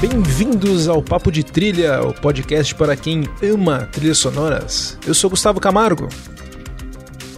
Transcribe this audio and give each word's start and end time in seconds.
Bem-vindos 0.00 0.88
ao 0.88 1.00
Papo 1.00 1.30
de 1.30 1.44
Trilha, 1.44 2.02
o 2.02 2.12
podcast 2.12 2.74
para 2.74 2.96
quem 2.96 3.28
ama 3.40 3.88
trilhas 3.92 4.18
sonoras. 4.18 4.98
Eu 5.06 5.14
sou 5.14 5.30
Gustavo 5.30 5.60
Camargo. 5.60 6.08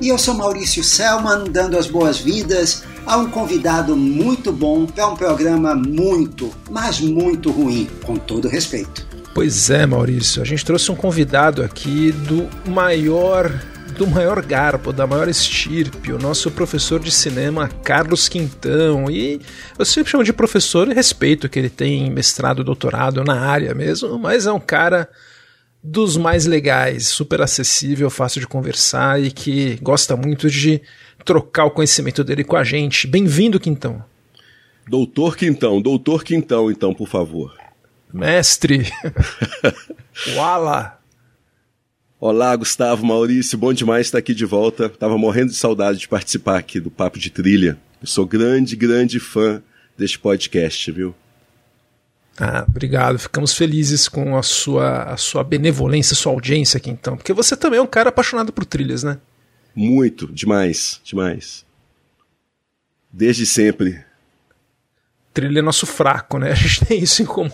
E 0.01 0.09
eu 0.09 0.17
sou 0.17 0.33
Maurício 0.33 0.83
Selman, 0.83 1.51
dando 1.51 1.77
as 1.77 1.87
boas-vindas 1.87 2.85
a 3.09 3.16
um 3.16 3.30
convidado 3.30 3.96
muito 3.96 4.52
bom 4.52 4.84
para 4.84 5.08
um 5.08 5.16
programa 5.16 5.75
muito, 5.75 6.54
mas 6.71 7.00
muito 7.00 7.50
ruim, 7.50 7.89
com 8.04 8.16
todo 8.16 8.49
respeito. 8.49 9.08
Pois 9.35 9.71
é, 9.71 9.86
Maurício, 9.86 10.43
a 10.43 10.44
gente 10.44 10.62
trouxe 10.62 10.93
um 10.93 10.94
convidado 10.94 11.63
aqui 11.63 12.13
do 12.13 12.46
maior 12.71 13.50
do 13.96 14.07
maior 14.07 14.44
garbo, 14.44 14.93
da 14.93 15.07
maior 15.07 15.26
estirpe, 15.26 16.13
o 16.13 16.18
nosso 16.18 16.50
professor 16.50 17.00
de 17.00 17.11
cinema 17.11 17.66
Carlos 17.82 18.29
Quintão. 18.29 19.11
E 19.11 19.40
eu 19.77 19.85
sempre 19.85 20.13
chamo 20.13 20.22
de 20.22 20.32
professor 20.32 20.86
e 20.88 20.94
respeito 20.94 21.49
que 21.49 21.58
ele 21.58 21.71
tem 21.71 22.08
mestrado, 22.11 22.63
doutorado 22.63 23.25
na 23.25 23.40
área 23.40 23.75
mesmo, 23.75 24.18
mas 24.18 24.46
é 24.46 24.52
um 24.52 24.61
cara 24.61 25.08
dos 25.82 26.16
mais 26.16 26.44
legais, 26.44 27.08
super 27.08 27.40
acessível, 27.40 28.11
fácil 28.11 28.40
de 28.40 28.46
conversar 28.46 29.21
e 29.21 29.30
que 29.30 29.79
gosta 29.82 30.14
muito 30.14 30.50
de 30.50 30.82
trocar 31.25 31.64
o 31.67 31.71
conhecimento 31.71 32.25
dele 32.25 32.45
com 32.45 32.56
a 32.56 32.64
gente. 32.64 33.06
Bem-vindo, 33.06 33.61
Quintão. 33.61 34.05
Doutor 34.89 35.36
Quintão, 35.36 35.83
doutor 35.83 36.25
Quintão, 36.25 36.70
então, 36.70 36.94
por 36.94 37.08
favor. 37.08 37.55
Mestre. 38.12 38.91
Wala. 40.34 40.98
Olá, 42.19 42.56
Gustavo, 42.56 43.06
Maurício, 43.06 43.56
bom 43.58 43.72
demais 43.72 44.06
estar 44.06 44.19
aqui 44.19 44.34
de 44.34 44.44
volta. 44.44 44.89
Tava 44.89 45.16
morrendo 45.19 45.50
de 45.50 45.56
saudade 45.56 45.98
de 45.98 46.08
participar 46.08 46.58
aqui 46.58 46.80
do 46.80 46.91
Papo 46.91 47.19
de 47.19 47.30
Trilha. 47.30 47.78
Eu 48.00 48.06
sou 48.06 48.27
grande, 48.27 48.74
grande 48.74 49.20
fã 49.20 49.62
deste 49.96 50.19
podcast, 50.19 50.91
viu? 50.91 51.14
Ah, 52.41 52.64
obrigado. 52.69 53.19
Ficamos 53.19 53.52
felizes 53.55 54.08
com 54.08 54.36
a 54.36 54.42
sua, 54.42 55.02
a 55.02 55.16
sua 55.16 55.44
benevolência, 55.44 56.16
sua 56.16 56.33
audiência 56.33 56.78
aqui 56.78 56.89
então. 56.89 57.16
Porque 57.16 57.33
você 57.33 57.56
também 57.56 57.78
é 57.78 57.83
um 57.83 57.86
cara 57.86 58.08
apaixonado 58.08 58.52
por 58.52 58.64
trilhas, 58.64 59.02
né? 59.02 59.19
Muito, 59.78 60.26
demais, 60.26 61.00
demais. 61.04 61.64
Desde 63.12 63.46
sempre. 63.46 64.04
Trilha 65.32 65.60
é 65.60 65.62
nosso 65.62 65.86
fraco, 65.86 66.36
né? 66.36 66.50
A 66.50 66.54
gente 66.56 66.84
tem 66.84 66.98
isso 67.00 67.22
em 67.22 67.24
comum. 67.24 67.52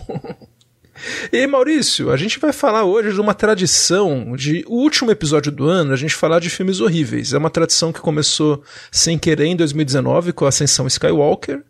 E 1.30 1.46
Maurício, 1.46 2.10
a 2.10 2.16
gente 2.16 2.38
vai 2.38 2.52
falar 2.52 2.84
hoje 2.84 3.12
de 3.12 3.20
uma 3.20 3.34
tradição 3.34 4.36
de 4.36 4.64
o 4.68 4.76
último 4.76 5.10
episódio 5.10 5.50
do 5.50 5.68
ano, 5.68 5.92
a 5.92 5.96
gente 5.96 6.14
falar 6.14 6.38
de 6.38 6.48
filmes 6.48 6.80
horríveis. 6.80 7.32
É 7.32 7.38
uma 7.38 7.50
tradição 7.50 7.92
que 7.92 8.00
começou 8.00 8.62
sem 8.92 9.18
querer 9.18 9.46
em 9.46 9.56
2019 9.56 10.32
com 10.32 10.46
a 10.46 10.50
Ascensão 10.50 10.86
Skywalker. 10.86 11.62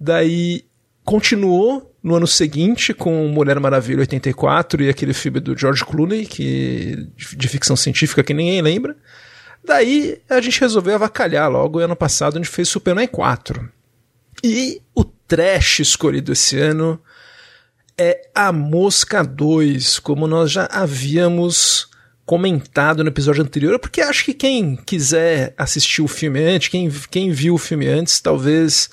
Daí 0.00 0.64
continuou 1.04 1.94
no 2.02 2.14
ano 2.14 2.26
seguinte 2.26 2.94
com 2.94 3.28
Mulher 3.28 3.60
Maravilha 3.60 4.00
84 4.00 4.82
e 4.82 4.88
aquele 4.88 5.12
filme 5.12 5.38
do 5.40 5.56
George 5.56 5.84
Clooney, 5.84 6.24
que 6.26 7.06
de 7.16 7.48
ficção 7.48 7.76
científica 7.76 8.24
que 8.24 8.34
ninguém 8.34 8.62
lembra. 8.62 8.96
Daí 9.64 10.20
a 10.28 10.40
gente 10.40 10.60
resolveu 10.60 10.94
avacalhar 10.94 11.50
logo 11.50 11.78
ano 11.78 11.96
passado 11.96 12.36
gente 12.36 12.48
fez 12.48 12.68
Superman 12.68 13.06
4. 13.06 13.68
E 14.42 14.80
o 14.94 15.04
trash 15.04 15.80
escolhido 15.80 16.32
esse 16.32 16.58
ano 16.58 17.00
é 17.96 18.28
A 18.34 18.52
Mosca 18.52 19.24
2, 19.24 19.98
como 19.98 20.26
nós 20.26 20.50
já 20.52 20.66
havíamos 20.66 21.88
comentado 22.24 23.02
no 23.02 23.08
episódio 23.08 23.42
anterior, 23.42 23.78
porque 23.78 24.00
acho 24.00 24.24
que 24.24 24.34
quem 24.34 24.76
quiser 24.76 25.54
assistir 25.56 26.02
o 26.02 26.08
filme 26.08 26.40
antes, 26.42 26.68
quem, 26.68 26.90
quem 27.10 27.30
viu 27.30 27.54
o 27.54 27.58
filme 27.58 27.88
antes, 27.88 28.20
talvez 28.20 28.90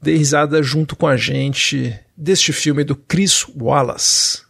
dê 0.00 0.16
risada 0.16 0.62
junto 0.62 0.96
com 0.96 1.06
a 1.06 1.16
gente 1.16 1.94
deste 2.16 2.52
filme 2.52 2.82
do 2.82 2.96
Chris 2.96 3.46
Wallace. 3.54 4.42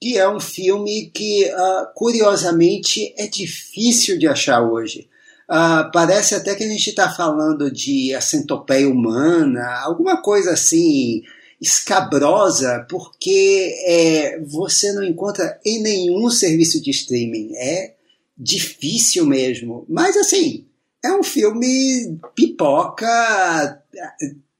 E 0.00 0.16
é 0.16 0.28
um 0.28 0.38
filme 0.38 1.10
que, 1.12 1.44
uh, 1.46 1.92
curiosamente, 1.94 3.12
é 3.16 3.26
difícil 3.26 4.18
de 4.18 4.28
achar 4.28 4.62
hoje. 4.62 5.08
Uh, 5.50 5.90
parece 5.92 6.34
até 6.34 6.54
que 6.54 6.62
a 6.62 6.68
gente 6.68 6.90
está 6.90 7.10
falando 7.10 7.70
de 7.70 8.14
a 8.14 8.20
centopeia 8.20 8.88
humana, 8.88 9.80
alguma 9.82 10.20
coisa 10.22 10.52
assim, 10.52 11.22
escabrosa 11.60 12.86
porque 12.88 13.74
é, 13.86 14.40
você 14.40 14.92
não 14.92 15.02
encontra 15.02 15.58
em 15.64 15.82
nenhum 15.82 16.30
serviço 16.30 16.80
de 16.80 16.90
streaming. 16.90 17.56
É 17.56 17.94
difícil 18.36 19.26
mesmo. 19.26 19.84
Mas 19.88 20.16
assim, 20.16 20.66
é 21.04 21.12
um 21.12 21.22
filme 21.22 22.18
pipoca 22.34 23.82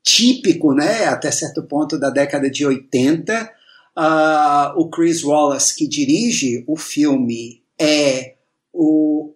típico, 0.03 0.73
né? 0.73 1.05
Até 1.05 1.31
certo 1.31 1.63
ponto 1.63 1.99
da 1.99 2.11
década 2.11 2.51
de 2.51 2.67
80. 2.67 3.58
Uh, 3.99 4.01
ah, 4.01 4.75
o 4.77 4.89
Chris 4.89 5.25
Wallace, 5.25 5.75
que 5.75 5.89
dirige 5.89 6.63
o 6.69 6.77
filme, 6.77 7.61
é 7.77 8.35
o 8.73 9.33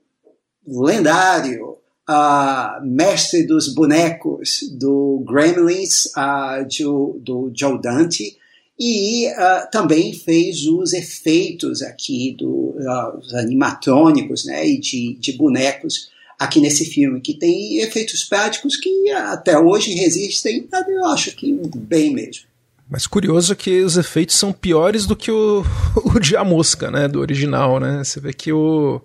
lendário 0.64 1.78
uh, 2.08 2.86
mestre 2.86 3.44
dos 3.44 3.74
bonecos 3.74 4.60
do 4.78 5.24
Gremlins, 5.26 6.06
uh, 6.16 6.64
do, 6.78 7.20
do 7.20 7.52
Joe 7.52 7.82
Dante, 7.82 8.36
e 8.78 9.26
uh, 9.30 9.68
também 9.72 10.12
fez 10.12 10.64
os 10.66 10.92
efeitos 10.92 11.82
aqui, 11.82 12.36
do, 12.38 12.76
os 13.18 13.34
animatrônicos 13.34 14.44
né, 14.44 14.64
e 14.64 14.78
de, 14.78 15.14
de 15.14 15.32
bonecos 15.32 16.08
aqui 16.38 16.60
nesse 16.60 16.84
filme, 16.84 17.20
que 17.20 17.34
tem 17.34 17.78
efeitos 17.78 18.22
práticos 18.22 18.76
que 18.76 19.10
até 19.10 19.58
hoje 19.58 19.92
resistem, 19.94 20.68
eu 20.88 21.04
acho 21.06 21.34
que 21.34 21.52
bem 21.76 22.12
mesmo. 22.12 22.51
Mas 22.92 23.06
curioso 23.06 23.56
que 23.56 23.80
os 23.80 23.96
efeitos 23.96 24.36
são 24.36 24.52
piores 24.52 25.06
do 25.06 25.16
que 25.16 25.30
o, 25.30 25.64
o 25.96 26.20
de 26.20 26.36
A 26.36 26.44
Mosca, 26.44 26.90
né, 26.90 27.08
do 27.08 27.20
original, 27.20 27.80
né? 27.80 28.04
Você 28.04 28.20
vê 28.20 28.34
que 28.34 28.52
o, 28.52 29.00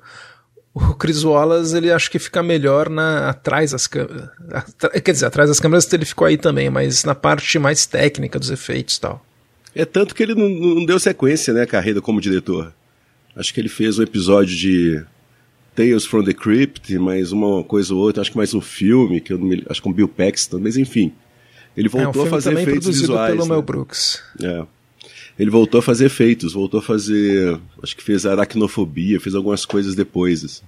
o 0.74 0.94
Chris 0.96 1.24
Wallace, 1.24 1.78
ele 1.78 1.90
acho 1.90 2.12
que 2.12 2.20
fica 2.20 2.44
melhor 2.44 2.90
na, 2.90 3.30
atrás 3.30 3.72
das 3.72 3.88
câmeras. 3.88 4.28
Quer 5.02 5.12
dizer, 5.14 5.28
atrás 5.28 5.50
das 5.50 5.62
câmeras 5.62 5.92
ele 5.94 6.04
ficou 6.04 6.28
aí 6.28 6.38
também, 6.38 6.70
mas 6.70 7.06
na 7.06 7.16
parte 7.16 7.58
mais 7.58 7.86
técnica 7.86 8.38
dos 8.38 8.50
efeitos 8.50 8.98
e 8.98 9.00
tal. 9.00 9.26
É 9.74 9.86
tanto 9.86 10.14
que 10.14 10.22
ele 10.22 10.36
não, 10.36 10.50
não 10.50 10.86
deu 10.86 11.00
sequência, 11.00 11.54
né, 11.54 11.66
carreira 11.66 12.02
como 12.02 12.20
diretor. 12.20 12.74
Acho 13.38 13.54
que 13.54 13.62
ele 13.62 13.70
fez 13.70 13.98
um 13.98 14.04
episódio 14.04 14.54
de 14.54 15.02
Tales 15.74 16.06
from 16.06 16.26
the 16.26 16.34
Crypt, 16.34 17.00
mais 17.00 17.32
uma 17.32 17.64
coisa 17.64 17.94
ou 17.94 18.02
outra, 18.02 18.20
acho 18.20 18.32
que 18.32 18.38
mais 18.38 18.54
um 18.54 18.60
filme, 18.60 19.22
que 19.22 19.32
eu 19.32 19.40
me, 19.40 19.64
acho 19.70 19.80
que 19.80 19.88
com 19.88 19.94
Bill 19.94 20.10
Paxton, 20.10 20.60
mas 20.60 20.76
enfim. 20.76 21.14
Ele 21.78 21.88
voltou 21.88 22.24
é, 22.24 22.26
um 22.26 22.28
a 22.28 22.32
fazer 22.32 22.58
efeitos 22.58 23.00
visuais. 23.00 23.32
pelo 23.32 23.44
né? 23.44 23.50
Mel 23.54 23.62
Brooks. 23.62 24.22
É 24.42 24.66
ele 25.38 25.52
voltou 25.52 25.80
a 25.80 25.84
fazer 25.84 26.06
efeitos, 26.06 26.54
voltou 26.54 26.80
a 26.80 26.84
fazer. 26.84 27.60
Acho 27.82 27.96
que 27.96 28.04
fez 28.04 28.26
aracnofobia, 28.26 29.20
fez 29.20 29.36
algumas 29.36 29.66
coisas 29.66 29.94
depois. 29.94 30.44
Assim. 30.44 30.64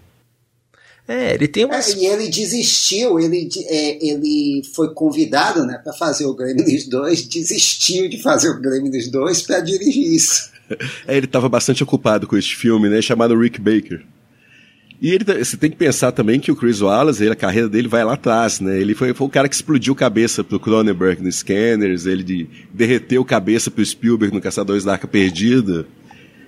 É, 1.08 1.34
ele 1.34 1.48
tem 1.48 1.66
umas... 1.66 1.96
É, 1.96 1.98
e 1.98 2.06
ele 2.06 2.30
desistiu, 2.30 3.20
ele, 3.20 3.50
é, 3.66 4.08
ele 4.08 4.62
foi 4.76 4.94
convidado 4.94 5.66
né, 5.66 5.80
para 5.84 5.92
fazer 5.92 6.26
o 6.26 6.36
Gremlins 6.36 6.88
2, 6.88 7.24
desistiu 7.24 8.08
de 8.08 8.22
fazer 8.22 8.50
o 8.50 8.62
Gremlins 8.62 9.10
2 9.10 9.42
para 9.42 9.60
dirigir 9.60 10.14
isso. 10.14 10.50
É, 11.08 11.18
ele 11.18 11.26
estava 11.26 11.50
bastante 11.50 11.82
ocupado 11.82 12.28
com 12.28 12.38
este 12.38 12.56
filme, 12.56 12.90
né, 12.90 13.02
chamado 13.02 13.36
Rick 13.36 13.60
Baker. 13.60 14.06
E 15.02 15.12
ele, 15.12 15.24
você 15.24 15.56
tem 15.56 15.72
que 15.72 15.78
pensar 15.78 16.12
também 16.12 16.42
que 16.42 16.52
o 16.52 16.56
Chris 16.56 16.82
Wallace, 16.82 17.24
ele, 17.24 17.32
a 17.32 17.36
carreira 17.36 17.70
dele 17.70 17.88
vai 17.88 18.04
lá 18.04 18.14
atrás, 18.14 18.60
né? 18.60 18.80
Ele 18.80 18.94
foi, 18.94 19.14
foi 19.14 19.28
o 19.28 19.30
cara 19.30 19.48
que 19.48 19.56
explodiu 19.56 19.96
cabeça 19.96 20.44
pro 20.44 20.60
Cronenberg 20.60 21.24
no 21.24 21.32
Scanners, 21.32 22.06
ele 22.06 22.22
de, 22.22 22.48
derreteu 22.74 23.24
cabeça 23.24 23.72
pro 23.72 23.86
Spielberg 23.86 24.36
no 24.36 24.42
Caçadores 24.42 24.84
da 24.84 24.94
Arca 24.94 25.08
Perdida. 25.08 25.86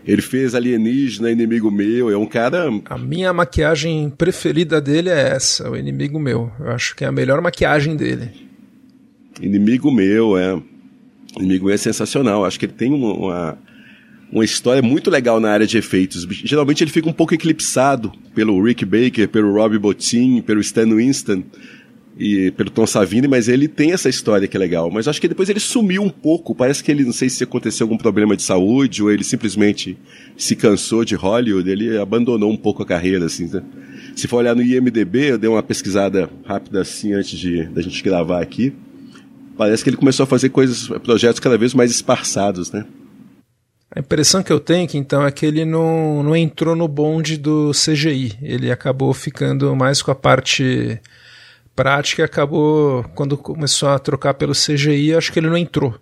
Ele 0.05 0.21
fez 0.21 0.53
Alienígena, 0.53 1.31
Inimigo 1.31 1.71
Meu, 1.71 2.09
é 2.09 2.17
um 2.17 2.25
cara... 2.25 2.67
A 2.85 2.97
minha 2.97 3.31
maquiagem 3.31 4.09
preferida 4.09 4.81
dele 4.81 5.09
é 5.09 5.29
essa, 5.29 5.69
o 5.69 5.77
Inimigo 5.77 6.19
Meu. 6.19 6.51
Eu 6.59 6.71
acho 6.71 6.95
que 6.95 7.05
é 7.05 7.07
a 7.07 7.11
melhor 7.11 7.39
maquiagem 7.39 7.95
dele. 7.95 8.31
Inimigo 9.39 9.91
Meu, 9.91 10.37
é. 10.37 10.61
Inimigo 11.37 11.67
Meu 11.67 11.75
é 11.75 11.77
sensacional. 11.77 12.43
Acho 12.43 12.59
que 12.59 12.65
ele 12.65 12.73
tem 12.73 12.91
uma, 12.91 13.57
uma 14.31 14.45
história 14.45 14.81
muito 14.81 15.09
legal 15.09 15.39
na 15.39 15.49
área 15.49 15.67
de 15.67 15.77
efeitos. 15.77 16.25
Geralmente 16.29 16.83
ele 16.83 16.91
fica 16.91 17.09
um 17.09 17.13
pouco 17.13 17.33
eclipsado 17.33 18.11
pelo 18.33 18.63
Rick 18.63 18.85
Baker, 18.85 19.27
pelo 19.27 19.53
Robbie 19.53 19.77
Bottin, 19.77 20.41
pelo 20.41 20.61
Stan 20.61 20.87
Winston 20.87 21.43
e 22.17 22.51
pelo 22.51 22.69
Tom 22.69 22.85
Savini, 22.85 23.27
mas 23.27 23.47
ele 23.47 23.67
tem 23.67 23.91
essa 23.91 24.07
história 24.07 24.47
que 24.47 24.55
é 24.55 24.59
legal. 24.59 24.89
Mas 24.89 25.07
acho 25.07 25.19
que 25.19 25.27
depois 25.27 25.49
ele 25.49 25.59
sumiu 25.59 26.01
um 26.01 26.09
pouco. 26.09 26.55
Parece 26.55 26.83
que 26.83 26.91
ele, 26.91 27.03
não 27.03 27.11
sei 27.11 27.29
se 27.29 27.43
aconteceu 27.43 27.85
algum 27.85 27.97
problema 27.97 28.37
de 28.37 28.43
saúde 28.43 29.03
ou 29.03 29.11
ele 29.11 29.23
simplesmente 29.23 29.97
se 30.37 30.55
cansou 30.55 31.03
de 31.03 31.15
Hollywood, 31.15 31.69
ele 31.69 31.97
abandonou 31.97 32.51
um 32.51 32.57
pouco 32.57 32.83
a 32.83 32.85
carreira, 32.85 33.25
assim. 33.25 33.49
Né? 33.51 33.61
Se 34.15 34.27
for 34.27 34.37
olhar 34.37 34.55
no 34.55 34.61
IMDB, 34.61 35.31
eu 35.31 35.37
dei 35.37 35.49
uma 35.49 35.63
pesquisada 35.63 36.29
rápida 36.45 36.81
assim 36.81 37.13
antes 37.13 37.37
de 37.37 37.65
da 37.65 37.81
gente 37.81 38.01
gravar 38.01 38.41
aqui. 38.41 38.73
parece 39.57 39.83
que 39.83 39.89
ele 39.89 39.97
começou 39.97 40.23
a 40.23 40.27
fazer 40.27 40.49
coisas, 40.49 40.87
projetos 40.99 41.39
cada 41.39 41.57
vez 41.57 41.73
mais 41.73 41.91
esparçados, 41.91 42.71
né? 42.71 42.85
A 43.93 43.99
impressão 43.99 44.41
que 44.41 44.53
eu 44.53 44.59
tenho 44.59 44.87
que 44.87 44.97
então 44.97 45.25
é 45.25 45.31
que 45.31 45.45
ele 45.45 45.65
não, 45.65 46.23
não 46.23 46.35
entrou 46.35 46.77
no 46.77 46.87
bonde 46.87 47.35
do 47.35 47.71
CGI. 47.71 48.37
Ele 48.41 48.71
acabou 48.71 49.13
ficando 49.13 49.75
mais 49.75 50.01
com 50.01 50.11
a 50.11 50.15
parte 50.15 50.97
prática, 51.75 52.23
acabou 52.23 53.03
quando 53.15 53.37
começou 53.37 53.89
a 53.89 53.99
trocar 53.99 54.35
pelo 54.35 54.53
CGI, 54.53 55.13
acho 55.13 55.31
que 55.33 55.39
ele 55.39 55.49
não 55.49 55.57
entrou. 55.57 55.93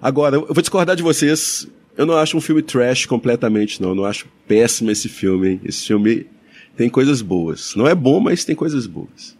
Agora, 0.00 0.36
eu 0.36 0.46
vou 0.46 0.62
discordar 0.62 0.96
de 0.96 1.02
vocês. 1.02 1.68
Eu 1.96 2.06
não 2.06 2.16
acho 2.16 2.36
um 2.36 2.40
filme 2.40 2.62
trash 2.62 3.04
completamente, 3.04 3.80
não. 3.82 3.90
Eu 3.90 3.94
não 3.94 4.04
acho 4.04 4.26
péssimo 4.48 4.90
esse 4.90 5.10
filme. 5.10 5.48
Hein? 5.48 5.60
Esse 5.64 5.86
filme 5.86 6.26
tem 6.74 6.88
coisas 6.88 7.20
boas. 7.20 7.74
Não 7.74 7.86
é 7.86 7.94
bom, 7.94 8.18
mas 8.18 8.44
tem 8.44 8.56
coisas 8.56 8.86
boas. 8.86 9.36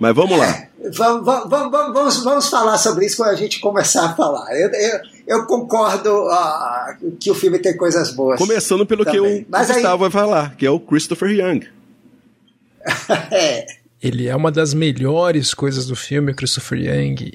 Mas 0.00 0.16
vamos 0.16 0.38
lá. 0.38 0.66
Vamos, 0.96 1.26
vamos, 1.26 1.70
vamos, 1.70 2.24
vamos, 2.24 2.48
falar 2.48 2.78
sobre 2.78 3.04
isso 3.04 3.18
quando 3.18 3.28
a 3.28 3.34
gente 3.34 3.60
começar 3.60 4.06
a 4.06 4.14
falar. 4.14 4.50
Eu, 4.58 4.70
eu, 4.70 5.00
eu 5.26 5.46
concordo 5.46 6.10
uh, 6.24 7.12
que 7.20 7.30
o 7.30 7.34
filme 7.34 7.58
tem 7.58 7.76
coisas 7.76 8.12
boas. 8.12 8.38
Começando 8.38 8.86
pelo 8.86 9.04
também. 9.04 9.20
que 9.20 9.42
o 9.42 9.46
Mas 9.46 9.68
Gustavo 9.68 10.04
aí... 10.04 10.10
vai 10.10 10.22
falar, 10.22 10.56
que 10.56 10.64
é 10.64 10.70
o 10.70 10.80
Christopher 10.80 11.28
Young. 11.28 11.68
é. 13.30 13.66
Ele 14.02 14.26
é 14.26 14.34
uma 14.34 14.50
das 14.50 14.72
melhores 14.72 15.52
coisas 15.52 15.86
do 15.86 15.94
filme, 15.94 16.32
Christopher 16.32 16.78
Young. 16.78 17.32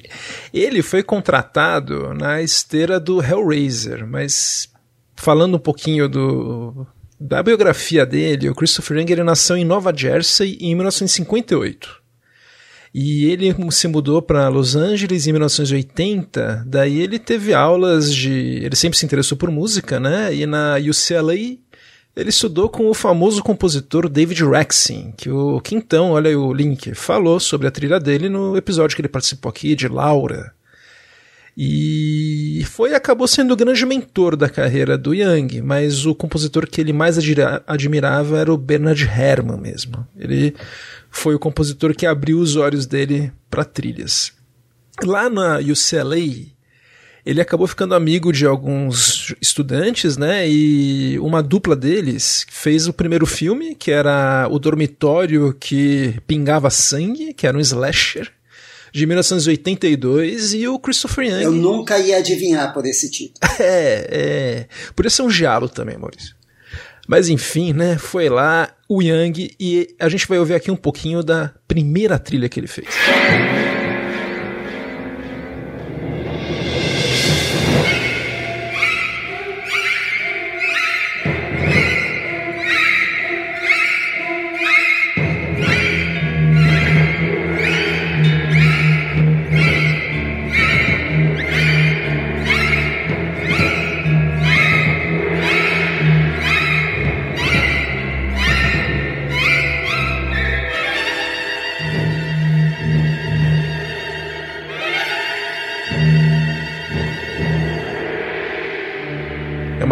Ele 0.52 0.82
foi 0.82 1.04
contratado 1.04 2.12
na 2.14 2.42
esteira 2.42 2.98
do 2.98 3.22
Hellraiser, 3.22 4.04
mas 4.04 4.68
falando 5.14 5.54
um 5.54 5.60
pouquinho 5.60 6.08
do, 6.08 6.84
da 7.18 7.44
biografia 7.44 8.04
dele, 8.04 8.50
o 8.50 8.54
Christopher 8.56 8.98
Young 8.98 9.12
ele 9.12 9.22
nasceu 9.22 9.56
em 9.56 9.64
Nova 9.64 9.96
Jersey 9.96 10.58
em 10.60 10.74
1958. 10.74 12.05
E 12.98 13.26
ele 13.26 13.54
se 13.72 13.86
mudou 13.88 14.22
para 14.22 14.48
Los 14.48 14.74
Angeles 14.74 15.26
em 15.26 15.32
1980. 15.32 16.64
Daí 16.66 16.98
ele 16.98 17.18
teve 17.18 17.52
aulas 17.52 18.10
de. 18.10 18.32
Ele 18.32 18.74
sempre 18.74 18.98
se 18.98 19.04
interessou 19.04 19.36
por 19.36 19.50
música, 19.50 20.00
né? 20.00 20.34
E 20.34 20.46
na 20.46 20.76
UCLA 20.76 21.34
ele 21.34 22.30
estudou 22.30 22.70
com 22.70 22.86
o 22.88 22.94
famoso 22.94 23.42
compositor 23.42 24.08
David 24.08 24.42
Rexin, 24.42 25.12
que 25.14 25.28
o 25.28 25.60
Quintão, 25.60 26.12
olha 26.12 26.30
aí 26.30 26.36
o 26.36 26.54
link, 26.54 26.94
falou 26.94 27.38
sobre 27.38 27.66
a 27.66 27.70
trilha 27.70 28.00
dele 28.00 28.30
no 28.30 28.56
episódio 28.56 28.96
que 28.96 29.02
ele 29.02 29.10
participou 29.10 29.50
aqui 29.50 29.74
de 29.74 29.88
Laura. 29.88 30.54
E 31.54 32.62
foi 32.66 32.94
acabou 32.94 33.28
sendo 33.28 33.52
o 33.52 33.56
grande 33.56 33.84
mentor 33.84 34.36
da 34.36 34.48
carreira 34.48 34.96
do 34.96 35.14
Young, 35.14 35.62
mas 35.62 36.06
o 36.06 36.14
compositor 36.14 36.66
que 36.66 36.80
ele 36.80 36.92
mais 36.94 37.18
admirava 37.66 38.38
era 38.38 38.52
o 38.52 38.58
Bernard 38.58 39.02
Herrmann 39.04 39.58
mesmo. 39.58 40.06
Ele 40.18 40.54
foi 41.16 41.34
o 41.34 41.38
compositor 41.38 41.94
que 41.94 42.06
abriu 42.06 42.38
os 42.38 42.56
olhos 42.56 42.86
dele 42.86 43.32
para 43.50 43.64
trilhas. 43.64 44.32
Lá 45.02 45.28
na 45.30 45.58
UCLA, 45.58 46.46
ele 47.24 47.40
acabou 47.40 47.66
ficando 47.66 47.94
amigo 47.94 48.32
de 48.32 48.46
alguns 48.46 49.34
estudantes, 49.40 50.16
né? 50.16 50.48
E 50.48 51.18
uma 51.18 51.42
dupla 51.42 51.74
deles 51.74 52.46
fez 52.48 52.86
o 52.86 52.92
primeiro 52.92 53.26
filme, 53.26 53.74
que 53.74 53.90
era 53.90 54.46
O 54.50 54.58
Dormitório 54.58 55.56
que 55.58 56.14
Pingava 56.26 56.70
Sangue, 56.70 57.32
que 57.34 57.46
era 57.46 57.56
um 57.56 57.60
slasher, 57.60 58.30
de 58.92 59.06
1982, 59.06 60.54
e 60.54 60.68
o 60.68 60.78
Christopher 60.78 61.26
Young. 61.26 61.42
Eu 61.42 61.52
nunca 61.52 61.98
ia 61.98 62.18
adivinhar 62.18 62.72
por 62.72 62.86
esse 62.86 63.10
título. 63.10 63.40
É, 63.58 64.06
é. 64.10 64.66
Podia 64.94 65.10
ser 65.10 65.22
um 65.22 65.30
giallo 65.30 65.68
também, 65.68 65.96
Maurício. 65.96 66.35
Mas 67.06 67.28
enfim, 67.28 67.72
né? 67.72 67.98
Foi 67.98 68.28
lá 68.28 68.68
o 68.88 69.02
Yang 69.02 69.54
e 69.58 69.94
a 69.98 70.08
gente 70.08 70.26
vai 70.26 70.38
ouvir 70.38 70.54
aqui 70.54 70.70
um 70.70 70.76
pouquinho 70.76 71.22
da 71.22 71.52
primeira 71.66 72.18
trilha 72.18 72.48
que 72.48 72.60
ele 72.60 72.66
fez. 72.66 72.88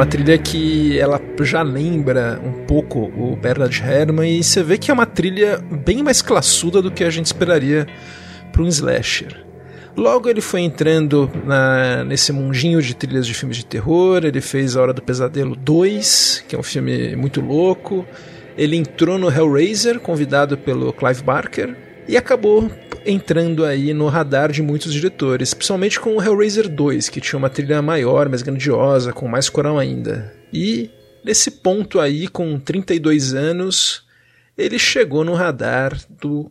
Uma 0.05 0.11
trilha 0.11 0.37
que 0.37 0.99
ela 0.99 1.19
já 1.41 1.62
lembra 1.62 2.39
um 2.45 2.67
pouco 2.67 3.11
o 3.17 3.35
Bernard 3.35 3.83
Herrmann 3.83 4.39
e 4.39 4.45
você 4.45 4.62
vê 4.62 4.77
que 4.77 4.91
é 4.91 4.95
uma 4.95 5.06
trilha 5.06 5.59
bem 5.83 6.03
mais 6.03 6.21
classuda 6.21 6.83
do 6.83 6.91
que 6.91 7.03
a 7.03 7.09
gente 7.09 7.25
esperaria 7.25 7.87
para 8.53 8.62
um 8.62 8.69
slasher. 8.69 9.43
Logo 9.97 10.29
ele 10.29 10.43
foi 10.43 10.61
entrando 10.61 11.31
na, 11.47 12.05
nesse 12.05 12.33
mundinho 12.33 12.83
de 12.83 12.95
trilhas 12.95 13.27
de 13.27 13.33
filmes 13.33 13.56
de 13.56 13.65
terror, 13.65 14.27
ele 14.27 14.43
fez 14.43 14.77
A 14.77 14.83
Hora 14.83 14.93
do 14.93 15.01
Pesadelo 15.01 15.56
2, 15.56 16.45
que 16.49 16.55
é 16.55 16.59
um 16.59 16.62
filme 16.62 17.17
muito 17.17 17.41
louco. 17.41 18.07
Ele 18.59 18.77
entrou 18.77 19.19
no 19.19 19.31
Hellraiser, 19.31 19.99
convidado 20.00 20.59
pelo 20.59 20.93
Clive 20.93 21.23
Barker, 21.23 21.75
e 22.07 22.15
acabou 22.15 22.71
entrando 23.05 23.65
aí 23.65 23.93
no 23.93 24.09
radar 24.09 24.51
de 24.51 24.62
muitos 24.62 24.93
diretores, 24.93 25.55
principalmente 25.55 26.01
com 26.01 26.17
o 26.17 26.23
Hellraiser 26.23 26.69
2, 26.69 27.09
que 27.09 27.21
tinha 27.21 27.39
uma 27.39 27.51
trilha 27.51 27.81
maior, 27.83 28.29
mais 28.29 28.43
grandiosa, 28.43 29.12
com 29.12 29.29
mais 29.29 29.49
coral 29.49 29.79
ainda. 29.79 30.33
E 30.53 30.91
nesse 31.25 31.51
ponto 31.51 32.01
aí, 32.01 32.29
com 32.29 32.59
32 32.59 33.35
anos, 33.35 34.05
ele 34.56 34.79
chegou 34.79 35.25
no 35.25 35.35
radar 35.35 35.99
do 36.21 36.51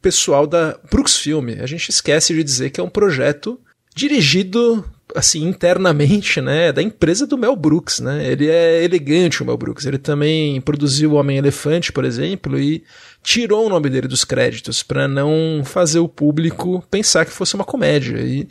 pessoal 0.00 0.46
da 0.46 0.78
Brooks 0.90 1.16
Film. 1.16 1.48
A 1.60 1.66
gente 1.66 1.90
esquece 1.90 2.34
de 2.34 2.42
dizer 2.44 2.70
que 2.70 2.80
é 2.80 2.84
um 2.84 2.88
projeto 2.88 3.60
dirigido 3.94 4.84
assim 5.14 5.42
internamente, 5.44 6.40
né, 6.40 6.70
da 6.72 6.82
empresa 6.82 7.26
do 7.26 7.38
Mel 7.38 7.56
Brooks, 7.56 7.98
né? 8.00 8.30
Ele 8.30 8.48
é 8.48 8.84
elegante 8.84 9.42
o 9.42 9.46
Mel 9.46 9.56
Brooks. 9.56 9.86
Ele 9.86 9.98
também 9.98 10.60
produziu 10.60 11.12
o 11.12 11.14
Homem 11.14 11.38
Elefante, 11.38 11.92
por 11.92 12.04
exemplo, 12.04 12.58
e 12.58 12.84
tirou 13.22 13.66
o 13.66 13.68
nome 13.68 13.90
dele 13.90 14.08
dos 14.08 14.24
créditos 14.24 14.82
para 14.82 15.06
não 15.06 15.62
fazer 15.64 15.98
o 15.98 16.08
público 16.08 16.84
pensar 16.90 17.24
que 17.24 17.32
fosse 17.32 17.54
uma 17.54 17.64
comédia. 17.64 18.18
E 18.20 18.48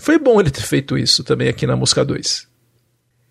foi 0.00 0.18
bom 0.18 0.40
ele 0.40 0.50
ter 0.50 0.62
feito 0.62 0.96
isso 0.96 1.22
também 1.24 1.48
aqui 1.48 1.66
na 1.66 1.76
música 1.76 2.04
2. 2.04 2.48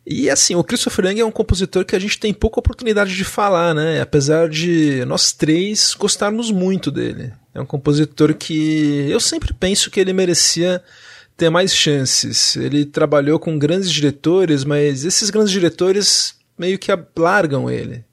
E 0.09 0.29
assim, 0.29 0.55
o 0.55 0.63
Christopher 0.63 1.05
Young 1.07 1.19
é 1.19 1.25
um 1.25 1.31
compositor 1.31 1.83
que 1.83 1.95
a 1.95 1.99
gente 1.99 2.17
tem 2.17 2.33
pouca 2.33 2.61
oportunidade 2.61 3.13
de 3.13 3.25
falar, 3.25 3.75
né? 3.75 3.99
Apesar 3.99 4.47
de 4.47 5.03
nós 5.05 5.33
três 5.33 5.93
gostarmos 5.93 6.49
muito 6.49 6.89
dele. 6.89 7.33
É 7.53 7.59
um 7.59 7.65
compositor 7.65 8.33
que 8.33 9.05
eu 9.09 9.19
sempre 9.19 9.53
penso 9.53 9.91
que 9.91 9.99
ele 9.99 10.13
merecia 10.13 10.81
ter 11.35 11.49
mais 11.49 11.75
chances. 11.75 12.55
Ele 12.55 12.85
trabalhou 12.85 13.37
com 13.37 13.59
grandes 13.59 13.91
diretores, 13.91 14.63
mas 14.63 15.03
esses 15.03 15.29
grandes 15.29 15.51
diretores 15.51 16.35
meio 16.57 16.79
que 16.79 16.89
largam 17.17 17.69
ele. 17.69 18.05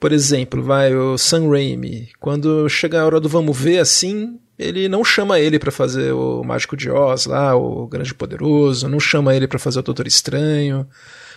Por 0.00 0.12
exemplo, 0.12 0.62
vai 0.62 0.94
o 0.96 1.18
Sam 1.18 1.50
Raimi. 1.50 2.08
Quando 2.18 2.66
chega 2.70 3.02
a 3.02 3.04
hora 3.04 3.20
do 3.20 3.28
vamos 3.28 3.56
ver 3.56 3.80
assim, 3.80 4.40
ele 4.58 4.88
não 4.88 5.04
chama 5.04 5.38
ele 5.38 5.58
para 5.58 5.70
fazer 5.70 6.12
o 6.12 6.42
Mágico 6.42 6.74
de 6.74 6.90
Oz 6.90 7.26
lá, 7.26 7.54
o 7.54 7.86
Grande 7.86 8.14
Poderoso, 8.14 8.88
não 8.88 8.98
chama 8.98 9.36
ele 9.36 9.46
para 9.46 9.58
fazer 9.58 9.78
o 9.78 9.82
Doutor 9.82 10.06
Estranho. 10.06 10.88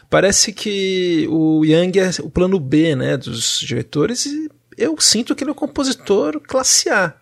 Parece 0.10 0.53
que 0.53 1.27
o 1.29 1.65
Young 1.65 2.00
é 2.00 2.10
o 2.22 2.29
plano 2.29 2.58
B, 2.58 2.96
né, 2.96 3.17
dos 3.17 3.60
diretores 3.60 4.25
e 4.25 4.50
eu 4.77 4.96
sinto 5.00 5.36
que 5.36 5.43
ele 5.43 5.51
é 5.51 5.53
um 5.53 5.55
compositor 5.55 6.39
classe 6.39 6.89
A. 6.89 7.13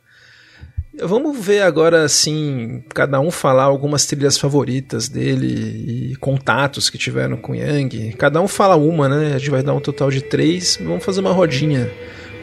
Vamos 0.99 1.37
ver 1.39 1.61
agora, 1.61 2.03
assim, 2.03 2.83
cada 2.89 3.19
um 3.19 3.31
falar 3.31 3.63
algumas 3.63 4.05
trilhas 4.05 4.37
favoritas 4.37 5.07
dele 5.07 6.11
e 6.11 6.15
contatos 6.17 6.89
que 6.89 6.97
tiveram 6.97 7.37
com 7.37 7.55
Yang. 7.55 8.13
Cada 8.17 8.41
um 8.41 8.47
fala 8.47 8.75
uma, 8.75 9.07
né? 9.07 9.33
A 9.35 9.37
gente 9.37 9.49
vai 9.49 9.63
dar 9.63 9.73
um 9.73 9.79
total 9.79 10.11
de 10.11 10.21
três. 10.21 10.77
Vamos 10.81 11.03
fazer 11.03 11.21
uma 11.21 11.31
rodinha. 11.31 11.89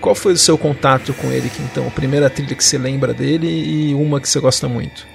Qual 0.01 0.15
foi 0.15 0.33
o 0.33 0.39
seu 0.39 0.57
contato 0.57 1.13
com 1.13 1.31
ele, 1.31 1.51
então? 1.71 1.87
A 1.87 1.91
primeira 1.91 2.31
trilha 2.31 2.55
que 2.55 2.65
você 2.65 2.79
lembra 2.79 3.13
dele 3.13 3.47
e 3.47 3.95
uma 3.95 4.21
que 4.21 4.29
você 4.29 4.41
gosta 4.41 4.67
muito? 4.67 5.07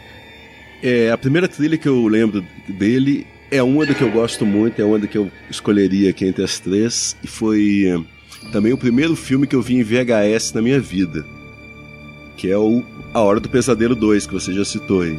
É, 0.84 1.10
a 1.10 1.18
primeira 1.18 1.48
trilha 1.48 1.78
que 1.78 1.88
eu 1.88 2.06
lembro 2.06 2.46
dele 2.68 3.26
é 3.50 3.64
uma 3.64 3.86
da 3.86 3.94
que 3.96 4.04
eu 4.04 4.12
gosto 4.12 4.46
muito, 4.46 4.80
é 4.82 4.86
uma 4.86 5.00
da 5.00 5.08
que 5.08 5.18
eu 5.18 5.32
escolheria 5.50 6.12
aqui 6.12 6.26
entre 6.26 6.44
as 6.44 6.60
três. 6.60 7.16
E 7.24 7.28
foi 7.28 7.86
eh, 7.88 8.52
também 8.52 8.74
o 8.74 8.78
primeiro 8.78 9.16
filme 9.16 9.48
que 9.48 9.56
eu 9.56 9.62
vi 9.62 9.76
em 9.76 9.84
VHS 9.84 10.54
na 10.54 10.62
minha 10.62 10.80
vida. 10.80 11.26
Que 12.44 12.52
é 12.52 12.58
o 12.58 12.84
a 13.14 13.22
Hora 13.22 13.40
do 13.40 13.48
Pesadelo 13.48 13.96
2, 13.96 14.28
que 14.28 14.34
você 14.34 14.52
já 14.52 14.66
citou 14.66 15.00
aí. 15.00 15.18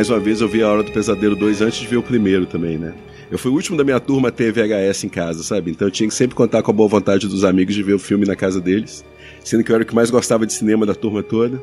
Mais 0.00 0.08
uma 0.08 0.18
vez 0.18 0.40
eu 0.40 0.48
vi 0.48 0.62
A 0.62 0.68
Hora 0.70 0.82
do 0.82 0.90
Pesadelo 0.90 1.36
2 1.36 1.60
antes 1.60 1.78
de 1.78 1.86
ver 1.86 1.98
o 1.98 2.02
primeiro 2.02 2.46
também, 2.46 2.78
né? 2.78 2.94
Eu 3.30 3.36
fui 3.36 3.50
o 3.50 3.54
último 3.54 3.76
da 3.76 3.84
minha 3.84 4.00
turma 4.00 4.28
a 4.28 4.30
ter 4.30 4.50
VHS 4.50 5.04
em 5.04 5.10
casa, 5.10 5.42
sabe? 5.42 5.70
Então 5.70 5.86
eu 5.86 5.92
tinha 5.92 6.08
que 6.08 6.14
sempre 6.14 6.34
contar 6.34 6.62
com 6.62 6.70
a 6.70 6.74
boa 6.74 6.88
vontade 6.88 7.28
dos 7.28 7.44
amigos 7.44 7.74
de 7.74 7.82
ver 7.82 7.92
o 7.92 7.98
filme 7.98 8.24
na 8.24 8.34
casa 8.34 8.62
deles, 8.62 9.04
sendo 9.44 9.62
que 9.62 9.70
eu 9.70 9.74
era 9.74 9.84
o 9.84 9.86
que 9.86 9.94
mais 9.94 10.10
gostava 10.10 10.46
de 10.46 10.54
cinema 10.54 10.86
da 10.86 10.94
turma 10.94 11.22
toda. 11.22 11.60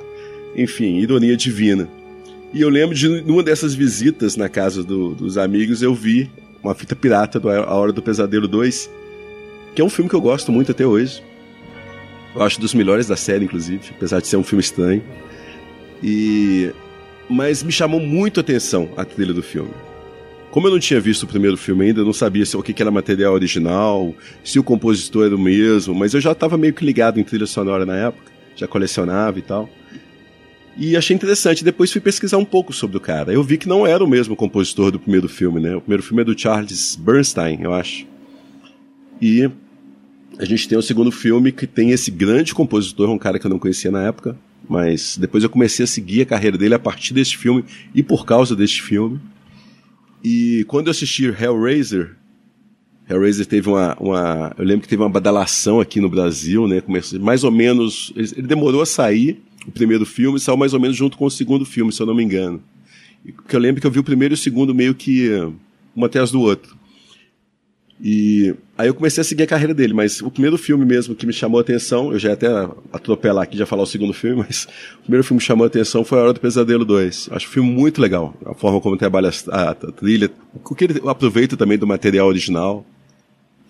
Enfim, 0.55 0.99
ironia 0.99 1.35
divina. 1.35 1.89
E 2.53 2.61
eu 2.61 2.69
lembro 2.69 2.95
de 2.95 3.09
numa 3.23 3.41
dessas 3.41 3.73
visitas 3.73 4.37
na 4.37 4.47
casa 4.47 4.83
do, 4.83 5.15
dos 5.15 5.35
amigos, 5.35 5.81
eu 5.81 5.95
vi 5.95 6.29
uma 6.63 6.75
fita 6.75 6.95
pirata 6.95 7.39
do 7.39 7.49
A 7.49 7.73
Hora 7.73 7.91
do 7.91 8.03
Pesadelo 8.03 8.47
2, 8.47 8.87
que 9.73 9.81
é 9.81 9.83
um 9.83 9.89
filme 9.89 10.07
que 10.07 10.15
eu 10.15 10.21
gosto 10.21 10.51
muito 10.51 10.71
até 10.71 10.85
hoje. 10.85 11.23
Eu 12.35 12.43
acho 12.43 12.61
dos 12.61 12.75
melhores 12.75 13.07
da 13.07 13.15
série, 13.15 13.45
inclusive, 13.45 13.81
apesar 13.97 14.21
de 14.21 14.27
ser 14.27 14.37
um 14.37 14.43
filme 14.43 14.61
estranho. 14.61 15.01
E 16.03 16.71
mas 17.29 17.63
me 17.63 17.71
chamou 17.71 17.99
muito 17.99 18.39
a 18.39 18.41
atenção 18.41 18.89
a 18.95 19.03
trilha 19.03 19.33
do 19.33 19.43
filme. 19.43 19.71
Como 20.51 20.67
eu 20.67 20.71
não 20.71 20.79
tinha 20.79 20.99
visto 20.99 21.23
o 21.23 21.27
primeiro 21.27 21.57
filme 21.57 21.85
ainda, 21.85 22.01
eu 22.01 22.05
não 22.05 22.13
sabia 22.13 22.45
se 22.45 22.55
o 22.55 22.63
que 22.63 22.81
era 22.81 22.89
material 22.89 23.33
original, 23.33 24.15
se 24.43 24.57
o 24.57 24.63
compositor 24.63 25.25
era 25.25 25.35
o 25.35 25.39
mesmo, 25.39 25.93
mas 25.93 26.13
eu 26.13 26.21
já 26.21 26.31
estava 26.31 26.57
meio 26.57 26.73
que 26.73 26.85
ligado 26.85 27.19
em 27.19 27.23
trilha 27.23 27.45
sonora 27.45 27.85
na 27.85 27.95
época, 27.95 28.31
já 28.55 28.67
colecionava 28.67 29.37
e 29.37 29.41
tal. 29.41 29.69
E 30.77 30.95
achei 30.95 31.15
interessante. 31.15 31.63
Depois 31.63 31.91
fui 31.91 31.99
pesquisar 31.99 32.37
um 32.37 32.45
pouco 32.45 32.71
sobre 32.71 32.97
o 32.97 32.99
cara. 32.99 33.33
Eu 33.33 33.43
vi 33.43 33.57
que 33.57 33.67
não 33.67 33.85
era 33.85 34.03
o 34.03 34.07
mesmo 34.07 34.35
compositor 34.35 34.91
do 34.91 34.99
primeiro 34.99 35.27
filme, 35.27 35.59
né? 35.59 35.75
O 35.75 35.81
primeiro 35.81 36.03
filme 36.03 36.21
é 36.21 36.25
do 36.25 36.39
Charles 36.39 36.95
Bernstein, 36.95 37.59
eu 37.63 37.73
acho. 37.73 38.05
E 39.19 39.49
a 40.37 40.45
gente 40.45 40.67
tem 40.67 40.77
o 40.77 40.81
segundo 40.83 41.11
filme 41.11 41.51
que 41.51 41.65
tem 41.65 41.89
esse 41.89 42.11
grande 42.11 42.53
compositor, 42.53 43.09
um 43.09 43.17
cara 43.17 43.39
que 43.39 43.47
eu 43.47 43.49
não 43.49 43.57
conhecia 43.57 43.89
na 43.89 44.03
época, 44.03 44.37
mas 44.67 45.17
depois 45.17 45.43
eu 45.43 45.49
comecei 45.49 45.83
a 45.83 45.87
seguir 45.87 46.21
a 46.21 46.25
carreira 46.25 46.57
dele 46.57 46.75
a 46.75 46.79
partir 46.79 47.13
desse 47.13 47.35
filme 47.35 47.63
e 47.93 48.03
por 48.03 48.25
causa 48.25 48.55
deste 48.55 48.81
filme. 48.81 49.19
E 50.23 50.65
quando 50.67 50.87
eu 50.87 50.91
assisti 50.91 51.25
Hellraiser, 51.25 52.15
Hellraiser 53.09 53.45
teve 53.45 53.69
uma, 53.69 53.95
uma, 53.99 54.53
Eu 54.57 54.65
lembro 54.65 54.81
que 54.81 54.89
teve 54.89 55.01
uma 55.01 55.09
badalação 55.09 55.79
aqui 55.79 56.01
no 56.01 56.09
Brasil, 56.09 56.67
né? 56.67 56.81
Começou, 56.81 57.19
mais 57.19 57.43
ou 57.43 57.51
menos. 57.51 58.11
Ele 58.15 58.47
demorou 58.47 58.81
a 58.81 58.85
sair, 58.85 59.41
o 59.65 59.71
primeiro 59.71 60.05
filme, 60.05 60.39
saiu 60.39 60.57
mais 60.57 60.73
ou 60.73 60.79
menos 60.79 60.97
junto 60.97 61.17
com 61.17 61.25
o 61.25 61.31
segundo 61.31 61.65
filme, 61.65 61.91
se 61.91 62.01
eu 62.01 62.05
não 62.05 62.15
me 62.15 62.23
engano. 62.23 62.61
Porque 63.35 63.55
eu 63.55 63.59
lembro 63.59 63.79
que 63.81 63.87
eu 63.87 63.91
vi 63.91 63.99
o 63.99 64.03
primeiro 64.03 64.33
e 64.33 64.35
o 64.35 64.37
segundo 64.37 64.75
meio 64.75 64.93
que 64.93 65.29
um 65.95 66.03
atrás 66.05 66.31
do 66.31 66.41
outro. 66.41 66.76
E 67.99 68.53
aí 68.77 68.87
eu 68.87 68.93
comecei 68.93 69.21
a 69.21 69.23
seguir 69.23 69.43
a 69.43 69.47
carreira 69.47 69.73
dele, 69.73 69.93
mas 69.93 70.21
o 70.21 70.29
primeiro 70.29 70.57
filme 70.57 70.85
mesmo 70.85 71.15
que 71.15 71.25
me 71.25 71.33
chamou 71.33 71.57
a 71.57 71.61
atenção, 71.61 72.13
eu 72.13 72.19
já 72.19 72.29
ia 72.29 72.33
até 72.35 72.47
atropelar 72.93 73.43
aqui 73.43 73.57
já 73.57 73.65
falar 73.65 73.83
o 73.83 73.87
segundo 73.87 74.13
filme, 74.13 74.43
mas 74.47 74.67
o 74.99 75.03
primeiro 75.03 75.23
filme 75.23 75.39
que 75.39 75.43
me 75.43 75.47
chamou 75.47 75.63
a 75.63 75.67
atenção 75.67 76.03
foi 76.03 76.19
A 76.19 76.23
Hora 76.23 76.33
do 76.33 76.39
Pesadelo 76.39 76.85
2. 76.85 77.29
Acho 77.31 77.47
o 77.47 77.49
filme 77.49 77.69
muito 77.69 77.99
legal, 77.99 78.35
a 78.45 78.53
forma 78.53 78.79
como 78.79 78.95
trabalha 78.97 79.31
a, 79.49 79.69
a 79.71 79.73
trilha, 79.73 80.29
o 80.53 80.75
que 80.75 80.83
ele 80.83 81.01
aproveita 81.07 81.57
também 81.57 81.77
do 81.77 81.87
material 81.87 82.27
original. 82.27 82.85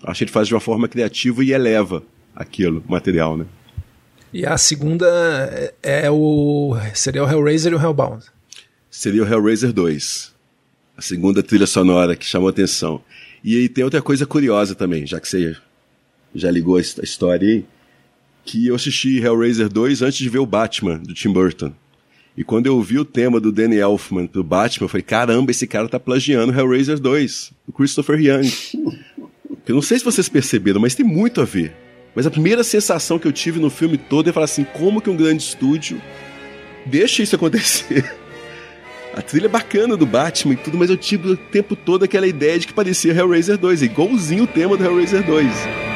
Acho 0.03 0.19
que 0.19 0.23
ele 0.25 0.31
faz 0.31 0.47
de 0.47 0.53
uma 0.53 0.59
forma 0.59 0.87
criativa 0.87 1.43
e 1.43 1.53
eleva 1.53 2.03
aquilo, 2.35 2.83
o 2.87 2.91
material, 2.91 3.37
né? 3.37 3.45
E 4.33 4.45
a 4.45 4.57
segunda 4.57 5.07
é, 5.81 6.05
é 6.05 6.11
o. 6.11 6.75
seria 6.93 7.23
o 7.23 7.29
Hellraiser 7.29 7.71
e 7.71 7.75
o 7.75 7.81
Hellbound. 7.81 8.25
Seria 8.91 9.23
o 9.23 9.27
Hellraiser 9.27 9.71
2. 9.71 10.35
A 10.97 11.01
segunda 11.01 11.41
trilha 11.41 11.65
sonora 11.65 12.15
que 12.15 12.25
chamou 12.25 12.47
a 12.47 12.51
atenção. 12.51 13.01
E 13.43 13.55
aí 13.55 13.69
tem 13.69 13.83
outra 13.83 14.01
coisa 14.01 14.25
curiosa 14.25 14.75
também, 14.75 15.05
já 15.05 15.19
que 15.19 15.27
você 15.27 15.55
já 16.33 16.51
ligou 16.51 16.77
a 16.77 16.81
história 16.81 17.47
aí, 17.47 17.65
que 18.45 18.67
eu 18.67 18.75
assisti 18.75 19.19
Hellraiser 19.19 19.69
2 19.69 20.01
antes 20.01 20.17
de 20.17 20.29
ver 20.29 20.39
o 20.39 20.45
Batman, 20.45 20.97
do 20.97 21.13
Tim 21.13 21.31
Burton. 21.31 21.73
E 22.35 22.43
quando 22.43 22.67
eu 22.67 22.75
ouvi 22.75 22.99
o 22.99 23.05
tema 23.05 23.39
do 23.39 23.51
Danny 23.51 23.77
Elfman 23.77 24.25
do 24.25 24.43
Batman, 24.43 24.85
eu 24.85 24.89
falei, 24.89 25.03
caramba, 25.03 25.51
esse 25.51 25.65
cara 25.65 25.89
tá 25.89 25.99
plagiando 25.99 26.53
Hellraiser 26.53 26.99
2, 26.99 27.51
do 27.65 27.73
Christopher 27.73 28.19
Young. 28.19 28.49
eu 29.67 29.75
não 29.75 29.81
sei 29.81 29.97
se 29.97 30.05
vocês 30.05 30.29
perceberam, 30.29 30.79
mas 30.79 30.95
tem 30.95 31.05
muito 31.05 31.41
a 31.41 31.45
ver. 31.45 31.75
Mas 32.15 32.25
a 32.25 32.31
primeira 32.31 32.63
sensação 32.63 33.19
que 33.19 33.27
eu 33.27 33.31
tive 33.31 33.59
no 33.59 33.69
filme 33.69 33.97
todo 33.97 34.29
é 34.29 34.33
falar 34.33 34.45
assim, 34.45 34.63
como 34.63 35.01
que 35.01 35.09
um 35.09 35.17
grande 35.17 35.43
estúdio 35.43 36.01
deixa 36.85 37.23
isso 37.23 37.35
acontecer? 37.35 38.05
A 39.17 39.21
trilha 39.23 39.47
é 39.47 39.49
bacana 39.49 39.97
do 39.97 40.05
Batman 40.05 40.53
e 40.53 40.57
tudo, 40.57 40.77
mas 40.77 40.91
eu 40.91 40.95
tive 40.95 41.31
o 41.31 41.35
tempo 41.35 41.75
todo 41.75 42.03
aquela 42.03 42.27
ideia 42.27 42.59
de 42.59 42.67
que 42.67 42.73
parecia 42.73 43.11
Hellraiser 43.11 43.57
2, 43.57 43.81
igualzinho 43.81 44.43
o 44.43 44.47
tema 44.47 44.77
do 44.77 44.83
Hellraiser 44.85 45.25
2. 45.25 45.86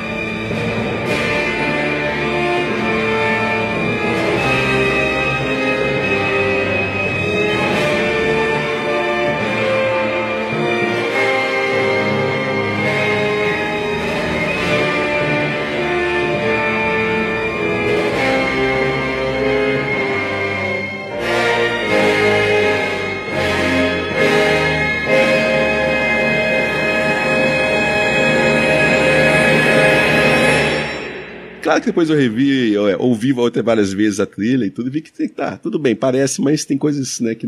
Claro 31.71 31.83
que 31.83 31.87
depois 31.87 32.09
eu 32.09 32.17
revi, 32.17 32.73
eu, 32.73 32.89
eu 32.89 32.99
ouvi 32.99 33.31
várias 33.63 33.93
vezes 33.93 34.19
a 34.19 34.25
trilha 34.25 34.65
e 34.65 34.69
tudo, 34.69 34.89
e 34.89 34.91
vi 34.91 35.01
que 35.01 35.29
tá, 35.29 35.55
tudo 35.55 35.79
bem, 35.79 35.95
parece, 35.95 36.41
mas 36.41 36.65
tem 36.65 36.77
coisas 36.77 37.21
né, 37.21 37.33
que 37.33 37.47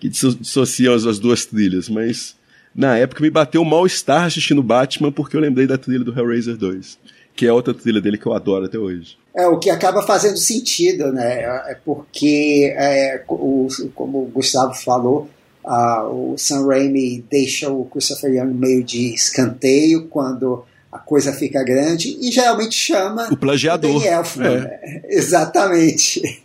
que 0.00 0.08
dissociam 0.08 0.94
as, 0.94 1.04
as 1.04 1.18
duas 1.18 1.44
trilhas, 1.44 1.90
mas 1.90 2.36
na 2.74 2.96
época 2.96 3.22
me 3.22 3.28
bateu 3.28 3.62
mal-estar 3.62 4.24
assistindo 4.24 4.62
Batman 4.62 5.12
porque 5.12 5.36
eu 5.36 5.42
lembrei 5.42 5.66
da 5.66 5.76
trilha 5.76 6.02
do 6.02 6.18
Hellraiser 6.18 6.56
2, 6.56 6.98
que 7.36 7.46
é 7.46 7.52
outra 7.52 7.74
trilha 7.74 8.00
dele 8.00 8.16
que 8.16 8.24
eu 8.24 8.32
adoro 8.32 8.64
até 8.64 8.78
hoje. 8.78 9.18
É, 9.36 9.46
o 9.46 9.58
que 9.58 9.68
acaba 9.68 10.02
fazendo 10.02 10.38
sentido, 10.38 11.12
né? 11.12 11.40
É 11.68 11.76
porque, 11.84 12.74
é, 12.74 13.24
o, 13.28 13.68
como 13.94 14.22
o 14.22 14.30
Gustavo 14.32 14.72
falou, 14.72 15.28
o 16.10 16.34
Sam 16.38 16.66
Raimi 16.66 17.22
deixa 17.30 17.70
o 17.70 17.84
Christopher 17.84 18.32
Young 18.32 18.54
meio 18.54 18.82
de 18.82 19.12
escanteio 19.12 20.08
quando 20.08 20.64
a 20.94 20.98
coisa 21.00 21.32
fica 21.32 21.64
grande 21.64 22.16
e 22.20 22.30
geralmente 22.30 22.76
chama 22.76 23.28
o 23.28 23.36
plagiador. 23.36 24.00
O 24.00 24.06
Elfman, 24.06 24.64
é. 24.64 25.02
Exatamente. 25.10 26.40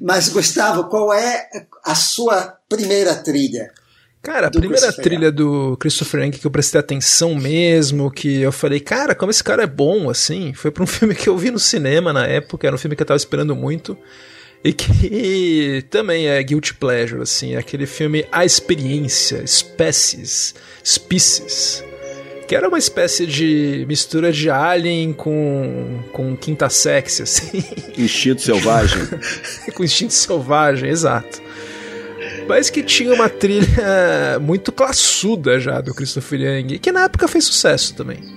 Mas 0.00 0.28
Gustavo, 0.28 0.84
qual 0.84 1.12
é 1.12 1.48
a 1.84 1.96
sua 1.96 2.56
primeira 2.68 3.16
trilha? 3.16 3.72
Cara, 4.22 4.46
a 4.46 4.50
primeira 4.50 4.92
trilha 4.92 5.32
do 5.32 5.76
Christopher 5.78 6.22
Young 6.22 6.30
que 6.30 6.46
eu 6.46 6.50
prestei 6.50 6.80
atenção 6.80 7.34
mesmo, 7.34 8.10
que 8.10 8.40
eu 8.40 8.52
falei, 8.52 8.78
cara, 8.78 9.14
como 9.16 9.30
esse 9.30 9.42
cara 9.42 9.64
é 9.64 9.66
bom, 9.66 10.08
assim, 10.08 10.52
foi 10.52 10.70
para 10.70 10.84
um 10.84 10.86
filme 10.86 11.14
que 11.14 11.28
eu 11.28 11.36
vi 11.36 11.50
no 11.50 11.58
cinema 11.58 12.12
na 12.12 12.24
época, 12.24 12.66
era 12.66 12.74
um 12.74 12.78
filme 12.78 12.94
que 12.94 13.02
eu 13.02 13.06
tava 13.06 13.18
esperando 13.18 13.54
muito, 13.54 13.96
e 14.64 14.72
que 14.72 15.84
também 15.90 16.28
é 16.28 16.42
guilty 16.42 16.74
pleasure, 16.74 17.22
assim, 17.22 17.54
é 17.54 17.58
aquele 17.58 17.86
filme 17.86 18.26
A 18.32 18.44
Experiência, 18.44 19.42
Espécies, 19.44 20.56
Species, 20.84 21.84
que 22.46 22.54
era 22.54 22.68
uma 22.68 22.78
espécie 22.78 23.26
de 23.26 23.84
mistura 23.88 24.32
de 24.32 24.48
Alien 24.48 25.12
com, 25.12 26.00
com 26.12 26.36
Quinta 26.36 26.68
Sexy, 26.68 27.22
assim. 27.22 27.64
Instinto 27.98 28.42
selvagem. 28.42 29.02
com 29.74 29.82
instinto 29.82 30.14
selvagem, 30.14 30.90
exato. 30.90 31.42
Mas 32.48 32.70
que 32.70 32.82
tinha 32.82 33.12
uma 33.12 33.28
trilha 33.28 34.38
muito 34.40 34.70
classuda 34.70 35.58
já 35.58 35.80
do 35.80 35.92
Christopher 35.92 36.40
Young, 36.40 36.78
que 36.78 36.92
na 36.92 37.04
época 37.04 37.26
fez 37.26 37.44
sucesso 37.44 37.94
também. 37.94 38.35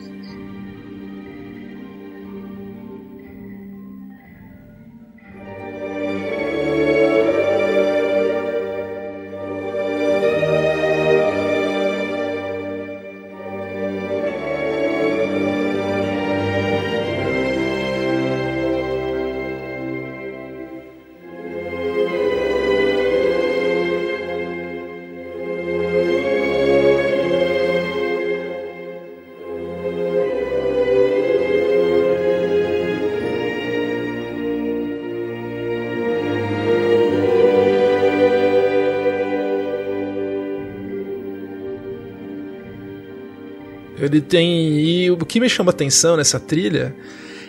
Ele 44.19 44.21
tem. 44.21 44.79
E 44.79 45.11
o 45.11 45.17
que 45.17 45.39
me 45.39 45.49
chama 45.49 45.71
atenção 45.71 46.17
nessa 46.17 46.39
trilha 46.39 46.95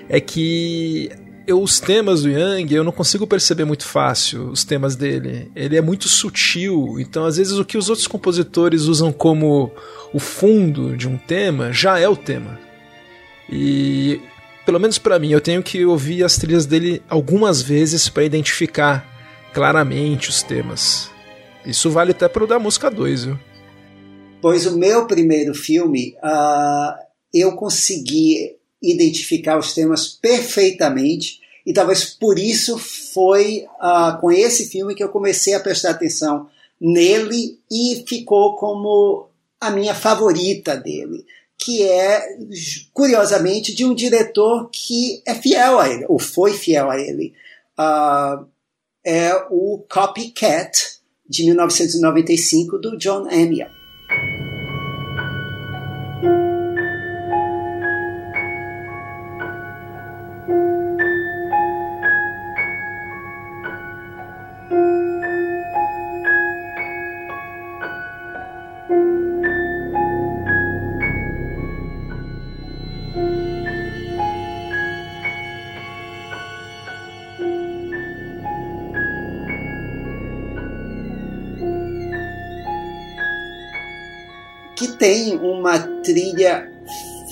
é 0.08 0.20
que 0.20 1.10
eu, 1.46 1.60
os 1.60 1.80
temas 1.80 2.22
do 2.22 2.30
Yang 2.30 2.74
eu 2.74 2.84
não 2.84 2.92
consigo 2.92 3.26
perceber 3.26 3.64
muito 3.64 3.84
fácil 3.84 4.50
os 4.50 4.64
temas 4.64 4.94
dele. 4.94 5.50
Ele 5.54 5.76
é 5.76 5.80
muito 5.80 6.08
sutil, 6.08 6.96
então 6.98 7.24
às 7.24 7.36
vezes 7.36 7.58
o 7.58 7.64
que 7.64 7.76
os 7.76 7.88
outros 7.88 8.06
compositores 8.06 8.82
usam 8.82 9.12
como 9.12 9.70
o 10.12 10.18
fundo 10.18 10.96
de 10.96 11.08
um 11.08 11.18
tema 11.18 11.72
já 11.72 11.98
é 11.98 12.08
o 12.08 12.16
tema. 12.16 12.58
E 13.50 14.20
pelo 14.64 14.78
menos 14.78 14.98
para 14.98 15.18
mim, 15.18 15.30
eu 15.30 15.40
tenho 15.40 15.62
que 15.62 15.84
ouvir 15.84 16.22
as 16.22 16.36
trilhas 16.36 16.66
dele 16.66 17.02
algumas 17.08 17.60
vezes 17.60 18.08
para 18.08 18.22
identificar 18.22 19.04
claramente 19.52 20.28
os 20.28 20.42
temas. 20.42 21.10
Isso 21.66 21.90
vale 21.90 22.12
até 22.12 22.28
para 22.28 22.44
o 22.44 22.46
da 22.46 22.58
música 22.58 22.90
2, 22.90 23.24
viu? 23.24 23.38
Pois 24.40 24.66
o 24.66 24.76
meu 24.76 25.06
primeiro 25.06 25.54
filme, 25.54 26.16
uh, 26.22 26.98
eu 27.32 27.52
consegui 27.56 28.56
identificar 28.82 29.58
os 29.58 29.74
temas 29.74 30.08
perfeitamente 30.08 31.40
e 31.66 31.72
talvez 31.72 32.04
por 32.04 32.38
isso 32.38 32.78
foi 32.78 33.66
uh, 33.80 34.18
com 34.18 34.32
esse 34.32 34.68
filme 34.70 34.94
que 34.94 35.04
eu 35.04 35.10
comecei 35.10 35.54
a 35.54 35.60
prestar 35.60 35.90
atenção 35.90 36.48
nele 36.80 37.58
e 37.70 38.02
ficou 38.08 38.56
como 38.56 39.28
a 39.60 39.70
minha 39.70 39.94
favorita 39.94 40.74
dele, 40.74 41.26
que 41.58 41.82
é, 41.82 42.38
curiosamente, 42.94 43.74
de 43.74 43.84
um 43.84 43.94
diretor 43.94 44.70
que 44.72 45.22
é 45.26 45.34
fiel 45.34 45.78
a 45.78 45.90
ele, 45.90 46.06
ou 46.08 46.18
foi 46.18 46.54
fiel 46.54 46.90
a 46.90 46.98
ele. 46.98 47.34
Uh, 47.78 48.46
é 49.04 49.34
o 49.50 49.84
Copycat, 49.88 50.98
de 51.28 51.44
1995, 51.44 52.78
do 52.78 52.96
John 52.96 53.28
Amiot. 53.28 53.79
you 54.10 54.49
tem 85.00 85.34
uma 85.38 85.78
trilha 86.02 86.70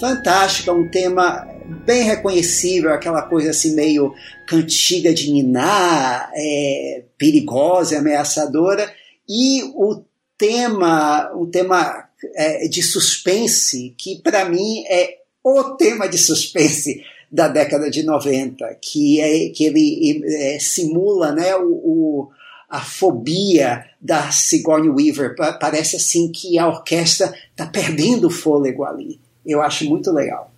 fantástica, 0.01 0.73
um 0.73 0.91
tema 0.91 1.47
bem 1.85 2.03
reconhecível, 2.03 2.93
aquela 2.93 3.23
coisa 3.23 3.51
assim 3.51 3.75
meio 3.75 4.15
cantiga 4.47 5.13
de 5.13 5.31
niná, 5.31 6.31
é, 6.35 7.05
perigosa, 7.19 7.99
ameaçadora, 7.99 8.91
e 9.29 9.63
o 9.75 10.03
tema, 10.39 11.31
o 11.35 11.47
tema 11.47 12.09
é, 12.35 12.67
de 12.69 12.83
suspense, 12.83 13.95
que 13.99 14.17
para 14.23 14.49
mim 14.49 14.85
é 14.89 15.19
o 15.45 15.77
tema 15.77 16.09
de 16.09 16.17
suspense 16.17 17.03
da 17.31 17.49
década 17.49 17.91
de 17.91 18.03
90, 18.03 18.79
que, 18.81 19.21
é, 19.21 19.51
que 19.51 19.65
ele 19.65 20.23
é, 20.25 20.59
simula 20.59 21.33
né, 21.33 21.55
o, 21.57 21.69
o 21.69 22.29
a 22.69 22.81
fobia 22.81 23.85
da 24.01 24.31
Sigourney 24.31 24.91
Weaver. 24.91 25.35
Parece 25.59 25.97
assim 25.97 26.31
que 26.31 26.59
a 26.59 26.69
orquestra 26.69 27.33
está 27.51 27.67
perdendo 27.67 28.27
o 28.27 28.31
fôlego 28.31 28.85
ali. 28.85 29.19
Eu 29.47 29.63
acho 29.63 29.85
muito 29.87 30.13
legal. 30.13 30.53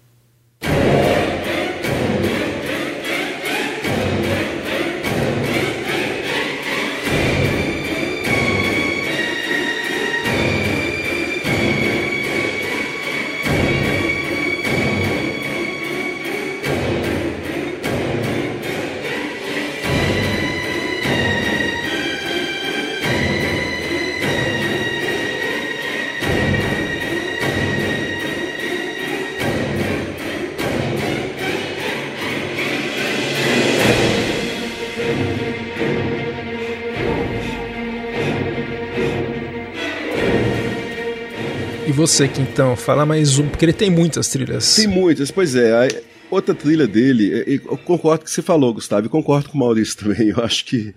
Você 42.01 42.27
que 42.27 42.41
então, 42.41 42.75
fala 42.77 43.05
mais 43.05 43.39
um, 43.39 43.47
porque 43.47 43.63
ele 43.63 43.75
tem 43.75 43.91
muitas 43.91 44.27
trilhas. 44.29 44.75
Tem 44.75 44.87
muitas, 44.87 45.31
pois 45.31 45.55
é. 45.55 46.03
outra 46.31 46.55
trilha 46.55 46.87
dele, 46.87 47.45
eu 47.47 47.77
concordo 47.77 48.21
com 48.21 48.23
o 48.23 48.25
que 48.25 48.31
você 48.31 48.41
falou, 48.41 48.73
Gustavo, 48.73 49.07
e 49.07 49.11
concordo 49.11 49.51
com 49.51 49.59
o 49.59 49.61
Maurício 49.61 49.99
também. 50.01 50.31
Eu 50.31 50.43
acho 50.43 50.65
que 50.65 50.95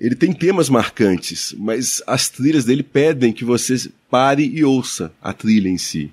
ele 0.00 0.14
tem 0.14 0.32
temas 0.32 0.68
marcantes, 0.68 1.52
mas 1.58 2.00
as 2.06 2.28
trilhas 2.28 2.64
dele 2.64 2.84
pedem 2.84 3.32
que 3.32 3.44
você 3.44 3.90
pare 4.08 4.44
e 4.44 4.62
ouça 4.62 5.12
a 5.20 5.32
trilha 5.32 5.68
em 5.68 5.76
si. 5.76 6.12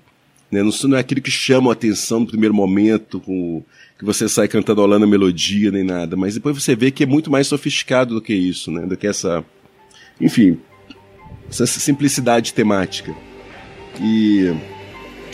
Né? 0.50 0.64
Não, 0.64 0.72
não 0.88 0.96
é 0.96 1.00
aquilo 1.00 1.22
que 1.22 1.30
chama 1.30 1.70
a 1.70 1.74
atenção 1.74 2.18
no 2.18 2.26
primeiro 2.26 2.52
momento, 2.52 3.20
com, 3.20 3.62
que 3.96 4.04
você 4.04 4.28
sai 4.28 4.48
cantarolando 4.48 5.04
a 5.04 5.08
melodia 5.08 5.70
nem 5.70 5.84
nada, 5.84 6.16
mas 6.16 6.34
depois 6.34 6.60
você 6.60 6.74
vê 6.74 6.90
que 6.90 7.04
é 7.04 7.06
muito 7.06 7.30
mais 7.30 7.46
sofisticado 7.46 8.16
do 8.16 8.20
que 8.20 8.34
isso, 8.34 8.72
né? 8.72 8.84
do 8.84 8.96
que 8.96 9.06
essa. 9.06 9.44
Enfim, 10.20 10.58
essa 11.48 11.66
simplicidade 11.66 12.52
temática. 12.52 13.14
E 14.00 14.54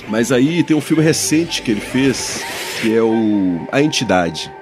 mas 0.09 0.31
aí 0.31 0.63
tem 0.63 0.77
um 0.77 0.81
filme 0.81 1.03
recente 1.03 1.63
que 1.63 1.71
ele 1.71 1.81
fez, 1.81 2.45
que 2.81 2.95
é 2.95 3.03
o 3.03 3.67
A 3.73 3.81
Entidade. 3.81 4.53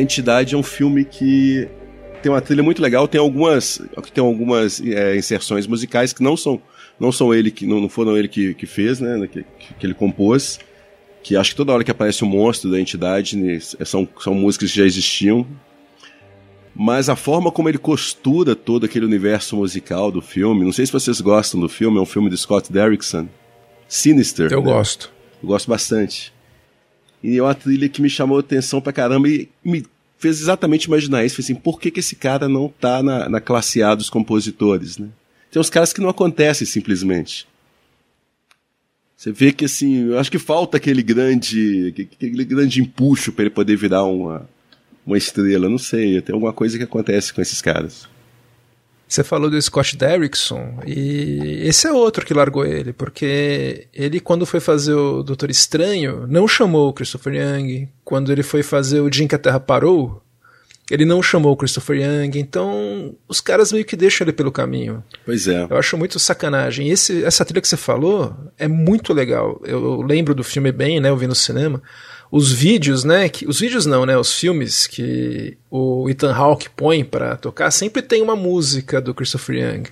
Entidade 0.00 0.54
é 0.54 0.58
um 0.58 0.62
filme 0.62 1.04
que 1.04 1.68
tem 2.22 2.30
uma 2.30 2.40
trilha 2.40 2.62
muito 2.62 2.82
legal, 2.82 3.08
tem 3.08 3.20
algumas, 3.20 3.80
tem 4.12 4.22
algumas 4.22 4.80
é, 4.80 5.16
inserções 5.16 5.66
musicais 5.66 6.12
que 6.12 6.22
não 6.22 6.36
são, 6.36 6.60
não 6.98 7.10
são 7.10 7.32
ele 7.32 7.50
que 7.50 7.66
não, 7.66 7.88
foram 7.88 8.16
ele 8.16 8.28
que, 8.28 8.54
que 8.54 8.66
fez, 8.66 9.00
né, 9.00 9.26
que, 9.26 9.44
que 9.78 9.86
ele 9.86 9.94
compôs, 9.94 10.58
que 11.22 11.36
acho 11.36 11.50
que 11.50 11.56
toda 11.56 11.72
hora 11.72 11.84
que 11.84 11.90
aparece 11.90 12.22
o 12.22 12.26
um 12.26 12.30
monstro 12.30 12.70
da 12.70 12.80
entidade 12.80 13.36
né, 13.36 13.58
são, 13.60 14.08
são 14.18 14.34
músicas 14.34 14.70
que 14.70 14.78
já 14.78 14.84
existiam, 14.84 15.46
mas 16.74 17.08
a 17.08 17.16
forma 17.16 17.50
como 17.50 17.68
ele 17.68 17.78
costura 17.78 18.54
todo 18.54 18.86
aquele 18.86 19.04
universo 19.04 19.56
musical 19.56 20.10
do 20.10 20.22
filme, 20.22 20.64
não 20.64 20.72
sei 20.72 20.86
se 20.86 20.92
vocês 20.92 21.20
gostam 21.20 21.60
do 21.60 21.68
filme, 21.68 21.98
é 21.98 22.00
um 22.00 22.06
filme 22.06 22.30
de 22.30 22.36
Scott 22.36 22.72
Derrickson, 22.72 23.28
Sinister. 23.88 24.52
Eu 24.52 24.60
né? 24.60 24.72
gosto. 24.72 25.10
Eu 25.42 25.48
gosto 25.48 25.68
bastante. 25.68 26.32
E 27.22 27.36
é 27.36 27.42
uma 27.42 27.54
trilha 27.54 27.88
que 27.88 28.00
me 28.00 28.08
chamou 28.08 28.38
a 28.38 28.40
atenção 28.40 28.80
pra 28.80 28.92
caramba 28.92 29.28
e 29.28 29.48
me 29.64 29.84
fez 30.18 30.40
exatamente 30.40 30.84
imaginar 30.84 31.24
isso. 31.24 31.36
Falei 31.36 31.44
assim, 31.46 31.54
por 31.54 31.80
que, 31.80 31.90
que 31.90 32.00
esse 32.00 32.16
cara 32.16 32.48
não 32.48 32.68
tá 32.68 33.02
na, 33.02 33.28
na 33.28 33.40
classe 33.40 33.82
A 33.82 33.94
dos 33.94 34.10
compositores, 34.10 34.98
né? 34.98 35.08
Tem 35.50 35.60
uns 35.60 35.70
caras 35.70 35.92
que 35.92 36.00
não 36.00 36.08
acontecem 36.08 36.66
simplesmente. 36.66 37.46
Você 39.16 39.32
vê 39.32 39.52
que 39.52 39.64
assim, 39.64 40.08
eu 40.08 40.18
acho 40.18 40.30
que 40.30 40.38
falta 40.38 40.76
aquele 40.76 41.02
grande, 41.02 41.94
aquele 42.16 42.44
grande 42.44 42.80
empuxo 42.80 43.32
para 43.32 43.44
ele 43.44 43.50
poder 43.50 43.76
virar 43.76 44.04
uma, 44.04 44.48
uma 45.04 45.18
estrela. 45.18 45.68
Não 45.68 45.76
sei, 45.76 46.20
tem 46.22 46.32
alguma 46.32 46.52
coisa 46.52 46.78
que 46.78 46.84
acontece 46.84 47.34
com 47.34 47.42
esses 47.42 47.60
caras. 47.60 48.08
Você 49.10 49.24
falou 49.24 49.50
do 49.50 49.60
Scott 49.60 49.96
Derrickson 49.96 50.78
e 50.86 51.62
esse 51.64 51.88
é 51.88 51.92
outro 51.92 52.24
que 52.24 52.32
largou 52.32 52.64
ele, 52.64 52.92
porque 52.92 53.88
ele 53.92 54.20
quando 54.20 54.46
foi 54.46 54.60
fazer 54.60 54.94
o 54.94 55.24
Doutor 55.24 55.50
Estranho 55.50 56.28
não 56.28 56.46
chamou 56.46 56.88
o 56.88 56.92
Christopher 56.92 57.34
Young, 57.34 57.88
quando 58.04 58.30
ele 58.30 58.44
foi 58.44 58.62
fazer 58.62 59.00
o 59.00 59.10
Dia 59.10 59.26
que 59.26 59.34
a 59.34 59.38
Terra 59.38 59.58
Parou, 59.58 60.19
ele 60.90 61.04
não 61.04 61.22
chamou 61.22 61.52
o 61.52 61.56
Christopher 61.56 61.96
Young, 61.96 62.38
então 62.38 63.14
os 63.28 63.40
caras 63.40 63.72
meio 63.72 63.84
que 63.84 63.96
deixam 63.96 64.24
ele 64.24 64.32
pelo 64.32 64.50
caminho. 64.50 65.02
Pois 65.24 65.46
é. 65.46 65.66
Eu 65.70 65.76
acho 65.76 65.96
muito 65.96 66.18
sacanagem. 66.18 66.88
E 66.88 66.90
esse, 66.90 67.24
essa 67.24 67.44
trilha 67.44 67.60
que 67.60 67.68
você 67.68 67.76
falou 67.76 68.34
é 68.58 68.66
muito 68.66 69.12
legal. 69.12 69.60
Eu 69.64 70.02
lembro 70.02 70.34
do 70.34 70.42
filme 70.42 70.72
bem, 70.72 71.00
né? 71.00 71.08
Eu 71.08 71.16
vi 71.16 71.26
no 71.26 71.34
cinema 71.34 71.82
os 72.30 72.52
vídeos, 72.52 73.04
né? 73.04 73.28
Que, 73.28 73.46
os 73.46 73.58
vídeos 73.58 73.86
não, 73.86 74.06
né? 74.06 74.16
Os 74.16 74.32
filmes 74.32 74.86
que 74.86 75.58
o 75.70 76.08
Ethan 76.08 76.32
Hawke 76.32 76.70
põe 76.70 77.04
para 77.04 77.36
tocar 77.36 77.70
sempre 77.70 78.02
tem 78.02 78.22
uma 78.22 78.36
música 78.36 79.00
do 79.00 79.14
Christopher 79.14 79.56
Young. 79.56 79.84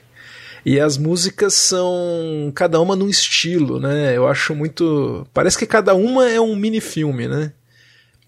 E 0.64 0.78
as 0.78 0.98
músicas 0.98 1.54
são 1.54 2.52
cada 2.54 2.80
uma 2.80 2.94
num 2.94 3.08
estilo, 3.08 3.80
né? 3.80 4.16
Eu 4.16 4.26
acho 4.26 4.54
muito. 4.54 5.26
Parece 5.32 5.58
que 5.58 5.66
cada 5.66 5.94
uma 5.94 6.28
é 6.28 6.40
um 6.40 6.54
mini 6.54 6.80
filme, 6.80 7.26
né? 7.26 7.52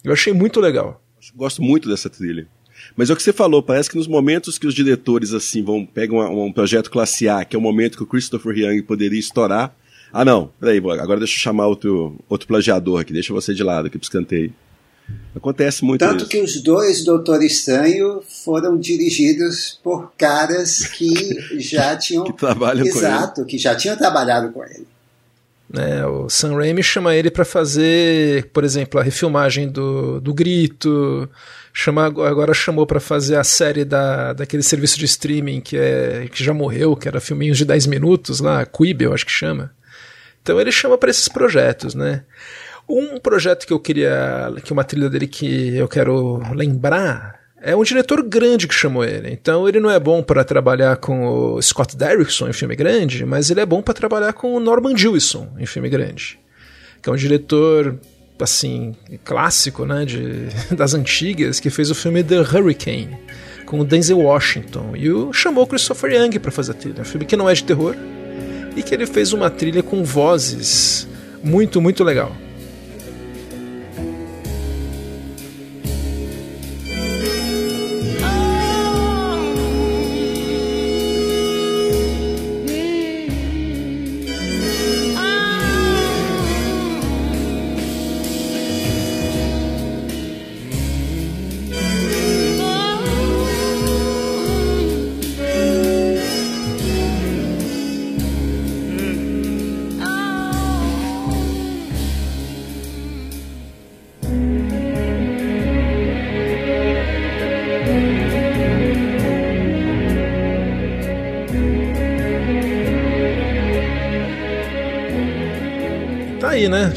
Eu 0.02 0.12
achei 0.12 0.32
muito 0.32 0.60
legal. 0.60 1.02
Gosto 1.36 1.62
muito 1.62 1.88
dessa 1.88 2.08
trilha. 2.08 2.48
Mas 2.96 3.08
é 3.10 3.12
o 3.12 3.16
que 3.16 3.22
você 3.22 3.32
falou, 3.32 3.62
parece 3.62 3.88
que 3.88 3.96
nos 3.96 4.06
momentos 4.06 4.58
que 4.58 4.66
os 4.66 4.74
diretores 4.74 5.32
assim 5.32 5.62
vão 5.62 5.86
pegam 5.86 6.18
um 6.18 6.52
projeto 6.52 6.90
classe 6.90 7.28
A, 7.28 7.44
que 7.44 7.54
é 7.56 7.58
o 7.58 7.62
momento 7.62 7.96
que 7.96 8.02
o 8.02 8.06
Christopher 8.06 8.56
Young 8.56 8.82
poderia 8.82 9.18
estourar, 9.18 9.74
ah, 10.12 10.24
não, 10.24 10.50
peraí, 10.58 10.78
agora 10.78 11.18
deixa 11.18 11.34
eu 11.34 11.40
chamar 11.40 11.66
outro, 11.68 12.16
outro 12.28 12.46
plagiador 12.48 13.00
aqui, 13.00 13.12
deixa 13.12 13.32
você 13.32 13.54
de 13.54 13.62
lado 13.62 13.86
aqui 13.86 13.96
pro 13.96 14.04
escanteio. 14.04 14.52
Acontece 15.34 15.84
muito 15.84 16.00
Tanto 16.00 16.22
isso. 16.22 16.28
que 16.28 16.40
os 16.40 16.62
dois 16.62 17.04
Doutor 17.04 17.42
Estranho 17.42 18.22
foram 18.44 18.78
dirigidos 18.78 19.78
por 19.82 20.12
caras 20.16 20.86
que 20.86 21.58
já 21.60 21.94
tinham. 21.98 22.24
que 22.24 22.32
trabalham 22.32 22.86
Exato, 22.86 23.34
com 23.36 23.40
ele. 23.42 23.50
que 23.50 23.58
já 23.58 23.74
tinham 23.74 23.96
trabalhado 23.96 24.52
com 24.52 24.64
ele. 24.64 24.86
É, 25.72 26.04
o 26.04 26.28
Sam 26.28 26.56
Raimi 26.56 26.82
chama 26.82 27.14
ele 27.14 27.30
para 27.30 27.44
fazer, 27.44 28.50
por 28.52 28.64
exemplo, 28.64 28.98
a 28.98 29.04
refilmagem 29.04 29.68
do, 29.68 30.20
do 30.20 30.34
Grito, 30.34 31.28
chama, 31.72 32.06
agora 32.06 32.52
chamou 32.54 32.86
para 32.86 33.00
fazer 33.00 33.36
a 33.36 33.44
série 33.44 33.84
da, 33.84 34.32
daquele 34.32 34.62
serviço 34.62 34.98
de 34.98 35.04
streaming 35.04 35.60
que, 35.60 35.76
é, 35.76 36.28
que 36.30 36.42
já 36.42 36.52
morreu, 36.52 36.96
que 36.96 37.08
era 37.08 37.20
filminhos 37.20 37.58
de 37.58 37.64
10 37.64 37.86
minutos 37.86 38.40
lá, 38.40 38.64
Quibi, 38.66 39.04
eu 39.04 39.14
acho 39.14 39.26
que 39.26 39.32
chama. 39.32 39.72
Então 40.42 40.60
ele 40.60 40.72
chama 40.72 40.96
para 40.96 41.10
esses 41.10 41.28
projetos, 41.28 41.94
né? 41.94 42.24
Um 42.88 43.20
projeto 43.20 43.66
que 43.66 43.72
eu 43.72 43.78
queria, 43.78 44.52
que 44.64 44.72
uma 44.72 44.82
trilha 44.82 45.08
dele 45.08 45.26
que 45.26 45.76
eu 45.76 45.86
quero 45.86 46.42
lembrar, 46.52 47.38
é 47.62 47.76
um 47.76 47.82
diretor 47.82 48.22
grande 48.22 48.66
que 48.66 48.74
chamou 48.74 49.04
ele. 49.04 49.30
Então 49.30 49.68
ele 49.68 49.78
não 49.78 49.90
é 49.90 50.00
bom 50.00 50.22
para 50.22 50.42
trabalhar 50.42 50.96
com 50.96 51.26
o 51.26 51.62
Scott 51.62 51.96
Derrickson 51.96 52.48
em 52.48 52.52
filme 52.52 52.74
grande, 52.74 53.24
mas 53.24 53.50
ele 53.50 53.60
é 53.60 53.66
bom 53.66 53.82
para 53.82 53.94
trabalhar 53.94 54.32
com 54.32 54.54
o 54.54 54.60
Norman 54.60 54.96
Jewison 54.96 55.52
em 55.58 55.66
filme 55.66 55.88
grande. 55.88 56.40
Que 57.02 57.08
é 57.08 57.12
um 57.12 57.16
diretor 57.16 57.98
assim, 58.44 58.94
clássico, 59.24 59.84
né, 59.84 60.04
de, 60.04 60.48
das 60.74 60.94
antigas, 60.94 61.60
que 61.60 61.70
fez 61.70 61.90
o 61.90 61.94
filme 61.94 62.22
The 62.22 62.40
Hurricane 62.40 63.18
com 63.66 63.80
o 63.80 63.84
Denzel 63.84 64.18
Washington 64.18 64.94
e 64.96 65.10
o 65.10 65.32
chamou 65.32 65.66
Christopher 65.66 66.12
Young 66.12 66.38
para 66.40 66.50
fazer 66.50 66.72
a 66.72 66.74
trilha. 66.74 67.02
Um 67.02 67.04
filme 67.04 67.24
que 67.24 67.36
não 67.36 67.48
é 67.48 67.54
de 67.54 67.62
terror, 67.62 67.94
e 68.76 68.82
que 68.82 68.94
ele 68.94 69.06
fez 69.06 69.32
uma 69.32 69.50
trilha 69.50 69.82
com 69.82 70.02
vozes 70.04 71.06
muito, 71.42 71.80
muito 71.80 72.04
legal. 72.04 72.34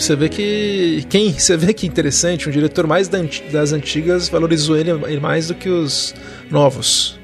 Você 0.04 0.18
vê 0.18 0.28
que. 0.28 1.06
Quem. 1.10 1.32
Você 1.32 1.56
vê 1.56 1.74
que 1.74 1.88
interessante, 1.88 2.50
um 2.50 2.52
diretor 2.52 2.86
mais 2.86 3.08
das 3.08 3.72
antigas 3.72 4.28
valorizou 4.28 4.76
ele 4.76 4.92
mais 5.18 5.48
do 5.48 5.56
que 5.56 5.70
os 5.70 6.13
novos. 6.52 7.18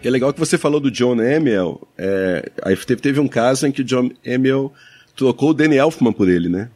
E 0.00 0.06
é 0.06 0.10
legal 0.10 0.32
que 0.32 0.38
você 0.38 0.56
falou 0.56 0.78
do 0.78 0.92
John 0.92 1.14
Amiel. 1.14 1.80
É, 1.98 2.48
aí 2.62 2.76
teve, 2.76 3.02
teve 3.02 3.18
um 3.18 3.26
caso 3.26 3.66
em 3.66 3.72
que 3.72 3.80
o 3.82 3.84
John 3.84 4.12
Amiel 4.24 4.72
trocou 5.16 5.50
o 5.50 5.54
Danny 5.54 5.76
Elfman 5.76 6.12
por 6.12 6.28
ele, 6.28 6.48
né? 6.48 6.70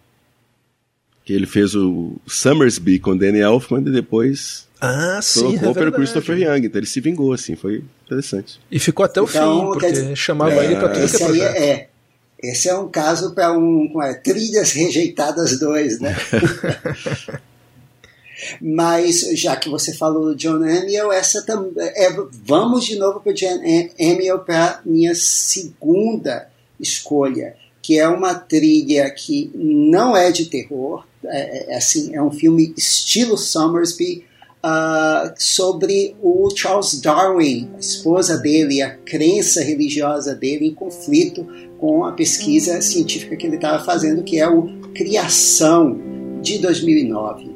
Que 1.24 1.32
ele 1.32 1.46
fez 1.46 1.76
o 1.76 2.16
Summersby 2.26 2.98
com 2.98 3.12
o 3.12 3.18
Danny 3.18 3.38
Elfman 3.38 3.80
e 3.80 3.92
depois 3.92 4.66
ah, 4.80 5.20
sim, 5.22 5.52
trocou 5.52 5.70
é 5.70 5.74
pelo 5.74 5.92
Christopher 5.92 6.36
Young. 6.36 6.66
Então 6.66 6.80
ele 6.80 6.86
se 6.86 7.00
vingou, 7.00 7.32
assim, 7.32 7.54
foi 7.54 7.84
interessante. 8.04 8.60
E 8.72 8.80
ficou 8.80 9.06
até 9.06 9.22
o 9.22 9.24
então, 9.24 9.60
fim, 9.60 9.66
porque 9.66 9.92
dizer, 9.92 10.16
chamava 10.16 10.52
é, 10.52 10.64
ele 10.64 10.76
pra 10.76 10.88
tudo 10.88 11.08
que 11.08 11.14
é 11.14 11.26
projeto. 11.26 11.56
É, 11.56 11.88
esse 12.50 12.68
é 12.68 12.74
um 12.76 12.88
caso 12.88 13.34
para 13.34 13.52
um 13.56 13.90
é, 14.02 14.14
trilhas 14.14 14.72
rejeitadas 14.72 15.58
dois, 15.58 16.00
né? 16.00 16.16
Mas 18.60 19.20
já 19.34 19.56
que 19.56 19.68
você 19.68 19.94
falou 19.94 20.26
do 20.26 20.36
John 20.36 20.56
Amiel, 20.56 21.10
essa 21.12 21.42
também 21.42 21.72
é, 21.78 22.10
vamos 22.44 22.84
de 22.84 22.96
novo 22.96 23.20
para 23.20 23.32
John 23.32 23.60
Amiel 23.98 24.40
para 24.40 24.80
minha 24.84 25.14
segunda 25.14 26.48
escolha, 26.78 27.56
que 27.80 27.98
é 27.98 28.08
uma 28.08 28.34
trilha 28.34 29.10
que 29.10 29.50
não 29.54 30.16
é 30.16 30.30
de 30.30 30.46
terror, 30.46 31.06
é, 31.24 31.72
é 31.72 31.76
assim 31.76 32.14
é 32.14 32.22
um 32.22 32.30
filme 32.30 32.74
estilo 32.76 33.38
Somersby 33.38 34.24
uh, 34.64 35.32
sobre 35.36 36.16
o 36.22 36.48
Charles 36.54 37.00
Darwin, 37.00 37.70
a 37.76 37.78
esposa 37.78 38.38
dele, 38.38 38.80
a 38.80 38.90
crença 38.90 39.62
religiosa 39.62 40.34
dele 40.34 40.68
em 40.68 40.74
conflito 40.74 41.46
com 41.84 42.02
a 42.06 42.12
pesquisa 42.12 42.80
científica 42.80 43.36
que 43.36 43.46
ele 43.46 43.56
estava 43.56 43.84
fazendo, 43.84 44.22
que 44.22 44.40
é 44.40 44.48
o 44.48 44.70
Criação 44.94 46.00
de 46.40 46.58
2009. 46.58 47.54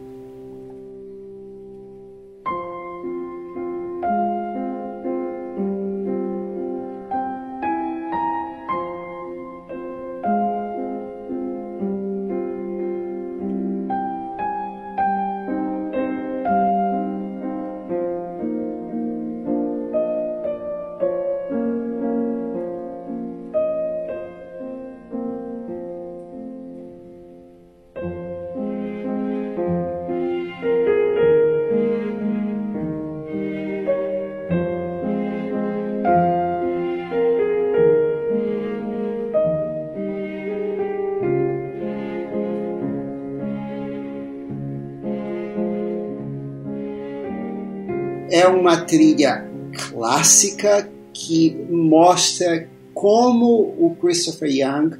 Uma 48.58 48.76
trilha 48.78 49.48
clássica 49.72 50.88
que 51.12 51.56
mostra 51.70 52.68
como 52.94 53.74
o 53.78 53.96
Christopher 54.00 54.50
Young 54.50 54.96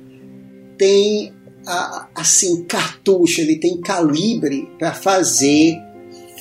tem 0.77 1.33
assim 2.15 2.65
cartucho, 2.65 3.41
ele 3.41 3.57
tem 3.57 3.81
calibre 3.81 4.71
para 4.79 4.95
fazer 4.95 5.77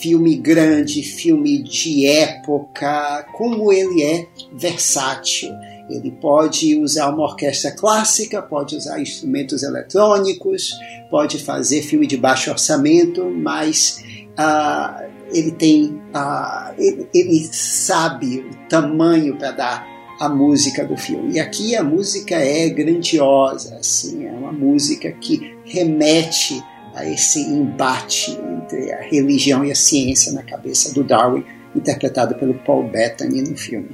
filme 0.01 0.36
grande, 0.36 1.01
filme 1.01 1.63
de 1.63 2.06
época, 2.06 3.25
como 3.34 3.71
ele 3.73 4.03
é 4.03 4.27
versátil. 4.53 5.49
Ele 5.89 6.12
pode 6.12 6.77
usar 6.77 7.10
uma 7.10 7.23
orquestra 7.23 7.71
clássica, 7.71 8.41
pode 8.41 8.75
usar 8.75 9.01
instrumentos 9.01 9.63
eletrônicos, 9.63 10.71
pode 11.10 11.39
fazer 11.39 11.82
filme 11.82 12.06
de 12.06 12.17
baixo 12.17 12.51
orçamento, 12.51 13.25
mas 13.25 14.03
uh, 14.38 15.07
ele 15.32 15.52
tem, 15.52 16.02
uh, 16.16 16.74
ele, 16.78 17.08
ele, 17.13 17.50
sabe 17.52 18.40
o 18.40 18.70
tamanho 18.70 19.36
para 19.38 19.52
dar 19.52 19.88
a 20.20 20.30
música 20.30 20.84
do 20.86 20.98
filme. 20.98 21.34
E 21.34 21.40
aqui 21.40 21.76
a 21.76 21.84
música 21.84 22.36
é 22.36 22.70
grandiosa, 22.70 23.76
assim, 23.76 24.26
é 24.26 24.32
uma 24.32 24.52
música 24.52 25.12
que 25.12 25.56
remete 25.66 26.62
a 26.96 27.06
esse 27.06 27.40
embate 27.42 28.32
entre 28.32 28.92
a 28.92 29.02
religião 29.02 29.63
e 29.63 29.72
a 29.72 29.76
ciência 29.76 30.32
na 30.34 30.42
cabeça 30.42 30.94
do 30.94 31.04
Darwin, 31.04 31.44
interpretado 31.76 32.36
pelo 32.36 32.56
Paul 32.56 32.90
Bettany 32.90 33.44
no 33.44 33.56
filme. 33.56 33.90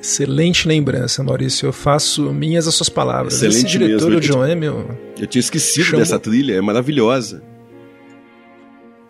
Excelente 0.00 0.66
lembrança, 0.66 1.22
Maurício. 1.22 1.66
Eu 1.66 1.72
faço 1.72 2.32
minhas 2.32 2.66
as 2.66 2.74
suas 2.74 2.88
palavras. 2.88 3.34
Excelente 3.34 3.58
Esse 3.58 3.66
diretor, 3.66 4.10
mesmo. 4.10 4.16
o 4.16 4.20
John 4.20 4.42
Hamill... 4.42 4.98
Eu 5.18 5.26
tinha 5.28 5.40
esquecido 5.40 5.84
Chamou- 5.84 6.00
dessa 6.00 6.18
trilha, 6.18 6.54
é 6.54 6.60
maravilhosa. 6.60 7.42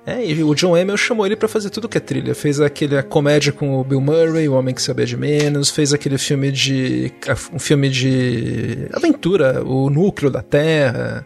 É, 0.04 0.24
e 0.26 0.42
o 0.42 0.52
John 0.54 0.74
Hamill 0.74 0.96
chamou 0.96 1.24
ele 1.24 1.36
pra 1.36 1.48
fazer 1.48 1.70
tudo 1.70 1.88
que 1.88 1.96
é 1.96 2.00
trilha. 2.00 2.34
Fez 2.34 2.60
aquele 2.60 2.96
a 2.98 3.02
comédia 3.04 3.52
com 3.52 3.78
o 3.80 3.84
Bill 3.84 4.00
Murray, 4.00 4.48
O 4.48 4.54
Homem 4.54 4.74
que 4.74 4.82
Sabia 4.82 5.06
de 5.06 5.16
Menos, 5.16 5.70
fez 5.70 5.92
aquele 5.92 6.18
filme 6.18 6.50
de 6.50 7.12
um 7.52 7.58
filme 7.58 7.88
de 7.88 8.88
aventura, 8.92 9.62
O 9.64 9.88
Núcleo 9.90 10.28
da 10.30 10.42
Terra, 10.42 11.24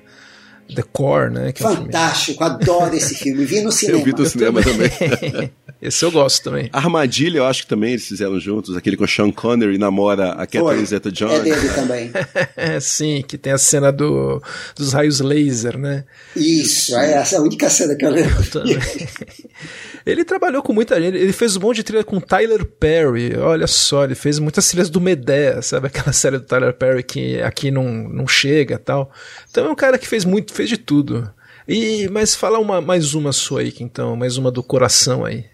The 0.75 0.83
Core, 0.93 1.31
né? 1.33 1.53
Que 1.53 1.63
é 1.63 1.67
um 1.67 1.71
filme- 1.71 1.87
Fantástico, 1.87 2.45
adoro 2.45 2.95
esse 2.95 3.15
filme. 3.15 3.47
Vi 3.47 3.63
no 3.63 3.73
cinema. 3.73 3.99
Eu 4.01 4.05
vi 4.05 4.13
do 4.13 4.27
cinema 4.27 4.61
também. 4.63 4.91
Esse 5.81 6.05
eu 6.05 6.11
gosto 6.11 6.43
também. 6.43 6.69
Armadilha, 6.73 7.39
eu 7.39 7.45
acho 7.45 7.63
que 7.63 7.69
também 7.69 7.93
eles 7.93 8.07
fizeram 8.07 8.41
juntos, 8.41 8.77
aquele 8.77 8.97
com 8.97 9.05
o 9.05 9.09
Sean 9.09 9.31
Connery 9.31 9.77
namora 9.77 10.33
a 10.33 10.47
Catherine. 10.47 10.87
Zeta-Jones. 10.87 11.41
É 11.41 11.43
dele 11.43 11.69
também. 11.75 12.13
É, 12.57 12.81
sim, 12.81 13.23
que 13.27 13.37
tem 13.37 13.53
a 13.53 13.59
cena 13.59 13.93
do, 13.93 14.43
dos 14.75 14.93
raios 14.93 15.21
laser, 15.21 15.79
né? 15.79 16.05
Isso, 16.35 16.97
é 16.97 17.13
essa 17.15 17.39
a 17.39 17.43
única 17.43 17.69
cena 17.69 17.95
que 17.95 18.05
eu 18.05 18.11
lembro. 18.11 18.35
Ele 20.07 20.25
trabalhou 20.25 20.63
com 20.63 20.73
muita 20.73 21.01
gente. 21.01 21.17
Ele 21.17 21.33
fez 21.33 21.57
um 21.57 21.61
monte 21.61 21.77
de 21.77 21.83
trilha 21.83 22.05
com 22.05 22.21
Tyler 22.21 22.65
Perry. 22.65 23.37
Olha 23.37 23.67
só, 23.67 24.05
ele 24.05 24.15
fez 24.15 24.39
muitas 24.39 24.69
trilhas 24.69 24.89
do 24.89 25.01
Medea, 25.01 25.61
sabe? 25.63 25.89
Aquela 25.89 26.13
série 26.15 26.39
do 26.39 26.45
Tyler 26.45 26.73
Perry 26.73 27.03
que 27.03 27.43
aqui 27.43 27.73
não, 27.73 27.85
não 28.09 28.27
chega 28.27 28.79
tal. 28.79 29.11
Então 29.51 29.67
é 29.67 29.71
um 29.71 29.75
cara 29.75 29.99
que 29.99 30.07
fez 30.07 30.25
muito, 30.25 30.53
fez 30.55 30.69
de 30.69 30.77
tudo. 30.77 31.29
E, 31.67 32.09
mas 32.09 32.37
fala 32.37 32.61
uma, 32.61 32.81
mais 32.81 33.15
uma 33.15 33.33
sua 33.33 33.63
aí, 33.63 33.75
então, 33.81 34.15
mais 34.15 34.37
uma 34.37 34.53
do 34.53 34.63
coração 34.63 35.25
aí. 35.25 35.45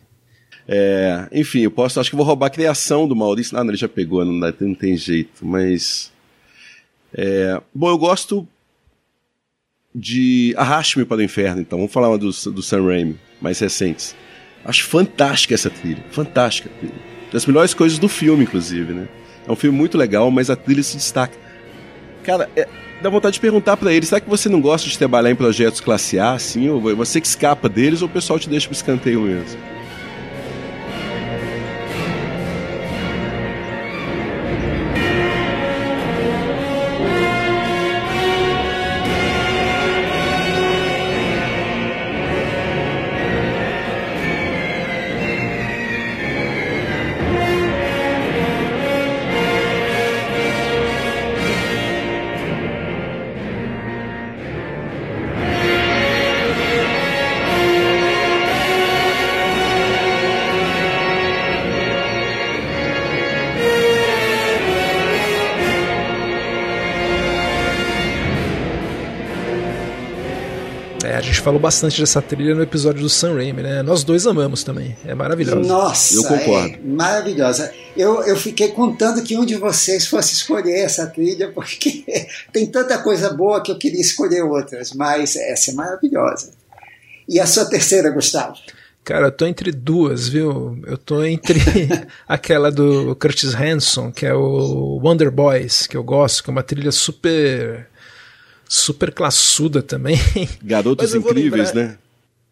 É, 0.74 1.28
enfim, 1.32 1.60
eu 1.60 1.70
posso, 1.70 2.00
acho 2.00 2.08
que 2.08 2.16
vou 2.16 2.24
roubar 2.24 2.46
a 2.46 2.50
criação 2.50 3.06
do 3.06 3.14
Maurício. 3.14 3.58
Ah, 3.58 3.62
não, 3.62 3.70
ele 3.70 3.76
já 3.76 3.90
pegou, 3.90 4.24
não, 4.24 4.40
dá, 4.40 4.54
não 4.58 4.74
tem 4.74 4.96
jeito, 4.96 5.44
mas. 5.44 6.10
É, 7.12 7.60
bom, 7.74 7.90
eu 7.90 7.98
gosto 7.98 8.48
de 9.94 10.54
Arraste-me 10.56 11.04
para 11.04 11.18
o 11.18 11.22
Inferno, 11.22 11.60
então. 11.60 11.78
Vamos 11.78 11.92
falar 11.92 12.08
uma 12.08 12.16
do, 12.16 12.30
do 12.30 12.62
Sam 12.62 12.86
Raimi, 12.86 13.18
mais 13.38 13.58
recentes. 13.58 14.16
Acho 14.64 14.84
fantástica 14.84 15.52
essa 15.52 15.68
trilha, 15.68 16.02
fantástica. 16.10 16.70
trilha. 16.78 16.94
Das 17.30 17.44
melhores 17.44 17.74
coisas 17.74 17.98
do 17.98 18.08
filme, 18.08 18.44
inclusive, 18.44 18.94
né? 18.94 19.08
É 19.46 19.52
um 19.52 19.56
filme 19.56 19.76
muito 19.76 19.98
legal, 19.98 20.30
mas 20.30 20.48
a 20.48 20.56
trilha 20.56 20.82
se 20.82 20.96
destaca. 20.96 21.36
Cara, 22.22 22.48
é, 22.56 22.66
dá 23.02 23.10
vontade 23.10 23.34
de 23.34 23.40
perguntar 23.40 23.76
pra 23.76 23.92
ele: 23.92 24.06
será 24.06 24.22
que 24.22 24.30
você 24.30 24.48
não 24.48 24.62
gosta 24.62 24.88
de 24.88 24.96
trabalhar 24.96 25.30
em 25.30 25.36
projetos 25.36 25.82
classe 25.82 26.18
A, 26.18 26.32
assim? 26.32 26.70
Ou 26.70 26.80
você 26.96 27.20
que 27.20 27.26
escapa 27.26 27.68
deles, 27.68 28.00
ou 28.00 28.08
o 28.08 28.10
pessoal 28.10 28.38
te 28.38 28.48
deixa 28.48 28.68
pro 28.68 28.74
escanteio 28.74 29.20
mesmo? 29.20 29.81
É, 71.04 71.16
a 71.16 71.20
gente 71.20 71.40
falou 71.40 71.58
bastante 71.58 72.00
dessa 72.00 72.22
trilha 72.22 72.54
no 72.54 72.62
episódio 72.62 73.02
do 73.02 73.08
Sam 73.08 73.34
Raimi, 73.34 73.60
né? 73.60 73.82
Nós 73.82 74.04
dois 74.04 74.24
amamos 74.24 74.62
também. 74.62 74.96
É 75.04 75.14
maravilhoso. 75.14 75.68
Nossa, 75.68 76.14
Eu 76.14 76.22
concordo. 76.22 76.74
é 76.74 76.78
maravilhosa. 76.84 77.72
Eu, 77.96 78.22
eu 78.22 78.36
fiquei 78.36 78.68
contando 78.68 79.20
que 79.22 79.36
um 79.36 79.44
de 79.44 79.56
vocês 79.56 80.06
fosse 80.06 80.34
escolher 80.34 80.78
essa 80.78 81.06
trilha, 81.08 81.50
porque 81.50 82.04
tem 82.52 82.66
tanta 82.66 82.98
coisa 82.98 83.30
boa 83.30 83.60
que 83.60 83.72
eu 83.72 83.78
queria 83.78 84.00
escolher 84.00 84.42
outras, 84.42 84.92
mas 84.92 85.34
essa 85.34 85.72
é 85.72 85.74
maravilhosa. 85.74 86.50
E 87.28 87.40
a 87.40 87.46
sua 87.46 87.64
terceira, 87.64 88.10
Gustavo? 88.10 88.54
Cara, 89.04 89.26
eu 89.26 89.32
tô 89.32 89.44
entre 89.46 89.72
duas, 89.72 90.28
viu? 90.28 90.78
Eu 90.86 90.96
tô 90.96 91.24
entre 91.24 91.58
aquela 92.28 92.70
do 92.70 93.16
Curtis 93.16 93.52
Hanson, 93.54 94.12
que 94.12 94.24
é 94.24 94.32
o 94.32 95.00
Wonder 95.02 95.32
Boys, 95.32 95.88
que 95.88 95.96
eu 95.96 96.04
gosto, 96.04 96.44
que 96.44 96.50
é 96.50 96.52
uma 96.52 96.62
trilha 96.62 96.92
super 96.92 97.88
super 98.74 99.12
classuda 99.12 99.82
também. 99.82 100.18
Garotos 100.62 101.04
Incríveis, 101.42 101.72
né? 101.74 101.98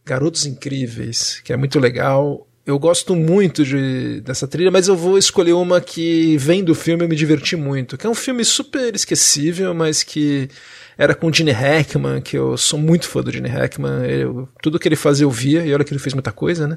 Garotos 0.04 0.44
Incríveis, 0.46 1.40
que 1.42 1.52
é 1.52 1.56
muito 1.56 1.78
legal. 1.78 2.46
Eu 2.66 2.78
gosto 2.78 3.16
muito 3.16 3.64
de, 3.64 4.20
dessa 4.20 4.46
trilha, 4.46 4.70
mas 4.70 4.87
eu 4.87 4.94
vou 4.96 5.16
escolher 5.16 5.54
uma 5.54 5.80
que 5.80 6.37
vem 6.37 6.62
do 6.62 6.74
filme 6.74 7.04
e 7.04 7.09
me 7.09 7.16
diverti 7.16 7.56
muito. 7.56 7.96
Que 7.96 8.06
é 8.06 8.11
um 8.11 8.14
filme 8.14 8.44
super 8.44 8.94
esquecível, 8.94 9.72
mas 9.74 10.02
que 10.02 10.48
era 10.96 11.14
com 11.14 11.28
o 11.28 11.33
Gene 11.33 11.50
Hackman, 11.52 12.20
que 12.20 12.37
eu 12.37 12.56
sou 12.59 12.78
muito 12.78 13.09
fã 13.09 13.22
do 13.22 13.33
Gene 13.33 13.48
Hackman. 13.48 14.04
Eu- 14.06 14.48
tudo 14.62 14.78
que 14.78 14.87
ele 14.87 14.96
fazia 14.96 15.24
eu 15.24 15.30
via, 15.30 15.64
e 15.64 15.72
olha 15.72 15.85
que 15.85 15.92
ele 15.92 15.98
fez 16.00 16.12
muita 16.12 16.30
coisa, 16.33 16.68
né? 16.68 16.76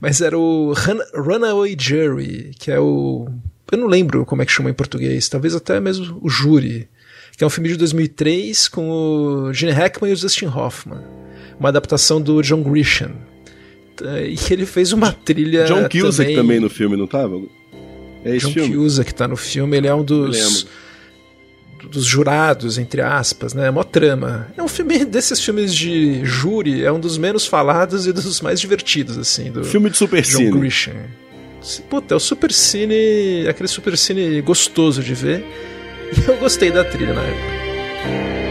Mas 0.00 0.20
era 0.20 0.38
o 0.38 0.74
Run- 0.74 1.22
Runaway 1.24 1.74
Jury, 1.78 2.50
que 2.58 2.70
é 2.70 2.78
o. 2.78 3.26
Eu 3.70 3.78
não 3.78 3.86
lembro 3.86 4.26
como 4.26 4.42
é 4.42 4.46
que 4.46 4.52
chama 4.52 4.68
em 4.70 4.74
português, 4.74 5.28
talvez 5.30 5.54
até 5.54 5.80
mesmo 5.80 6.18
o 6.22 6.28
Júri. 6.28 6.88
Que 7.36 7.44
é 7.44 7.46
um 7.46 7.50
filme 7.50 7.68
de 7.68 7.76
2003 7.76 8.68
com 8.68 8.90
o 8.90 9.52
Gene 9.52 9.72
Hackman 9.72 10.10
e 10.10 10.14
o 10.14 10.16
Dustin 10.16 10.46
Hoffman 10.46 11.22
uma 11.62 11.68
adaptação 11.68 12.20
do 12.20 12.42
John 12.42 12.62
Grisham. 12.62 13.12
E 14.02 14.52
ele 14.52 14.66
fez 14.66 14.92
uma 14.92 15.12
trilha. 15.12 15.64
John 15.64 15.88
Cusack 15.88 16.16
também, 16.16 16.36
também 16.36 16.60
no 16.60 16.68
filme, 16.68 16.96
não 16.96 17.06
tava? 17.06 17.40
É 18.24 18.36
esse 18.36 18.46
John 18.46 18.52
filme? 18.52 18.74
Cusack 18.76 19.14
tá 19.14 19.28
no 19.28 19.36
filme, 19.36 19.76
ele 19.76 19.86
é 19.86 19.94
um 19.94 20.04
dos. 20.04 20.66
Dos 21.90 22.04
jurados, 22.04 22.78
entre 22.78 23.00
aspas, 23.00 23.54
né? 23.54 23.66
É 23.66 23.70
mó 23.70 23.82
trama. 23.82 24.46
É 24.56 24.62
um 24.62 24.68
filme 24.68 25.02
desses 25.04 25.40
filmes 25.40 25.74
de 25.74 26.24
júri, 26.24 26.84
é 26.84 26.92
um 26.92 27.00
dos 27.00 27.18
menos 27.18 27.44
falados 27.44 28.06
e 28.06 28.12
dos 28.12 28.40
mais 28.40 28.60
divertidos, 28.60 29.18
assim. 29.18 29.50
Do 29.50 29.64
Filme 29.64 29.90
de 29.90 29.94
John 29.94 30.06
Supercine. 30.06 30.50
Grisham. 30.52 30.94
Puta, 31.90 32.14
é 32.14 32.16
o 32.16 32.20
super 32.20 32.52
cine. 32.52 33.46
aquele 33.48 33.68
super 33.68 33.98
cine 33.98 34.40
gostoso 34.42 35.02
de 35.02 35.12
ver. 35.12 35.44
Eu 36.28 36.36
gostei 36.36 36.70
da 36.70 36.84
trilha 36.84 37.14
na 37.14 37.22
época. 37.22 38.41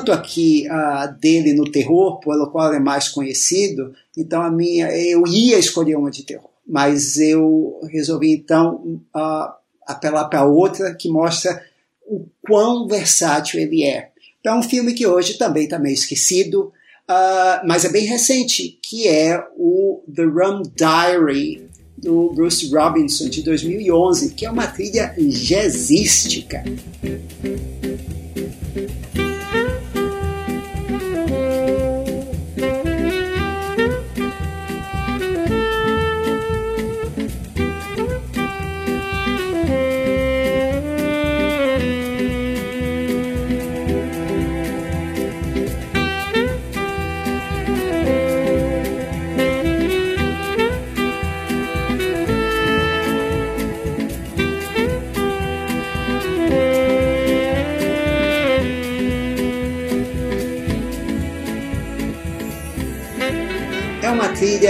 Tanto 0.00 0.12
aqui 0.12 0.66
ah, 0.68 1.06
dele 1.06 1.52
no 1.52 1.70
terror, 1.70 2.18
pelo 2.20 2.50
qual 2.50 2.72
é 2.72 2.80
mais 2.80 3.08
conhecido, 3.08 3.92
então 4.16 4.40
a 4.40 4.50
minha, 4.50 4.90
eu 4.96 5.26
ia 5.26 5.58
escolher 5.58 5.96
uma 5.96 6.10
de 6.10 6.22
terror, 6.22 6.48
mas 6.66 7.18
eu 7.18 7.78
resolvi 7.90 8.32
então 8.32 9.00
ah, 9.14 9.54
apelar 9.86 10.24
para 10.28 10.44
outra 10.44 10.94
que 10.94 11.08
mostra 11.08 11.62
o 12.06 12.26
quão 12.42 12.88
versátil 12.88 13.60
ele 13.60 13.84
é. 13.84 14.10
Então, 14.40 14.54
é 14.54 14.58
um 14.58 14.62
filme 14.62 14.94
que 14.94 15.06
hoje 15.06 15.36
também 15.36 15.64
está 15.64 15.78
meio 15.78 15.94
esquecido, 15.94 16.72
ah, 17.06 17.62
mas 17.66 17.84
é 17.84 17.90
bem 17.90 18.06
recente, 18.06 18.78
que 18.82 19.06
é 19.06 19.44
o 19.58 20.02
The 20.12 20.24
Rum 20.24 20.62
Diary, 20.74 21.68
do 21.98 22.32
Bruce 22.32 22.66
Robinson 22.74 23.28
de 23.28 23.42
2011, 23.42 24.32
que 24.32 24.46
é 24.46 24.50
uma 24.50 24.66
trilha 24.66 25.14
jazzística. 25.18 26.64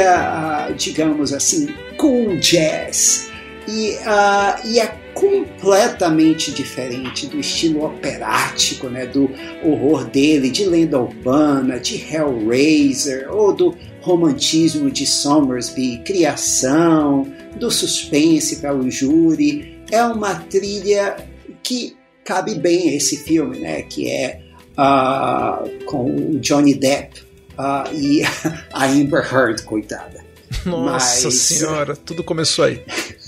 Uh, 0.02 0.74
digamos 0.74 1.32
assim, 1.32 1.68
cool 1.96 2.36
jazz. 2.38 3.30
E, 3.68 3.92
uh, 3.98 4.66
e 4.66 4.80
é 4.80 4.86
completamente 5.14 6.50
diferente 6.50 7.26
do 7.26 7.38
estilo 7.38 7.84
operático, 7.84 8.88
né, 8.88 9.06
do 9.06 9.30
horror 9.62 10.04
dele, 10.04 10.50
de 10.50 10.64
lenda 10.64 10.98
urbana, 10.98 11.78
de 11.78 11.96
Hellraiser, 11.96 13.28
ou 13.30 13.52
do 13.52 13.76
romantismo 14.00 14.90
de 14.90 15.06
Somersby, 15.06 16.00
criação, 16.04 17.30
do 17.56 17.70
suspense 17.70 18.56
para 18.56 18.74
o 18.74 18.90
júri. 18.90 19.78
É 19.90 20.02
uma 20.04 20.34
trilha 20.34 21.16
que 21.62 21.96
cabe 22.24 22.54
bem 22.54 22.88
a 22.88 22.94
esse 22.94 23.18
filme, 23.18 23.58
né, 23.58 23.82
que 23.82 24.08
é 24.08 24.40
uh, 24.72 25.84
com 25.84 26.38
Johnny 26.40 26.74
Depp 26.74 27.29
uh, 27.60 27.94
e 27.94 28.22
a 28.72 28.86
Amber 28.86 29.22
Heard, 29.22 29.62
coitada. 29.62 30.24
Nossa 30.64 31.28
Mas, 31.28 31.34
senhora, 31.34 31.94
tudo 31.94 32.24
começou 32.24 32.64
aí. 32.64 32.82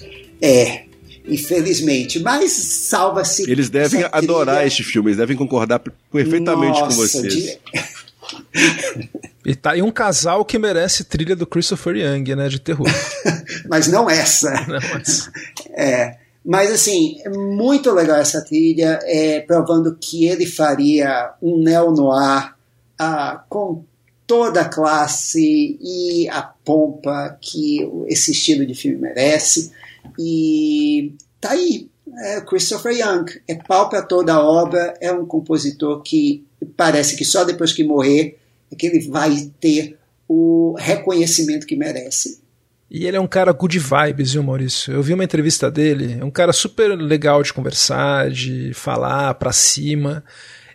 É, 0.45 0.87
infelizmente. 1.25 2.19
Mas 2.19 2.51
salva-se. 2.51 3.49
Eles 3.49 3.71
devem 3.71 4.05
adorar 4.11 4.67
este 4.67 4.83
filme, 4.83 5.11
eles 5.11 5.19
devem 5.19 5.37
concordar 5.37 5.79
perfeitamente 6.11 6.81
Nossa, 6.81 6.97
com 6.97 7.01
vocês. 7.01 7.33
De... 7.33 7.59
E 9.47 9.55
tá 9.55 9.73
aí 9.73 9.83
um 9.83 9.91
casal 9.93 10.45
que 10.45 10.59
merece 10.59 11.05
trilha 11.05 11.37
do 11.37 11.47
Christopher 11.47 11.97
Young, 11.97 12.35
né? 12.35 12.49
De 12.49 12.59
terror. 12.61 12.89
mas 13.69 13.87
não 13.87 14.11
essa. 14.11 14.51
Não 14.67 14.77
essa. 14.77 15.33
É. 15.71 16.17
Mas 16.45 16.73
assim, 16.73 17.21
é 17.25 17.29
muito 17.29 17.93
legal 17.93 18.17
essa 18.17 18.41
trilha, 18.45 18.99
é, 19.03 19.41
provando 19.41 19.97
que 20.01 20.27
ele 20.27 20.47
faria 20.47 21.35
um 21.41 21.63
neo-noir 21.63 22.53
ah, 22.99 23.45
com 23.49 23.85
toda 24.27 24.63
a 24.63 24.69
classe 24.69 25.79
e 25.81 26.29
a 26.29 26.43
pompa 26.43 27.37
que 27.41 27.79
esse 28.07 28.33
estilo 28.33 28.65
de 28.67 28.75
filme 28.75 28.99
merece. 28.99 29.73
E 30.19 31.15
tá 31.41 31.51
aí, 31.51 31.89
é 32.19 32.41
Christopher 32.41 32.93
Young. 32.93 33.27
É 33.47 33.55
pau 33.55 33.89
para 33.89 34.03
toda 34.03 34.35
a 34.35 34.45
obra, 34.45 34.95
é 35.01 35.13
um 35.13 35.27
compositor 35.27 36.03
que 36.03 36.45
parece 36.77 37.17
que 37.17 37.25
só 37.25 37.45
depois 37.45 37.73
que 37.73 37.85
morrer 37.85 38.39
é 38.71 38.77
que 38.77 38.87
ele 38.87 39.09
vai 39.09 39.51
ter 39.61 39.99
o 40.29 40.75
reconhecimento 40.79 41.67
que 41.67 41.77
merece. 41.77 42.41
E 42.91 43.07
ele 43.07 43.17
é 43.17 43.21
um 43.21 43.27
cara 43.27 43.53
good 43.53 43.79
vibes, 43.79 44.33
viu, 44.33 44.43
Maurício? 44.43 44.93
Eu 44.93 45.03
vi 45.03 45.15
uma 45.15 45.25
entrevista 45.25 45.71
dele, 45.71 46.19
é 46.21 46.25
um 46.25 46.31
cara 46.31 46.53
super 46.53 46.95
legal 46.95 47.43
de 47.43 47.53
conversar, 47.53 48.31
de 48.31 48.73
falar 48.75 49.33
pra 49.35 49.51
cima. 49.51 50.23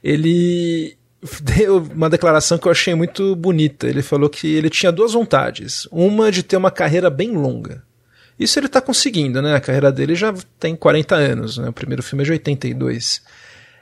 Ele 0.04 0.98
deu 1.42 1.78
uma 1.78 2.10
declaração 2.10 2.58
que 2.58 2.68
eu 2.68 2.72
achei 2.72 2.96
muito 2.96 3.36
bonita. 3.36 3.88
Ele 3.88 4.02
falou 4.02 4.30
que 4.30 4.48
ele 4.48 4.70
tinha 4.70 4.92
duas 4.92 5.14
vontades. 5.14 5.88
Uma 5.92 6.32
de 6.32 6.44
ter 6.44 6.58
uma 6.58 6.72
carreira 6.72 7.10
bem 7.10 7.32
longa. 7.32 7.84
Isso 8.40 8.60
ele 8.60 8.68
está 8.68 8.80
conseguindo, 8.80 9.42
né? 9.42 9.56
A 9.56 9.60
carreira 9.60 9.92
dele 9.92 10.14
já 10.16 10.34
tem 10.60 10.76
40 10.76 11.16
anos, 11.16 11.58
né? 11.58 11.70
O 11.70 11.74
primeiro 11.74 12.04
filme 12.04 12.24
é 12.24 12.26
de 12.26 12.32
82. 12.34 13.22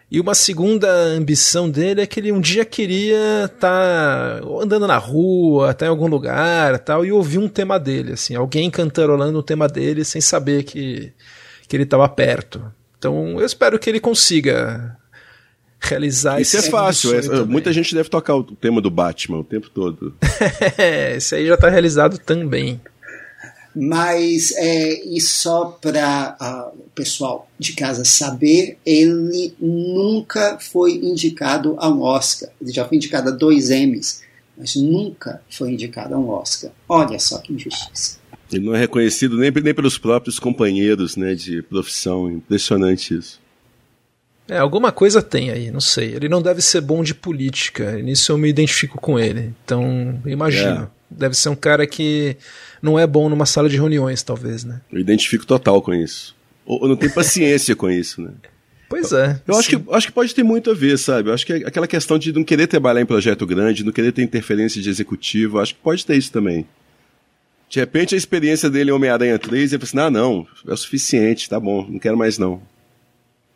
E 0.09 0.19
uma 0.19 0.35
segunda 0.35 0.87
ambição 0.89 1.69
dele 1.69 2.01
é 2.01 2.05
que 2.05 2.19
ele 2.19 2.31
um 2.31 2.39
dia 2.39 2.63
queria 2.63 3.45
estar 3.45 4.39
tá 4.39 4.47
andando 4.61 4.87
na 4.87 4.97
rua, 4.97 5.71
estar 5.71 5.79
tá 5.79 5.85
em 5.87 5.89
algum 5.89 6.07
lugar, 6.07 6.79
tal, 6.79 7.03
e 7.03 7.11
ouvir 7.11 7.39
um 7.39 7.49
tema 7.49 7.79
dele, 7.79 8.13
assim, 8.13 8.35
alguém 8.35 8.69
cantarolando 8.69 9.39
um 9.39 9.43
tema 9.43 9.67
dele 9.67 10.05
sem 10.05 10.21
saber 10.21 10.63
que 10.63 11.11
que 11.67 11.75
ele 11.75 11.83
estava 11.83 12.07
perto. 12.07 12.71
Então, 12.97 13.39
eu 13.39 13.45
espero 13.45 13.77
que 13.79 13.89
ele 13.89 13.99
consiga 13.99 14.95
realizar 15.79 16.39
Isso 16.41 16.57
é 16.57 16.61
fácil. 16.63 17.13
É, 17.15 17.43
muita 17.45 17.71
gente 17.71 17.93
deve 17.93 18.09
tocar 18.09 18.35
o 18.35 18.43
tema 18.43 18.81
do 18.81 18.89
Batman 18.89 19.39
o 19.39 19.43
tempo 19.43 19.69
todo. 19.69 20.15
é, 20.77 21.17
esse 21.17 21.35
aí 21.35 21.47
já 21.47 21.55
está 21.55 21.69
realizado 21.69 22.17
também. 22.17 22.79
Mas, 23.75 24.53
é, 24.55 25.03
e 25.05 25.19
só 25.19 25.65
para 25.65 26.37
uh, 26.39 26.43
ah, 26.43 26.71
o 26.73 26.89
pessoal 26.95 27.49
de 27.59 27.73
casa 27.73 28.05
saber, 28.05 28.77
ele 28.85 29.53
nunca 29.59 30.57
foi 30.59 30.93
indicado 30.93 31.75
a 31.77 31.89
um 31.89 32.01
Oscar. 32.01 32.49
Ele 32.61 32.71
já 32.71 32.85
foi 32.85 32.95
indicado 32.95 33.29
a 33.29 33.31
dois 33.33 33.69
Emmys, 33.69 34.23
mas 34.57 34.75
nunca 34.77 35.41
foi 35.49 35.71
indicado 35.71 36.15
a 36.15 36.17
um 36.17 36.29
Oscar. 36.29 36.71
Olha 36.87 37.19
só 37.19 37.37
que 37.39 37.51
injustiça. 37.51 38.17
Ele 38.49 38.65
não 38.65 38.75
é 38.75 38.79
reconhecido 38.79 39.37
nem, 39.37 39.51
nem 39.51 39.73
pelos 39.73 39.97
próprios 39.97 40.39
companheiros 40.39 41.17
né, 41.17 41.35
de 41.35 41.61
profissão. 41.63 42.31
Impressionante 42.31 43.17
isso. 43.17 43.41
É, 44.47 44.57
alguma 44.57 44.91
coisa 44.91 45.21
tem 45.21 45.49
aí, 45.49 45.71
não 45.71 45.81
sei. 45.81 46.13
Ele 46.13 46.29
não 46.29 46.41
deve 46.41 46.61
ser 46.61 46.81
bom 46.81 47.03
de 47.03 47.15
política, 47.15 47.93
nisso 47.93 48.31
eu 48.31 48.37
me 48.37 48.49
identifico 48.49 48.99
com 48.99 49.19
ele. 49.19 49.53
Então, 49.63 50.21
imagino. 50.25 50.83
É. 50.83 50.95
Deve 51.09 51.35
ser 51.35 51.49
um 51.49 51.55
cara 51.55 51.87
que 51.87 52.35
não 52.81 52.99
é 52.99 53.07
bom 53.07 53.29
numa 53.29 53.45
sala 53.45 53.69
de 53.69 53.77
reuniões, 53.77 54.21
talvez, 54.21 54.63
né? 54.63 54.81
Eu 54.91 54.99
identifico 54.99 55.45
total 55.45 55.81
com 55.81 55.93
isso. 55.93 56.35
Ou, 56.65 56.87
não 56.87 56.95
tem 56.95 57.09
paciência 57.09 57.75
com 57.75 57.89
isso, 57.89 58.21
né? 58.21 58.31
Pois 58.89 59.11
é. 59.11 59.41
Eu 59.47 59.55
acho 59.55 59.69
que, 59.69 59.81
acho 59.91 60.07
que 60.07 60.13
pode 60.13 60.33
ter 60.33 60.43
muito 60.43 60.69
a 60.69 60.73
ver, 60.73 60.97
sabe? 60.97 61.29
Eu 61.29 61.33
acho 61.33 61.45
que 61.45 61.53
é 61.53 61.57
aquela 61.57 61.87
questão 61.87 62.19
de 62.19 62.31
não 62.31 62.43
querer 62.43 62.67
trabalhar 62.67 63.01
em 63.01 63.05
projeto 63.05 63.45
grande, 63.45 63.83
não 63.83 63.91
querer 63.91 64.11
ter 64.11 64.23
interferência 64.23 64.81
de 64.81 64.89
executivo, 64.89 65.59
acho 65.59 65.73
que 65.73 65.81
pode 65.81 66.05
ter 66.05 66.15
isso 66.15 66.31
também. 66.31 66.67
De 67.69 67.79
repente 67.79 68.13
a 68.13 68.17
experiência 68.17 68.69
dele 68.69 68.91
em 68.91 68.93
Homem-Aranha 68.93 69.39
3, 69.39 69.73
ele 69.73 69.85
fala 69.85 70.07
assim: 70.07 70.07
ah, 70.07 70.19
não, 70.19 70.47
é 70.67 70.73
o 70.73 70.77
suficiente, 70.77 71.49
tá 71.49 71.59
bom, 71.59 71.87
não 71.89 71.99
quero 71.99 72.17
mais 72.17 72.37
não. 72.37 72.61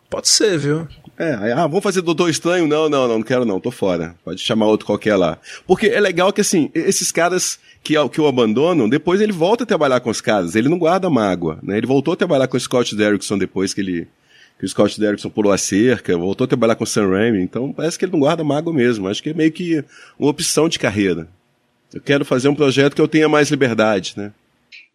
Pode 0.10 0.28
ser, 0.28 0.58
viu? 0.58 0.88
É, 1.18 1.52
ah, 1.52 1.68
vamos 1.68 1.84
fazer 1.84 2.02
Doutor 2.02 2.30
Estranho? 2.30 2.66
Não, 2.66 2.90
não, 2.90 3.08
não, 3.08 3.18
não 3.18 3.24
quero 3.24 3.46
não, 3.46 3.60
tô 3.60 3.70
fora. 3.70 4.16
Pode 4.24 4.40
chamar 4.40 4.68
outro 4.68 4.86
qualquer 4.86 5.16
lá. 5.16 5.38
Porque 5.68 5.88
é 5.88 6.00
legal 6.00 6.32
que, 6.32 6.42
assim, 6.42 6.72
esses 6.74 7.12
caras 7.12 7.60
que, 7.84 7.94
que 8.10 8.22
o 8.22 8.28
abandonam, 8.28 8.90
depois 8.90 9.22
ele 9.22 9.34
volta 9.34 9.66
a 9.66 9.68
trabalhar 9.68 10.00
com 10.00 10.10
os 10.10 10.22
caras, 10.22 10.56
ele 10.56 10.70
não 10.70 10.80
guarda 10.80 11.10
mágoa, 11.10 11.60
né? 11.62 11.78
Ele 11.78 11.86
voltou 11.86 12.14
a 12.14 12.18
trabalhar 12.18 12.48
com 12.48 12.58
o 12.58 12.60
Scott 12.60 12.96
Derrickson 12.96 13.38
depois 13.38 13.74
que 13.74 13.82
ele 13.82 14.08
que 14.58 14.66
o 14.66 14.68
Scott 14.68 15.00
Derrickson 15.00 15.30
pulou 15.30 15.54
a 15.54 15.58
cerca, 15.58 16.18
voltou 16.18 16.44
a 16.44 16.48
trabalhar 16.48 16.76
com 16.76 16.84
o 16.84 16.88
Sam 16.88 17.08
Raimi, 17.08 17.42
então 17.42 17.72
parece 17.72 17.98
que 17.98 18.04
ele 18.04 18.12
não 18.12 18.20
guarda 18.20 18.44
mágoa 18.44 18.74
mesmo. 18.74 19.08
Acho 19.08 19.24
que 19.24 19.30
é 19.30 19.34
meio 19.34 19.52
que 19.54 19.84
uma 20.20 20.30
opção 20.30 20.68
de 20.68 20.78
carreira. 20.78 21.30
Eu 21.94 22.02
quero 22.02 22.26
fazer 22.26 22.50
um 22.50 22.56
projeto 22.56 22.94
que 22.94 23.02
eu 23.02 23.08
tenha 23.08 23.30
mais 23.30 23.50
liberdade, 23.50 24.14
né? 24.18 24.34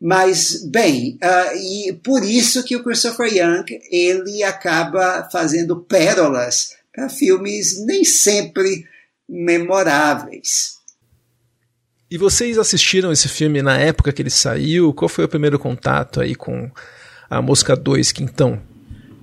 Mas, 0.07 0.63
bem, 0.67 1.19
uh, 1.25 1.57
e 1.57 1.95
por 1.95 2.23
isso 2.23 2.63
que 2.63 2.77
o 2.77 2.85
Christopher 2.85 3.27
Young 3.27 3.65
ele 3.91 4.43
acaba 4.43 5.27
fazendo 5.33 5.77
pérolas 5.81 6.73
para 6.95 7.09
filmes 7.09 7.83
nem 7.87 8.05
sempre 8.05 8.85
memoráveis. 9.27 10.75
E 12.11 12.19
vocês 12.19 12.59
assistiram 12.59 13.11
esse 13.11 13.31
filme 13.31 13.63
na 13.63 13.79
época 13.79 14.13
que 14.13 14.21
ele 14.21 14.29
saiu? 14.29 14.93
Qual 14.93 15.09
foi 15.09 15.25
o 15.25 15.29
primeiro 15.29 15.59
contato 15.59 16.21
aí 16.21 16.35
com 16.35 16.71
a 17.31 17.41
Mosca 17.41 17.75
2, 17.75 18.13
Quintão? 18.13 18.61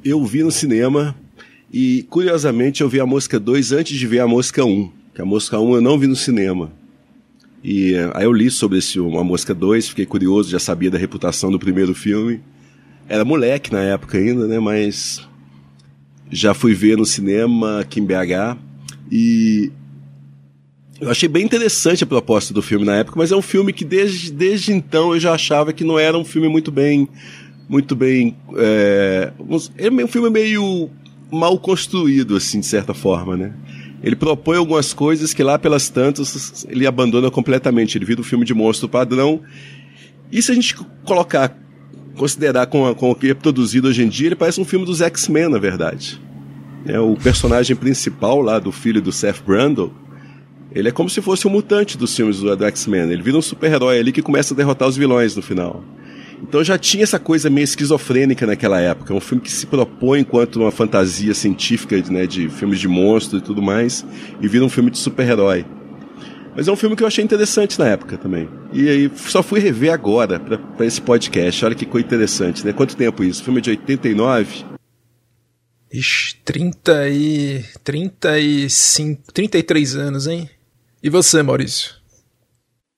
Eu 0.03 0.25
vi 0.25 0.41
no 0.41 0.51
cinema 0.51 1.15
e, 1.71 2.07
curiosamente, 2.09 2.81
eu 2.81 2.89
vi 2.89 2.99
a 2.99 3.05
Mosca 3.05 3.39
2 3.39 3.71
antes 3.71 3.99
de 3.99 4.07
ver 4.07 4.21
a 4.21 4.27
Mosca 4.27 4.65
1. 4.65 4.91
Que 5.13 5.21
a 5.21 5.25
Mosca 5.25 5.59
1 5.59 5.75
eu 5.75 5.81
não 5.81 5.99
vi 5.99 6.07
no 6.07 6.15
cinema. 6.15 6.73
E 7.63 7.95
aí 8.13 8.25
eu 8.25 8.33
li 8.33 8.49
sobre 8.49 8.79
esse 8.79 8.99
Uma 8.99 9.23
Mosca 9.23 9.53
2, 9.53 9.89
fiquei 9.89 10.05
curioso, 10.05 10.49
já 10.49 10.59
sabia 10.59 10.89
da 10.89 10.97
reputação 10.97 11.51
do 11.51 11.59
primeiro 11.59 11.93
filme. 11.93 12.41
Era 13.07 13.23
moleque 13.23 13.71
na 13.71 13.81
época 13.81 14.17
ainda, 14.17 14.47
né? 14.47 14.59
Mas 14.59 15.21
já 16.31 16.53
fui 16.53 16.73
ver 16.73 16.97
no 16.97 17.05
cinema 17.05 17.81
aqui 17.81 17.99
em 17.99 18.05
BH 18.05 18.57
e 19.11 19.71
eu 20.99 21.09
achei 21.09 21.27
bem 21.27 21.43
interessante 21.43 22.03
a 22.03 22.07
proposta 22.07 22.53
do 22.53 22.61
filme 22.61 22.85
na 22.85 22.95
época, 22.95 23.17
mas 23.17 23.31
é 23.31 23.35
um 23.35 23.41
filme 23.41 23.73
que 23.73 23.83
desde, 23.83 24.31
desde 24.31 24.71
então 24.71 25.13
eu 25.13 25.19
já 25.19 25.33
achava 25.33 25.73
que 25.73 25.83
não 25.83 25.99
era 25.99 26.17
um 26.17 26.23
filme 26.23 26.47
muito 26.47 26.71
bem 26.71 27.09
muito 27.67 27.95
bem 27.95 28.37
é, 28.55 29.33
é 29.77 29.89
um 29.89 30.07
filme 30.07 30.29
meio 30.29 30.89
mal 31.31 31.57
construído 31.59 32.35
assim 32.35 32.59
de 32.59 32.65
certa 32.65 32.93
forma, 32.93 33.35
né? 33.35 33.53
Ele 34.03 34.15
propõe 34.15 34.57
algumas 34.57 34.93
coisas 34.93 35.33
que 35.33 35.43
lá 35.43 35.59
pelas 35.59 35.89
tantas 35.89 36.65
ele 36.69 36.87
abandona 36.87 37.29
completamente. 37.29 37.97
Ele 37.97 38.05
vira 38.05 38.21
um 38.21 38.23
filme 38.23 38.45
de 38.45 38.53
monstro 38.53 38.89
padrão. 38.89 39.41
E 40.31 40.41
se 40.41 40.51
a 40.51 40.55
gente 40.55 40.75
colocar 41.05 41.55
considerar 42.15 42.67
com, 42.67 42.93
com 42.95 43.11
o 43.11 43.15
que 43.15 43.29
é 43.29 43.33
produzido 43.33 43.87
hoje 43.87 44.03
em 44.03 44.09
dia, 44.09 44.27
ele 44.27 44.35
parece 44.35 44.59
um 44.59 44.65
filme 44.65 44.85
dos 44.85 45.01
X-Men, 45.01 45.49
na 45.49 45.57
verdade. 45.57 46.21
É, 46.85 46.99
o 46.99 47.15
personagem 47.15 47.75
principal 47.75 48.41
lá 48.41 48.59
do 48.59 48.71
filho 48.71 49.01
do 49.01 49.11
Seth 49.11 49.41
Brundle, 49.45 49.93
ele 50.71 50.89
é 50.89 50.91
como 50.91 51.09
se 51.09 51.21
fosse 51.21 51.47
um 51.47 51.51
mutante 51.51 51.97
dos 51.97 52.15
filmes 52.15 52.39
do, 52.39 52.55
do 52.55 52.65
X-Men. 52.65 53.11
Ele 53.11 53.21
vira 53.21 53.37
um 53.37 53.41
super-herói 53.41 53.99
ali 53.99 54.11
que 54.11 54.21
começa 54.21 54.53
a 54.53 54.57
derrotar 54.57 54.87
os 54.87 54.97
vilões 54.97 55.35
no 55.35 55.41
final. 55.41 55.83
Então 56.41 56.63
já 56.63 56.77
tinha 56.77 57.03
essa 57.03 57.19
coisa 57.19 57.49
meio 57.49 57.63
esquizofrênica 57.63 58.45
naquela 58.45 58.79
época. 58.79 59.13
É 59.13 59.15
um 59.15 59.21
filme 59.21 59.41
que 59.41 59.51
se 59.51 59.65
propõe 59.65 60.21
enquanto 60.21 60.57
uma 60.57 60.71
fantasia 60.71 61.33
científica 61.33 61.95
né, 62.09 62.25
de 62.25 62.49
filmes 62.49 62.79
de 62.79 62.87
monstros 62.87 63.41
e 63.41 63.45
tudo 63.45 63.61
mais, 63.61 64.05
e 64.41 64.47
vira 64.47 64.65
um 64.65 64.69
filme 64.69 64.89
de 64.89 64.97
super-herói. 64.97 65.65
Mas 66.55 66.67
é 66.67 66.71
um 66.71 66.75
filme 66.75 66.95
que 66.95 67.03
eu 67.03 67.07
achei 67.07 67.23
interessante 67.23 67.79
na 67.79 67.87
época 67.87 68.17
também. 68.17 68.49
E 68.73 68.89
aí 68.89 69.11
só 69.15 69.41
fui 69.41 69.59
rever 69.59 69.93
agora 69.93 70.39
para 70.39 70.85
esse 70.85 71.01
podcast. 71.01 71.63
Olha 71.63 71.75
que 71.75 71.85
coisa 71.85 72.05
interessante, 72.05 72.65
né? 72.65 72.73
Quanto 72.73 72.95
tempo 72.95 73.23
isso? 73.23 73.43
Filme 73.43 73.61
de 73.61 73.69
89. 73.69 74.65
Ixi, 75.93 76.35
30 76.43 77.09
e. 77.09 77.63
35. 77.83 79.31
33 79.31 79.95
anos, 79.95 80.27
hein? 80.27 80.49
E 81.01 81.09
você, 81.09 81.41
Maurício? 81.41 82.00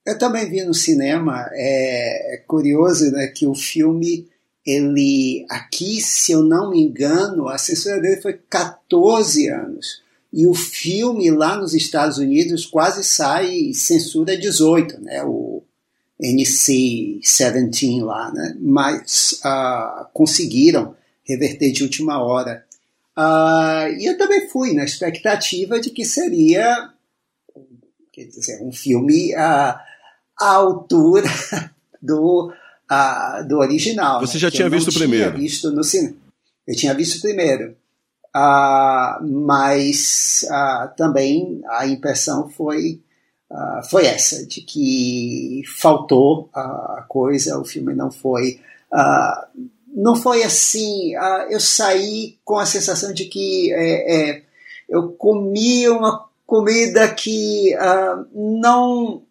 Eu 0.04 0.18
também 0.18 0.48
vi 0.48 0.62
no 0.62 0.74
cinema. 0.74 1.48
É, 1.52 2.34
é 2.34 2.36
curioso 2.38 3.10
né, 3.10 3.26
que 3.28 3.46
o 3.46 3.54
filme, 3.54 4.28
ele 4.66 5.46
aqui, 5.48 6.00
se 6.00 6.32
eu 6.32 6.42
não 6.42 6.70
me 6.70 6.80
engano, 6.80 7.48
a 7.48 7.56
censura 7.56 8.00
dele 8.00 8.20
foi 8.20 8.38
14 8.48 9.48
anos. 9.48 10.02
E 10.32 10.46
o 10.46 10.54
filme 10.54 11.30
lá 11.30 11.56
nos 11.56 11.74
Estados 11.74 12.18
Unidos 12.18 12.66
quase 12.66 13.04
sai 13.04 13.72
censura 13.72 14.36
18, 14.36 15.00
né? 15.00 15.22
O 15.22 15.62
NC-17 16.20 18.02
lá, 18.02 18.32
né? 18.32 18.56
Mas 18.60 19.40
uh, 19.44 20.06
conseguiram 20.12 20.96
reverter 21.22 21.72
de 21.72 21.82
última 21.82 22.22
hora. 22.22 22.64
Uh, 23.16 23.94
e 23.96 24.06
eu 24.06 24.18
também 24.18 24.48
fui 24.48 24.74
na 24.74 24.84
expectativa 24.84 25.80
de 25.80 25.90
que 25.90 26.04
seria 26.04 26.92
quer 28.14 28.24
dizer, 28.26 28.62
um 28.62 28.72
filme 28.72 29.34
à, 29.34 29.80
à 30.40 30.54
altura 30.54 31.28
do, 32.02 32.52
do 33.46 33.58
original. 33.58 34.20
Você 34.20 34.34
né? 34.34 34.40
já 34.40 34.50
tinha 34.50 34.68
visto 34.68 34.88
o 34.88 34.94
primeiro? 34.94 35.30
Tinha 35.30 35.40
visto 35.40 35.70
no 35.70 35.84
cinema. 35.84 36.16
Eu 36.66 36.76
tinha 36.76 36.94
visto 36.94 37.18
o 37.18 37.20
primeiro. 37.20 37.76
Uh, 38.36 39.24
mas 39.46 40.44
uh, 40.50 40.92
também 40.96 41.62
a 41.68 41.86
impressão 41.86 42.48
foi, 42.48 43.00
uh, 43.48 43.88
foi 43.88 44.06
essa, 44.06 44.44
de 44.44 44.60
que 44.60 45.62
faltou 45.78 46.48
a 46.52 47.04
coisa, 47.08 47.60
o 47.60 47.64
filme 47.64 47.94
não 47.94 48.10
foi. 48.10 48.60
não 49.94 50.16
foi 50.16 50.42
assim. 50.42 51.12
eu 51.48 51.60
saí 51.60 52.36
com 52.44 52.56
a 52.58 52.66
sensação 52.66 53.12
de 53.12 53.26
que 53.26 53.72
é, 53.72 54.30
é, 54.30 54.42
eu 54.88 55.12
comi 55.12 55.88
uma 55.88 56.28
comida 56.44 57.08
que 57.14 57.72
uh, 57.76 58.26
não 58.34 59.22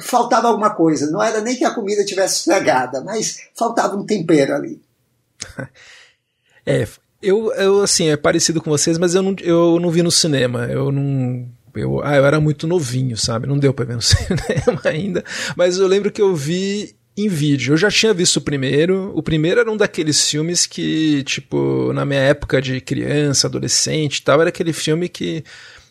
faltava 0.00 0.48
alguma 0.48 0.70
coisa. 0.70 1.10
Não 1.10 1.22
era 1.22 1.40
nem 1.40 1.56
que 1.56 1.64
a 1.64 1.74
comida 1.74 2.04
tivesse 2.04 2.38
estragada, 2.38 3.02
mas 3.02 3.40
faltava 3.54 3.96
um 3.96 4.06
tempero 4.06 4.54
ali. 4.54 4.80
É, 6.64 6.86
eu, 7.20 7.52
eu 7.54 7.82
assim, 7.82 8.08
é 8.08 8.16
parecido 8.16 8.62
com 8.62 8.70
vocês, 8.70 8.96
mas 8.96 9.16
eu 9.16 9.22
não, 9.22 9.34
eu 9.40 9.80
não 9.80 9.90
vi 9.90 10.00
no 10.00 10.12
cinema. 10.12 10.66
Eu 10.66 10.92
não. 10.92 11.48
Eu, 11.74 12.00
ah, 12.04 12.14
eu 12.14 12.24
era 12.24 12.40
muito 12.40 12.68
novinho, 12.68 13.16
sabe? 13.16 13.48
Não 13.48 13.58
deu 13.58 13.74
pra 13.74 13.84
ver 13.84 13.96
no 13.96 14.02
cinema 14.02 14.80
ainda. 14.84 15.24
Mas 15.56 15.76
eu 15.76 15.88
lembro 15.88 16.12
que 16.12 16.22
eu 16.22 16.36
vi 16.36 16.94
em 17.16 17.28
vídeo. 17.28 17.72
Eu 17.72 17.76
já 17.76 17.90
tinha 17.90 18.12
visto 18.12 18.36
o 18.36 18.40
primeiro. 18.40 19.12
O 19.14 19.22
primeiro 19.22 19.60
era 19.60 19.70
um 19.70 19.76
daqueles 19.76 20.28
filmes 20.28 20.66
que, 20.66 21.22
tipo, 21.24 21.92
na 21.92 22.04
minha 22.04 22.20
época 22.20 22.60
de 22.60 22.80
criança, 22.80 23.46
adolescente 23.46 24.18
e 24.18 24.22
tal, 24.22 24.40
era 24.40 24.48
aquele 24.48 24.72
filme 24.72 25.08
que 25.08 25.44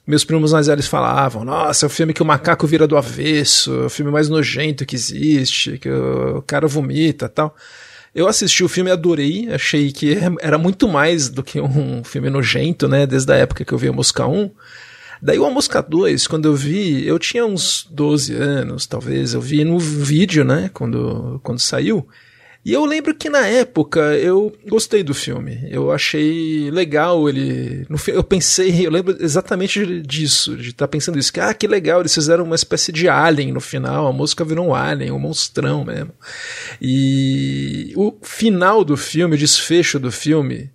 meus 0.06 0.26
primos 0.26 0.52
mais 0.52 0.68
velhos 0.68 0.88
falavam: 0.88 1.43
Nossa, 1.43 1.86
é 1.86 1.88
o 1.88 1.89
filme 1.89 2.14
que 2.14 2.22
o 2.22 2.26
macaco 2.26 2.68
vira 2.68 2.88
do 2.88 2.97
avesso, 2.97 3.84
é 3.84 3.86
o 3.86 3.89
filme 3.89 4.12
mais 4.12 4.30
nojento 4.30 4.86
que 4.86 4.95
existe, 4.95 5.78
que 5.78 5.89
o 5.89 6.41
cara 6.41 6.68
vomita 6.68 7.30
tal. 7.30 7.56
Eu 8.14 8.28
assisti 8.28 8.62
o 8.62 8.68
filme 8.70 8.91
adorei, 8.91 9.47
achei 9.54 9.89
que 9.91 10.18
era 10.41 10.58
muito 10.58 10.88
mais 10.88 11.30
do 11.30 11.41
que 11.41 11.62
um 11.62 12.04
filme 12.04 12.30
nojento, 12.30 12.88
né? 12.88 13.08
Desde 13.08 13.32
a 13.32 13.38
época 13.38 13.64
que 13.64 13.74
eu 13.74 13.78
vi 13.78 13.88
a 13.88 13.93
Mosca 13.93 14.28
1. 14.28 14.52
Daí 15.22 15.39
o 15.39 15.49
Mosca 15.49 15.82
2, 15.82 16.28
quando 16.28 16.45
eu 16.45 16.56
vi, 16.56 17.08
eu 17.08 17.18
tinha 17.20 17.45
uns 17.45 17.88
12 17.89 18.36
anos, 18.36 18.88
talvez, 18.88 19.34
eu 19.34 19.39
vi 19.39 19.64
no 19.64 19.80
vídeo, 19.80 20.43
né? 20.43 20.70
Quando, 20.74 21.39
quando 21.43 21.60
saiu. 21.60 22.08
E 22.64 22.74
eu 22.74 22.86
lembro 22.86 23.16
que 23.16 23.28
na 23.28 23.47
época 23.47 23.99
eu 24.18 24.55
gostei 24.68 25.01
do 25.01 25.16
filme. 25.16 25.68
Eu 25.70 25.91
achei 25.91 26.70
legal 26.70 27.28
ele. 27.28 27.88
Eu 28.07 28.24
pensei, 28.24 28.86
eu 28.86 28.91
lembro 28.91 29.18
exatamente 29.20 30.01
disso, 30.03 30.55
de 30.55 30.70
estar 30.70 30.86
tá 30.86 30.88
pensando 30.88 31.18
isso. 31.18 31.34
Que, 31.34 31.39
ah, 31.39 31.53
que 31.53 31.68
legal, 31.68 32.01
eles 32.01 32.14
fizeram 32.14 32.43
uma 32.43 32.55
espécie 32.55 32.91
de 32.91 33.09
alien 33.09 33.51
no 33.51 33.59
final. 33.59 34.05
A 34.05 34.14
música 34.14 34.45
virou 34.45 34.68
um 34.68 34.76
alien, 34.76 35.12
um 35.12 35.20
monstrão 35.20 35.84
mesmo. 35.84 36.14
E 36.80 37.93
o 37.95 38.16
final 38.22 38.84
do 38.84 38.95
filme, 38.95 39.36
o 39.36 39.39
desfecho 39.39 39.99
do 39.99 40.12
filme, 40.12 40.70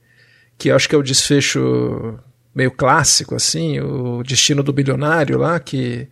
que 0.58 0.70
eu 0.70 0.76
acho 0.76 0.88
que 0.88 0.94
é 0.94 0.98
o 0.98 1.02
desfecho 1.04 2.18
meio 2.52 2.70
clássico, 2.72 3.34
assim, 3.34 3.78
o 3.80 4.22
destino 4.24 4.62
do 4.62 4.72
bilionário 4.72 5.38
lá, 5.38 5.60
que 5.60 6.08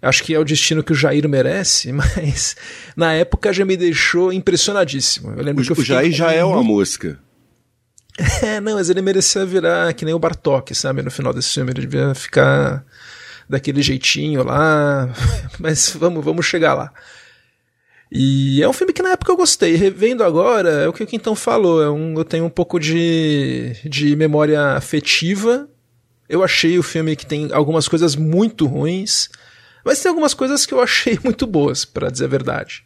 Acho 0.00 0.22
que 0.22 0.34
é 0.34 0.38
o 0.38 0.44
destino 0.44 0.82
que 0.82 0.92
o 0.92 0.94
Jair 0.94 1.28
merece, 1.28 1.90
mas 1.92 2.56
na 2.96 3.12
época 3.12 3.52
já 3.52 3.64
me 3.64 3.76
deixou 3.76 4.32
impressionadíssimo. 4.32 5.34
Eu 5.36 5.42
lembro 5.42 5.62
o, 5.62 5.66
que 5.66 5.72
eu 5.72 5.76
o 5.76 5.84
Jair 5.84 6.12
já 6.12 6.32
é 6.32 6.44
uma 6.44 6.62
música. 6.62 7.18
É, 8.42 8.60
não, 8.60 8.74
mas 8.74 8.90
ele 8.90 9.00
merecia 9.00 9.46
virar 9.46 9.92
que 9.92 10.04
nem 10.04 10.12
o 10.12 10.18
Bartok, 10.18 10.74
sabe? 10.74 11.02
No 11.02 11.10
final 11.10 11.32
desse 11.32 11.50
filme, 11.54 11.70
ele 11.70 11.82
devia 11.82 12.12
ficar 12.16 12.84
daquele 13.48 13.80
jeitinho 13.80 14.42
lá. 14.42 15.08
Mas 15.58 15.90
vamos, 15.90 16.24
vamos 16.24 16.44
chegar 16.44 16.74
lá. 16.74 16.92
E 18.10 18.62
é 18.62 18.68
um 18.68 18.72
filme 18.72 18.92
que 18.92 19.02
na 19.02 19.10
época 19.10 19.32
eu 19.32 19.36
gostei. 19.36 19.76
Revendo 19.76 20.24
agora, 20.24 20.68
é 20.68 20.88
o 20.88 20.92
que 20.92 21.02
o 21.02 21.06
Quintão 21.06 21.34
falou. 21.34 21.82
É 21.82 21.90
um, 21.90 22.14
eu 22.14 22.24
tenho 22.24 22.44
um 22.44 22.50
pouco 22.50 22.78
de, 22.78 23.76
de 23.84 24.16
memória 24.16 24.60
afetiva. 24.72 25.68
Eu 26.28 26.42
achei 26.42 26.78
o 26.78 26.82
filme 26.82 27.16
que 27.16 27.26
tem 27.26 27.50
algumas 27.52 27.86
coisas 27.88 28.16
muito 28.16 28.66
ruins. 28.66 29.28
Mas 29.84 30.00
tem 30.00 30.08
algumas 30.10 30.34
coisas 30.34 30.66
que 30.66 30.74
eu 30.74 30.80
achei 30.80 31.18
muito 31.24 31.46
boas, 31.46 31.84
para 31.84 32.10
dizer 32.10 32.26
a 32.26 32.28
verdade. 32.28 32.84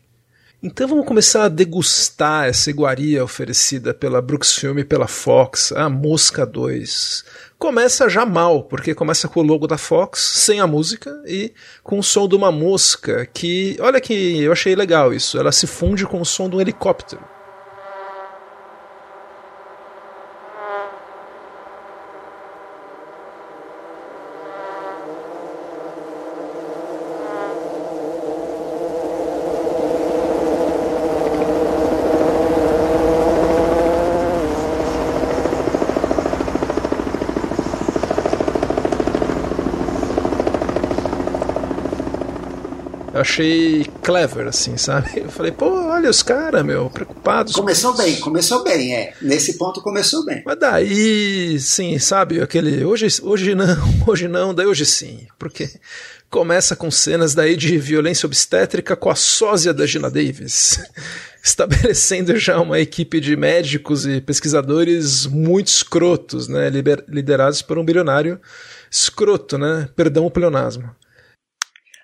Então 0.65 0.87
vamos 0.87 1.07
começar 1.07 1.43
a 1.43 1.49
degustar 1.49 2.47
essa 2.47 2.71
iguaria 2.71 3.25
oferecida 3.25 3.93
pela 3.93 4.23
Brooks 4.23 4.55
Film 4.55 4.79
e 4.79 4.85
pela 4.85 5.09
Fox, 5.09 5.73
a 5.73 5.89
Mosca 5.89 6.47
2. 6.47 7.25
Começa 7.59 8.09
já 8.09 8.25
mal, 8.25 8.63
porque 8.63 8.95
começa 8.95 9.27
com 9.27 9.41
o 9.41 9.43
logo 9.43 9.67
da 9.67 9.77
Fox, 9.77 10.21
sem 10.21 10.61
a 10.61 10.67
música, 10.67 11.21
e 11.27 11.53
com 11.83 11.99
o 11.99 12.03
som 12.03 12.29
de 12.29 12.37
uma 12.37 12.53
mosca 12.53 13.27
que, 13.27 13.77
olha 13.81 14.01
que 14.01 14.41
eu 14.41 14.53
achei 14.53 14.77
legal 14.77 15.13
isso, 15.13 15.37
ela 15.37 15.51
se 15.51 15.67
funde 15.67 16.07
com 16.07 16.21
o 16.21 16.25
som 16.25 16.49
de 16.49 16.55
um 16.55 16.61
helicóptero. 16.61 17.23
Achei 43.33 43.87
clever, 44.03 44.47
assim, 44.47 44.77
sabe? 44.77 45.21
Eu 45.25 45.31
falei, 45.31 45.51
pô, 45.51 45.67
olha 45.89 46.11
os 46.11 46.23
caras, 46.23 46.65
meu, 46.65 46.91
preocupados. 46.91 47.55
Começou 47.55 47.97
bem, 47.97 48.17
começou 48.17 48.63
bem, 48.63 48.95
é. 48.95 49.15
Nesse 49.23 49.57
ponto 49.57 49.81
começou 49.81 50.25
bem. 50.25 50.43
Mas 50.45 50.59
daí, 50.59 51.59
sim, 51.59 51.99
sabe, 51.99 52.41
aquele 52.43 52.85
hoje, 52.85 53.07
hoje 53.23 53.55
não, 53.55 53.77
hoje 54.07 54.29
não, 54.29 54.55
daí 54.55 54.67
hoje 54.67 54.85
sim. 54.85 55.27
Porque 55.39 55.71
começa 56.29 56.77
com 56.77 56.91
cenas 56.91 57.35
daí 57.35 57.57
de 57.57 57.79
violência 57.79 58.27
obstétrica 58.27 58.95
com 58.95 59.11
a 59.11 59.15
sósia 59.15 59.73
da 59.73 59.87
Gina 59.87 60.11
Davis. 60.11 60.79
Estabelecendo 61.43 62.37
já 62.37 62.61
uma 62.61 62.79
equipe 62.79 63.19
de 63.19 63.35
médicos 63.35 64.07
e 64.07 64.21
pesquisadores 64.21 65.27
muito 65.27 65.67
escrotos, 65.67 66.47
né? 66.47 66.71
Liderados 67.09 67.63
por 67.63 67.79
um 67.79 67.85
bilionário 67.85 68.41
escroto, 68.89 69.59
né? 69.59 69.89
Perdão 69.97 70.25
o 70.25 70.31
pleonasmo. 70.31 70.89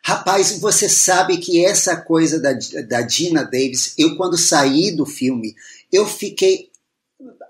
Rapaz, 0.09 0.59
você 0.59 0.89
sabe 0.89 1.37
que 1.37 1.63
essa 1.63 1.95
coisa 1.95 2.41
da, 2.41 2.55
da 2.89 3.03
Dina 3.03 3.45
Davis, 3.45 3.93
eu 3.99 4.17
quando 4.17 4.39
saí 4.39 4.91
do 4.91 5.05
filme, 5.05 5.55
eu 5.93 6.07
fiquei. 6.07 6.71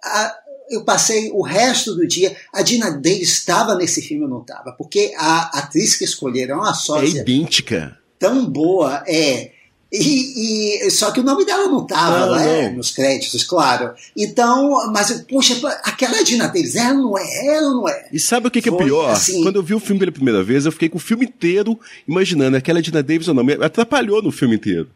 A, 0.02 0.36
eu 0.68 0.84
passei 0.84 1.30
o 1.30 1.40
resto 1.40 1.94
do 1.94 2.04
dia. 2.04 2.36
A 2.52 2.60
Dina 2.62 2.90
Davis 2.90 3.28
estava 3.28 3.76
nesse 3.76 4.02
filme 4.02 4.24
ou 4.24 4.28
não 4.28 4.40
estava? 4.40 4.72
Porque 4.72 5.14
a 5.16 5.56
atriz 5.56 5.94
que 5.94 6.02
escolheram, 6.02 6.60
a 6.60 6.74
sócia. 6.74 7.20
É 7.20 7.22
idêntica. 7.22 7.96
Tão 8.18 8.44
boa, 8.44 9.04
é. 9.06 9.52
E, 9.90 10.86
e, 10.86 10.90
só 10.90 11.10
que 11.10 11.20
o 11.20 11.22
nome 11.22 11.46
dela 11.46 11.66
não 11.66 11.82
estava 11.82 12.36
né, 12.36 12.68
nos 12.68 12.90
créditos, 12.90 13.42
claro. 13.42 13.94
Então, 14.14 14.92
mas, 14.92 15.24
poxa, 15.28 15.58
aquela 15.82 16.22
Dina 16.22 16.46
Davis, 16.46 16.76
ela 16.76 16.92
não 16.92 17.16
é, 17.16 17.46
ela 17.46 17.70
não 17.72 17.88
é. 17.88 18.06
E 18.12 18.20
sabe 18.20 18.48
o 18.48 18.50
que, 18.50 18.60
que 18.60 18.68
é 18.68 18.76
pior? 18.76 19.10
Assim... 19.10 19.42
Quando 19.42 19.56
eu 19.56 19.62
vi 19.62 19.74
o 19.74 19.80
filme 19.80 19.98
pela 19.98 20.12
primeira 20.12 20.42
vez, 20.44 20.66
eu 20.66 20.72
fiquei 20.72 20.90
com 20.90 20.98
o 20.98 21.00
filme 21.00 21.24
inteiro 21.24 21.78
imaginando 22.06 22.56
aquela 22.56 22.82
Dina 22.82 23.02
Davis 23.02 23.28
ou 23.28 23.34
não. 23.34 23.42
Me 23.42 23.54
atrapalhou 23.54 24.22
no 24.22 24.30
filme 24.30 24.56
inteiro. 24.56 24.90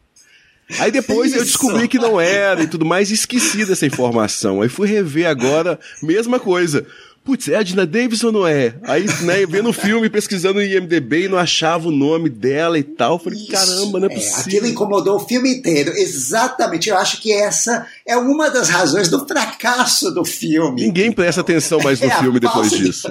Aí 0.79 0.91
depois 0.91 1.31
Isso. 1.31 1.39
eu 1.39 1.45
descobri 1.45 1.87
que 1.87 1.99
não 1.99 2.21
era 2.21 2.63
e 2.63 2.67
tudo 2.67 2.85
mais, 2.85 3.09
e 3.09 3.15
esqueci 3.15 3.65
dessa 3.65 3.85
informação. 3.85 4.61
Aí 4.61 4.69
fui 4.69 4.87
rever 4.87 5.27
agora, 5.27 5.79
mesma 6.01 6.39
coisa 6.39 6.85
putz, 7.23 7.47
é 7.47 7.55
a 7.55 7.63
Dina 7.63 7.85
Davis 7.85 8.23
ou 8.23 8.31
não 8.31 8.45
é? 8.45 8.75
Aí, 8.83 9.05
né, 9.21 9.45
vendo 9.45 9.69
o 9.69 9.73
filme, 9.73 10.09
pesquisando 10.09 10.55
no 10.55 10.63
IMDB 10.63 11.25
e 11.25 11.27
não 11.29 11.37
achava 11.37 11.87
o 11.87 11.91
nome 11.91 12.29
dela 12.29 12.77
e 12.77 12.83
tal. 12.83 13.17
Falei, 13.17 13.39
Isso, 13.39 13.51
caramba, 13.51 13.99
não 13.99 14.07
é, 14.07 14.11
é 14.11 14.15
possível. 14.15 14.41
Aquilo 14.41 14.67
incomodou 14.67 15.15
o 15.15 15.19
filme 15.19 15.49
inteiro. 15.49 15.91
Exatamente. 15.95 16.89
Eu 16.89 16.97
acho 16.97 17.21
que 17.21 17.31
essa 17.31 17.87
é 18.05 18.17
uma 18.17 18.49
das 18.49 18.69
razões 18.69 19.09
do 19.09 19.25
fracasso 19.25 20.11
do 20.11 20.25
filme. 20.25 20.81
Ninguém 20.81 21.11
presta 21.11 21.41
atenção 21.41 21.79
mais 21.79 22.01
no 22.01 22.07
é 22.07 22.19
filme 22.19 22.39
depois 22.39 22.69
disso. 22.71 23.09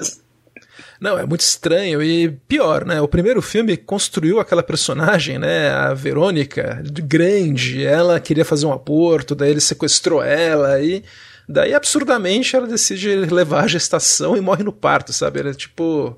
Não, 1.00 1.18
é 1.18 1.26
muito 1.26 1.40
estranho 1.40 2.00
e 2.00 2.30
pior, 2.30 2.84
né? 2.84 3.00
O 3.00 3.08
primeiro 3.08 3.42
filme 3.42 3.76
construiu 3.76 4.38
aquela 4.38 4.62
personagem, 4.62 5.36
né? 5.36 5.68
A 5.68 5.94
Verônica, 5.94 6.80
grande, 7.02 7.84
ela 7.84 8.20
queria 8.20 8.44
fazer 8.44 8.66
um 8.66 8.72
aborto, 8.72 9.34
daí 9.34 9.50
ele 9.50 9.60
sequestrou 9.60 10.22
ela 10.22 10.80
e 10.80 11.02
Daí, 11.48 11.74
absurdamente, 11.74 12.54
ela 12.56 12.66
decide 12.66 13.14
levar 13.14 13.64
a 13.64 13.68
gestação 13.68 14.36
e 14.36 14.40
morre 14.40 14.62
no 14.62 14.72
parto, 14.72 15.12
sabe? 15.12 15.40
Era 15.40 15.54
tipo. 15.54 16.16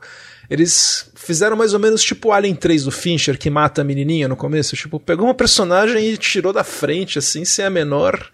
Eles 0.51 1.11
fizeram 1.15 1.57
mais 1.57 1.73
ou 1.73 1.81
menos 1.81 2.03
tipo 2.03 2.31
Alien 2.31 2.55
3 2.55 2.85
do 2.85 2.91
Fincher, 2.91 3.39
que 3.39 3.49
mata 3.49 3.81
a 3.81 3.85
menininha 3.85 4.29
no 4.29 4.37
começo. 4.37 4.77
Tipo, 4.77 5.01
pegou 5.01 5.27
uma 5.27 5.35
personagem 5.35 6.07
e 6.07 6.19
tirou 6.19 6.53
da 6.53 6.63
frente, 6.63 7.19
assim, 7.19 7.45
sem 7.45 7.65
a 7.65 7.71
menor 7.71 8.31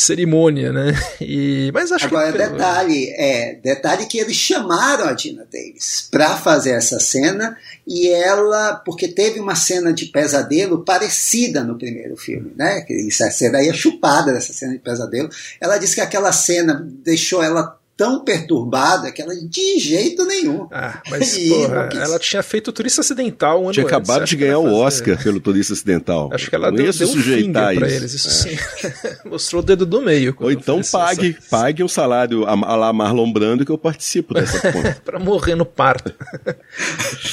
cerimônia, 0.00 0.72
né? 0.72 0.92
E, 1.20 1.70
mas 1.72 1.90
acho 1.90 2.06
Agora, 2.06 2.32
que... 2.32 2.38
detalhe, 2.38 3.10
é, 3.16 3.54
detalhe 3.62 4.06
que 4.06 4.18
eles 4.18 4.36
chamaram 4.36 5.06
a 5.06 5.12
Dina 5.12 5.46
Davis 5.50 6.08
para 6.10 6.36
fazer 6.36 6.70
essa 6.70 7.00
cena 7.00 7.56
e 7.86 8.08
ela, 8.08 8.76
porque 8.84 9.08
teve 9.08 9.40
uma 9.40 9.54
cena 9.54 9.92
de 9.92 10.06
pesadelo 10.06 10.84
parecida 10.84 11.64
no 11.64 11.76
primeiro 11.76 12.16
filme, 12.16 12.52
né? 12.56 12.84
Essa 13.06 13.30
cena 13.30 13.58
aí 13.58 13.68
é 13.68 13.72
chupada 13.72 14.32
dessa 14.32 14.52
cena 14.52 14.72
de 14.72 14.78
pesadelo. 14.78 15.28
Ela 15.60 15.78
disse 15.78 15.94
que 15.94 16.00
aquela 16.00 16.32
cena 16.32 16.86
deixou 17.02 17.42
ela 17.42 17.77
tão 17.98 18.22
perturbada 18.22 19.10
que 19.10 19.20
ela 19.20 19.34
de 19.34 19.80
jeito 19.80 20.24
nenhum. 20.24 20.68
Ah, 20.70 21.02
mas 21.10 21.36
porra, 21.36 21.88
ela 21.92 22.16
tinha 22.16 22.44
feito 22.44 22.68
o 22.68 22.72
Turista 22.72 23.00
Acidental 23.00 23.60
um 23.60 23.64
ano 23.64 23.72
Tinha 23.72 23.84
antes. 23.84 23.96
acabado 23.96 24.24
de 24.24 24.36
ganhar 24.36 24.60
o 24.60 24.72
Oscar 24.72 25.20
pelo 25.20 25.40
Turista 25.40 25.72
Acidental. 25.72 26.30
Acho 26.32 26.48
que 26.48 26.54
ela 26.54 26.70
deu, 26.70 26.92
deu 26.92 27.08
um 27.08 27.16
finger 27.16 27.50
pra 27.50 27.90
eles, 27.90 28.14
isso 28.14 28.28
é. 28.28 28.30
sim. 28.30 28.58
Mostrou 29.28 29.60
o 29.62 29.64
dedo 29.64 29.84
do 29.84 30.00
meio. 30.00 30.32
Ou 30.38 30.52
então 30.52 30.80
pague, 30.80 31.36
essa... 31.36 31.50
pague 31.50 31.82
um 31.82 31.88
salário 31.88 32.44
a, 32.46 32.52
a 32.52 32.76
lá 32.76 32.92
Marlon 32.92 33.32
Brando 33.32 33.66
que 33.66 33.72
eu 33.72 33.78
participo 33.78 34.32
dessa 34.32 34.60
conta. 34.70 35.02
pra 35.04 35.18
morrer 35.18 35.56
no 35.56 35.66
parto. 35.66 36.14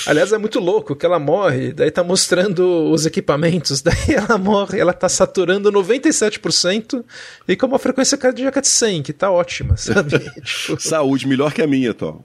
Aliás, 0.07 0.33
é 0.33 0.37
muito 0.39 0.59
louco 0.59 0.95
que 0.95 1.05
ela 1.05 1.19
morre, 1.19 1.73
daí 1.73 1.91
tá 1.91 2.03
mostrando 2.03 2.89
os 2.89 3.05
equipamentos, 3.05 3.83
daí 3.83 4.15
ela 4.15 4.39
morre, 4.39 4.79
ela 4.79 4.93
tá 4.93 5.07
saturando 5.07 5.71
97% 5.71 7.05
e 7.47 7.55
com 7.55 7.67
uma 7.67 7.77
frequência 7.77 8.17
cardíaca 8.17 8.59
de 8.59 8.67
100, 8.67 9.03
que 9.03 9.13
tá 9.13 9.29
ótima, 9.29 9.77
sabe? 9.77 10.19
Saúde 10.79 11.27
melhor 11.27 11.53
que 11.53 11.61
a 11.61 11.67
minha, 11.67 11.93
Tom. 11.93 12.23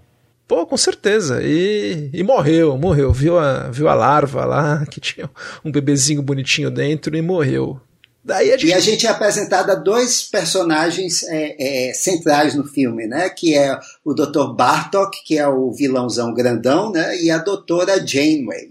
Pô, 0.50 0.66
com 0.66 0.76
certeza. 0.76 1.40
E, 1.42 2.10
e 2.12 2.22
morreu, 2.24 2.76
morreu. 2.76 3.12
Viu 3.12 3.38
a, 3.38 3.70
viu 3.70 3.88
a 3.88 3.94
larva 3.94 4.44
lá, 4.44 4.84
que 4.90 5.00
tinha 5.00 5.30
um 5.64 5.70
bebezinho 5.70 6.22
bonitinho 6.22 6.70
dentro 6.70 7.16
e 7.16 7.22
morreu. 7.22 7.80
Daí 8.24 8.52
a 8.52 8.56
gente... 8.56 8.66
E 8.66 8.74
a 8.74 8.80
gente 8.80 9.06
é 9.06 9.10
apresentado 9.10 9.70
a 9.70 9.74
dois 9.74 10.22
personagens 10.22 11.22
é, 11.22 11.88
é, 11.88 11.94
centrais 11.94 12.54
no 12.54 12.64
filme, 12.64 13.06
né? 13.06 13.30
Que 13.30 13.56
é 13.56 13.78
o 14.04 14.14
Dr. 14.14 14.54
Bartok, 14.54 15.22
que 15.24 15.36
é 15.36 15.46
o 15.46 15.72
vilãozão 15.72 16.32
grandão, 16.32 16.90
né? 16.90 17.20
E 17.20 17.30
a 17.30 17.38
doutora 17.38 18.04
Janeway. 18.04 18.70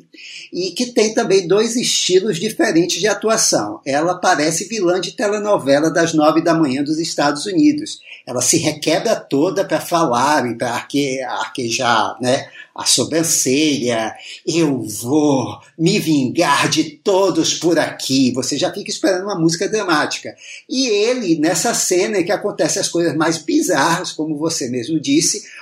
E 0.52 0.72
que 0.72 0.88
tem 0.88 1.14
também 1.14 1.48
dois 1.48 1.76
estilos 1.76 2.40
diferentes 2.40 3.00
de 3.00 3.08
atuação. 3.08 3.80
Ela 3.86 4.16
parece 4.16 4.68
vilã 4.68 5.00
de 5.00 5.12
telenovela 5.12 5.92
das 5.92 6.14
nove 6.14 6.42
da 6.42 6.56
manhã 6.56 6.84
dos 6.84 6.98
Estados 6.98 7.46
Unidos. 7.46 8.00
Ela 8.26 8.42
se 8.42 8.58
requebra 8.58 9.16
toda 9.16 9.64
para 9.64 9.80
falar 9.80 10.50
e 10.50 10.56
para 10.56 10.72
arque, 10.72 11.22
arquejar, 11.22 12.18
né? 12.20 12.48
a 12.80 12.86
sobrancelha, 12.86 14.16
eu 14.48 14.82
vou 14.82 15.60
me 15.78 16.00
vingar 16.00 16.70
de 16.70 16.86
todos 16.86 17.54
por 17.54 17.78
aqui. 17.78 18.32
Você 18.32 18.58
já 18.58 18.72
fica 18.72 18.90
esperando 18.90 19.24
uma 19.24 19.38
música 19.38 19.68
dramática. 19.68 20.34
E 20.70 20.88
ele, 20.88 21.38
nessa 21.38 21.74
cena 21.74 22.20
em 22.20 22.24
que 22.24 22.32
acontecem 22.32 22.82
as 22.82 22.88
coisas 22.88 23.14
mais 23.16 23.38
bizarras, 23.38 24.14
como 24.14 24.38
você 24.38 24.70
mesmo 24.70 24.98
disse, 24.98 25.19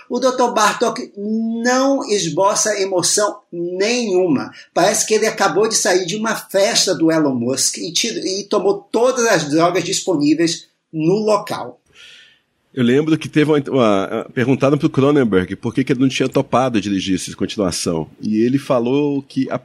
o 0.10 0.20
Dr. 0.20 0.54
Bartok 0.54 1.12
não 1.16 2.04
esboça 2.10 2.80
emoção 2.80 3.40
nenhuma. 3.52 4.52
Parece 4.74 5.06
que 5.06 5.14
ele 5.14 5.28
acabou 5.28 5.68
de 5.68 5.76
sair 5.76 6.06
de 6.06 6.16
uma 6.16 6.36
festa 6.36 6.96
do 6.96 7.12
Elon 7.12 7.36
Musk 7.36 7.78
e, 7.78 7.94
e 8.40 8.44
tomou 8.46 8.88
todas 8.92 9.26
as 9.26 9.50
drogas 9.50 9.84
disponíveis 9.84 10.68
no 10.92 11.16
local. 11.16 11.80
Eu 12.74 12.84
lembro 12.84 13.18
que 13.18 13.28
teve 13.28 13.52
uma, 13.52 13.64
uma 13.68 14.28
perguntada 14.34 14.78
pro 14.78 14.90
Cronenberg 14.90 15.56
por 15.56 15.74
que, 15.74 15.84
que 15.84 15.92
ele 15.92 16.02
não 16.02 16.08
tinha 16.08 16.30
topado 16.30 16.80
dirigir 16.80 17.16
essa 17.16 17.36
continuação. 17.36 18.08
E 18.22 18.38
ele 18.38 18.60
falou 18.60 19.22
que 19.22 19.50
a, 19.50 19.60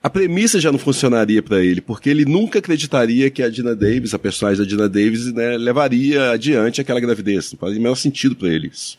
a 0.00 0.08
premissa 0.08 0.60
já 0.60 0.70
não 0.70 0.78
funcionaria 0.78 1.42
para 1.42 1.62
ele, 1.62 1.80
porque 1.80 2.08
ele 2.08 2.24
nunca 2.24 2.60
acreditaria 2.60 3.28
que 3.28 3.42
a 3.42 3.50
Dina 3.50 3.74
Davis, 3.74 4.14
a 4.14 4.18
personagem 4.18 4.62
da 4.62 4.68
Dina 4.68 4.88
Davis, 4.88 5.32
né, 5.32 5.56
levaria 5.58 6.30
adiante 6.30 6.80
aquela 6.80 7.00
gravidez. 7.00 7.52
Não 7.52 7.58
fazia 7.58 7.78
o 7.78 7.82
menor 7.82 7.96
sentido 7.96 8.36
para 8.36 8.48
eles. 8.48 8.96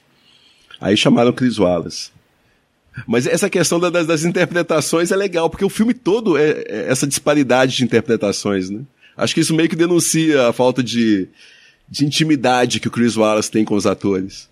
Aí 0.80 0.96
chamaram 0.96 1.34
Chris 1.34 1.58
Wallace. 1.58 2.12
Mas 3.08 3.26
essa 3.26 3.50
questão 3.50 3.80
das, 3.80 4.06
das, 4.06 4.24
interpretações 4.24 5.12
é 5.12 5.16
legal, 5.16 5.50
porque 5.50 5.66
o 5.66 5.70
filme 5.70 5.94
todo 5.94 6.38
é, 6.38 6.64
é 6.68 6.86
essa 6.90 7.08
disparidade 7.08 7.76
de 7.76 7.84
interpretações, 7.84 8.70
né? 8.70 8.82
Acho 9.16 9.34
que 9.34 9.42
isso 9.42 9.54
meio 9.54 9.70
que 9.70 9.76
denuncia 9.76 10.48
a 10.48 10.54
falta 10.54 10.82
de, 10.82 11.28
de 11.90 12.06
intimidade 12.06 12.80
que 12.80 12.88
o 12.88 12.92
Chris 12.92 13.18
Wallace 13.18 13.52
tem 13.52 13.66
com 13.66 13.76
os 13.76 13.86
atores. 13.86 14.48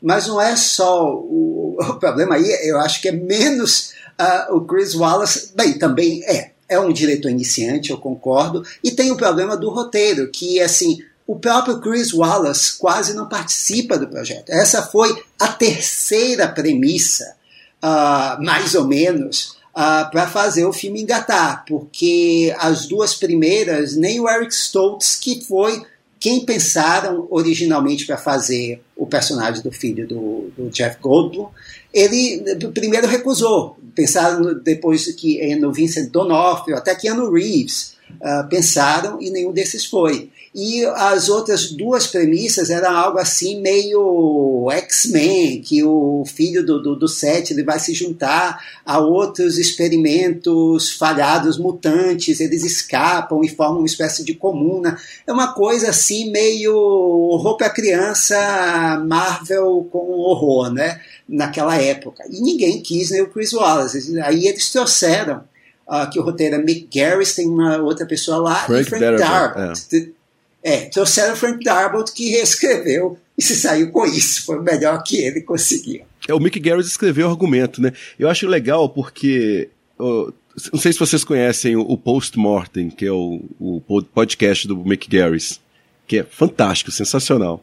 Mas 0.00 0.26
não 0.26 0.40
é 0.40 0.54
só 0.54 1.12
o, 1.12 1.76
o 1.80 1.94
problema 1.94 2.36
aí, 2.36 2.44
eu 2.68 2.78
acho 2.80 3.00
que 3.00 3.08
é 3.08 3.12
menos 3.12 3.92
uh, 4.20 4.54
o 4.54 4.60
Chris 4.64 4.94
Wallace. 4.94 5.52
Bem, 5.54 5.78
também 5.78 6.22
é. 6.24 6.52
É 6.66 6.80
um 6.80 6.92
diretor 6.92 7.30
iniciante, 7.30 7.90
eu 7.90 7.98
concordo. 7.98 8.64
E 8.82 8.90
tem 8.90 9.10
o 9.10 9.16
problema 9.16 9.54
do 9.54 9.68
roteiro, 9.68 10.30
que 10.30 10.60
assim, 10.60 10.98
o 11.26 11.36
próprio 11.36 11.80
Chris 11.80 12.12
Wallace 12.12 12.78
quase 12.78 13.14
não 13.14 13.28
participa 13.28 13.98
do 13.98 14.08
projeto. 14.08 14.50
Essa 14.50 14.82
foi 14.82 15.22
a 15.38 15.48
terceira 15.48 16.48
premissa, 16.48 17.34
uh, 17.82 18.42
mais 18.42 18.74
ou 18.74 18.86
menos, 18.86 19.56
uh, 19.70 20.10
para 20.10 20.26
fazer 20.26 20.64
o 20.66 20.72
filme 20.72 21.00
engatar, 21.00 21.64
porque 21.66 22.54
as 22.58 22.86
duas 22.86 23.14
primeiras, 23.14 23.96
nem 23.96 24.20
o 24.20 24.28
Eric 24.28 24.52
Stoltz, 24.54 25.16
que 25.16 25.42
foi 25.44 25.82
quem 26.20 26.44
pensaram 26.46 27.26
originalmente 27.30 28.06
para 28.06 28.16
fazer 28.16 28.82
o 28.96 29.06
personagem 29.06 29.62
do 29.62 29.70
filho 29.70 30.08
do, 30.08 30.50
do, 30.56 30.70
Jeff 30.70 30.98
Goldblum, 30.98 31.48
ele 31.92 32.42
primeiro 32.72 33.06
recusou. 33.06 33.76
Pensaram 33.94 34.54
depois 34.62 35.06
que 35.14 35.54
no 35.56 35.70
Vincent 35.70 36.10
D'Onofrio, 36.10 36.78
até 36.78 36.94
que 36.94 37.10
no 37.10 37.30
Reeves, 37.30 37.96
uh, 38.12 38.48
pensaram 38.48 39.20
e 39.20 39.30
nenhum 39.30 39.52
desses 39.52 39.84
foi. 39.84 40.30
E 40.54 40.84
as 40.84 41.28
outras 41.28 41.72
duas 41.72 42.06
premissas 42.06 42.70
eram 42.70 42.96
algo 42.96 43.18
assim 43.18 43.60
meio 43.60 44.68
X-Men, 44.70 45.60
que 45.60 45.82
o 45.82 46.24
filho 46.24 46.64
do, 46.64 46.80
do, 46.80 46.94
do 46.94 47.08
Seth 47.08 47.50
ele 47.50 47.64
vai 47.64 47.80
se 47.80 47.92
juntar 47.92 48.64
a 48.86 49.00
outros 49.00 49.58
experimentos 49.58 50.92
falhados 50.92 51.58
mutantes, 51.58 52.38
eles 52.38 52.62
escapam 52.62 53.42
e 53.42 53.48
formam 53.48 53.78
uma 53.78 53.86
espécie 53.86 54.24
de 54.24 54.32
comuna. 54.32 54.96
É 55.26 55.32
uma 55.32 55.52
coisa 55.54 55.90
assim 55.90 56.30
meio 56.30 56.76
horror 56.76 57.56
para 57.56 57.68
criança, 57.70 59.02
Marvel 59.04 59.88
com 59.90 59.98
horror, 59.98 60.72
né? 60.72 61.00
Naquela 61.28 61.76
época. 61.76 62.22
E 62.30 62.40
ninguém 62.40 62.80
quis 62.80 63.10
nem 63.10 63.22
o 63.22 63.28
Chris 63.28 63.52
Wallace. 63.52 64.20
Aí 64.20 64.46
eles 64.46 64.70
trouxeram 64.70 65.42
uh, 65.88 66.08
que 66.12 66.20
o 66.20 66.22
roteiro 66.22 66.54
é 66.54 66.58
Mick 66.58 66.88
Garris, 66.96 67.34
tem 67.34 67.48
uma 67.48 67.78
outra 67.78 68.06
pessoa 68.06 68.38
lá, 68.38 68.54
Frank 68.66 68.82
e 68.82 68.84
Frank 68.84 69.00
Darabont. 69.18 69.96
É. 69.96 70.23
É, 70.64 70.86
trouxeram 70.86 71.36
Frank 71.36 71.62
Darabont 71.62 72.10
que 72.10 72.30
reescreveu 72.30 73.18
e 73.36 73.42
se 73.42 73.54
saiu 73.54 73.90
com 73.90 74.06
isso. 74.06 74.46
Foi 74.46 74.58
o 74.58 74.62
melhor 74.62 75.02
que 75.02 75.18
ele 75.18 75.42
conseguiu. 75.42 76.06
É, 76.26 76.32
o 76.32 76.40
Mick 76.40 76.58
Garris 76.58 76.86
escreveu 76.86 77.28
o 77.28 77.30
argumento, 77.30 77.82
né? 77.82 77.92
Eu 78.18 78.30
acho 78.30 78.46
legal 78.46 78.88
porque. 78.88 79.68
Uh, 80.00 80.32
não 80.72 80.80
sei 80.80 80.92
se 80.92 80.98
vocês 80.98 81.22
conhecem 81.22 81.76
o 81.76 81.98
Postmortem, 81.98 82.88
que 82.88 83.04
é 83.04 83.12
o, 83.12 83.42
o 83.60 83.82
podcast 84.14 84.66
do 84.66 84.76
Mick 84.76 85.06
Garris, 85.08 85.60
que 86.06 86.18
é 86.18 86.24
fantástico, 86.24 86.90
sensacional. 86.90 87.62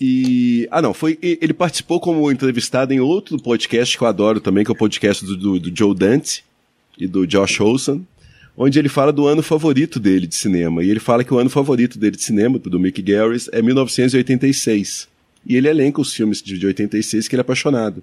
E. 0.00 0.66
Ah, 0.70 0.80
não, 0.80 0.94
foi. 0.94 1.18
Ele 1.20 1.52
participou 1.52 2.00
como 2.00 2.32
entrevistado 2.32 2.94
em 2.94 3.00
outro 3.00 3.36
podcast 3.36 3.98
que 3.98 4.02
eu 4.02 4.08
adoro 4.08 4.40
também, 4.40 4.64
que 4.64 4.70
é 4.70 4.72
o 4.72 4.78
podcast 4.78 5.26
do, 5.26 5.36
do, 5.36 5.60
do 5.60 5.76
Joe 5.76 5.94
Dante 5.94 6.42
e 6.96 7.06
do 7.06 7.26
Josh 7.26 7.60
Olson 7.60 8.02
onde 8.56 8.78
ele 8.78 8.88
fala 8.88 9.12
do 9.12 9.26
ano 9.26 9.42
favorito 9.42 9.98
dele 9.98 10.26
de 10.26 10.34
cinema. 10.34 10.84
E 10.84 10.90
ele 10.90 11.00
fala 11.00 11.24
que 11.24 11.32
o 11.32 11.38
ano 11.38 11.50
favorito 11.50 11.98
dele 11.98 12.16
de 12.16 12.22
cinema, 12.22 12.58
do 12.58 12.78
Mick 12.78 13.00
Garris, 13.02 13.48
é 13.52 13.62
1986. 13.62 15.08
E 15.46 15.56
ele 15.56 15.68
elenca 15.68 16.00
os 16.00 16.12
filmes 16.12 16.42
de 16.42 16.66
86 16.66 17.26
que 17.26 17.34
ele 17.34 17.40
é 17.40 17.42
apaixonado. 17.42 18.02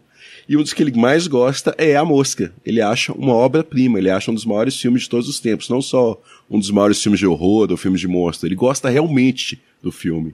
E 0.49 0.57
um 0.57 0.63
dos 0.63 0.73
que 0.73 0.81
ele 0.81 0.97
mais 0.97 1.27
gosta 1.27 1.75
é 1.77 1.95
A 1.95 2.03
Mosca. 2.03 2.51
Ele 2.65 2.81
acha 2.81 3.13
uma 3.13 3.33
obra-prima, 3.33 3.99
ele 3.99 4.09
acha 4.09 4.31
um 4.31 4.33
dos 4.33 4.45
maiores 4.45 4.75
filmes 4.79 5.03
de 5.03 5.09
todos 5.09 5.29
os 5.29 5.39
tempos. 5.39 5.69
Não 5.69 5.81
só 5.81 6.19
um 6.49 6.57
dos 6.57 6.71
maiores 6.71 7.01
filmes 7.01 7.19
de 7.19 7.27
horror 7.27 7.67
ou 7.69 7.77
filmes 7.77 8.01
de 8.01 8.07
monstro. 8.07 8.47
Ele 8.47 8.55
gosta 8.55 8.89
realmente 8.89 9.61
do 9.81 9.91
filme. 9.91 10.33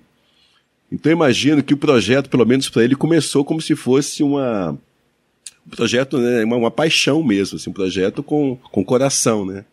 Então 0.91 1.11
imagino 1.11 1.64
que 1.64 1.74
o 1.74 1.78
projeto, 1.78 2.30
pelo 2.30 2.45
menos 2.45 2.70
para 2.70 2.84
ele, 2.84 2.95
começou 2.95 3.43
como 3.43 3.59
se 3.59 3.76
fosse 3.76 4.24
uma 4.24 4.78
um 5.66 5.70
projeto, 5.70 6.18
né, 6.18 6.43
uma, 6.43 6.57
uma 6.57 6.72
paixão 6.72 7.24
mesmo, 7.24 7.55
assim, 7.55 7.70
um 7.70 7.74
projeto 7.74 8.22
com, 8.22 8.57
com 8.72 8.84
coração, 8.84 9.45
né? 9.45 9.64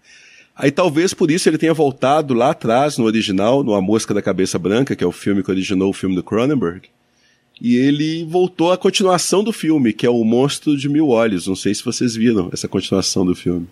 Aí 0.60 0.70
talvez 0.70 1.14
por 1.14 1.30
isso 1.30 1.48
ele 1.48 1.56
tenha 1.56 1.72
voltado 1.72 2.34
lá 2.34 2.50
atrás, 2.50 2.98
no 2.98 3.06
original, 3.06 3.64
no 3.64 3.74
A 3.74 3.80
Mosca 3.80 4.12
da 4.12 4.20
Cabeça 4.20 4.58
Branca, 4.58 4.94
que 4.94 5.02
é 5.02 5.06
o 5.06 5.12
filme 5.12 5.42
que 5.42 5.50
originou 5.50 5.88
o 5.88 5.94
filme 5.94 6.14
do 6.14 6.22
Cronenberg. 6.22 6.82
E 7.58 7.76
ele 7.76 8.24
voltou 8.24 8.70
à 8.70 8.76
continuação 8.76 9.42
do 9.42 9.52
filme, 9.52 9.94
que 9.94 10.04
é 10.04 10.10
o 10.10 10.22
Monstro 10.22 10.76
de 10.76 10.86
Mil 10.86 11.08
Olhos. 11.08 11.46
Não 11.46 11.56
sei 11.56 11.74
se 11.74 11.82
vocês 11.82 12.14
viram 12.14 12.50
essa 12.52 12.68
continuação 12.68 13.24
do 13.24 13.34
filme. 13.34 13.66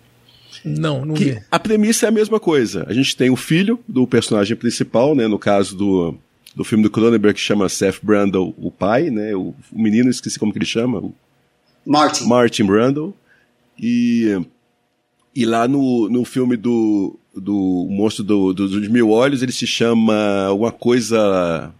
Não, 0.65 1.05
não 1.05 1.13
que 1.13 1.25
vi. 1.25 1.41
A 1.51 1.59
premissa 1.59 2.07
é 2.07 2.09
a 2.09 2.11
mesma 2.11 2.39
coisa. 2.39 2.85
A 2.87 2.93
gente 2.93 3.15
tem 3.15 3.29
o 3.29 3.35
filho 3.35 3.79
do 3.87 4.07
personagem 4.07 4.57
principal, 4.57 5.13
né? 5.13 5.27
No 5.27 5.37
caso 5.37 5.77
do, 5.77 6.15
do 6.55 6.63
filme 6.63 6.83
do 6.83 6.89
Cronenberg, 6.89 7.35
que 7.35 7.45
chama 7.45 7.69
Seth 7.69 7.99
Brandle, 8.01 8.53
o 8.57 8.71
pai, 8.71 9.11
né? 9.11 9.35
O, 9.35 9.53
o 9.71 9.81
menino, 9.81 10.09
esqueci 10.09 10.39
como 10.39 10.51
que 10.51 10.57
ele 10.57 10.65
chama. 10.65 11.03
Martin. 11.85 12.25
Martin 12.25 12.65
Brandle. 12.65 13.13
E 13.79 14.39
e 15.35 15.45
lá 15.45 15.67
no, 15.67 16.09
no 16.09 16.25
filme 16.25 16.57
do, 16.57 17.17
do 17.35 17.87
Monstro 17.89 18.23
do, 18.23 18.53
do, 18.53 18.67
dos 18.67 18.87
Mil 18.87 19.09
Olhos, 19.09 19.41
ele 19.41 19.51
se 19.51 19.67
chama 19.67 20.45
alguma 20.45 20.71
coisa 20.71 21.71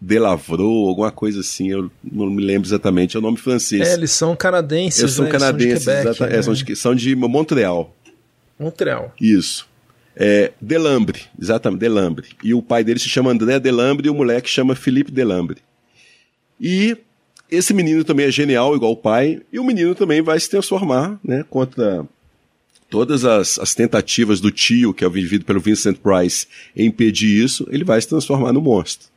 Delavro, 0.00 0.88
alguma 0.88 1.10
coisa 1.10 1.40
assim, 1.40 1.70
eu 1.70 1.90
não 2.04 2.28
me 2.30 2.42
lembro 2.44 2.68
exatamente, 2.68 3.16
é 3.16 3.18
o 3.18 3.22
nome 3.22 3.36
francês. 3.38 3.88
É, 3.88 3.94
eles 3.94 4.10
são 4.10 4.36
canadenses, 4.36 5.00
Eles 5.00 5.12
são 5.12 5.24
né? 5.24 5.30
canadenses, 5.30 5.84
são 5.84 5.94
de 5.94 5.98
Quebec, 6.00 6.16
exata- 6.18 6.32
é, 6.32 6.36
né? 6.36 6.42
são, 6.42 6.54
de, 6.54 6.76
são 6.76 6.94
de 6.94 7.16
Montreal. 7.16 7.94
Montreal. 8.58 9.14
Isso. 9.20 9.66
É, 10.14 10.52
Delambre, 10.60 11.22
exatamente, 11.40 11.80
Delambre. 11.80 12.26
E 12.42 12.54
o 12.54 12.62
pai 12.62 12.82
dele 12.82 12.98
se 12.98 13.08
chama 13.08 13.30
André 13.30 13.58
Delambre 13.60 14.06
e 14.06 14.10
o 14.10 14.14
moleque 14.14 14.48
chama 14.48 14.74
Felipe 14.74 15.10
Delambre. 15.12 15.58
E 16.60 16.96
esse 17.50 17.74
menino 17.74 18.02
também 18.02 18.26
é 18.26 18.30
genial, 18.30 18.74
igual 18.74 18.92
o 18.92 18.96
pai, 18.96 19.42
e 19.52 19.58
o 19.58 19.64
menino 19.64 19.94
também 19.94 20.22
vai 20.22 20.40
se 20.40 20.48
transformar, 20.48 21.18
né, 21.22 21.44
contra 21.48 22.04
todas 22.88 23.24
as, 23.24 23.58
as 23.58 23.74
tentativas 23.74 24.40
do 24.40 24.50
tio, 24.50 24.94
que 24.94 25.04
é 25.04 25.08
vivido 25.08 25.44
pelo 25.44 25.60
Vincent 25.60 25.98
Price, 25.98 26.46
em 26.74 26.86
impedir 26.86 27.42
isso, 27.42 27.66
ele 27.70 27.84
vai 27.84 28.00
se 28.00 28.08
transformar 28.08 28.52
no 28.52 28.60
monstro. 28.60 29.08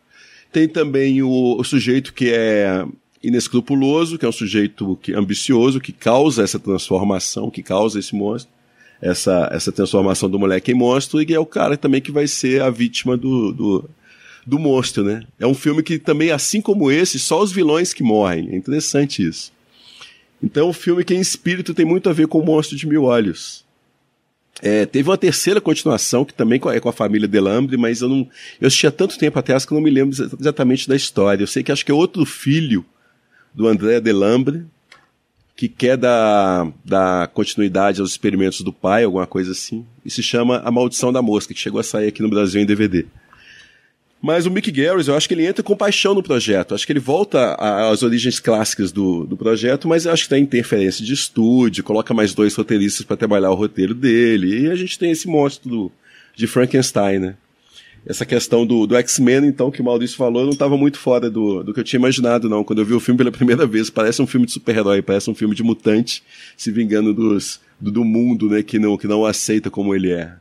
Tem 0.51 0.67
também 0.67 1.21
o, 1.21 1.57
o 1.59 1.63
sujeito 1.63 2.13
que 2.13 2.31
é 2.31 2.85
inescrupuloso, 3.21 4.17
que 4.17 4.25
é 4.25 4.29
um 4.29 4.33
sujeito 4.33 4.97
que, 5.01 5.13
ambicioso, 5.13 5.79
que 5.79 5.91
causa 5.91 6.43
essa 6.43 6.59
transformação, 6.59 7.49
que 7.49 7.61
causa 7.61 7.99
esse 7.99 8.15
monstro, 8.15 8.51
essa, 9.01 9.49
essa 9.51 9.71
transformação 9.71 10.29
do 10.29 10.39
moleque 10.39 10.71
em 10.71 10.75
monstro, 10.75 11.21
e 11.21 11.33
é 11.33 11.39
o 11.39 11.45
cara 11.45 11.77
também 11.77 12.01
que 12.01 12.11
vai 12.11 12.27
ser 12.27 12.61
a 12.61 12.69
vítima 12.69 13.15
do, 13.15 13.51
do, 13.51 13.89
do 14.45 14.59
monstro, 14.59 15.03
né? 15.03 15.23
É 15.39 15.45
um 15.45 15.53
filme 15.53 15.83
que 15.83 15.99
também, 15.99 16.31
assim 16.31 16.61
como 16.61 16.91
esse, 16.91 17.19
só 17.19 17.41
os 17.41 17.51
vilões 17.51 17.93
que 17.93 18.03
morrem. 18.03 18.49
É 18.51 18.55
interessante 18.55 19.25
isso. 19.25 19.51
Então, 20.41 20.67
é 20.67 20.69
um 20.69 20.73
filme 20.73 21.03
que 21.03 21.13
em 21.13 21.19
espírito 21.19 21.73
tem 21.73 21.85
muito 21.85 22.09
a 22.09 22.13
ver 22.13 22.27
com 22.27 22.39
o 22.39 22.45
Monstro 22.45 22.77
de 22.77 22.87
Mil 22.87 23.03
Olhos. 23.03 23.65
É, 24.61 24.85
teve 24.85 25.09
uma 25.09 25.17
terceira 25.17 25.61
continuação, 25.61 26.25
que 26.25 26.33
também 26.33 26.59
é 26.73 26.79
com 26.79 26.89
a 26.89 26.93
família 26.93 27.27
Delambre, 27.27 27.77
mas 27.77 28.01
eu 28.01 28.09
não. 28.09 28.27
Eu 28.59 28.67
assisti 28.67 28.87
há 28.87 28.91
tanto 28.91 29.17
tempo 29.17 29.37
atrás 29.39 29.65
que 29.65 29.71
eu 29.71 29.75
não 29.75 29.81
me 29.83 29.89
lembro 29.89 30.13
exa- 30.13 30.29
exatamente 30.39 30.87
da 30.87 30.95
história. 30.95 31.43
Eu 31.43 31.47
sei 31.47 31.63
que 31.63 31.71
acho 31.71 31.85
que 31.85 31.91
é 31.91 31.95
outro 31.95 32.25
filho 32.25 32.85
do 33.53 33.67
André 33.67 34.01
Delambre, 34.01 34.65
que 35.55 35.67
quer 35.69 35.95
dar, 35.97 36.71
dar 36.83 37.27
continuidade 37.29 38.01
aos 38.01 38.11
experimentos 38.11 38.61
do 38.61 38.71
pai, 38.73 39.03
alguma 39.05 39.25
coisa 39.27 39.51
assim. 39.51 39.85
E 40.05 40.09
se 40.09 40.21
chama 40.21 40.59
A 40.65 40.71
Maldição 40.71 41.11
da 41.13 41.21
Mosca, 41.21 41.53
que 41.53 41.59
chegou 41.59 41.79
a 41.79 41.83
sair 41.83 42.07
aqui 42.07 42.21
no 42.21 42.29
Brasil 42.29 42.61
em 42.61 42.65
DVD. 42.65 43.05
Mas 44.21 44.45
o 44.45 44.51
Mick 44.51 44.69
Garris, 44.69 45.07
eu 45.07 45.15
acho 45.15 45.27
que 45.29 45.33
ele 45.33 45.45
entra 45.45 45.63
com 45.63 45.77
paixão 45.77 46.13
no 46.13 46.21
projeto. 46.21 46.75
Acho 46.75 46.85
que 46.85 46.91
ele 46.91 46.99
volta 46.99 47.55
às 47.55 48.03
origens 48.03 48.39
clássicas 48.39 48.91
do, 48.91 49.25
do 49.25 49.37
projeto, 49.37 49.87
mas 49.87 50.05
acho 50.05 50.23
que 50.23 50.29
tem 50.29 50.43
interferência 50.43 51.05
de 51.05 51.13
estúdio, 51.13 51.83
coloca 51.83 52.13
mais 52.13 52.33
dois 52.33 52.53
roteiristas 52.53 53.05
para 53.05 53.15
trabalhar 53.15 53.49
o 53.49 53.55
roteiro 53.55 53.93
dele, 53.93 54.65
e 54.65 54.71
a 54.71 54.75
gente 54.75 54.99
tem 54.99 55.11
esse 55.11 55.27
monstro 55.27 55.69
do, 55.69 55.91
de 56.35 56.47
Frankenstein, 56.47 57.19
né? 57.19 57.35
Essa 58.05 58.25
questão 58.25 58.65
do, 58.65 58.87
do 58.87 58.95
X-Men, 58.95 59.45
então, 59.45 59.69
que 59.69 59.81
o 59.81 59.85
Maurício 59.85 60.17
falou, 60.17 60.43
não 60.43 60.51
estava 60.51 60.77
muito 60.77 60.97
fora 60.97 61.29
do, 61.29 61.63
do 61.63 61.73
que 61.73 61.79
eu 61.79 61.83
tinha 61.83 61.99
imaginado, 61.99 62.49
não. 62.49 62.63
Quando 62.63 62.79
eu 62.79 62.85
vi 62.85 62.93
o 62.93 62.99
filme 62.99 63.17
pela 63.17 63.31
primeira 63.31 63.65
vez, 63.65 63.89
parece 63.89 64.21
um 64.21 64.27
filme 64.27 64.45
de 64.45 64.53
super-herói, 64.53 65.01
parece 65.01 65.29
um 65.29 65.35
filme 65.35 65.53
de 65.53 65.63
mutante 65.63 66.23
se 66.57 66.71
vingando 66.71 67.13
dos, 67.13 67.59
do, 67.79 67.91
do 67.91 68.05
mundo, 68.05 68.49
né, 68.49 68.63
que 68.63 68.79
não, 68.79 68.97
que 68.97 69.07
não 69.07 69.25
aceita 69.25 69.69
como 69.69 69.93
ele 69.93 70.11
é. 70.11 70.33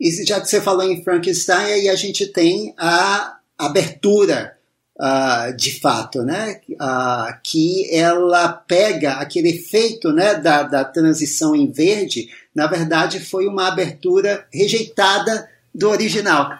E 0.00 0.10
já 0.26 0.40
que 0.40 0.48
você 0.48 0.60
falou 0.60 0.82
em 0.84 1.02
Frankenstein, 1.02 1.64
aí 1.72 1.88
a 1.88 1.94
gente 1.94 2.26
tem 2.26 2.74
a 2.76 3.36
abertura 3.58 4.56
ah, 5.00 5.50
de 5.56 5.80
fato, 5.80 6.22
né? 6.22 6.60
Ah, 6.80 7.38
que 7.42 7.88
ela 7.94 8.48
pega 8.48 9.14
aquele 9.14 9.50
efeito 9.50 10.12
né, 10.12 10.34
da, 10.34 10.62
da 10.62 10.84
transição 10.84 11.54
em 11.54 11.70
verde, 11.70 12.28
na 12.54 12.66
verdade 12.66 13.18
foi 13.20 13.46
uma 13.46 13.68
abertura 13.68 14.46
rejeitada 14.52 15.48
do 15.74 15.88
original. 15.90 16.50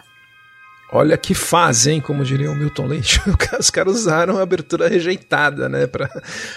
Olha 0.91 1.17
que 1.17 1.33
fase, 1.33 1.91
hein? 1.91 1.99
Como 2.01 2.23
diria 2.23 2.51
o 2.51 2.55
Milton 2.55 2.85
Leite. 2.87 3.19
Os 3.59 3.69
caras 3.69 3.95
usaram 3.95 4.37
a 4.37 4.43
abertura 4.43 4.87
rejeitada, 4.87 5.67
né? 5.67 5.87
Pra, 5.87 6.07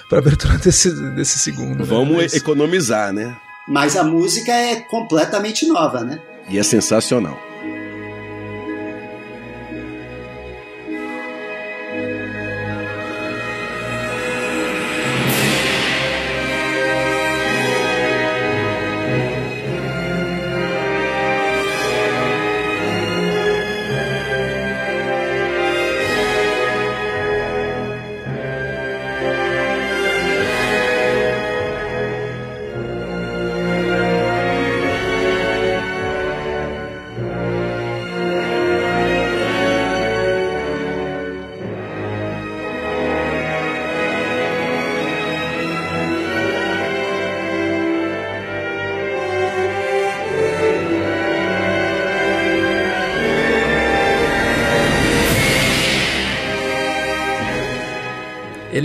pra 0.08 0.18
abertura 0.18 0.58
desse, 0.58 0.90
desse 1.14 1.38
segundo. 1.38 1.78
né? 1.78 1.84
Vamos 1.84 2.16
Mas- 2.16 2.34
economizar, 2.34 3.12
né? 3.12 3.36
Mas 3.66 3.96
a 3.96 4.04
música 4.04 4.52
é 4.52 4.76
completamente 4.82 5.66
nova, 5.66 6.02
né? 6.04 6.20
E 6.48 6.58
é 6.58 6.62
sensacional. 6.62 7.47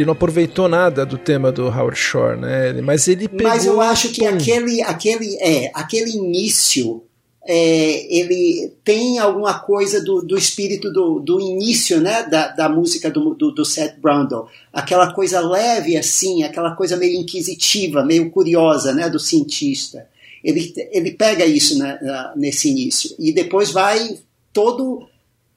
Ele 0.04 0.08
não 0.08 0.14
aproveitou 0.14 0.68
nada 0.68 1.06
do 1.06 1.18
tema 1.18 1.50
do 1.50 1.68
Howard 1.68 1.98
Shore, 1.98 2.38
né? 2.38 2.74
Mas 2.82 3.08
ele 3.08 3.30
pegou. 3.30 3.48
Mas 3.48 3.66
eu 3.66 3.80
acho 3.80 4.10
que 4.10 4.26
aquele, 4.26 4.82
aquele, 4.82 5.38
é, 5.38 5.72
aquele 5.74 6.12
início, 6.12 7.02
é, 7.48 8.14
ele 8.14 8.74
tem 8.84 9.18
alguma 9.18 9.60
coisa 9.60 10.04
do, 10.04 10.22
do 10.22 10.38
espírito 10.38 10.92
do, 10.92 11.22
do 11.22 11.40
início, 11.40 12.02
né, 12.02 12.24
da, 12.24 12.50
da 12.50 12.68
música 12.68 13.10
do, 13.10 13.34
do, 13.34 13.52
do 13.52 13.64
Seth 13.64 13.98
Brundle. 14.02 14.48
Aquela 14.74 15.14
coisa 15.14 15.40
leve 15.40 15.96
assim, 15.96 16.44
aquela 16.44 16.76
coisa 16.76 16.98
meio 16.98 17.18
inquisitiva, 17.18 18.04
meio 18.04 18.30
curiosa, 18.30 18.92
né, 18.92 19.10
do 19.10 19.20
cientista. 19.20 20.06
Ele, 20.44 20.74
ele 20.92 21.12
pega 21.12 21.46
isso 21.46 21.78
né, 21.78 21.98
nesse 22.36 22.70
início 22.70 23.16
e 23.18 23.32
depois 23.32 23.72
vai 23.72 24.18
todo 24.52 25.08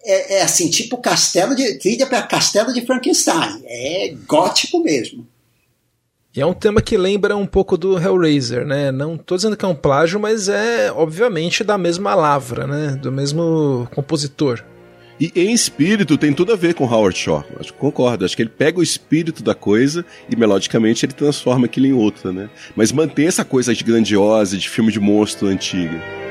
é, 0.06 0.38
é 0.38 0.42
assim, 0.42 0.70
tipo 0.70 0.98
castelo 0.98 1.54
de 1.54 1.78
trilha 1.78 2.06
para 2.06 2.22
castelo 2.22 2.72
de 2.72 2.86
Frankenstein. 2.86 3.62
É 3.64 4.14
gótico 4.26 4.80
mesmo. 4.82 5.26
E 6.34 6.40
é 6.40 6.44
um 6.44 6.52
tema 6.52 6.82
que 6.82 6.98
lembra 6.98 7.34
um 7.34 7.46
pouco 7.46 7.78
do 7.78 7.98
Hellraiser, 7.98 8.66
né? 8.66 8.92
Não 8.92 9.16
tô 9.16 9.36
dizendo 9.36 9.56
que 9.56 9.64
é 9.64 9.68
um 9.68 9.74
plágio, 9.74 10.20
mas 10.20 10.50
é 10.50 10.92
obviamente 10.92 11.64
da 11.64 11.78
mesma 11.78 12.14
lavra, 12.14 12.66
né? 12.66 12.98
Do 13.00 13.10
mesmo 13.10 13.88
compositor. 13.94 14.62
E 15.18 15.32
em 15.34 15.52
espírito 15.52 16.18
tem 16.18 16.34
tudo 16.34 16.52
a 16.52 16.56
ver 16.56 16.74
com 16.74 16.84
Howard 16.84 17.18
Shore. 17.18 17.46
Acho 17.58 17.72
que 17.72 17.78
concordo. 17.78 18.24
Acho 18.24 18.36
que 18.36 18.42
ele 18.42 18.50
pega 18.50 18.78
o 18.78 18.82
espírito 18.82 19.42
da 19.42 19.54
coisa 19.54 20.04
e 20.28 20.36
melodicamente 20.36 21.06
ele 21.06 21.14
transforma 21.14 21.64
aquilo 21.64 21.86
em 21.86 21.94
outra, 21.94 22.30
né? 22.30 22.50
Mas 22.76 22.92
mantém 22.92 23.26
essa 23.26 23.42
coisa 23.42 23.74
de 23.74 23.82
grandiosa, 23.82 24.58
de 24.58 24.68
filme 24.68 24.92
de 24.92 25.00
monstro 25.00 25.48
antiga. 25.48 26.25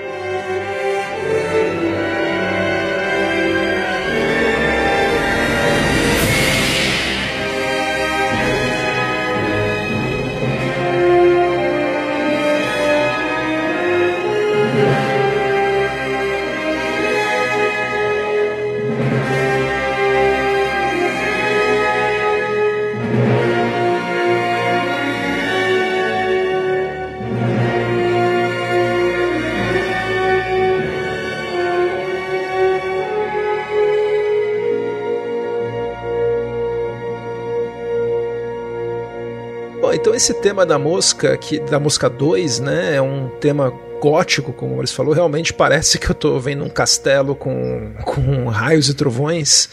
Então 40.16 40.24
esse 40.24 40.34
tema 40.36 40.66
da 40.66 40.80
mosca, 40.80 41.36
que 41.36 41.60
da 41.60 41.78
mosca 41.78 42.10
2, 42.10 42.62
né, 42.62 42.96
é 42.96 43.02
um 43.02 43.28
tema 43.42 43.70
gótico, 44.00 44.54
como 44.54 44.80
eles 44.80 44.94
falou, 44.94 45.14
realmente 45.14 45.52
parece 45.52 46.00
que 46.00 46.10
eu 46.10 46.16
tô 46.16 46.40
vendo 46.40 46.64
um 46.64 46.70
castelo 46.70 47.36
com, 47.36 47.94
com 48.06 48.46
raios 48.48 48.88
e 48.88 48.94
trovões. 48.94 49.68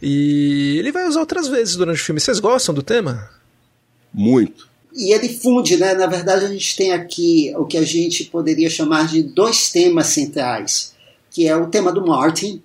E 0.00 0.76
ele 0.78 0.92
vai 0.92 1.08
usar 1.08 1.18
outras 1.18 1.48
vezes 1.48 1.74
durante 1.74 2.00
o 2.00 2.04
filme. 2.04 2.20
Vocês 2.20 2.38
gostam 2.38 2.72
do 2.72 2.80
tema? 2.80 3.28
Muito. 4.14 4.68
E 4.94 5.12
ele 5.12 5.30
funde, 5.30 5.76
né? 5.76 5.94
Na 5.94 6.06
verdade, 6.06 6.44
a 6.44 6.48
gente 6.48 6.76
tem 6.76 6.92
aqui 6.92 7.52
o 7.56 7.64
que 7.64 7.76
a 7.76 7.84
gente 7.84 8.22
poderia 8.26 8.70
chamar 8.70 9.08
de 9.08 9.20
dois 9.20 9.68
temas 9.72 10.06
centrais, 10.06 10.94
que 11.28 11.48
é 11.48 11.56
o 11.56 11.66
tema 11.66 11.90
do 11.90 12.06
Martin, 12.06 12.62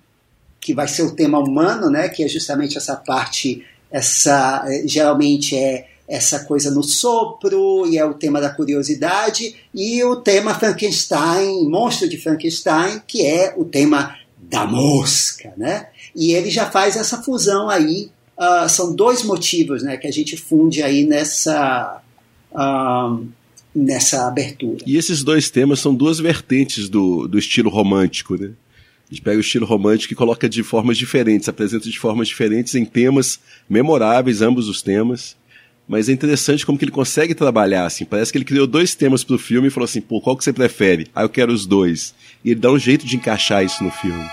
que 0.60 0.72
vai 0.72 0.86
ser 0.86 1.02
o 1.02 1.16
tema 1.16 1.40
humano, 1.40 1.90
né? 1.90 2.08
Que 2.08 2.22
é 2.22 2.28
justamente 2.28 2.78
essa 2.78 2.94
parte, 2.94 3.66
essa 3.90 4.64
geralmente 4.86 5.56
é 5.56 5.93
essa 6.08 6.44
coisa 6.44 6.70
no 6.70 6.82
sopro, 6.82 7.86
e 7.86 7.96
é 7.96 8.04
o 8.04 8.14
tema 8.14 8.40
da 8.40 8.50
curiosidade, 8.50 9.54
e 9.74 10.02
o 10.04 10.16
tema 10.16 10.54
Frankenstein, 10.54 11.68
monstro 11.68 12.08
de 12.08 12.18
Frankenstein, 12.18 13.00
que 13.06 13.24
é 13.24 13.54
o 13.56 13.64
tema 13.64 14.16
da 14.38 14.66
mosca, 14.66 15.52
né? 15.56 15.88
E 16.14 16.32
ele 16.32 16.50
já 16.50 16.70
faz 16.70 16.96
essa 16.96 17.22
fusão 17.22 17.68
aí, 17.70 18.10
uh, 18.38 18.68
são 18.68 18.94
dois 18.94 19.22
motivos, 19.22 19.82
né, 19.82 19.96
que 19.96 20.06
a 20.06 20.12
gente 20.12 20.36
funde 20.36 20.82
aí 20.82 21.06
nessa 21.06 22.02
uh, 22.52 23.26
nessa 23.74 24.28
abertura. 24.28 24.84
E 24.86 24.96
esses 24.96 25.24
dois 25.24 25.50
temas 25.50 25.80
são 25.80 25.94
duas 25.94 26.20
vertentes 26.20 26.88
do, 26.88 27.26
do 27.26 27.38
estilo 27.38 27.68
romântico, 27.68 28.36
né? 28.36 28.52
A 29.10 29.14
gente 29.14 29.22
pega 29.22 29.36
o 29.36 29.40
estilo 29.40 29.66
romântico 29.66 30.12
e 30.12 30.16
coloca 30.16 30.48
de 30.48 30.62
formas 30.62 30.96
diferentes, 30.96 31.48
apresenta 31.48 31.88
de 31.90 31.98
formas 31.98 32.28
diferentes 32.28 32.74
em 32.74 32.84
temas 32.84 33.38
memoráveis, 33.68 34.40
ambos 34.40 34.68
os 34.68 34.80
temas. 34.80 35.36
Mas 35.86 36.08
é 36.08 36.12
interessante 36.12 36.64
como 36.64 36.78
que 36.78 36.84
ele 36.84 36.92
consegue 36.92 37.34
trabalhar, 37.34 37.84
assim. 37.84 38.04
Parece 38.04 38.32
que 38.32 38.38
ele 38.38 38.44
criou 38.44 38.66
dois 38.66 38.94
temas 38.94 39.22
pro 39.22 39.38
filme 39.38 39.68
e 39.68 39.70
falou 39.70 39.84
assim, 39.84 40.00
pô, 40.00 40.20
qual 40.20 40.36
que 40.36 40.44
você 40.44 40.52
prefere? 40.52 41.08
Ah, 41.14 41.22
eu 41.22 41.28
quero 41.28 41.52
os 41.52 41.66
dois. 41.66 42.14
E 42.44 42.50
ele 42.50 42.60
dá 42.60 42.70
um 42.70 42.78
jeito 42.78 43.06
de 43.06 43.16
encaixar 43.16 43.64
isso 43.64 43.84
no 43.84 43.90
filme. 43.90 44.24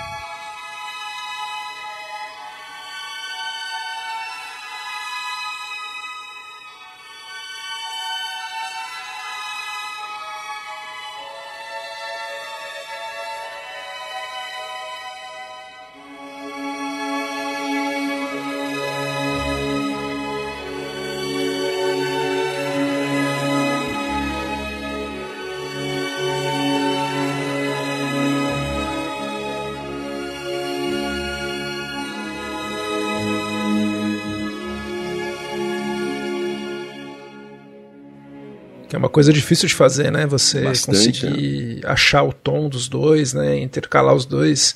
Coisa 39.09 39.31
difícil 39.31 39.67
de 39.67 39.75
fazer, 39.75 40.11
né? 40.11 40.25
Você 40.27 40.61
Bastante, 40.61 41.21
conseguir 41.21 41.81
é. 41.83 41.87
achar 41.87 42.23
o 42.23 42.33
tom 42.33 42.69
dos 42.69 42.87
dois, 42.87 43.33
né? 43.33 43.57
Intercalar 43.59 44.15
os 44.15 44.25
dois. 44.25 44.75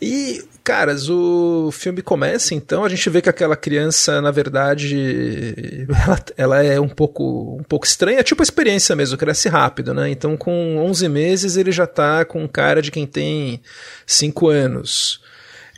E, 0.00 0.42
caras, 0.64 1.08
o 1.08 1.70
filme 1.72 2.02
começa, 2.02 2.54
então, 2.54 2.84
a 2.84 2.88
gente 2.88 3.08
vê 3.10 3.20
que 3.20 3.28
aquela 3.28 3.56
criança, 3.56 4.20
na 4.20 4.30
verdade, 4.30 5.86
ela, 5.88 6.24
ela, 6.36 6.64
é 6.64 6.80
um 6.80 6.88
pouco, 6.88 7.56
um 7.60 7.64
pouco 7.64 7.86
estranha, 7.86 8.22
tipo 8.22 8.42
a 8.42 8.44
experiência 8.44 8.96
mesmo, 8.96 9.18
cresce 9.18 9.48
rápido, 9.48 9.92
né? 9.92 10.10
Então, 10.10 10.36
com 10.36 10.78
11 10.78 11.08
meses, 11.08 11.56
ele 11.56 11.72
já 11.72 11.86
tá 11.86 12.24
com 12.24 12.48
cara 12.48 12.80
de 12.80 12.90
quem 12.90 13.06
tem 13.06 13.60
5 14.06 14.48
anos. 14.48 15.20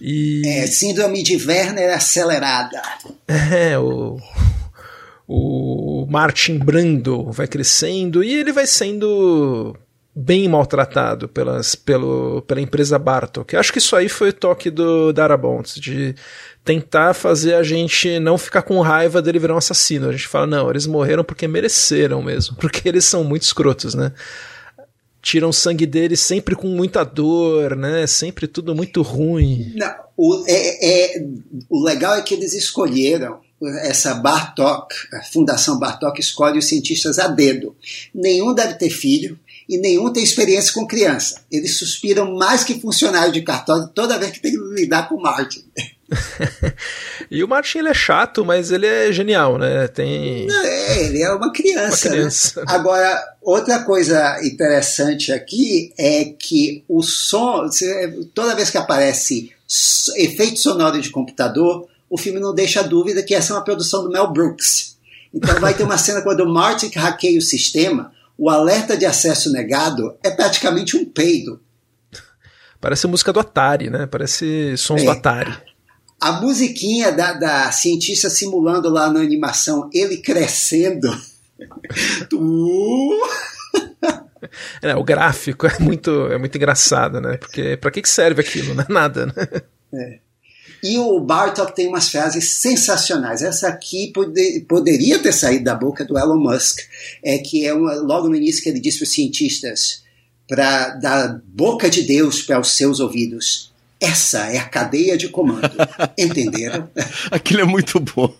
E... 0.00 0.42
É, 0.46 0.66
síndrome 0.66 1.22
de 1.22 1.36
Werner 1.36 1.94
acelerada. 1.94 2.82
É, 3.52 3.78
o, 3.78 4.18
o 5.26 5.73
Martin 6.06 6.58
Brando 6.58 7.30
vai 7.30 7.46
crescendo 7.46 8.22
e 8.22 8.34
ele 8.34 8.52
vai 8.52 8.66
sendo 8.66 9.76
bem 10.14 10.48
maltratado 10.48 11.28
pelas, 11.28 11.74
pelo, 11.74 12.42
pela 12.42 12.60
empresa 12.60 12.98
Bartok. 12.98 13.56
Acho 13.56 13.72
que 13.72 13.78
isso 13.78 13.96
aí 13.96 14.08
foi 14.08 14.28
o 14.28 14.32
toque 14.32 14.70
do 14.70 15.12
Darabont, 15.12 15.80
de 15.80 16.14
tentar 16.64 17.14
fazer 17.14 17.54
a 17.54 17.62
gente 17.62 18.18
não 18.20 18.38
ficar 18.38 18.62
com 18.62 18.80
raiva 18.80 19.20
dele 19.20 19.40
virar 19.40 19.54
um 19.54 19.58
assassino. 19.58 20.08
A 20.08 20.12
gente 20.12 20.28
fala, 20.28 20.46
não, 20.46 20.70
eles 20.70 20.86
morreram 20.86 21.24
porque 21.24 21.48
mereceram 21.48 22.22
mesmo, 22.22 22.56
porque 22.60 22.88
eles 22.88 23.04
são 23.04 23.24
muito 23.24 23.42
escrotos, 23.42 23.94
né? 23.94 24.12
Tiram 25.20 25.52
sangue 25.52 25.86
deles 25.86 26.20
sempre 26.20 26.54
com 26.54 26.68
muita 26.68 27.02
dor, 27.02 27.74
né? 27.74 28.06
Sempre 28.06 28.46
tudo 28.46 28.74
muito 28.74 29.00
ruim. 29.00 29.72
Não, 29.74 29.94
o, 30.16 30.44
é, 30.46 31.16
é, 31.16 31.26
o 31.68 31.82
legal 31.82 32.14
é 32.14 32.22
que 32.22 32.34
eles 32.34 32.52
escolheram 32.52 33.40
essa 33.82 34.14
Bartok, 34.14 34.94
a 35.12 35.22
Fundação 35.22 35.78
Bartok 35.78 36.20
escolhe 36.20 36.58
os 36.58 36.66
cientistas 36.66 37.18
a 37.18 37.28
dedo. 37.28 37.76
Nenhum 38.14 38.54
deve 38.54 38.74
ter 38.74 38.90
filho 38.90 39.38
e 39.68 39.78
nenhum 39.78 40.12
tem 40.12 40.22
experiência 40.22 40.72
com 40.72 40.86
criança. 40.86 41.40
Eles 41.50 41.76
suspiram 41.76 42.34
mais 42.34 42.64
que 42.64 42.80
funcionário 42.80 43.32
de 43.32 43.42
cartório 43.42 43.88
toda 43.94 44.18
vez 44.18 44.32
que 44.32 44.40
tem 44.40 44.52
que 44.52 44.74
lidar 44.74 45.08
com 45.08 45.16
o 45.16 45.22
Martin. 45.22 45.64
e 47.30 47.42
o 47.42 47.48
Martin 47.48 47.78
ele 47.78 47.88
é 47.88 47.94
chato, 47.94 48.44
mas 48.44 48.70
ele 48.70 48.86
é 48.86 49.10
genial, 49.10 49.58
né? 49.58 49.88
Tem... 49.88 50.46
É, 50.50 51.04
ele 51.04 51.22
é 51.22 51.32
uma 51.32 51.50
criança. 51.50 52.08
Uma 52.08 52.14
criança. 52.14 52.60
Né? 52.60 52.66
Agora, 52.74 53.24
outra 53.40 53.82
coisa 53.84 54.38
interessante 54.44 55.32
aqui 55.32 55.92
é 55.98 56.24
que 56.24 56.84
o 56.88 57.02
som, 57.02 57.68
toda 58.34 58.54
vez 58.54 58.70
que 58.70 58.78
aparece 58.78 59.52
efeito 60.16 60.60
sonoro 60.60 61.00
de 61.00 61.10
computador, 61.10 61.88
o 62.14 62.16
filme 62.16 62.38
não 62.38 62.54
deixa 62.54 62.80
dúvida 62.80 63.24
que 63.24 63.34
essa 63.34 63.52
é 63.52 63.56
uma 63.56 63.64
produção 63.64 64.04
do 64.04 64.08
Mel 64.08 64.32
Brooks. 64.32 64.96
Então 65.34 65.60
vai 65.60 65.74
ter 65.74 65.82
uma 65.82 65.98
cena 65.98 66.22
quando 66.22 66.44
o 66.44 66.48
Martin 66.48 66.88
hackeia 66.94 67.36
o 67.36 67.42
sistema, 67.42 68.12
o 68.38 68.48
alerta 68.48 68.96
de 68.96 69.04
acesso 69.04 69.50
negado 69.50 70.16
é 70.22 70.30
praticamente 70.30 70.96
um 70.96 71.04
peido. 71.04 71.60
Parece 72.80 73.08
música 73.08 73.32
do 73.32 73.40
Atari, 73.40 73.90
né? 73.90 74.06
Parece 74.06 74.76
sons 74.76 75.02
é. 75.02 75.06
do 75.06 75.10
Atari. 75.10 75.52
A 76.20 76.40
musiquinha 76.40 77.10
da, 77.10 77.32
da 77.32 77.72
cientista 77.72 78.30
simulando 78.30 78.88
lá 78.88 79.10
na 79.10 79.18
animação, 79.18 79.90
ele 79.92 80.18
crescendo. 80.18 81.10
é, 84.80 84.94
o 84.94 85.02
gráfico 85.02 85.66
é 85.66 85.80
muito, 85.80 86.28
é 86.30 86.38
muito 86.38 86.56
engraçado, 86.56 87.20
né? 87.20 87.38
Porque 87.38 87.76
para 87.76 87.90
que, 87.90 88.08
serve 88.08 88.40
aquilo? 88.40 88.72
Não 88.72 88.84
é 88.84 88.92
nada, 88.92 89.26
né? 89.26 89.32
É. 89.92 90.20
E 90.84 90.98
o 90.98 91.18
Bartok 91.18 91.74
tem 91.74 91.88
umas 91.88 92.10
frases 92.10 92.50
sensacionais. 92.50 93.40
Essa 93.40 93.68
aqui 93.68 94.12
pode, 94.12 94.60
poderia 94.68 95.18
ter 95.18 95.32
saído 95.32 95.64
da 95.64 95.74
boca 95.74 96.04
do 96.04 96.18
Elon 96.18 96.36
Musk, 96.36 96.80
é 97.22 97.38
que 97.38 97.64
é 97.64 97.72
uma, 97.72 97.94
logo 97.94 98.28
no 98.28 98.36
início 98.36 98.62
que 98.62 98.68
ele 98.68 98.80
disse 98.80 98.98
para 98.98 99.04
os 99.04 99.12
cientistas, 99.12 100.02
para 100.46 100.90
dar 100.90 101.40
boca 101.46 101.88
de 101.88 102.02
Deus 102.02 102.42
para 102.42 102.60
os 102.60 102.76
seus 102.76 103.00
ouvidos. 103.00 103.72
Essa 103.98 104.52
é 104.52 104.58
a 104.58 104.68
cadeia 104.68 105.16
de 105.16 105.30
comando. 105.30 105.70
Entenderam? 106.18 106.86
Aquilo 107.30 107.62
é 107.62 107.64
muito 107.64 107.98
bom. 107.98 108.30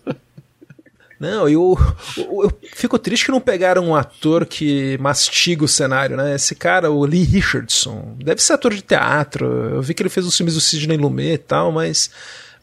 Não, 1.19 1.49
eu, 1.49 1.79
eu, 2.17 2.43
eu, 2.43 2.59
fico 2.75 2.99
triste 2.99 3.27
que 3.27 3.31
não 3.31 3.41
pegaram 3.41 3.87
um 3.87 3.95
ator 3.95 4.45
que 4.45 4.99
mastiga 4.99 5.65
o 5.65 5.69
cenário, 5.69 6.17
né? 6.17 6.35
Esse 6.35 6.55
cara, 6.55 6.91
o 6.91 7.05
Lee 7.05 7.25
Richardson, 7.25 8.17
deve 8.19 8.43
ser 8.43 8.55
ator 8.55 8.75
de 8.75 8.83
teatro. 8.83 9.47
Eu 9.47 9.83
vi 9.83 9.95
que 9.95 10.03
ele 10.03 10.09
fez 10.09 10.27
os 10.27 10.37
filmes 10.37 10.55
do 10.55 10.61
Sidney 10.61 10.97
Lumet 10.97 11.35
e 11.35 11.39
tal, 11.39 11.71
mas 11.71 12.11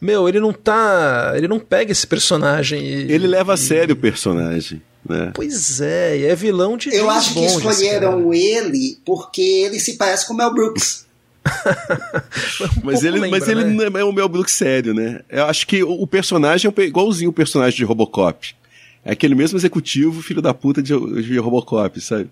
meu, 0.00 0.28
ele 0.28 0.40
não 0.40 0.52
tá, 0.52 1.32
ele 1.36 1.46
não 1.46 1.60
pega 1.60 1.92
esse 1.92 2.06
personagem. 2.06 2.84
E, 2.84 3.12
ele 3.12 3.26
leva 3.26 3.52
e... 3.52 3.54
a 3.54 3.56
sério 3.56 3.94
o 3.94 3.98
personagem. 3.98 4.82
Né? 5.08 5.32
Pois 5.34 5.80
é, 5.80 6.18
e 6.18 6.26
é 6.26 6.34
vilão 6.34 6.76
de 6.76 6.94
Eu 6.94 7.10
acho 7.10 7.34
que 7.34 7.44
escolheram 7.44 8.32
ele 8.32 8.98
porque 9.04 9.40
ele 9.40 9.80
se 9.80 9.94
parece 9.94 10.26
com 10.26 10.34
o 10.34 10.36
Mel 10.36 10.52
Brooks. 10.52 11.06
um 12.78 12.84
mas 12.84 13.02
ele, 13.02 13.18
lembra, 13.18 13.38
mas 13.38 13.48
ele 13.48 13.64
né? 13.64 13.90
não 13.90 14.00
é 14.00 14.04
o 14.04 14.12
Mel 14.12 14.28
Brooks 14.28 14.54
sério, 14.54 14.94
né? 14.94 15.20
Eu 15.28 15.46
acho 15.46 15.66
que 15.66 15.82
o 15.82 16.06
personagem 16.06 16.72
é 16.74 16.82
igualzinho 16.82 17.30
o 17.30 17.32
personagem 17.32 17.76
de 17.76 17.84
Robocop. 17.84 18.54
É 19.04 19.12
aquele 19.12 19.34
mesmo 19.34 19.58
executivo, 19.58 20.22
filho 20.22 20.40
da 20.40 20.54
puta 20.54 20.82
de, 20.82 20.92
de 21.22 21.38
Robocop, 21.38 22.00
sabe? 22.00 22.30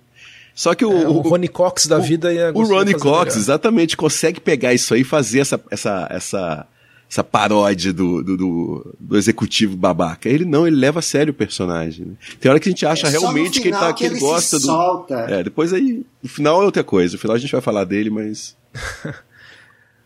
Só 0.55 0.75
que 0.75 0.85
o, 0.85 0.93
é, 0.93 1.09
o, 1.09 1.17
o 1.17 1.21
Ronnie 1.21 1.49
Cox 1.49 1.87
da 1.87 1.99
o, 1.99 2.03
vida 2.03 2.33
ia 2.33 2.53
O 2.55 2.63
Ronnie 2.65 2.95
Cox, 2.95 3.03
melhor. 3.03 3.27
exatamente, 3.29 3.97
consegue 3.97 4.41
pegar 4.41 4.75
isso 4.75 4.95
aí 4.95 5.01
e 5.01 5.05
fazer 5.05 5.41
essa, 5.41 5.61
essa, 5.71 6.07
essa, 6.11 6.67
essa 7.11 7.25
paródia 7.25 7.93
do, 7.93 8.23
do, 8.23 8.37
do, 8.37 8.97
do, 9.01 9.17
executivo 9.17 9.77
babaca. 9.77 10.29
Ele 10.29 10.45
não, 10.45 10.67
ele 10.67 10.77
leva 10.77 10.99
a 10.99 11.03
sério 11.03 11.33
o 11.33 11.35
personagem. 11.35 12.07
Né? 12.07 12.13
Tem 12.39 12.51
hora 12.51 12.61
que 12.61 12.69
a 12.69 12.73
gente 12.73 12.87
acha 12.87 13.07
é 13.07 13.11
realmente 13.11 13.61
que 13.61 13.69
ele, 13.69 13.77
tá, 13.77 13.93
que 13.93 14.05
ele, 14.05 14.15
ele 14.15 14.21
gosta 14.21 14.59
do. 14.59 14.67
Solta. 14.67 15.15
É, 15.29 15.43
depois 15.43 15.73
aí. 15.73 16.05
O 16.23 16.29
final 16.29 16.63
é 16.63 16.65
outra 16.65 16.85
coisa. 16.85 17.17
O 17.17 17.19
final 17.19 17.37
a 17.37 17.39
gente 17.39 17.53
vai 17.53 17.61
falar 17.61 17.85
dele, 17.85 18.11
mas. 18.11 18.57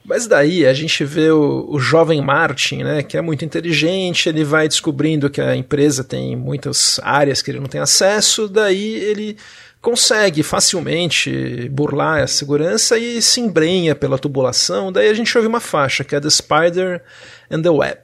Mas 0.05 0.27
daí 0.27 0.67
a 0.67 0.75
gente 0.75 1.03
vê 1.03 1.31
o, 1.31 1.67
o, 1.69 1.81
jovem 1.81 2.21
Martin, 2.21 2.83
né, 2.83 3.03
que 3.03 3.17
é 3.17 3.23
muito 3.23 3.43
inteligente, 3.43 4.29
ele 4.29 4.45
vai 4.45 4.69
descobrindo 4.69 5.31
que 5.31 5.41
a 5.41 5.57
empresa 5.57 6.05
tem 6.05 6.37
muitas 6.37 7.01
áreas 7.03 7.41
que 7.41 7.51
ele 7.51 7.61
não 7.61 7.67
tem 7.67 7.81
acesso, 7.81 8.47
daí 8.47 8.95
ele 8.97 9.39
consegue 9.81 10.43
facilmente 10.43 11.69
burlar 11.71 12.23
a 12.23 12.27
segurança 12.27 12.99
e 12.99 13.21
se 13.21 13.41
embrenha 13.41 13.95
pela 13.95 14.19
tubulação. 14.19 14.91
Daí 14.91 15.09
a 15.09 15.15
gente 15.15 15.37
ouve 15.37 15.47
uma 15.47 15.61
faixa 15.61 16.03
que 16.03 16.17
é 16.17 16.21
The 16.21 16.31
Spider 16.31 17.03
and 17.51 17.63
the 17.63 17.71
Web. 17.71 18.01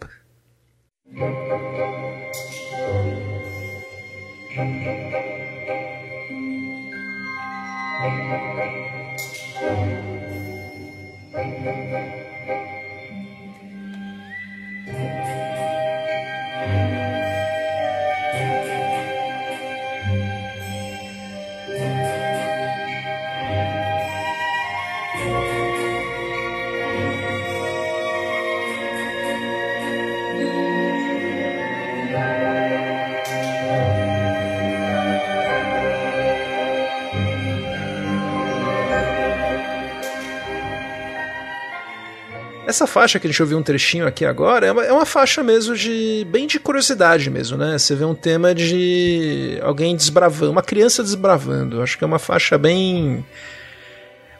Essa 42.71 42.87
faixa 42.87 43.18
que 43.18 43.27
a 43.27 43.31
gente 43.31 43.43
ouviu 43.43 43.59
um 43.59 43.64
trechinho 43.64 44.07
aqui 44.07 44.25
agora 44.25 44.64
é 44.64 44.71
uma, 44.71 44.85
é 44.85 44.93
uma 44.93 45.05
faixa 45.05 45.43
mesmo 45.43 45.75
de. 45.75 46.25
bem 46.31 46.47
de 46.47 46.61
curiosidade 46.61 47.29
mesmo, 47.29 47.59
né? 47.59 47.77
Você 47.77 47.97
vê 47.97 48.05
um 48.05 48.14
tema 48.14 48.55
de 48.55 49.59
alguém 49.61 49.97
desbravando, 49.97 50.53
uma 50.53 50.62
criança 50.62 51.03
desbravando. 51.03 51.83
Acho 51.83 51.99
que 51.99 52.05
é 52.05 52.07
uma 52.07 52.21
faixa 52.21 52.57
bem. 52.57 53.27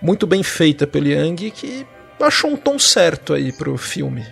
muito 0.01 0.29
bem 0.29 0.45
feita 0.45 0.87
pelo 0.87 1.09
Yang 1.09 1.51
que 1.51 1.85
achou 2.21 2.53
um 2.53 2.57
tom 2.57 2.79
certo 2.79 3.35
aí 3.35 3.51
pro 3.51 3.77
filme. 3.77 4.25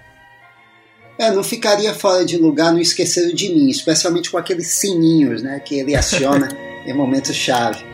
É, 1.18 1.32
não 1.32 1.42
ficaria 1.42 1.92
fora 1.92 2.24
de 2.24 2.36
lugar 2.36 2.72
no 2.72 2.78
Esqueceram 2.78 3.34
de 3.34 3.48
Mim, 3.48 3.68
especialmente 3.68 4.30
com 4.30 4.38
aqueles 4.38 4.68
sininhos, 4.68 5.42
né, 5.42 5.58
que 5.58 5.76
ele 5.76 5.96
aciona 5.96 6.48
em 6.86 6.94
momentos 6.94 7.34
chave. 7.34 7.84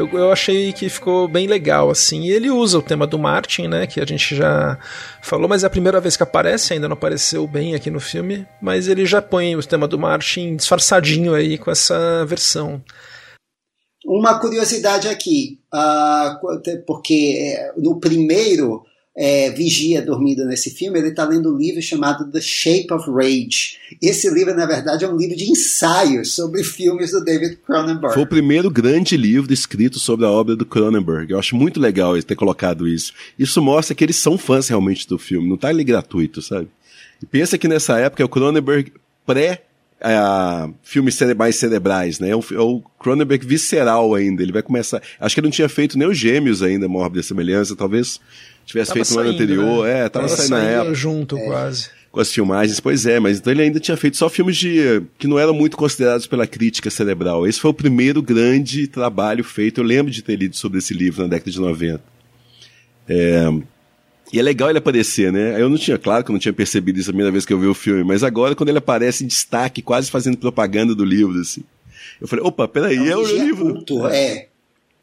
Eu, 0.00 0.08
eu 0.18 0.32
achei 0.32 0.72
que 0.72 0.88
ficou 0.88 1.28
bem 1.28 1.46
legal, 1.46 1.90
assim. 1.90 2.22
E 2.22 2.30
ele 2.30 2.50
usa 2.50 2.78
o 2.78 2.82
tema 2.82 3.06
do 3.06 3.18
Martin, 3.18 3.68
né, 3.68 3.86
que 3.86 4.00
a 4.00 4.06
gente 4.06 4.34
já 4.34 4.78
falou, 5.22 5.48
mas 5.48 5.62
é 5.62 5.66
a 5.66 5.70
primeira 5.70 6.00
vez 6.00 6.16
que 6.16 6.22
aparece, 6.22 6.72
ainda 6.72 6.88
não 6.88 6.94
apareceu 6.94 7.46
bem 7.46 7.74
aqui 7.74 7.90
no 7.90 8.00
filme, 8.00 8.46
mas 8.60 8.88
ele 8.88 9.04
já 9.06 9.20
põe 9.20 9.54
o 9.54 9.62
tema 9.62 9.86
do 9.86 9.98
Martin 9.98 10.56
disfarçadinho 10.56 11.34
aí 11.34 11.58
com 11.58 11.70
essa 11.70 12.24
versão. 12.26 12.82
Uma 14.04 14.40
curiosidade 14.40 15.08
aqui, 15.08 15.60
uh, 15.74 16.84
porque 16.86 17.36
eh, 17.38 17.72
no 17.76 18.00
primeiro 18.00 18.82
é, 19.22 19.50
vigia 19.50 20.00
dormindo 20.00 20.46
nesse 20.46 20.70
filme, 20.70 20.98
ele 20.98 21.08
está 21.08 21.26
lendo 21.26 21.54
um 21.54 21.58
livro 21.58 21.82
chamado 21.82 22.32
The 22.32 22.40
Shape 22.40 22.90
of 22.90 23.10
Rage. 23.10 23.76
Esse 24.00 24.30
livro, 24.30 24.54
na 24.54 24.64
verdade, 24.64 25.04
é 25.04 25.08
um 25.08 25.14
livro 25.14 25.36
de 25.36 25.44
ensaios 25.44 26.32
sobre 26.32 26.64
filmes 26.64 27.10
do 27.10 27.22
David 27.22 27.56
Cronenberg. 27.56 28.14
Foi 28.14 28.22
o 28.22 28.26
primeiro 28.26 28.70
grande 28.70 29.18
livro 29.18 29.52
escrito 29.52 29.98
sobre 29.98 30.24
a 30.24 30.30
obra 30.30 30.56
do 30.56 30.64
Cronenberg. 30.64 31.32
Eu 31.32 31.38
acho 31.38 31.54
muito 31.54 31.78
legal 31.78 32.16
ele 32.16 32.22
ter 32.22 32.34
colocado 32.34 32.88
isso. 32.88 33.12
Isso 33.38 33.60
mostra 33.60 33.94
que 33.94 34.02
eles 34.02 34.16
são 34.16 34.38
fãs 34.38 34.68
realmente 34.68 35.06
do 35.06 35.18
filme, 35.18 35.46
não 35.46 35.56
está 35.56 35.68
ali 35.68 35.84
gratuito, 35.84 36.40
sabe? 36.40 36.68
E 37.22 37.26
pensa 37.26 37.58
que 37.58 37.68
nessa 37.68 37.98
época 37.98 38.22
é 38.22 38.24
o 38.24 38.28
Cronenberg 38.28 38.90
pré 39.26 39.64
é, 40.00 40.70
filmes 40.82 41.14
cerebrais 41.14 41.56
cerebrais, 41.56 42.18
né? 42.18 42.30
É 42.30 42.36
o, 42.36 42.42
é 42.52 42.58
o, 42.58 42.82
Cronenberg 42.98 43.46
visceral 43.46 44.14
ainda. 44.14 44.42
Ele 44.42 44.52
vai 44.52 44.62
começar. 44.62 45.02
Acho 45.20 45.34
que 45.34 45.40
ele 45.40 45.48
não 45.48 45.52
tinha 45.52 45.68
feito 45.68 45.98
nem 45.98 46.08
os 46.08 46.16
gêmeos 46.16 46.62
ainda, 46.62 46.88
Mórbida 46.88 47.22
Semelhança. 47.22 47.76
Talvez 47.76 48.18
tivesse 48.70 48.92
tava 48.92 49.04
feito 49.04 49.14
no 49.14 49.20
ano 49.20 49.30
anterior. 49.30 49.84
Né? 49.84 49.90
É, 49.90 50.08
tava, 50.08 50.26
tava 50.26 50.28
saindo 50.28 50.50
na 50.50 50.62
época. 50.62 50.94
junto 50.94 51.36
é. 51.36 51.44
quase. 51.44 51.90
Com 52.10 52.20
as 52.20 52.32
filmagens, 52.32 52.80
pois 52.80 53.06
é, 53.06 53.20
mas 53.20 53.38
então 53.38 53.52
ele 53.52 53.62
ainda 53.62 53.78
tinha 53.78 53.96
feito 53.96 54.16
só 54.16 54.28
filmes 54.28 54.56
de 54.56 55.02
que 55.16 55.28
não 55.28 55.38
eram 55.38 55.54
muito 55.54 55.76
considerados 55.76 56.26
pela 56.26 56.44
crítica 56.44 56.90
cerebral. 56.90 57.46
Esse 57.46 57.60
foi 57.60 57.70
o 57.70 57.74
primeiro 57.74 58.20
grande 58.20 58.88
trabalho 58.88 59.44
feito. 59.44 59.80
Eu 59.80 59.84
lembro 59.84 60.10
de 60.10 60.20
ter 60.20 60.34
lido 60.34 60.56
sobre 60.56 60.78
esse 60.78 60.92
livro 60.92 61.22
na 61.22 61.28
década 61.28 61.50
de 61.50 61.60
90. 61.60 62.02
É, 63.08 63.48
e 64.32 64.38
é 64.38 64.42
legal 64.42 64.70
ele 64.70 64.78
aparecer, 64.78 65.32
né? 65.32 65.60
Eu 65.60 65.68
não 65.68 65.76
tinha, 65.76 65.98
claro 65.98 66.24
que 66.24 66.30
eu 66.30 66.32
não 66.32 66.40
tinha 66.40 66.52
percebido 66.52 66.98
isso 66.98 67.10
a 67.10 67.12
primeira 67.12 67.32
vez 67.32 67.44
que 67.44 67.52
eu 67.52 67.58
vi 67.58 67.66
o 67.66 67.74
filme, 67.74 68.04
mas 68.04 68.22
agora 68.22 68.54
quando 68.54 68.68
ele 68.68 68.78
aparece 68.78 69.24
em 69.24 69.26
destaque, 69.26 69.82
quase 69.82 70.10
fazendo 70.10 70.36
propaganda 70.36 70.94
do 70.94 71.04
livro, 71.04 71.40
assim. 71.40 71.62
Eu 72.20 72.28
falei, 72.28 72.44
opa, 72.44 72.68
peraí, 72.68 72.96
é, 72.96 73.00
um 73.00 73.06
é 73.06 73.16
o 73.16 73.26
livro. 73.26 73.74
Culto, 73.74 74.06
é. 74.06 74.49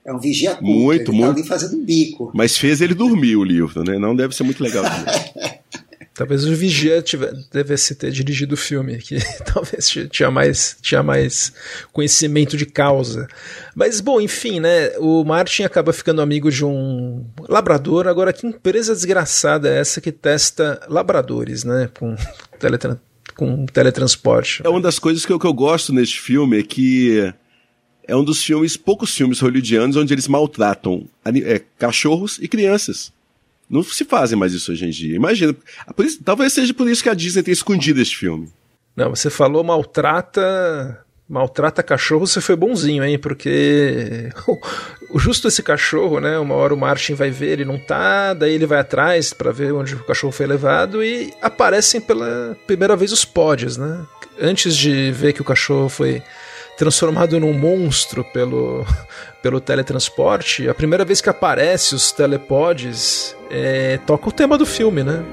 É 0.08 0.14
um 0.14 0.20
vigia 0.20 0.56
culto. 0.56 0.66
Muito, 0.66 1.12
ele 1.12 1.18
muito. 1.18 1.34
Tá 1.34 1.40
ali 1.42 1.48
fazendo 1.48 1.84
bico. 1.84 2.32
Mas 2.34 2.56
fez 2.56 2.80
ele 2.80 2.94
dormir 2.94 3.36
o 3.36 3.44
livro, 3.44 3.84
né? 3.84 4.00
Não 4.00 4.16
deve 4.16 4.34
ser 4.34 4.44
muito 4.44 4.64
legal. 4.64 4.86
Talvez 6.18 6.46
o 6.46 6.56
Vigia 6.56 7.00
tivesse, 7.00 7.48
devesse 7.52 7.94
ter 7.94 8.10
dirigido 8.10 8.56
o 8.56 8.58
filme, 8.58 8.98
que 8.98 9.18
talvez 9.54 9.88
tinha 10.10 10.32
mais, 10.32 10.76
tinha 10.82 11.04
mais 11.04 11.54
conhecimento 11.94 12.58
de 12.58 12.66
causa. 12.66 13.28
Mas, 13.76 14.02
bom, 14.02 14.20
enfim, 14.20 14.60
né? 14.60 14.98
O 14.98 15.24
Martin 15.24 15.62
acaba 15.62 15.94
ficando 15.94 16.20
amigo 16.20 16.50
de 16.50 16.66
um 16.66 17.24
labrador. 17.48 18.08
Agora, 18.08 18.34
que 18.34 18.48
empresa 18.48 18.96
desgraçada 18.96 19.70
é 19.70 19.78
essa 19.80 20.02
que 20.02 20.12
testa 20.12 20.82
labradores, 20.90 21.64
né? 21.64 21.88
Com, 22.00 22.16
teletra 22.58 23.00
com 23.36 23.68
teletransporte. 23.68 24.64
É 24.66 24.70
uma 24.70 24.82
das 24.82 24.98
coisas 24.98 25.24
que 25.24 25.32
eu, 25.32 25.38
que 25.38 25.46
eu 25.46 25.54
gosto 25.54 25.94
neste 25.94 26.20
filme 26.20 26.58
é 26.58 26.64
que 26.64 27.32
é 28.08 28.16
um 28.16 28.24
dos 28.24 28.42
filmes, 28.42 28.78
poucos 28.78 29.14
filmes 29.14 29.40
hollywoodianos 29.40 29.98
onde 29.98 30.14
eles 30.14 30.28
maltratam 30.28 31.06
é, 31.26 31.62
cachorros 31.78 32.40
e 32.42 32.48
crianças. 32.48 33.12
Não 33.70 33.84
se 33.84 34.06
fazem 34.06 34.40
mais 34.40 34.54
isso 34.54 34.72
hoje 34.72 34.86
em 34.86 34.90
dia. 34.90 35.16
Imagina. 35.16 35.54
Isso, 36.00 36.24
talvez 36.24 36.54
seja 36.54 36.74
por 36.74 36.90
isso 36.90 37.04
que 37.04 37.10
a 37.10 37.14
Disney 37.14 37.44
tem 37.44 37.52
escondido 37.52 38.02
este 38.02 38.16
filme. 38.16 38.50
Não, 38.96 39.10
você 39.10 39.30
falou 39.30 39.64
maltrata. 39.64 41.04
Maltrata 41.30 41.84
cachorro, 41.84 42.26
você 42.26 42.40
foi 42.40 42.56
bonzinho, 42.56 43.04
hein? 43.04 43.20
Porque 43.20 44.30
justo 45.16 45.50
esse 45.50 45.62
cachorro, 45.62 46.22
né? 46.22 46.40
Uma 46.40 46.56
hora 46.56 46.74
o 46.74 46.78
Martin 46.78 47.16
vai 47.16 47.30
ver, 47.30 47.52
ele 47.52 47.66
não 47.66 47.78
tá, 47.78 48.34
daí 48.34 48.54
ele 48.54 48.66
vai 48.66 48.80
atrás 48.80 49.34
para 49.34 49.52
ver 49.52 49.74
onde 49.74 49.94
o 49.94 50.06
cachorro 50.06 50.32
foi 50.32 50.48
levado 50.48 51.04
e 51.04 51.34
aparecem 51.42 52.00
pela 52.00 52.58
primeira 52.66 52.96
vez 52.96 53.12
os 53.12 53.26
pods, 53.26 53.76
né? 53.76 54.06
Antes 54.40 54.74
de 54.74 55.12
ver 55.12 55.34
que 55.34 55.42
o 55.42 55.46
cachorro 55.46 55.90
foi 55.90 56.24
transformado 56.78 57.40
num 57.40 57.54
monstro 57.54 58.24
pelo, 58.24 58.86
pelo 59.42 59.60
teletransporte, 59.60 60.70
a 60.70 60.74
primeira 60.74 61.04
vez 61.04 61.20
que 61.20 61.30
aparece 61.30 61.96
os 61.96 62.12
telepods, 62.12 63.36
é, 63.50 63.98
toca 64.06 64.30
o 64.30 64.32
tema 64.32 64.58
do 64.58 64.66
filme, 64.66 65.04
né? 65.04 65.24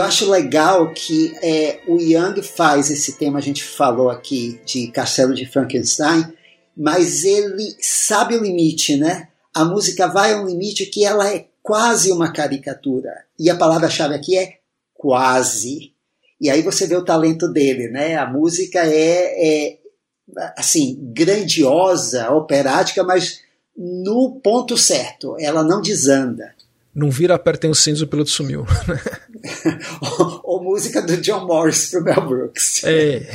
Eu 0.00 0.04
acho 0.04 0.30
legal 0.30 0.92
que 0.94 1.34
é, 1.42 1.80
o 1.86 2.00
Young 2.00 2.42
faz 2.42 2.90
esse 2.90 3.18
tema, 3.18 3.38
a 3.38 3.42
gente 3.42 3.62
falou 3.62 4.08
aqui 4.08 4.58
de 4.64 4.88
Castelo 4.88 5.34
de 5.34 5.44
Frankenstein, 5.44 6.32
mas 6.74 7.22
ele 7.22 7.76
sabe 7.80 8.34
o 8.34 8.42
limite, 8.42 8.96
né? 8.96 9.28
A 9.54 9.62
música 9.62 10.06
vai 10.06 10.32
a 10.32 10.40
um 10.40 10.46
limite 10.46 10.86
que 10.86 11.04
ela 11.04 11.30
é 11.30 11.48
quase 11.62 12.10
uma 12.10 12.32
caricatura. 12.32 13.10
E 13.38 13.50
a 13.50 13.56
palavra-chave 13.56 14.14
aqui 14.14 14.38
é 14.38 14.54
quase. 14.94 15.92
E 16.40 16.48
aí 16.48 16.62
você 16.62 16.86
vê 16.86 16.96
o 16.96 17.04
talento 17.04 17.46
dele, 17.46 17.88
né? 17.88 18.16
A 18.16 18.26
música 18.26 18.78
é, 18.78 19.68
é 19.68 19.78
assim, 20.56 20.98
grandiosa, 21.12 22.30
operática, 22.30 23.04
mas 23.04 23.42
no 23.76 24.40
ponto 24.42 24.78
certo. 24.78 25.36
Ela 25.38 25.62
não 25.62 25.82
desanda. 25.82 26.54
Não 26.94 27.10
vira, 27.10 27.34
apertem 27.34 27.70
o 27.70 27.74
cinza, 27.74 28.04
o 28.04 28.08
piloto 28.08 28.30
sumiu. 28.30 28.64
ou, 30.42 30.62
música 30.62 31.02
do 31.02 31.16
John 31.18 31.46
Morris 31.46 31.90
pro 31.90 32.02
Mel 32.02 32.20
Brooks. 32.20 32.84
É. 32.84 33.28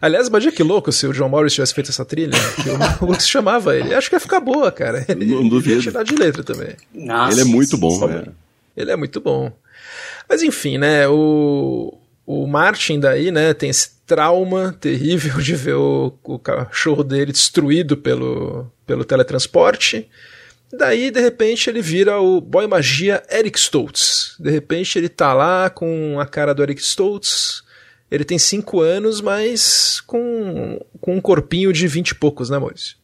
Aliás, 0.00 0.28
imagina 0.28 0.52
que 0.52 0.62
louco 0.62 0.90
se 0.90 1.06
o 1.06 1.12
John 1.12 1.28
Morris 1.28 1.52
tivesse 1.52 1.74
feito 1.74 1.90
essa 1.90 2.04
trilha. 2.04 2.38
Que 2.62 2.70
o 2.70 2.78
Mel 2.78 2.96
Brooks 3.00 3.28
chamava 3.28 3.76
ele. 3.76 3.94
Acho 3.94 4.08
que 4.08 4.16
ia 4.16 4.20
ficar 4.20 4.40
boa, 4.40 4.72
cara. 4.72 5.04
Ele 5.08 5.26
não 5.26 5.48
duvido. 5.48 5.82
tirar 5.82 6.02
de 6.02 6.14
letra 6.14 6.42
também. 6.42 6.74
Nossa, 6.94 7.32
ele 7.32 7.42
é 7.42 7.44
muito 7.44 7.76
bom, 7.76 8.06
né? 8.06 8.24
Ele 8.76 8.90
é 8.90 8.96
muito 8.96 9.20
bom. 9.20 9.52
Mas 10.28 10.42
enfim, 10.42 10.78
né? 10.78 11.06
O, 11.08 11.98
o 12.26 12.46
Martin 12.46 13.00
daí, 13.00 13.32
né, 13.32 13.52
tem 13.52 13.68
esse 13.68 13.90
trauma 14.06 14.76
terrível 14.80 15.38
de 15.40 15.54
ver 15.54 15.74
o, 15.74 16.12
o 16.22 16.38
cachorro 16.38 17.02
dele 17.02 17.32
destruído 17.32 17.96
pelo, 17.96 18.70
pelo 18.86 19.04
teletransporte. 19.04 20.08
Daí, 20.72 21.10
de 21.10 21.20
repente, 21.20 21.68
ele 21.68 21.82
vira 21.82 22.20
o 22.20 22.40
boy 22.40 22.66
magia 22.66 23.22
Eric 23.30 23.58
Stoltz. 23.58 24.36
De 24.38 24.50
repente, 24.50 24.96
ele 24.98 25.08
tá 25.08 25.34
lá 25.34 25.68
com 25.68 26.18
a 26.20 26.26
cara 26.26 26.54
do 26.54 26.62
Eric 26.62 26.80
Stoltz. 26.80 27.62
Ele 28.10 28.24
tem 28.24 28.38
5 28.38 28.80
anos, 28.80 29.20
mas 29.20 30.00
com, 30.00 30.80
com 31.00 31.16
um 31.16 31.20
corpinho 31.20 31.72
de 31.72 31.86
20 31.86 32.10
e 32.10 32.14
poucos, 32.14 32.50
né, 32.50 32.58
Maurício? 32.58 32.96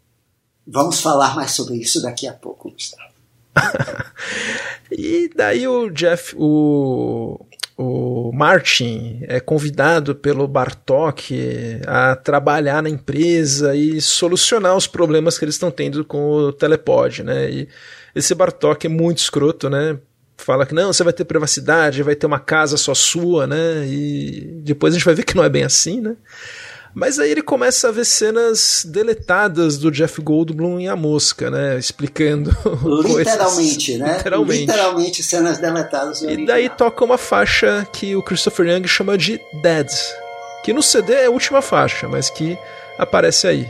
Vamos 0.66 1.00
falar 1.00 1.34
mais 1.34 1.52
sobre 1.52 1.76
isso 1.76 2.02
daqui 2.02 2.26
a 2.26 2.32
pouco, 2.32 2.70
Gustavo. 2.70 3.06
e 4.90 5.30
daí 5.34 5.66
o 5.66 5.88
Jeff, 5.90 6.34
o, 6.36 7.46
o 7.76 8.32
Martin 8.32 9.20
é 9.28 9.38
convidado 9.38 10.14
pelo 10.14 10.48
Bartok 10.48 11.80
a 11.86 12.16
trabalhar 12.16 12.82
na 12.82 12.88
empresa 12.88 13.76
e 13.76 14.00
solucionar 14.00 14.74
os 14.74 14.86
problemas 14.86 15.38
que 15.38 15.44
eles 15.44 15.56
estão 15.56 15.70
tendo 15.70 16.04
com 16.04 16.30
o 16.30 16.52
telepod, 16.52 17.22
né? 17.22 17.50
E 17.50 17.68
esse 18.14 18.34
Bartok 18.34 18.86
é 18.86 18.88
muito 18.88 19.18
escroto, 19.18 19.68
né? 19.68 19.98
Fala 20.38 20.64
que 20.64 20.74
não, 20.74 20.92
você 20.92 21.04
vai 21.04 21.12
ter 21.12 21.24
privacidade, 21.24 22.02
vai 22.02 22.14
ter 22.14 22.26
uma 22.26 22.38
casa 22.38 22.76
só 22.78 22.94
sua, 22.94 23.46
né? 23.46 23.86
E 23.86 24.60
depois 24.62 24.94
a 24.94 24.96
gente 24.96 25.04
vai 25.04 25.14
ver 25.14 25.24
que 25.24 25.36
não 25.36 25.44
é 25.44 25.48
bem 25.48 25.64
assim, 25.64 26.00
né? 26.00 26.16
Mas 26.96 27.18
aí 27.18 27.30
ele 27.30 27.42
começa 27.42 27.88
a 27.88 27.92
ver 27.92 28.06
cenas 28.06 28.82
deletadas 28.88 29.76
do 29.76 29.90
Jeff 29.90 30.18
Goldblum 30.22 30.80
em 30.80 30.88
A 30.88 30.96
Mosca, 30.96 31.50
né? 31.50 31.78
Explicando. 31.78 32.48
Literalmente, 33.04 33.92
coisas. 33.92 33.98
né? 33.98 34.16
Literalmente. 34.16 34.60
Literalmente 34.60 35.22
cenas 35.22 35.58
deletadas. 35.58 36.22
E 36.22 36.46
daí 36.46 36.70
toca 36.70 37.04
uma 37.04 37.18
faixa 37.18 37.86
que 37.92 38.16
o 38.16 38.22
Christopher 38.22 38.68
Young 38.68 38.88
chama 38.88 39.18
de 39.18 39.38
Dead. 39.60 39.90
Que 40.64 40.72
no 40.72 40.82
CD 40.82 41.12
é 41.12 41.26
a 41.26 41.30
última 41.30 41.60
faixa, 41.60 42.08
mas 42.08 42.30
que 42.30 42.56
aparece 42.98 43.46
aí. 43.46 43.68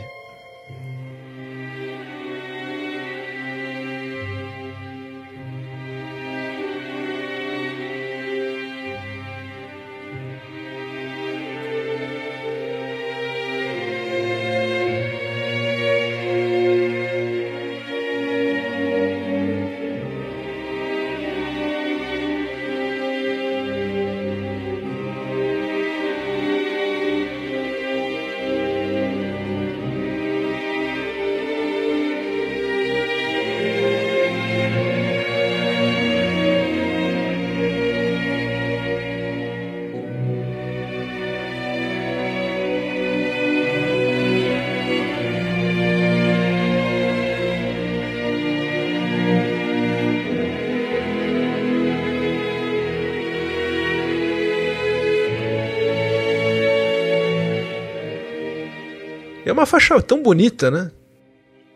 É 59.47 59.53
uma 59.53 59.65
faixa 59.65 60.01
tão 60.01 60.21
bonita, 60.21 60.69
né? 60.69 60.91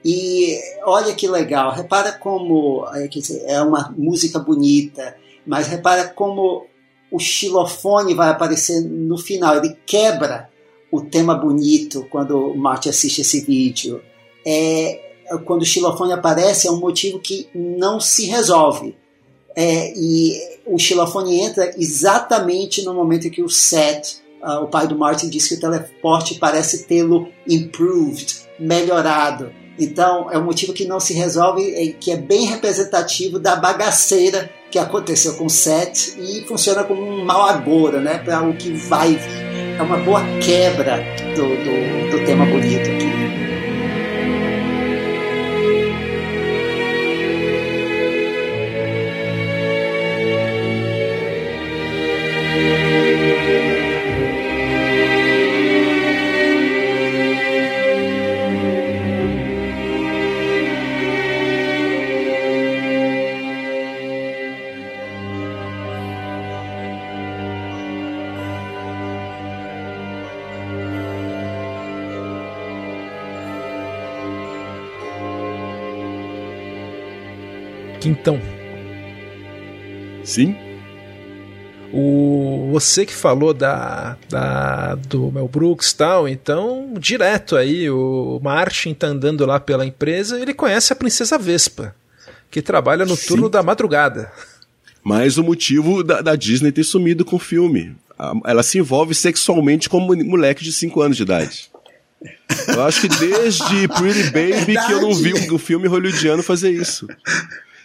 E 0.03 0.59
olha 0.83 1.13
que 1.13 1.27
legal, 1.27 1.71
repara 1.71 2.11
como 2.11 2.85
é, 2.93 3.07
é 3.45 3.61
uma 3.61 3.93
música 3.97 4.39
bonita, 4.39 5.15
mas 5.45 5.67
repara 5.67 6.09
como 6.09 6.65
o 7.11 7.19
xilofone 7.19 8.13
vai 8.13 8.29
aparecer 8.29 8.81
no 8.81 9.17
final, 9.17 9.57
ele 9.57 9.77
quebra 9.85 10.49
o 10.91 11.01
tema 11.01 11.35
bonito 11.35 12.05
quando 12.09 12.37
o 12.37 12.57
Marty 12.57 12.89
assiste 12.89 13.21
esse 13.21 13.41
vídeo. 13.41 14.01
É, 14.45 15.13
quando 15.45 15.61
o 15.61 15.65
xilofone 15.65 16.11
aparece 16.11 16.67
é 16.67 16.71
um 16.71 16.79
motivo 16.79 17.19
que 17.19 17.47
não 17.53 17.99
se 17.99 18.25
resolve. 18.25 18.95
É, 19.55 19.93
e 19.95 20.33
o 20.65 20.77
xilofone 20.77 21.39
entra 21.39 21.73
exatamente 21.77 22.83
no 22.83 22.93
momento 22.93 23.27
em 23.27 23.31
que 23.31 23.43
o 23.43 23.49
Seth 23.49 24.20
uh, 24.43 24.63
o 24.63 24.67
pai 24.67 24.87
do 24.87 24.97
Martin 24.97 25.29
diz 25.29 25.47
que 25.47 25.55
o 25.55 25.59
teleporte 25.59 26.35
parece 26.35 26.83
tê-lo 26.85 27.29
improved, 27.47 28.41
melhorado. 28.59 29.51
Então, 29.79 30.29
é 30.31 30.37
um 30.37 30.43
motivo 30.43 30.73
que 30.73 30.85
não 30.85 30.99
se 30.99 31.13
resolve, 31.13 31.95
que 31.99 32.11
é 32.11 32.17
bem 32.17 32.45
representativo 32.45 33.39
da 33.39 33.55
bagaceira 33.55 34.49
que 34.69 34.77
aconteceu 34.77 35.33
com 35.35 35.49
Seth 35.49 36.17
e 36.19 36.41
funciona 36.47 36.83
como 36.83 37.01
um 37.01 37.25
mal 37.25 37.43
agora, 37.43 37.99
né, 37.99 38.19
para 38.19 38.41
o 38.41 38.55
que 38.55 38.71
vai 38.71 39.15
vir. 39.15 39.51
É 39.77 39.81
uma 39.81 39.97
boa 39.97 40.21
quebra 40.39 41.03
do, 41.35 41.41
do, 41.41 42.11
do 42.11 42.25
tema 42.25 42.45
bonito 42.45 42.89
aqui. 42.89 43.10
Sim. 80.31 80.55
O, 81.91 82.69
você 82.71 83.05
que 83.05 83.13
falou 83.13 83.53
da, 83.53 84.15
da 84.29 84.95
do 84.95 85.29
Mel 85.29 85.49
Brooks 85.49 85.91
tal, 85.91 86.25
então 86.25 86.93
direto 86.97 87.57
aí 87.57 87.89
o 87.89 88.39
Martin 88.41 88.93
tá 88.93 89.07
andando 89.07 89.45
lá 89.45 89.59
pela 89.59 89.85
empresa, 89.85 90.39
ele 90.39 90.53
conhece 90.53 90.93
a 90.93 90.95
princesa 90.95 91.37
Vespa, 91.37 91.93
que 92.49 92.61
trabalha 92.61 93.05
no 93.05 93.17
Sim. 93.17 93.27
turno 93.27 93.49
da 93.49 93.61
madrugada. 93.61 94.31
Mas 95.03 95.37
o 95.37 95.43
motivo 95.43 96.01
da, 96.01 96.21
da, 96.21 96.37
Disney 96.37 96.71
ter 96.71 96.85
sumido 96.85 97.25
com 97.25 97.35
o 97.35 97.39
filme. 97.39 97.93
Ela 98.45 98.63
se 98.63 98.77
envolve 98.77 99.13
sexualmente 99.13 99.89
com 99.89 99.97
um 99.97 100.25
moleque 100.25 100.63
de 100.63 100.71
5 100.71 101.01
anos 101.01 101.17
de 101.17 101.23
idade. 101.23 101.69
Eu 102.69 102.83
acho 102.83 103.01
que 103.01 103.07
desde 103.09 103.87
Pretty 103.89 104.29
Baby 104.29 104.77
que 104.85 104.93
eu 104.93 105.01
não 105.01 105.13
vi 105.13 105.33
um 105.51 105.57
filme 105.57 105.89
hollywoodiano 105.89 106.41
fazer 106.41 106.69
isso. 106.69 107.05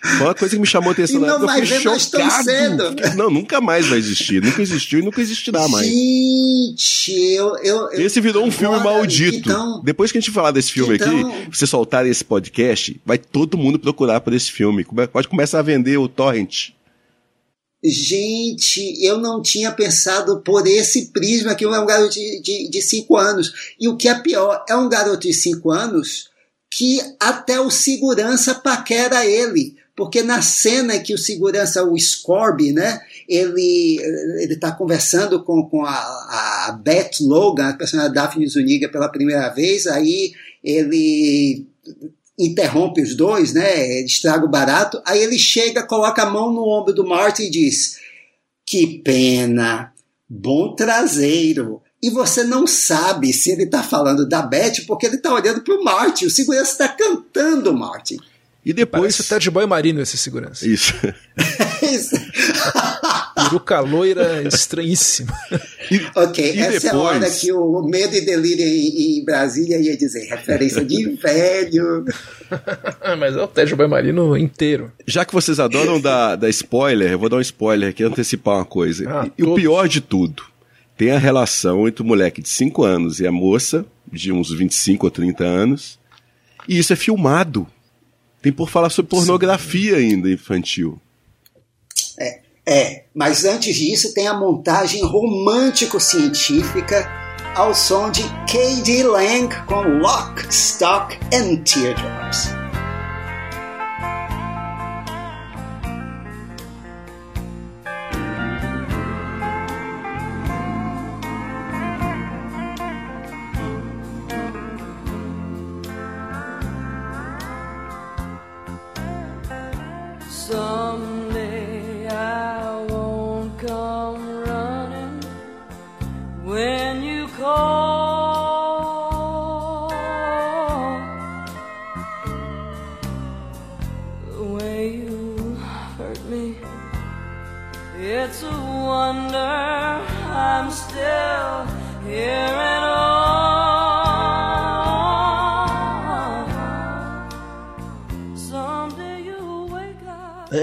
Foi 0.07 0.27
uma 0.27 0.35
coisa 0.35 0.55
que 0.55 0.61
me 0.61 0.67
chamou 0.67 0.91
a 0.91 0.93
atenção. 0.93 1.23
E 1.23 1.27
não 1.27 1.41
vai 1.41 1.63
ver 1.63 1.85
mais 1.85 2.07
tão 2.07 2.31
cedo. 2.43 2.95
Não, 3.17 3.31
nunca 3.31 3.61
mais 3.61 3.87
vai 3.87 3.99
existir. 3.99 4.43
Nunca 4.43 4.63
existiu 4.63 5.01
e 5.01 5.03
nunca 5.03 5.21
existirá 5.21 5.67
mais. 5.69 5.87
Gente, 5.87 7.13
eu... 7.35 7.57
eu, 7.59 7.91
esse 7.93 8.21
virou 8.21 8.45
um 8.45 8.51
filme 8.51 8.79
maldito. 8.79 9.39
Então, 9.39 9.83
Depois 9.83 10.13
que 10.13 10.19
a 10.19 10.21
gente 10.21 10.31
falar 10.31 10.51
desse 10.51 10.73
filme 10.73 10.97
então, 10.97 11.31
aqui, 11.31 11.51
você 11.51 11.67
soltar 11.67 12.07
esse 12.07 12.25
podcast, 12.25 13.01
vai 13.05 13.19
todo 13.19 13.59
mundo 13.59 13.79
procurar 13.79 14.21
por 14.21 14.33
esse 14.33 14.51
filme. 14.51 14.87
Pode 15.13 15.29
começar 15.29 15.59
a 15.59 15.63
vender 15.63 15.97
o 15.99 16.09
torrent. 16.09 16.71
Gente, 17.85 19.05
eu 19.05 19.19
não 19.19 19.43
tinha 19.43 19.71
pensado 19.71 20.41
por 20.41 20.67
esse 20.67 21.13
prisma 21.13 21.55
que 21.55 21.65
é 21.65 21.69
um 21.69 21.87
garoto 21.87 22.15
de 22.15 22.83
5 22.83 23.17
anos. 23.17 23.75
E 23.79 23.89
o 23.89 23.97
que 23.97 24.09
é 24.09 24.15
pior, 24.15 24.65
é 24.69 24.75
um 24.75 24.89
garoto 24.89 25.21
de 25.21 25.33
5 25.33 25.71
anos 25.71 26.31
que 26.71 27.01
até 27.21 27.61
o 27.61 27.71
segurança 27.71 28.55
paquera 28.55 29.25
ele 29.25 29.77
porque 29.97 30.23
na 30.23 30.43
cena 30.43 30.99
que 30.99 31.15
o 31.15 31.19
segurança, 31.19 31.83
o 31.83 31.99
Scorby, 31.99 32.73
né, 32.73 33.01
ele 33.27 33.99
ele 34.43 34.53
está 34.53 34.71
conversando 34.71 35.43
com, 35.43 35.63
com 35.69 35.85
a, 35.85 35.91
a 36.69 36.73
Beth 36.73 37.13
Logan, 37.23 37.71
a 37.71 37.77
personagem 37.77 38.13
Daphne 38.13 38.47
Zuniga 38.47 38.89
pela 38.91 39.09
primeira 39.09 39.49
vez, 39.49 39.87
aí 39.87 40.33
ele 40.63 41.67
interrompe 42.39 43.01
os 43.01 43.17
dois, 43.17 43.55
né, 43.55 44.03
estraga 44.03 44.45
o 44.45 44.51
barato, 44.51 45.01
aí 45.07 45.23
ele 45.23 45.39
chega, 45.39 45.83
coloca 45.83 46.23
a 46.23 46.31
mão 46.31 46.53
no 46.53 46.69
ombro 46.69 46.93
do 46.93 47.07
Martin 47.07 47.45
e 47.45 47.51
diz, 47.51 47.99
que 48.67 48.99
pena, 48.99 49.93
bom 50.29 50.75
traseiro, 50.75 51.81
e 52.03 52.11
você 52.11 52.45
não 52.45 52.67
sabe 52.67 53.33
se 53.33 53.51
ele 53.51 53.65
está 53.65 53.83
falando 53.83 54.29
da 54.29 54.43
Beth 54.43 54.85
porque 54.87 55.07
ele 55.07 55.17
está 55.17 55.33
olhando 55.33 55.63
para 55.63 55.75
o 55.75 55.83
Martin. 55.83 56.27
O 56.27 56.31
segurança 56.31 56.73
está 56.73 56.89
cantando 56.89 57.71
o 57.71 57.77
Martin. 57.77 58.19
E 58.67 58.73
depois. 58.73 59.17
Parece 59.17 59.23
o 59.23 59.25
Ted 59.25 59.49
Boy 59.49 59.65
Marino, 59.65 60.01
esse 60.01 60.19
segurança. 60.19 60.67
Isso. 60.67 60.93
Isso. 61.81 62.17
Peruca 63.37 63.79
loira 63.79 64.43
estranhíssima. 64.43 65.33
E, 65.89 66.01
ok, 66.17 66.53
e 66.53 66.59
essa 66.59 66.81
depois... 66.81 66.85
é 66.85 66.91
a 66.91 66.99
hora 66.99 67.31
que 67.31 67.53
o 67.53 67.83
Medo 67.83 68.17
e 68.17 68.23
Delírio 68.23 68.67
em, 68.67 69.21
em 69.21 69.25
Brasília 69.25 69.79
ia 69.79 69.97
dizer 69.97 70.27
referência 70.27 70.85
de 70.85 71.11
velho. 71.11 72.05
Mas 73.21 73.37
é 73.37 73.41
o 73.41 73.47
Ted 73.47 73.73
Boy 73.77 73.87
Marino 73.87 74.37
inteiro. 74.37 74.91
Já 75.07 75.25
que 75.25 75.33
vocês 75.33 75.61
adoram 75.61 76.01
dar, 76.01 76.35
da 76.35 76.49
spoiler, 76.49 77.13
eu 77.13 77.21
vou 77.21 77.29
dar 77.29 77.37
um 77.37 77.41
spoiler 77.41 77.91
aqui, 77.91 78.03
antecipar 78.03 78.57
uma 78.57 78.65
coisa. 78.65 79.09
Ah, 79.09 79.31
e, 79.39 79.43
e 79.43 79.45
o 79.45 79.55
pior 79.55 79.87
de 79.87 80.01
tudo, 80.01 80.43
tem 80.97 81.13
a 81.13 81.19
relação 81.19 81.87
entre 81.87 82.03
o 82.03 82.07
moleque 82.07 82.43
de 82.43 82.49
5 82.49 82.83
anos 82.83 83.21
e 83.21 83.29
a 83.29 83.31
moça 83.31 83.87
de 84.11 84.33
uns 84.33 84.51
25 84.51 85.07
ou 85.07 85.11
30 85.11 85.45
anos. 85.45 86.01
E 86.69 86.77
isso 86.77 86.93
é 86.93 86.97
filmado. 86.97 87.65
Tem 88.43 88.53
por 88.53 88.69
falar 88.69 88.91
sobre 88.91 89.11
pornografia 89.11 89.97
Sim. 89.97 90.01
ainda 90.01 90.31
infantil. 90.31 91.01
É, 92.19 92.41
é, 92.67 93.05
mas 93.15 93.45
antes 93.45 93.77
disso 93.77 94.13
tem 94.15 94.27
a 94.27 94.35
montagem 94.35 95.05
romântico-científica 95.05 97.09
ao 97.55 97.73
som 97.75 98.11
de 98.11 98.25
K.D. 98.51 99.05
Lang 99.05 99.55
com 99.67 99.83
Lock, 100.01 100.45
Stock 100.51 101.17
and 101.33 101.63
Teardrops. 101.63 102.66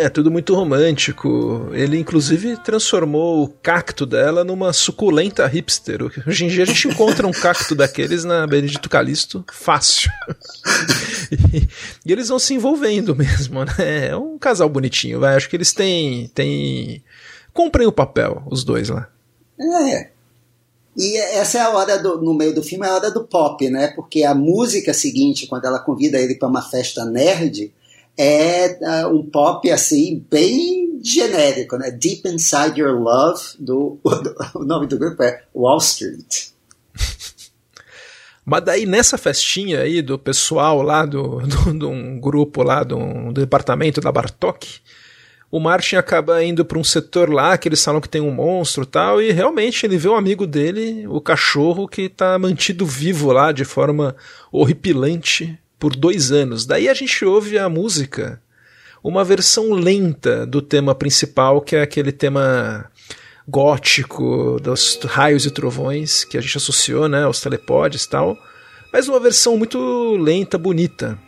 É, 0.04 0.10
tudo 0.10 0.30
muito 0.30 0.54
romântico. 0.54 1.70
Ele, 1.72 1.98
inclusive, 1.98 2.58
transformou 2.58 3.42
o 3.42 3.48
cacto 3.48 4.06
dela 4.06 4.44
numa 4.44 4.74
suculenta 4.74 5.48
hipster. 5.48 6.02
Hoje 6.28 6.44
em 6.44 6.50
dia 6.50 6.64
a 6.64 6.66
gente 6.66 6.90
encontra 6.90 7.26
um 7.26 7.32
cacto 7.32 7.74
daqueles 7.74 8.26
na 8.26 8.46
Benedito 8.46 8.90
Calixto 8.90 9.46
fácil. 9.50 10.12
e, 11.32 11.70
e, 12.06 12.12
eles 12.12 12.28
vão 12.28 12.38
se 12.38 12.54
envolvendo 12.54 13.16
mesmo, 13.16 13.64
né? 13.64 14.10
É 14.10 14.18
um 14.18 14.38
casal 14.38 14.68
bonitinho, 14.68 15.22
vai. 15.22 15.38
Acho 15.38 15.50
que 15.50 15.56
eles 15.56 15.72
têm. 15.72 16.28
têm... 16.36 17.02
Comprem 17.54 17.88
o 17.88 17.92
papel, 17.94 18.44
os 18.52 18.66
dois 18.66 18.90
lá. 18.90 19.08
É. 19.58 20.10
E 20.98 21.16
essa 21.18 21.60
é 21.60 21.62
a 21.62 21.70
hora 21.70 21.98
do, 21.98 22.22
no 22.22 22.34
meio 22.34 22.54
do 22.54 22.62
filme, 22.62 22.86
é 22.86 22.90
a 22.90 22.96
hora 22.96 23.10
do 23.10 23.24
pop, 23.24 23.70
né? 23.70 23.88
Porque 23.96 24.26
a 24.26 24.36
música 24.36 24.94
seguinte, 24.94 25.48
quando 25.48 25.64
ela 25.64 25.80
convida 25.80 26.20
ele 26.20 26.36
para 26.36 26.50
uma 26.50 26.62
festa 26.62 27.06
nerd, 27.06 27.72
é 28.18 28.78
uh, 28.82 29.16
um 29.16 29.30
pop 29.30 29.70
assim 29.72 30.26
bem 30.30 31.00
genérico, 31.04 31.78
né? 31.78 31.92
Deep 31.92 32.28
Inside 32.28 32.80
Your 32.80 33.00
Love, 33.00 33.42
do, 33.60 34.00
o 34.56 34.64
nome 34.64 34.88
do 34.88 34.98
grupo 34.98 35.22
é 35.24 35.44
Wall 35.54 35.80
Street. 35.80 36.50
Mas 38.46 38.64
daí 38.64 38.86
nessa 38.86 39.18
festinha 39.18 39.82
aí 39.82 40.02
do 40.02 40.20
pessoal 40.20 40.82
lá 40.82 41.06
do, 41.06 41.40
do, 41.40 41.78
de 41.78 41.86
um 41.86 42.20
grupo 42.20 42.62
lá 42.62 42.84
do, 42.84 42.98
do 43.32 43.42
departamento 43.42 44.02
da 44.02 44.12
Bartok, 44.12 44.82
o 45.50 45.60
Martin 45.60 45.98
acaba 45.98 46.44
indo 46.44 46.66
para 46.66 46.80
um 46.80 46.84
setor 46.84 47.32
lá 47.32 47.58
que 47.58 47.68
eles 47.68 47.84
falam 47.84 48.02
que 48.02 48.10
tem 48.10 48.20
um 48.20 48.32
monstro 48.32 48.88
tal, 48.88 49.22
e 49.22 49.32
realmente 49.32 49.86
ele 49.86 49.98
vê 49.98 50.10
um 50.10 50.16
amigo 50.16 50.48
dele, 50.48 51.06
o 51.08 51.22
cachorro, 51.22 51.88
que 51.88 52.04
está 52.04 52.40
mantido 52.40 52.88
vivo 52.88 53.32
lá 53.32 53.52
de 53.52 53.64
forma 53.64 54.16
horripilante 54.52 55.58
por 55.84 55.98
dois 55.98 56.32
anos. 56.32 56.66
Daí 56.66 56.88
a 56.88 56.94
gente 56.94 57.26
ouve 57.26 57.60
a 57.60 57.68
música, 57.68 58.42
uma 59.04 59.22
versão 59.22 59.74
lenta 59.74 60.46
do 60.46 60.62
tema 60.62 60.96
principal, 60.96 61.60
que 61.60 61.76
é 61.76 61.82
aquele 61.82 62.14
tema 62.14 62.90
gótico 63.46 64.62
dos 64.62 64.98
raios 65.04 65.46
e 65.46 65.52
trovões 65.52 66.24
que 66.24 66.38
a 66.38 66.42
gente 66.42 66.56
associou, 66.56 67.10
né, 67.10 67.26
aos 67.26 67.42
telepods 67.42 68.06
e 68.06 68.10
tal, 68.10 68.38
mas 68.94 69.10
uma 69.10 69.20
versão 69.20 69.58
muito 69.58 70.16
lenta, 70.16 70.58
bonita. 70.58 71.20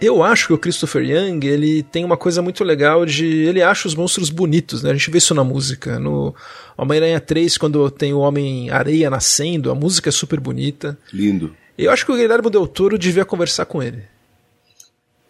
Eu 0.00 0.22
acho 0.22 0.46
que 0.46 0.52
o 0.52 0.58
Christopher 0.58 1.02
Young, 1.02 1.46
ele 1.46 1.82
tem 1.82 2.04
uma 2.04 2.16
coisa 2.16 2.40
muito 2.40 2.64
legal 2.64 3.04
de. 3.04 3.26
Ele 3.26 3.62
acha 3.62 3.86
os 3.86 3.94
monstros 3.94 4.30
bonitos, 4.30 4.82
né? 4.82 4.90
A 4.90 4.94
gente 4.94 5.10
vê 5.10 5.18
isso 5.18 5.34
na 5.34 5.44
música. 5.44 5.98
No 5.98 6.34
Homem-Aranha 6.76 7.20
3, 7.20 7.58
quando 7.58 7.90
tem 7.90 8.14
o 8.14 8.20
Homem-Areia 8.20 9.10
nascendo, 9.10 9.70
a 9.70 9.74
música 9.74 10.08
é 10.08 10.12
super 10.12 10.40
bonita. 10.40 10.98
Lindo. 11.12 11.54
Eu 11.76 11.90
acho 11.90 12.04
que 12.06 12.12
o 12.12 12.16
Guilherme 12.16 12.50
Del 12.50 12.66
Toro 12.66 12.98
devia 12.98 13.24
conversar 13.24 13.66
com 13.66 13.82
ele. 13.82 14.02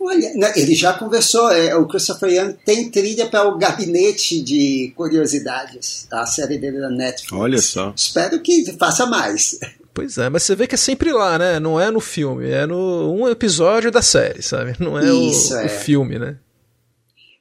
Olha, 0.01 0.33
né, 0.35 0.53
ele 0.57 0.75
já 0.75 0.95
conversou. 0.95 1.51
É, 1.51 1.75
o 1.77 1.87
Christopher 1.87 2.31
Young 2.31 2.57
tem 2.65 2.91
trilha 2.91 3.27
para 3.27 3.47
o 3.47 3.59
Gabinete 3.59 4.41
de 4.41 4.93
Curiosidades, 4.97 6.07
a 6.11 6.25
série 6.27 6.57
dele 6.57 6.81
da 6.81 6.89
Netflix. 6.89 7.33
Olha 7.33 7.61
só. 7.61 7.93
Espero 7.95 8.41
que 8.41 8.73
faça 8.79 9.05
mais. 9.05 9.59
Pois 9.93 10.19
é, 10.19 10.29
mas 10.29 10.45
você 10.45 10.55
vê 10.55 10.67
que 10.67 10.75
é 10.75 10.79
sempre 10.79 11.13
lá, 11.13 11.39
né? 11.39 11.59
Não 11.59 11.81
é 11.81 11.91
no 11.91 12.01
filme, 12.01 12.49
é 12.49 12.67
no 12.67 13.13
um 13.13 13.29
episódio 13.29 13.91
da 13.91 14.03
série, 14.03 14.43
sabe? 14.43 14.75
Não 14.79 14.99
é, 14.99 15.05
Isso, 15.13 15.55
o, 15.55 15.57
é. 15.59 15.67
o 15.67 15.69
filme, 15.69 16.19
né? 16.19 16.39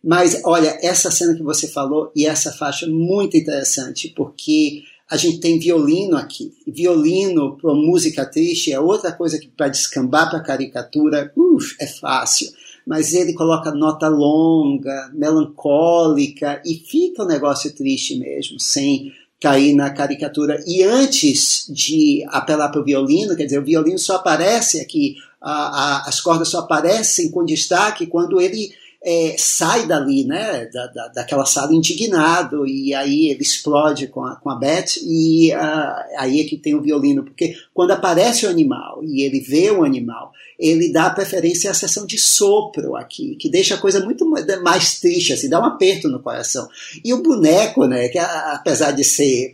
Mas 0.04 0.42
olha, 0.46 0.78
essa 0.82 1.12
cena 1.12 1.36
que 1.36 1.44
você 1.44 1.68
falou 1.68 2.12
e 2.16 2.26
essa 2.26 2.52
faixa 2.52 2.86
é 2.86 2.90
muito 2.90 3.36
interessante, 3.36 4.12
porque 4.16 4.84
a 5.10 5.18
gente 5.18 5.40
tem 5.40 5.60
violino 5.60 6.16
aqui. 6.16 6.54
Violino 6.66 7.58
para 7.58 7.74
música 7.74 8.26
triste 8.26 8.72
é 8.72 8.80
outra 8.80 9.12
coisa 9.12 9.40
que 9.40 9.48
para 9.48 9.68
descambar 9.68 10.30
para 10.30 10.40
caricatura, 10.40 11.32
uf, 11.36 11.76
é 11.80 11.88
fácil. 11.88 12.50
Mas 12.86 13.14
ele 13.14 13.34
coloca 13.34 13.72
nota 13.72 14.08
longa, 14.08 15.12
melancólica 15.14 16.62
e 16.66 16.76
fica 16.76 17.24
um 17.24 17.28
negócio 17.28 17.74
triste 17.76 18.18
mesmo, 18.18 18.60
sem 18.60 19.12
cair 19.40 19.74
na 19.74 19.90
caricatura. 19.90 20.62
E 20.68 20.84
antes 20.84 21.66
de 21.70 22.26
apelar 22.28 22.70
para 22.70 22.82
o 22.82 22.86
violino, 22.86 23.36
quer 23.36 23.46
dizer, 23.46 23.60
o 23.60 23.66
violino 23.66 23.98
só 23.98 24.16
aparece 24.16 24.82
aqui, 24.82 25.16
a, 25.42 25.52
a, 25.52 26.10
as 26.10 26.20
cordas 26.20 26.50
só 26.50 26.60
aparecem 26.60 27.32
com 27.32 27.46
destaque 27.46 28.06
quando 28.06 28.42
ele 28.42 28.72
é, 29.02 29.36
sai 29.38 29.86
dali, 29.86 30.26
né, 30.26 30.66
da, 30.66 30.88
da, 30.88 31.08
daquela 31.08 31.46
sala 31.46 31.74
indignado, 31.74 32.68
e 32.68 32.94
aí 32.94 33.30
ele 33.30 33.42
explode 33.42 34.08
com 34.08 34.26
a, 34.26 34.36
com 34.36 34.50
a 34.50 34.56
Beth, 34.56 34.98
e 35.02 35.54
uh, 35.54 36.18
aí 36.18 36.42
é 36.42 36.44
que 36.44 36.58
tem 36.58 36.76
o 36.76 36.82
violino, 36.82 37.24
porque 37.24 37.56
quando 37.74 37.92
aparece 37.92 38.46
o 38.46 38.50
animal 38.50 39.02
e 39.04 39.22
ele 39.22 39.40
vê 39.40 39.72
o 39.72 39.86
animal, 39.86 40.34
ele 40.60 40.92
dá 40.92 41.10
preferência 41.10 41.72
à 41.72 41.74
sessão 41.74 42.06
de 42.06 42.18
sopro 42.18 42.98
aqui, 42.98 43.38
que 43.38 43.50
deixa 43.50 43.76
a 43.76 43.78
coisa 43.78 44.04
muito 44.04 44.30
mais 44.62 45.00
triste, 45.00 45.32
assim, 45.32 45.48
dá 45.48 45.58
um 45.58 45.66
aperto 45.66 46.10
no 46.10 46.20
coração. 46.20 46.68
E 47.04 47.14
o 47.14 47.24
boneco, 47.24 47.86
né, 47.86 48.10
que 48.10 48.20
apesar 48.20 48.92
de 48.92 49.06
ser 49.06 49.54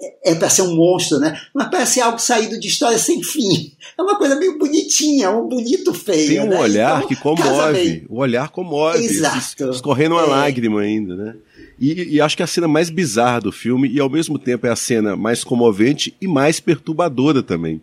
é, 0.00 0.32
é 0.32 0.34
para 0.36 0.48
ser 0.48 0.62
um 0.62 0.76
monstro, 0.76 1.18
né, 1.18 1.36
mas 1.52 1.68
parece 1.68 2.00
algo 2.00 2.20
saído 2.20 2.60
de 2.60 2.68
história 2.68 2.96
sem 2.96 3.20
fim. 3.24 3.72
É 3.98 4.02
uma 4.02 4.16
coisa 4.16 4.36
meio 4.36 4.56
bonitinha, 4.56 5.32
um 5.32 5.48
bonito 5.48 5.92
feio. 5.92 6.28
Tem 6.28 6.40
um 6.40 6.50
né? 6.50 6.60
olhar 6.60 6.98
então, 6.98 7.08
que 7.08 7.16
comove, 7.16 8.06
o 8.08 8.18
olhar 8.18 8.48
comove, 8.50 9.04
Exato. 9.04 9.70
escorrendo 9.70 10.14
uma 10.14 10.24
é. 10.24 10.26
lágrima 10.26 10.80
ainda, 10.80 11.16
né? 11.16 11.34
E, 11.78 12.14
e, 12.14 12.20
acho 12.22 12.36
que 12.36 12.42
é 12.42 12.44
a 12.44 12.46
cena 12.46 12.66
mais 12.66 12.88
bizarra 12.88 13.40
do 13.40 13.52
filme 13.52 13.86
e 13.86 14.00
ao 14.00 14.08
mesmo 14.08 14.38
tempo 14.38 14.66
é 14.66 14.70
a 14.70 14.76
cena 14.76 15.14
mais 15.14 15.44
comovente 15.44 16.16
e 16.18 16.26
mais 16.26 16.58
perturbadora 16.58 17.42
também 17.42 17.82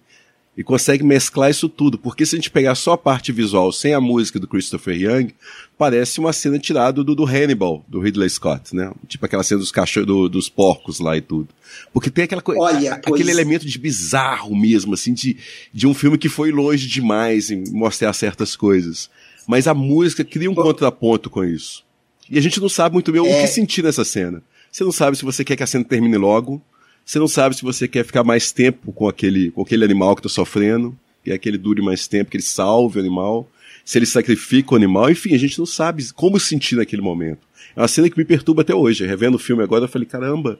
e 0.55 0.63
consegue 0.63 1.03
mesclar 1.03 1.49
isso 1.49 1.67
tudo, 1.67 1.97
porque 1.97 2.25
se 2.25 2.35
a 2.35 2.37
gente 2.37 2.51
pegar 2.51 2.75
só 2.75 2.93
a 2.93 2.97
parte 2.97 3.31
visual 3.31 3.71
sem 3.71 3.93
a 3.93 3.99
música 3.99 4.39
do 4.39 4.47
Christopher 4.47 4.95
Young, 4.95 5.33
parece 5.77 6.19
uma 6.19 6.31
cena 6.31 6.59
tirada 6.59 7.03
do, 7.03 7.15
do 7.15 7.25
Hannibal, 7.25 7.83
do 7.87 7.99
Ridley 7.99 8.29
Scott, 8.29 8.75
né? 8.75 8.91
Tipo 9.07 9.25
aquela 9.25 9.43
cena 9.43 9.59
dos 9.59 9.71
cachorros, 9.71 10.07
do, 10.07 10.29
dos 10.29 10.49
porcos 10.49 10.99
lá 10.99 11.17
e 11.17 11.21
tudo. 11.21 11.49
Porque 11.91 12.11
tem 12.11 12.25
aquela 12.25 12.41
coisa, 12.41 12.93
aquele 12.93 13.17
pois... 13.17 13.27
elemento 13.27 13.65
de 13.65 13.79
bizarro 13.79 14.55
mesmo, 14.55 14.93
assim, 14.93 15.13
de, 15.13 15.37
de 15.73 15.87
um 15.87 15.93
filme 15.93 16.17
que 16.17 16.29
foi 16.29 16.51
longe 16.51 16.87
demais 16.87 17.49
em 17.49 17.63
mostrar 17.71 18.13
certas 18.13 18.55
coisas. 18.55 19.09
Mas 19.47 19.67
a 19.67 19.73
música 19.73 20.23
cria 20.23 20.49
um 20.49 20.55
contraponto 20.55 21.29
com 21.29 21.43
isso. 21.43 21.83
E 22.29 22.37
a 22.37 22.41
gente 22.41 22.61
não 22.61 22.69
sabe 22.69 22.93
muito 22.93 23.11
bem 23.11 23.25
é... 23.25 23.39
o 23.39 23.41
que 23.41 23.47
sentir 23.47 23.83
nessa 23.83 24.05
cena. 24.05 24.41
Você 24.71 24.83
não 24.83 24.91
sabe 24.91 25.17
se 25.17 25.25
você 25.25 25.43
quer 25.43 25.55
que 25.55 25.63
a 25.63 25.67
cena 25.67 25.83
termine 25.83 26.17
logo, 26.17 26.61
você 27.05 27.19
não 27.19 27.27
sabe 27.27 27.55
se 27.55 27.63
você 27.63 27.87
quer 27.87 28.05
ficar 28.05 28.23
mais 28.23 28.51
tempo 28.51 28.91
com 28.91 29.07
aquele, 29.07 29.51
com 29.51 29.61
aquele 29.61 29.83
animal 29.83 30.15
que 30.15 30.21
está 30.25 30.29
sofrendo, 30.29 30.97
que 31.23 31.31
é 31.31 31.37
que 31.37 31.49
ele 31.49 31.57
dure 31.57 31.81
mais 31.81 32.07
tempo, 32.07 32.31
que 32.31 32.37
ele 32.37 32.43
salve 32.43 32.97
o 32.97 33.01
animal, 33.01 33.49
se 33.83 33.97
ele 33.97 34.05
sacrifica 34.05 34.73
o 34.73 34.77
animal, 34.77 35.09
enfim, 35.09 35.33
a 35.33 35.37
gente 35.37 35.59
não 35.59 35.65
sabe 35.65 36.11
como 36.13 36.39
sentir 36.39 36.75
naquele 36.75 37.01
momento. 37.01 37.39
É 37.75 37.81
uma 37.81 37.87
cena 37.87 38.09
que 38.09 38.17
me 38.17 38.25
perturba 38.25 38.61
até 38.61 38.73
hoje. 38.73 39.05
Revendo 39.05 39.35
o 39.35 39.39
filme 39.39 39.63
agora, 39.63 39.85
eu 39.85 39.89
falei, 39.89 40.07
caramba, 40.07 40.59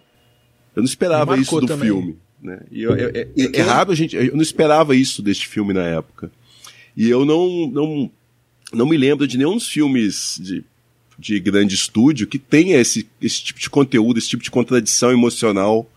eu 0.75 0.81
não 0.81 0.85
esperava 0.85 1.37
isso 1.37 1.59
do 1.59 1.67
também. 1.67 1.87
filme. 1.87 2.17
Né? 2.41 2.59
E 2.69 2.83
eu, 2.83 2.93
é, 2.93 3.11
é, 3.15 3.27
errado 3.37 3.91
a 3.91 3.95
gente, 3.95 4.15
eu 4.15 4.35
não 4.35 4.41
esperava 4.41 4.95
isso 4.95 5.21
deste 5.21 5.47
filme 5.47 5.73
na 5.73 5.83
época. 5.83 6.31
E 6.95 7.09
eu 7.09 7.23
não, 7.23 7.67
não, 7.67 8.11
não 8.73 8.85
me 8.85 8.97
lembro 8.97 9.27
de 9.27 9.37
nenhum 9.37 9.53
dos 9.53 9.67
filmes 9.67 10.37
de, 10.41 10.63
de 11.17 11.39
grande 11.39 11.75
estúdio 11.75 12.27
que 12.27 12.37
tenha 12.37 12.77
esse, 12.77 13.07
esse 13.21 13.41
tipo 13.43 13.59
de 13.59 13.69
conteúdo, 13.69 14.17
esse 14.17 14.29
tipo 14.29 14.43
de 14.43 14.51
contradição 14.51 15.11
emocional 15.11 15.89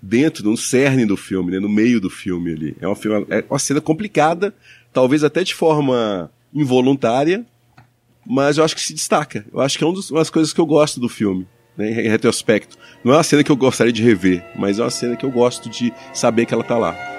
dentro, 0.00 0.44
no 0.44 0.56
cerne 0.56 1.04
do 1.04 1.16
filme, 1.16 1.52
né, 1.52 1.58
no 1.58 1.68
meio 1.68 2.00
do 2.00 2.10
filme 2.10 2.52
ali. 2.52 2.76
É 2.80 2.86
uma, 2.86 2.96
é 3.30 3.44
uma 3.48 3.58
cena 3.58 3.80
complicada, 3.80 4.54
talvez 4.92 5.24
até 5.24 5.42
de 5.42 5.54
forma 5.54 6.30
involuntária, 6.52 7.44
mas 8.26 8.58
eu 8.58 8.64
acho 8.64 8.74
que 8.74 8.82
se 8.82 8.94
destaca. 8.94 9.44
Eu 9.52 9.60
acho 9.60 9.78
que 9.78 9.84
é 9.84 9.86
uma 9.86 9.94
das 9.94 10.30
coisas 10.30 10.52
que 10.52 10.60
eu 10.60 10.66
gosto 10.66 11.00
do 11.00 11.08
filme, 11.08 11.46
né, 11.76 11.90
em 11.90 12.08
retrospecto. 12.08 12.76
Não 13.04 13.12
é 13.12 13.16
uma 13.16 13.22
cena 13.22 13.44
que 13.44 13.50
eu 13.50 13.56
gostaria 13.56 13.92
de 13.92 14.02
rever, 14.02 14.44
mas 14.56 14.78
é 14.78 14.82
uma 14.82 14.90
cena 14.90 15.16
que 15.16 15.24
eu 15.24 15.30
gosto 15.30 15.68
de 15.68 15.92
saber 16.12 16.46
que 16.46 16.54
ela 16.54 16.64
tá 16.64 16.76
lá. 16.76 17.15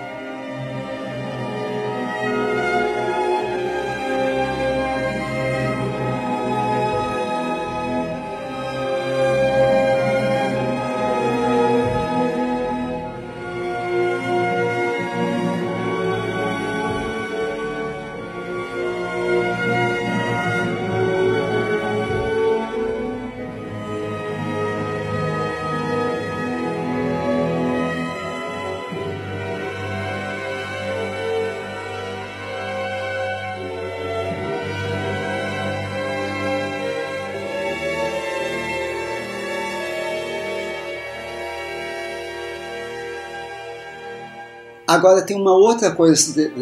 Agora 44.97 45.21
tem 45.21 45.37
uma 45.37 45.53
outra 45.53 45.91
coisa 45.91 46.15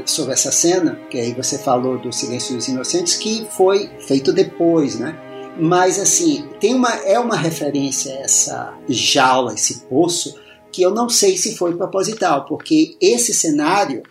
sobre 0.05 0.33
essa 0.33 0.51
cena, 0.51 0.99
que 1.09 1.17
aí 1.17 1.33
você 1.33 1.57
falou 1.57 1.97
do 1.97 2.11
Silêncio 2.11 2.53
dos 2.53 2.67
Inocentes, 2.67 3.15
que 3.15 3.47
foi 3.49 3.89
feito 4.05 4.33
depois, 4.33 4.99
né? 4.99 5.17
Mas 5.57 5.97
assim, 5.97 6.45
tem 6.59 6.75
uma, 6.75 6.93
é 7.05 7.17
uma 7.17 7.37
referência 7.37 8.13
a 8.13 8.17
essa 8.17 8.77
jaula, 8.89 9.53
esse 9.53 9.83
poço, 9.83 10.35
que 10.69 10.81
eu 10.81 10.91
não 10.91 11.07
sei 11.07 11.37
se 11.37 11.55
foi 11.55 11.77
proposital, 11.77 12.43
porque 12.43 12.97
esse 12.99 13.33
cenário 13.33 14.03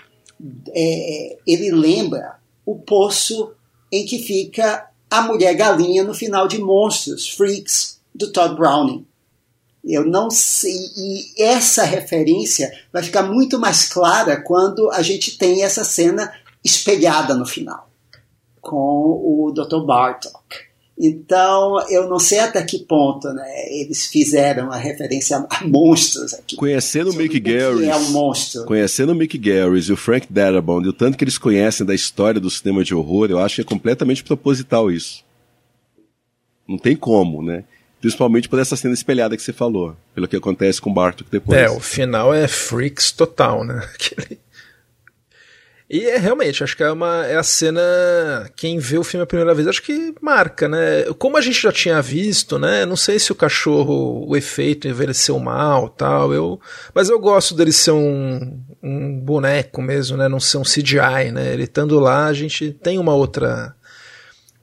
é, 0.75 1.37
ele 1.47 1.71
lembra 1.71 2.37
o 2.65 2.77
poço 2.77 3.53
em 3.93 4.07
que 4.07 4.21
fica 4.21 4.89
a 5.11 5.21
mulher 5.21 5.53
galinha 5.53 6.03
no 6.03 6.15
final 6.15 6.49
de 6.49 6.57
Monstros, 6.57 7.29
Freaks, 7.29 8.01
do 8.15 8.33
Todd 8.33 8.57
Browning. 8.57 9.05
Eu 9.87 10.05
não 10.05 10.31
sei. 10.31 10.75
E 10.97 11.43
essa 11.43 11.85
referência 11.85 12.73
vai 12.93 13.03
ficar 13.03 13.23
muito 13.23 13.59
mais 13.59 13.87
clara 13.87 14.41
quando 14.41 14.91
a 14.91 15.03
gente 15.03 15.37
tem 15.37 15.63
essa 15.63 15.85
cena 15.85 16.33
espelhada 16.65 17.35
no 17.35 17.45
final, 17.45 17.91
com 18.61 18.77
o 18.77 19.53
Dr. 19.53 19.85
Bartok. 19.85 20.65
Então, 20.97 21.85
eu 21.91 22.09
não 22.09 22.21
sei 22.21 22.39
até 22.39 22.63
que 22.63 22.79
ponto 22.79 23.29
né, 23.33 23.45
eles 23.69 24.07
fizeram 24.07 24.71
a 24.71 24.77
referência 24.77 25.45
a 25.51 25.67
monstros 25.67 26.33
aqui. 26.33 26.55
Conhecendo 26.55 27.11
o 27.11 27.15
Mick 27.15 27.39
Garris. 27.41 27.89
É 27.89 27.97
um 27.97 28.11
monstro. 28.11 28.65
Conhecendo 28.65 29.11
o 29.11 29.15
Mick 29.15 29.37
Garris 29.37 29.87
e 29.87 29.93
o 29.93 29.97
Frank 29.97 30.33
Darabont, 30.33 30.87
e 30.87 30.89
o 30.89 30.93
tanto 30.93 31.19
que 31.19 31.25
eles 31.25 31.37
conhecem 31.37 31.85
da 31.85 31.95
história 31.95 32.41
do 32.41 32.49
cinema 32.49 32.85
de 32.85 32.95
horror, 32.95 33.29
eu 33.29 33.41
acho 33.41 33.57
que 33.57 33.61
é 33.63 33.65
completamente 33.65 34.23
proposital 34.23 34.91
isso. 34.91 35.25
Não 36.67 36.79
tem 36.79 36.95
como, 36.95 37.43
né? 37.43 37.65
Principalmente 38.05 38.51
por 38.51 38.59
essa 38.59 38.77
cena 38.77 38.93
espelhada 38.93 39.35
que 39.35 39.43
você 39.43 39.51
falou, 39.51 39.97
pelo 40.15 40.29
que 40.29 40.37
acontece 40.37 40.79
com 40.79 40.91
o 40.91 40.93
Bartok 40.93 41.27
depois. 41.31 41.59
É, 41.59 41.71
o 41.71 41.81
final 41.81 42.35
é 42.35 42.47
freaks 42.47 43.11
total, 43.11 43.65
né? 43.65 43.81
E 45.89 46.07
é 46.07 46.17
realmente, 46.17 46.65
acho 46.65 46.77
que 46.77 46.83
é, 46.83 46.91
uma, 46.91 47.27
é 47.27 47.37
a 47.37 47.43
cena. 47.43 47.81
Quem 48.57 48.79
vê 48.79 48.97
o 48.99 49.05
filme 49.05 49.23
a 49.23 49.27
primeira 49.27 49.55
vez, 49.55 49.69
acho 49.69 49.83
que 49.83 50.15
marca, 50.21 50.67
né? 50.67 51.05
Como 51.19 51.37
a 51.37 51.41
gente 51.43 51.61
já 51.61 51.71
tinha 51.71 52.01
visto, 52.01 52.59
né? 52.59 52.87
Não 52.87 52.97
sei 52.97 53.19
se 53.19 53.31
o 53.31 53.35
cachorro, 53.35 54.27
o 54.27 54.35
efeito 54.35 54.89
envelheceu 54.89 55.39
mal 55.39 55.91
tal. 55.91 56.33
Eu, 56.33 56.59
mas 56.95 57.11
eu 57.11 57.21
gosto 57.21 57.55
dele 57.55 57.71
ser 57.71 57.93
um, 57.93 58.61
um 58.83 59.21
boneco 59.21 59.83
mesmo, 59.83 60.17
né? 60.17 60.27
Não 60.27 60.41
ser 60.41 60.57
um 60.57 60.63
CGI, 60.63 61.31
né? 61.33 61.53
Ele 61.53 61.65
estando 61.65 62.01
lá, 62.01 62.27
a 62.27 62.33
gente 62.33 62.73
tem 62.73 62.99
uma 62.99 63.15
outra. 63.15 63.77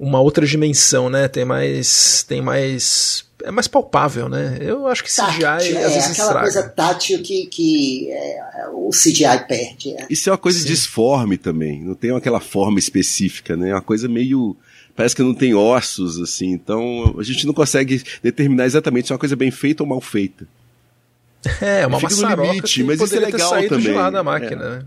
Uma 0.03 0.19
outra 0.19 0.47
dimensão, 0.47 1.11
né? 1.11 1.27
Tem 1.27 1.45
mais. 1.45 2.25
Tem 2.27 2.41
mais 2.41 3.23
é 3.43 3.51
mais 3.51 3.67
palpável, 3.67 4.29
né? 4.29 4.57
Eu 4.61 4.87
acho 4.87 5.03
que 5.03 5.09
CGI 5.09 5.39
tátil, 5.39 5.51
às 5.51 5.65
é, 5.65 5.89
vezes 5.89 6.11
aquela 6.11 6.11
estraga. 6.11 6.39
coisa 6.41 6.63
tátil 6.69 7.21
que, 7.21 7.45
que 7.47 8.11
é, 8.11 8.67
o 8.71 8.89
CGI 8.89 9.47
perde. 9.47 9.93
É. 9.93 10.07
Isso 10.09 10.29
é 10.29 10.31
uma 10.31 10.37
coisa 10.37 10.59
Sim. 10.59 10.65
disforme 10.65 11.37
também, 11.37 11.83
não 11.83 11.95
tem 11.95 12.15
aquela 12.15 12.39
forma 12.39 12.79
específica, 12.79 13.55
né? 13.55 13.69
É 13.69 13.73
uma 13.73 13.81
coisa 13.81 14.07
meio 14.07 14.55
parece 14.95 15.15
que 15.15 15.23
não 15.23 15.33
tem 15.33 15.55
ossos 15.55 16.19
assim, 16.19 16.51
então 16.51 17.15
a 17.17 17.23
gente 17.23 17.47
não 17.47 17.53
consegue 17.53 18.03
determinar 18.21 18.65
exatamente 18.65 19.07
se 19.07 19.13
é 19.13 19.15
uma 19.15 19.19
coisa 19.19 19.35
bem 19.35 19.49
feita 19.49 19.83
ou 19.83 19.89
mal 19.89 20.01
feita. 20.01 20.47
É, 21.59 21.87
uma 21.87 21.99
Fica 21.99 22.15
no 22.15 22.43
limite, 22.43 22.83
mas 22.83 23.01
isso 23.01 23.15
é 23.15 23.19
legal 23.19 23.49
também. 23.67 23.79
De 23.79 23.91
lá 23.93 24.09
da 24.11 24.23
máquina, 24.23 24.63
é. 24.63 24.69
né? 24.69 24.85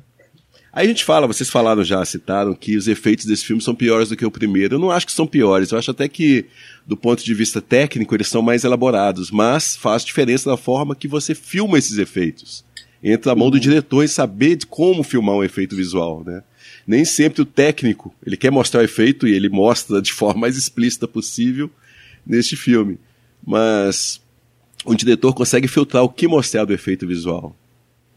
Aí 0.76 0.86
a 0.86 0.88
gente 0.88 1.04
fala, 1.04 1.28
vocês 1.28 1.48
falaram 1.48 1.84
já, 1.84 2.04
citaram 2.04 2.52
que 2.52 2.76
os 2.76 2.88
efeitos 2.88 3.26
desse 3.26 3.44
filme 3.44 3.62
são 3.62 3.76
piores 3.76 4.08
do 4.08 4.16
que 4.16 4.26
o 4.26 4.30
primeiro. 4.30 4.74
Eu 4.74 4.78
não 4.80 4.90
acho 4.90 5.06
que 5.06 5.12
são 5.12 5.24
piores, 5.24 5.70
eu 5.70 5.78
acho 5.78 5.92
até 5.92 6.08
que, 6.08 6.46
do 6.84 6.96
ponto 6.96 7.24
de 7.24 7.32
vista 7.32 7.62
técnico, 7.62 8.12
eles 8.12 8.26
são 8.26 8.42
mais 8.42 8.64
elaborados, 8.64 9.30
mas 9.30 9.76
faz 9.76 10.04
diferença 10.04 10.50
na 10.50 10.56
forma 10.56 10.96
que 10.96 11.06
você 11.06 11.32
filma 11.32 11.78
esses 11.78 11.96
efeitos. 11.96 12.64
Entra 13.00 13.30
a 13.30 13.36
mão 13.36 13.50
do 13.50 13.60
diretor 13.60 14.02
em 14.02 14.08
saber 14.08 14.56
de 14.56 14.66
como 14.66 15.04
filmar 15.04 15.36
um 15.36 15.44
efeito 15.44 15.76
visual, 15.76 16.24
né? 16.26 16.42
Nem 16.84 17.04
sempre 17.04 17.42
o 17.42 17.46
técnico, 17.46 18.12
ele 18.26 18.36
quer 18.36 18.50
mostrar 18.50 18.80
o 18.80 18.84
efeito 18.84 19.28
e 19.28 19.32
ele 19.32 19.48
mostra 19.48 20.02
de 20.02 20.12
forma 20.12 20.40
mais 20.40 20.56
explícita 20.56 21.06
possível 21.06 21.70
neste 22.26 22.56
filme. 22.56 22.98
Mas 23.46 24.20
o 24.84 24.92
diretor 24.92 25.34
consegue 25.34 25.68
filtrar 25.68 26.02
o 26.02 26.08
que 26.08 26.26
mostrar 26.26 26.64
do 26.64 26.72
efeito 26.72 27.06
visual. 27.06 27.54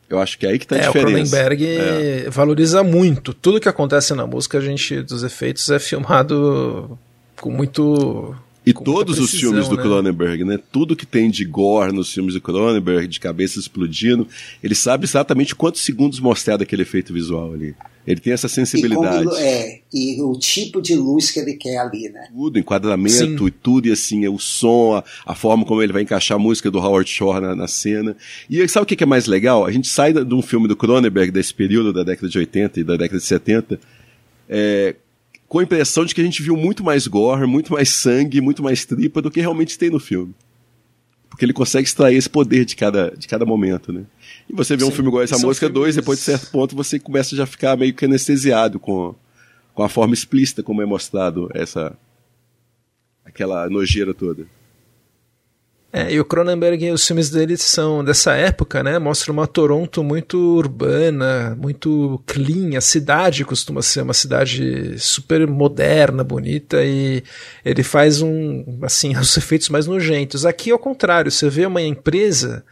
Eu 0.09 0.19
acho 0.19 0.37
que 0.37 0.45
é 0.45 0.49
aí 0.51 0.59
que 0.59 0.65
está 0.65 0.75
a 0.75 0.79
é, 0.79 0.87
diferença. 0.87 1.07
O 1.07 1.11
Cronenberg 1.11 1.65
é. 1.65 2.29
valoriza 2.29 2.83
muito. 2.83 3.33
Tudo 3.33 3.59
que 3.59 3.67
acontece 3.67 4.13
na 4.13 4.25
música, 4.25 4.57
a 4.57 4.61
gente, 4.61 5.01
dos 5.01 5.23
efeitos, 5.23 5.69
é 5.69 5.79
filmado 5.79 6.97
com 7.39 7.51
muito. 7.51 8.35
E 8.67 8.73
com 8.73 8.83
todos 8.83 9.17
os 9.17 9.31
filmes 9.31 9.69
do 9.69 9.77
né? 9.77 9.81
Cronenberg, 9.81 10.43
né? 10.43 10.59
Tudo 10.69 10.93
que 10.93 11.05
tem 11.05 11.31
de 11.31 11.45
gore 11.45 11.93
nos 11.93 12.13
filmes 12.13 12.33
do 12.33 12.41
Cronenberg, 12.41 13.07
de 13.07 13.17
cabeça 13.17 13.57
explodindo, 13.57 14.27
ele 14.61 14.75
sabe 14.75 15.05
exatamente 15.05 15.55
quantos 15.55 15.85
segundos 15.85 16.19
mostrar 16.19 16.57
daquele 16.57 16.81
efeito 16.81 17.13
visual 17.13 17.53
ali. 17.53 17.73
Ele 18.05 18.19
tem 18.19 18.33
essa 18.33 18.49
sensibilidade. 18.49 19.21
E 19.21 19.25
como, 19.25 19.37
é, 19.37 19.79
e 19.93 20.21
o 20.21 20.37
tipo 20.37 20.81
de 20.81 20.97
luz 20.97 21.31
que 21.31 21.39
ele 21.39 21.53
quer 21.53 21.77
ali, 21.77 22.09
né? 22.09 22.27
Tudo, 22.33 22.59
enquadramento 22.59 23.37
Sim. 23.37 23.47
e 23.47 23.51
tudo, 23.51 23.87
e 23.87 23.91
assim, 23.93 24.25
é 24.25 24.29
o 24.29 24.37
som, 24.37 24.95
a, 24.95 25.03
a, 25.25 25.33
forma 25.33 25.63
como 25.63 25.81
ele 25.81 25.93
vai 25.93 26.01
encaixar 26.01 26.35
a 26.35 26.39
música 26.39 26.69
do 26.69 26.77
Howard 26.77 27.09
Shore 27.09 27.39
na, 27.39 27.55
na 27.55 27.69
cena. 27.69 28.17
E 28.49 28.67
sabe 28.67 28.83
o 28.83 28.85
que 28.85 29.01
é 29.01 29.07
mais 29.07 29.27
legal? 29.27 29.65
A 29.65 29.71
gente 29.71 29.87
sai 29.87 30.11
de 30.11 30.33
um 30.33 30.41
filme 30.41 30.67
do 30.67 30.75
Cronenberg, 30.75 31.31
desse 31.31 31.53
período 31.53 31.93
da 31.93 32.03
década 32.03 32.27
de 32.27 32.37
80 32.37 32.81
e 32.81 32.83
da 32.83 32.97
década 32.97 33.17
de 33.17 33.25
70, 33.25 33.79
é, 34.49 34.95
com 35.47 35.59
a 35.59 35.63
impressão 35.63 36.05
de 36.05 36.13
que 36.13 36.21
a 36.21 36.23
gente 36.23 36.41
viu 36.41 36.57
muito 36.57 36.83
mais 36.83 37.07
gore, 37.07 37.47
muito 37.47 37.71
mais 37.73 37.89
sangue, 37.89 38.41
muito 38.41 38.61
mais 38.61 38.85
tripa 38.85 39.21
do 39.21 39.31
que 39.31 39.39
realmente 39.39 39.77
tem 39.77 39.89
no 39.89 39.99
filme. 39.99 40.33
Porque 41.29 41.45
ele 41.45 41.53
consegue 41.53 41.87
extrair 41.87 42.17
esse 42.17 42.29
poder 42.29 42.65
de 42.65 42.75
cada, 42.75 43.11
de 43.11 43.27
cada 43.27 43.45
momento, 43.45 43.93
né? 43.93 44.05
E 44.49 44.53
você 44.53 44.75
vê 44.75 44.83
Sim, 44.83 44.89
um 44.89 44.93
filme 44.93 45.09
igual 45.09 45.23
essa 45.23 45.37
música 45.37 45.69
2, 45.69 45.95
depois 45.95 46.19
de 46.19 46.25
certo 46.25 46.49
ponto 46.51 46.75
você 46.75 46.99
começa 46.99 47.35
já 47.35 47.43
a 47.43 47.47
ficar 47.47 47.77
meio 47.77 47.93
que 47.93 48.05
anestesiado 48.05 48.79
com, 48.79 49.13
com 49.73 49.83
a 49.83 49.89
forma 49.89 50.13
explícita 50.13 50.63
como 50.63 50.81
é 50.81 50.85
mostrado 50.85 51.49
essa 51.53 51.97
aquela 53.23 53.69
nojeira 53.69 54.13
toda. 54.13 54.47
É, 55.91 56.11
e 56.11 56.19
o 56.19 56.25
Cronenberg, 56.25 56.91
os 56.91 57.07
filmes 57.07 57.29
dele 57.29 57.55
são 57.55 58.03
dessa 58.03 58.33
época, 58.33 58.83
né? 58.83 58.99
Mostra 58.99 59.31
uma 59.31 59.47
Toronto 59.47 60.03
muito 60.03 60.37
urbana, 60.37 61.55
muito 61.59 62.21
clean. 62.25 62.77
A 62.77 62.81
cidade 62.81 63.45
costuma 63.45 63.81
ser 63.81 64.01
uma 64.01 64.13
cidade 64.13 64.99
super 64.99 65.47
moderna, 65.47 66.23
bonita, 66.25 66.83
e 66.83 67.23
ele 67.63 67.83
faz 67.83 68.21
um, 68.21 68.79
assim, 68.81 69.15
os 69.17 69.35
efeitos 69.37 69.69
mais 69.69 69.87
nojentos. 69.87 70.45
Aqui, 70.45 70.71
ao 70.71 70.79
contrário, 70.79 71.31
você 71.31 71.49
vê 71.49 71.65
uma 71.65 71.81
empresa 71.81 72.65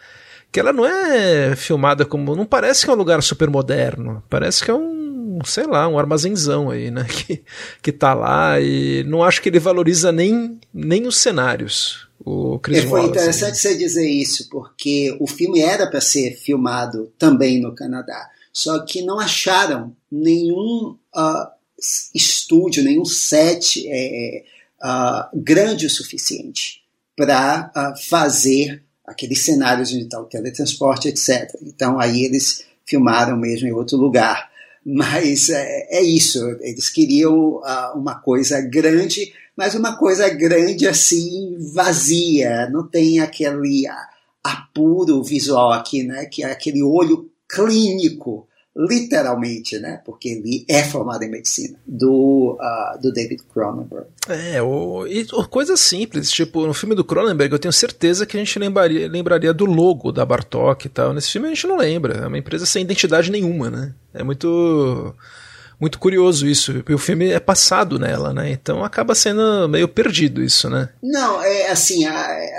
que 0.52 0.60
ela 0.60 0.74
não 0.74 0.86
é 0.86 1.56
filmada 1.56 2.06
como. 2.06 2.36
Não 2.36 2.46
parece 2.46 2.86
que 2.86 2.92
é 2.92 2.94
um 2.94 2.98
lugar 2.98 3.22
super 3.24 3.50
moderno. 3.50 4.22
Parece 4.30 4.64
que 4.64 4.72
é 4.72 4.74
um, 4.74 5.05
sei 5.44 5.66
lá, 5.66 5.88
um 5.88 5.98
armazenzão 5.98 6.70
aí, 6.70 6.92
né? 6.92 7.06
Que, 7.26 7.44
que 7.82 7.92
tá 7.92 8.14
lá 8.14 8.60
e 8.60 9.04
não 9.04 9.24
acho 9.24 9.42
que 9.42 9.50
ele 9.50 9.60
valoriza 9.60 10.12
nem, 10.12 10.60
nem 10.74 11.08
os 11.08 11.18
cenários. 11.18 12.08
O 12.24 12.60
Chris 12.60 12.80
é, 12.80 12.82
foi 12.82 13.02
Wallace, 13.02 13.10
interessante 13.10 13.52
né? 13.52 13.56
você 13.56 13.78
dizer 13.78 14.10
isso, 14.10 14.50
porque 14.50 15.16
o 15.20 15.28
filme 15.28 15.62
era 15.62 15.88
para 15.88 16.02
ser 16.02 16.36
filmado 16.36 17.12
também 17.18 17.60
no 17.60 17.74
Canadá. 17.74 18.30
Só 18.54 18.80
que 18.86 19.02
não 19.02 19.20
acharam 19.20 19.96
nenhum 20.10 20.96
uh, 21.16 21.48
estúdio, 22.14 22.84
nenhum 22.84 23.06
set 23.06 23.86
é, 23.88 24.44
uh, 24.82 25.28
grande 25.34 25.86
o 25.86 25.90
suficiente 25.90 26.82
para 27.16 27.72
uh, 27.76 28.10
fazer 28.10 28.82
aqueles 29.06 29.44
cenários 29.44 29.92
onde 29.92 30.04
está 30.04 30.20
o 30.20 30.26
teletransporte, 30.26 31.10
etc. 31.10 31.54
Então 31.62 32.00
aí 32.00 32.24
eles 32.24 32.66
filmaram 32.86 33.38
mesmo 33.38 33.68
em 33.68 33.72
outro 33.72 33.98
lugar. 33.98 34.50
Mas 34.86 35.50
é, 35.50 35.98
é 35.98 36.02
isso, 36.04 36.40
eles 36.62 36.90
queriam 36.90 37.56
uh, 37.56 37.98
uma 37.98 38.16
coisa 38.16 38.62
grande, 38.62 39.34
mas 39.58 39.74
uma 39.74 39.98
coisa 39.98 40.30
grande 40.30 40.88
assim, 40.88 41.58
vazia, 41.74 42.70
não 42.70 42.88
tem 42.88 43.20
aquele 43.20 43.86
apuro 44.44 45.24
visual 45.24 45.72
aqui, 45.72 46.04
né? 46.04 46.26
Que 46.26 46.44
é 46.44 46.52
aquele 46.52 46.84
olho 46.84 47.32
clínico 47.50 48.48
literalmente, 48.76 49.80
né? 49.80 50.02
Porque 50.06 50.30
ele 50.30 50.66
é 50.68 50.84
formado 50.84 51.24
em 51.24 51.30
medicina, 51.30 51.78
do, 51.88 52.58
uh, 52.60 53.02
do 53.02 53.12
David 53.14 53.42
Cronenberg. 53.54 54.08
É, 54.28 54.62
o, 54.62 55.08
e 55.08 55.26
coisas 55.50 55.80
simples, 55.80 56.30
tipo, 56.30 56.68
no 56.68 56.74
filme 56.74 56.94
do 56.94 57.06
Cronenberg 57.06 57.54
eu 57.54 57.60
tenho 57.60 57.72
certeza 57.72 58.26
que 58.26 58.36
a 58.36 58.40
gente 58.40 58.60
lembraria, 58.60 59.08
lembraria 59.08 59.54
do 59.54 59.66
logo 59.66 60.12
da 60.12 60.26
Bartok 60.26 60.86
e 60.86 60.90
tal. 60.90 61.14
Nesse 61.14 61.32
filme 61.32 61.48
a 61.48 61.54
gente 61.54 61.68
não 61.68 61.78
lembra, 61.78 62.26
é 62.26 62.28
uma 62.28 62.38
empresa 62.38 62.66
sem 62.66 62.84
identidade 62.84 63.32
nenhuma, 63.32 63.70
né? 63.70 63.94
É 64.14 64.24
muito 64.24 65.16
muito 65.80 66.00
curioso 66.00 66.48
isso. 66.48 66.84
O 66.90 66.98
filme 66.98 67.30
é 67.30 67.40
passado 67.40 68.00
nela, 68.00 68.34
né? 68.34 68.52
Então 68.52 68.84
acaba 68.84 69.14
sendo 69.16 69.68
meio 69.70 69.88
perdido 69.88 70.42
isso, 70.42 70.70
né? 70.70 70.90
Não, 71.02 71.42
é 71.42 71.70
assim, 71.70 72.06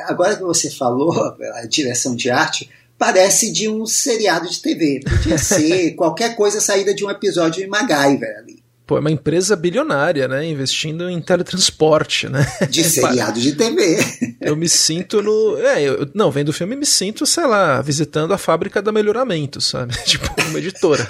agora 0.06 0.36
que 0.36 0.43
você 0.43 0.70
falou, 0.70 1.12
a 1.55 1.66
direção 1.66 2.14
de 2.14 2.30
arte, 2.30 2.70
parece 2.98 3.51
de 3.52 3.68
um 3.68 3.86
seriado 3.86 4.48
de 4.48 4.60
TV. 4.60 5.01
Podia 5.05 5.39
ser 5.39 5.93
qualquer 5.97 6.36
coisa 6.36 6.60
saída 6.60 6.94
de 6.94 7.05
um 7.05 7.10
episódio 7.10 7.62
de 7.62 7.68
MacGyver 7.68 8.39
ali. 8.39 8.66
Pô, 8.86 8.97
é 8.97 9.01
uma 9.01 9.10
empresa 9.10 9.56
bilionária, 9.56 10.28
né? 10.28 10.47
Investindo 10.47 11.10
em 11.10 11.20
teletransporte, 11.20 12.28
né? 12.28 12.47
De 12.70 12.85
seriado 12.85 13.40
de 13.40 13.56
TV. 13.56 13.98
Eu 14.40 14.55
me 14.55 14.68
sinto 14.68 15.20
no. 15.20 15.59
É, 15.59 15.82
eu, 15.82 16.09
não, 16.14 16.31
vendo 16.31 16.51
o 16.51 16.52
filme, 16.52 16.77
me 16.77 16.86
sinto, 16.86 17.27
sei 17.27 17.47
lá, 17.47 17.82
visitando 17.82 18.32
a 18.32 18.39
fábrica 18.39 18.81
da 18.81 18.93
melhoramento, 18.93 19.60
sabe? 19.60 19.93
Tipo, 20.06 20.28
uma 20.51 20.59
editora. 20.60 21.05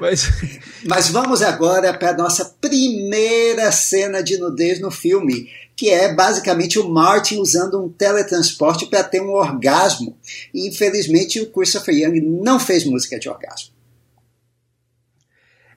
Mas... 0.00 0.30
Mas 0.86 1.08
vamos 1.08 1.40
agora 1.40 1.94
para 1.94 2.10
a 2.10 2.16
nossa 2.16 2.44
primeira 2.60 3.72
cena 3.72 4.22
de 4.22 4.36
nudez 4.36 4.80
no 4.80 4.90
filme 4.90 5.48
que 5.76 5.90
é 5.90 6.12
basicamente 6.12 6.78
o 6.78 6.88
Martin 6.88 7.38
usando 7.38 7.82
um 7.82 7.88
teletransporte 7.88 8.86
para 8.86 9.02
ter 9.02 9.20
um 9.20 9.30
orgasmo. 9.30 10.16
E 10.52 10.68
infelizmente 10.68 11.40
o 11.40 11.50
Christopher 11.50 11.94
Young 11.94 12.20
não 12.20 12.60
fez 12.60 12.84
música 12.84 13.18
de 13.18 13.28
orgasmo. 13.28 13.74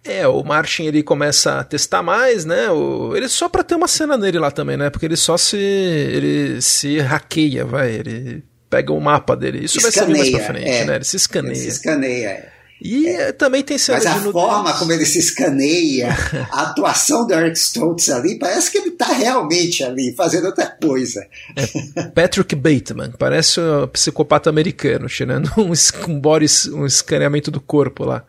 É, 0.04 0.26
o 0.28 0.42
Martin 0.44 0.84
ele 0.84 1.04
começa 1.04 1.60
a 1.60 1.64
testar 1.64 2.02
mais, 2.02 2.46
né? 2.46 2.70
O, 2.70 3.16
ele 3.16 3.28
só 3.28 3.50
para 3.50 3.64
ter 3.64 3.76
uma 3.76 3.88
cena 3.88 4.18
nele 4.18 4.40
lá 4.40 4.52
também, 4.52 4.78
né? 4.78 4.90
Porque 4.90 5.06
ele 5.06 5.18
só 5.18 5.36
se 5.38 5.58
ele 5.58 6.62
se 6.62 7.00
hackeia, 7.00 7.66
vai, 7.66 7.92
ele 7.92 8.44
pega 8.70 8.94
o 8.94 9.02
mapa 9.02 9.36
dele. 9.36 9.66
Isso 9.66 9.80
escaneia, 9.80 10.06
vai 10.06 10.26
ser 10.26 10.32
mais 10.32 10.46
pra 10.46 10.54
frente, 10.54 10.70
é, 10.70 10.86
né? 10.86 10.96
Ele 10.96 11.04
se 11.04 11.18
escaneia. 11.18 11.52
Ele 11.52 11.60
se 11.60 11.68
escaneia. 11.68 12.28
É. 12.28 12.57
E 12.82 13.08
é. 13.08 13.32
também 13.32 13.64
tem 13.64 13.78
cena 13.78 13.98
Mas 13.98 14.06
a 14.06 14.32
forma 14.32 14.74
como 14.74 14.92
ele 14.92 15.06
se 15.06 15.20
escaneia, 15.20 16.10
a 16.52 16.64
atuação 16.64 17.26
do 17.26 17.34
Eric 17.34 17.58
Stoltz 17.58 18.10
ali, 18.10 18.38
parece 18.38 18.72
que 18.72 18.78
ele 18.78 18.90
está 18.90 19.08
realmente 19.08 19.84
ali 19.84 20.14
fazendo 20.16 20.46
outra 20.46 20.68
coisa. 20.68 21.26
É 21.56 22.04
Patrick 22.04 22.56
Bateman, 22.56 23.12
parece 23.18 23.60
um 23.60 23.88
psicopata 23.88 24.50
americano, 24.50 25.08
tirando 25.08 25.52
um, 25.58 25.72
um, 26.08 26.20
body, 26.20 26.48
um 26.72 26.86
escaneamento 26.86 27.50
do 27.50 27.60
corpo 27.60 28.06
lá. 28.06 28.24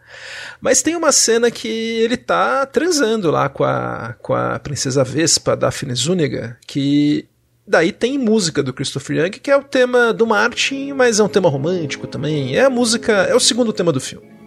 Mas 0.60 0.82
tem 0.82 0.96
uma 0.96 1.12
cena 1.12 1.50
que 1.50 1.68
ele 1.68 2.16
tá 2.16 2.64
transando 2.64 3.30
lá 3.30 3.48
com 3.48 3.64
a, 3.64 4.14
com 4.20 4.34
a 4.34 4.58
princesa 4.58 5.04
Vespa, 5.04 5.56
Daphne 5.56 5.94
Zuniga, 5.94 6.56
que 6.66 7.26
Daí 7.68 7.92
tem 7.92 8.16
música 8.16 8.62
do 8.62 8.72
Christopher 8.72 9.18
Young, 9.18 9.30
que 9.30 9.50
é 9.50 9.54
o 9.54 9.62
tema 9.62 10.10
do 10.10 10.26
Martin, 10.26 10.94
mas 10.94 11.20
é 11.20 11.22
um 11.22 11.28
tema 11.28 11.50
romântico 11.50 12.06
também. 12.06 12.56
É 12.56 12.64
a 12.64 12.70
música, 12.70 13.12
é 13.12 13.34
o 13.34 13.40
segundo 13.40 13.74
tema 13.74 13.92
do 13.92 14.00
filme. 14.00 14.37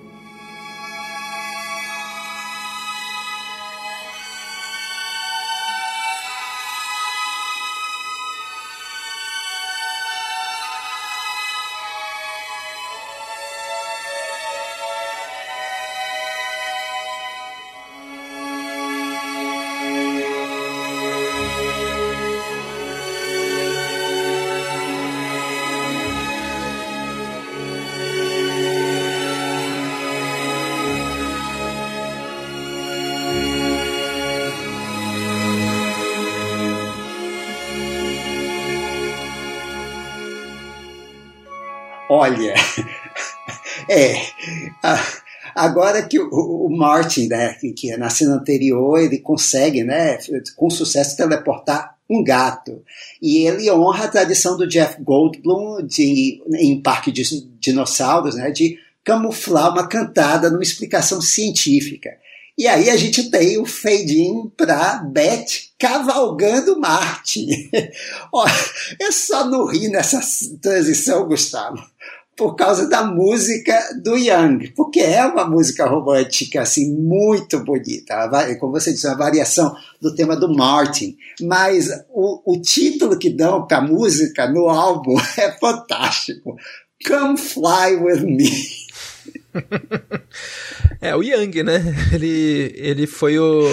Olha, 42.14 42.54
é. 43.90 44.16
Agora 45.56 46.04
que 46.04 46.20
o, 46.20 46.68
Martin, 46.70 47.28
né, 47.28 47.54
que 47.54 47.96
na 47.96 48.10
cena 48.10 48.36
anterior, 48.36 49.00
ele 49.00 49.18
consegue, 49.20 49.82
né, 49.82 50.18
com 50.58 50.70
sucesso, 50.70 51.16
teleportar 51.16 51.96
um 52.10 52.22
gato. 52.22 52.84
E 53.22 53.48
ele 53.48 53.72
honra 53.72 54.06
a 54.06 54.10
tradição 54.10 54.58
do 54.58 54.68
Jeff 54.68 55.02
Goldblum 55.02 55.88
de, 55.88 56.44
em 56.60 56.82
Parque 56.82 57.14
de 57.14 57.24
Dinossauros, 57.62 58.36
né, 58.36 58.52
de 58.52 58.78
camuflar 59.06 59.72
uma 59.72 59.88
cantada 59.88 60.50
numa 60.50 60.64
explicação 60.64 61.22
científica. 61.22 62.10
E 62.58 62.68
aí 62.68 62.90
a 62.90 62.98
gente 62.98 63.32
tem 63.32 63.58
o 63.58 63.66
fade-in 63.66 64.52
para 64.56 64.98
Beth 64.98 65.48
cavalgando 65.80 66.80
Marte. 66.80 67.72
Olha, 68.32 68.54
eu 69.00 69.12
só 69.12 69.46
não 69.46 69.66
ri 69.66 69.88
nessa 69.88 70.20
transição, 70.62 71.26
Gustavo, 71.26 71.82
por 72.42 72.56
causa 72.56 72.90
da 72.90 73.04
música 73.04 73.80
do 74.02 74.18
Young, 74.18 74.74
porque 74.76 75.00
é 75.00 75.24
uma 75.24 75.46
música 75.46 75.86
romântica 75.86 76.64
assim 76.64 76.92
muito 76.92 77.64
bonita, 77.64 78.28
como 78.60 78.72
você 78.72 78.92
disse, 78.92 79.06
uma 79.06 79.16
variação 79.16 79.76
do 80.02 80.16
tema 80.16 80.36
do 80.36 80.52
Martin, 80.52 81.16
mas 81.40 81.88
o, 82.10 82.42
o 82.52 82.60
título 82.60 83.20
que 83.20 83.30
dão 83.30 83.68
para 83.68 83.78
a 83.78 83.82
música 83.82 84.50
no 84.50 84.70
álbum 84.70 85.16
é 85.38 85.52
fantástico. 85.52 86.58
Come 87.08 87.38
Fly 87.38 87.98
With 87.98 88.22
Me. 88.22 88.50
é, 91.00 91.16
o 91.16 91.22
Young, 91.22 91.62
né? 91.62 91.96
Ele, 92.12 92.74
ele 92.76 93.06
foi 93.06 93.38
o, 93.38 93.68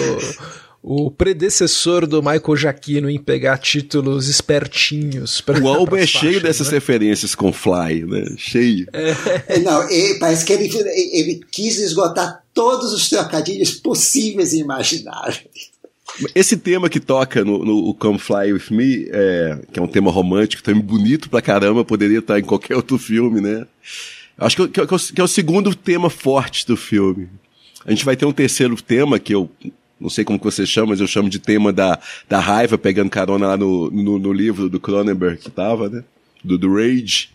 o 0.81 1.11
predecessor 1.11 2.07
do 2.07 2.21
Michael 2.21 2.55
Jaquino 2.55 3.09
em 3.09 3.19
pegar 3.19 3.57
títulos 3.57 4.29
espertinhos. 4.29 5.41
Pra, 5.41 5.59
o 5.59 5.67
álbum 5.69 5.97
é 5.97 6.07
cheio 6.07 6.41
dessas 6.41 6.67
né? 6.67 6.73
referências 6.73 7.35
com 7.35 7.51
Fly, 7.51 8.05
né? 8.05 8.25
Cheio. 8.37 8.87
É. 8.93 9.59
Não, 9.59 9.85
parece 10.19 10.45
que 10.45 10.53
ele, 10.53 10.69
ele 11.13 11.41
quis 11.51 11.79
esgotar 11.79 12.43
todos 12.53 12.93
os 12.93 13.09
trocadilhos 13.09 13.71
possíveis 13.71 14.53
e 14.53 14.59
imagináveis. 14.59 15.69
Esse 16.33 16.57
tema 16.57 16.89
que 16.89 16.99
toca 16.99 17.45
no, 17.45 17.63
no 17.63 17.93
Come 17.93 18.17
Fly 18.17 18.53
With 18.53 18.71
Me, 18.71 19.07
é, 19.11 19.59
que 19.71 19.79
é 19.79 19.81
um 19.81 19.87
tema 19.87 20.11
romântico, 20.11 20.63
também 20.63 20.81
bonito 20.81 21.29
pra 21.29 21.41
caramba, 21.41 21.85
poderia 21.85 22.19
estar 22.19 22.39
em 22.39 22.43
qualquer 22.43 22.75
outro 22.75 22.97
filme, 22.97 23.39
né? 23.39 23.65
Acho 24.37 24.55
que, 24.55 24.67
que, 24.67 25.13
que, 25.13 25.21
é 25.21 25.23
o 25.23 25.27
segundo 25.27 25.75
tema 25.75 26.09
forte 26.09 26.65
do 26.65 26.75
filme. 26.75 27.29
A 27.85 27.91
gente 27.91 28.05
vai 28.05 28.15
ter 28.15 28.25
um 28.25 28.31
terceiro 28.31 28.75
tema 28.81 29.19
que 29.19 29.33
eu 29.33 29.49
não 29.99 30.09
sei 30.09 30.23
como 30.23 30.39
que 30.39 30.45
você 30.45 30.65
chama, 30.65 30.87
mas 30.89 30.99
eu 30.99 31.07
chamo 31.07 31.29
de 31.29 31.39
tema 31.39 31.73
da, 31.73 31.99
da 32.27 32.39
raiva, 32.39 32.77
pegando 32.77 33.09
carona 33.09 33.47
lá 33.47 33.57
no, 33.57 33.91
no, 33.91 34.17
no 34.17 34.33
livro 34.33 34.69
do 34.69 34.79
Cronenberg 34.79 35.37
que 35.37 35.51
tava, 35.51 35.89
né? 35.89 36.03
Do, 36.43 36.57
do 36.57 36.73
Rage. 36.73 37.29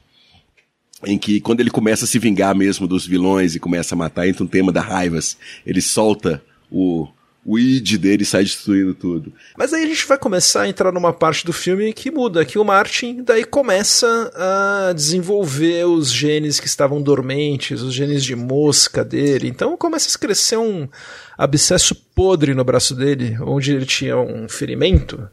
Em 1.06 1.18
que 1.18 1.40
quando 1.40 1.60
ele 1.60 1.70
começa 1.70 2.04
a 2.04 2.08
se 2.08 2.18
vingar 2.18 2.54
mesmo 2.54 2.86
dos 2.86 3.06
vilões 3.06 3.54
e 3.54 3.60
começa 3.60 3.94
a 3.94 3.98
matar, 3.98 4.26
entra 4.26 4.42
um 4.42 4.46
tema 4.46 4.72
da 4.72 4.80
raivas. 4.80 5.36
Ele 5.66 5.82
solta 5.82 6.42
o, 6.70 7.06
o 7.44 7.58
id 7.58 7.98
dele 7.98 8.24
sai 8.24 8.42
destruindo 8.42 8.94
tudo. 8.94 9.32
Mas 9.56 9.72
aí 9.72 9.84
a 9.84 9.86
gente 9.86 10.06
vai 10.06 10.16
começar 10.16 10.62
a 10.62 10.68
entrar 10.68 10.90
numa 10.90 11.12
parte 11.12 11.44
do 11.44 11.52
filme 11.52 11.92
que 11.92 12.10
muda, 12.10 12.44
que 12.44 12.58
o 12.58 12.64
Martin 12.64 13.22
daí 13.22 13.44
começa 13.44 14.32
a 14.34 14.92
desenvolver 14.94 15.84
os 15.84 16.10
genes 16.10 16.58
que 16.58 16.66
estavam 16.66 17.02
dormentes, 17.02 17.82
os 17.82 17.92
genes 17.92 18.24
de 18.24 18.34
mosca 18.34 19.04
dele. 19.04 19.48
Então 19.48 19.76
começa 19.76 20.16
a 20.16 20.18
crescer 20.18 20.56
um 20.56 20.88
abscesso 21.36 21.94
podre 22.14 22.54
no 22.54 22.64
braço 22.64 22.94
dele, 22.94 23.36
onde 23.42 23.72
ele 23.72 23.84
tinha 23.84 24.16
um 24.16 24.48
ferimento. 24.48 25.28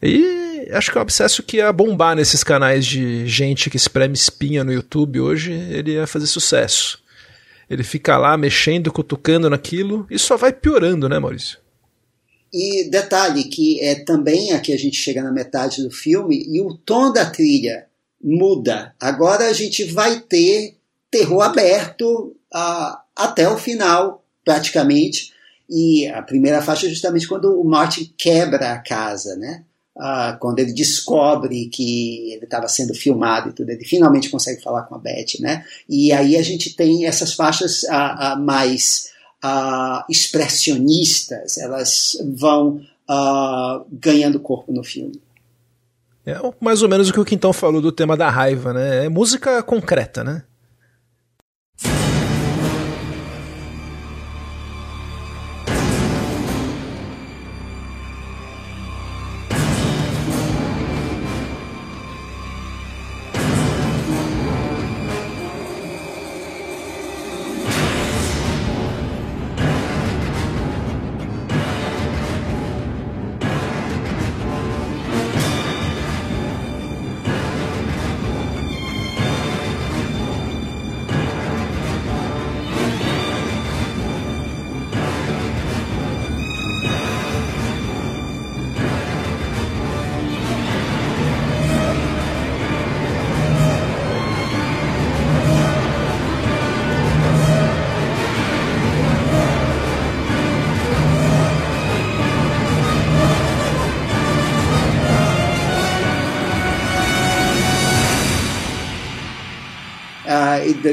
E 0.00 0.68
acho 0.70 0.92
que 0.92 0.98
é 0.98 1.00
um 1.00 1.02
abscesso 1.02 1.42
que 1.42 1.56
ia 1.56 1.72
bombar 1.72 2.14
nesses 2.14 2.44
canais 2.44 2.86
de 2.86 3.26
gente 3.26 3.68
que 3.68 3.76
espreme 3.76 4.14
espinha 4.14 4.62
no 4.62 4.72
YouTube 4.72 5.18
hoje, 5.18 5.52
ele 5.52 5.92
ia 5.92 6.06
fazer 6.06 6.26
sucesso. 6.26 7.00
Ele 7.68 7.84
fica 7.84 8.16
lá 8.16 8.36
mexendo, 8.36 8.92
cutucando 8.92 9.50
naquilo 9.50 10.06
e 10.10 10.18
só 10.18 10.36
vai 10.36 10.52
piorando, 10.52 11.08
né, 11.08 11.18
Maurício? 11.18 11.58
E 12.52 12.88
detalhe 12.88 13.44
que 13.44 13.80
é 13.80 13.94
também 13.94 14.52
aqui 14.52 14.72
a 14.72 14.78
gente 14.78 14.96
chega 14.96 15.22
na 15.22 15.30
metade 15.30 15.82
do 15.82 15.90
filme 15.90 16.44
e 16.48 16.60
o 16.60 16.74
tom 16.74 17.12
da 17.12 17.28
trilha 17.28 17.86
muda. 18.22 18.94
Agora 18.98 19.48
a 19.48 19.52
gente 19.52 19.84
vai 19.84 20.20
ter 20.20 20.76
terror 21.10 21.42
aberto 21.42 22.34
uh, 22.54 22.96
até 23.14 23.48
o 23.48 23.58
final, 23.58 24.24
praticamente. 24.44 25.32
E 25.68 26.06
a 26.06 26.22
primeira 26.22 26.62
faixa 26.62 26.86
é 26.86 26.90
justamente 26.90 27.28
quando 27.28 27.60
o 27.60 27.64
Martin 27.64 28.12
quebra 28.16 28.72
a 28.72 28.78
casa, 28.78 29.36
né? 29.36 29.64
Uh, 29.98 30.38
quando 30.38 30.60
ele 30.60 30.72
descobre 30.72 31.68
que 31.68 32.32
ele 32.32 32.44
estava 32.44 32.68
sendo 32.68 32.94
filmado 32.94 33.50
e 33.50 33.52
tudo, 33.52 33.70
ele 33.70 33.84
finalmente 33.84 34.30
consegue 34.30 34.62
falar 34.62 34.82
com 34.82 34.94
a 34.94 34.98
Beth, 34.98 35.40
né? 35.40 35.64
E 35.88 36.12
aí 36.12 36.36
a 36.36 36.42
gente 36.42 36.74
tem 36.74 37.06
essas 37.06 37.34
faixas 37.34 37.82
uh, 37.82 38.36
uh, 38.36 38.40
mais 38.40 39.08
expressionistas, 40.08 41.58
elas 41.58 42.16
vão 42.34 42.80
ganhando 43.92 44.40
corpo 44.40 44.72
no 44.72 44.82
filme. 44.82 45.22
É 46.26 46.36
mais 46.60 46.82
ou 46.82 46.88
menos 46.88 47.08
o 47.08 47.12
que 47.12 47.20
o 47.20 47.24
Quintão 47.24 47.52
falou 47.52 47.80
do 47.80 47.92
tema 47.92 48.16
da 48.16 48.28
raiva, 48.28 48.72
né? 48.72 49.04
É 49.04 49.08
música 49.08 49.62
concreta, 49.62 50.24
né? 50.24 50.42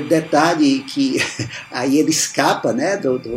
Detalhe 0.01 0.84
que 0.84 1.17
aí 1.72 1.99
ele 1.99 2.11
escapa 2.11 2.73
né, 2.73 2.97
do, 2.97 3.19
do, 3.19 3.30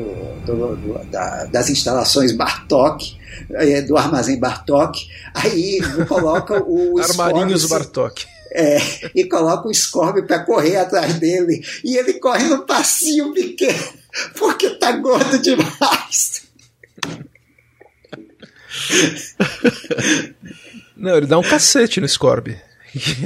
do, 0.45 0.77
do 0.77 1.05
da, 1.11 1.45
das 1.45 1.69
instalações 1.69 2.33
Bartok, 2.33 3.17
é, 3.51 3.83
do 3.83 3.97
armazém 3.97 4.39
Bartok, 4.39 5.09
aí 5.35 5.81
coloca 6.07 6.63
o 6.63 6.99
Armarinhos 7.01 7.67
Bartok. 7.67 8.27
É, 8.51 8.79
e 9.15 9.25
coloca 9.25 9.69
o 9.69 9.75
Scorpio 9.75 10.27
para 10.27 10.43
correr 10.43 10.77
atrás 10.77 11.19
dele. 11.19 11.63
E 11.85 11.99
ele 11.99 12.15
corre 12.15 12.45
no 12.45 12.65
passinho 12.65 13.35
pequeno, 13.35 13.93
porque 14.39 14.71
tá 14.71 14.93
gordo 14.93 15.39
demais. 15.39 16.49
Não, 20.97 21.17
ele 21.17 21.27
dá 21.27 21.39
um 21.39 21.43
cacete 21.43 22.01
no 22.01 22.09
Scorpio. 22.09 22.59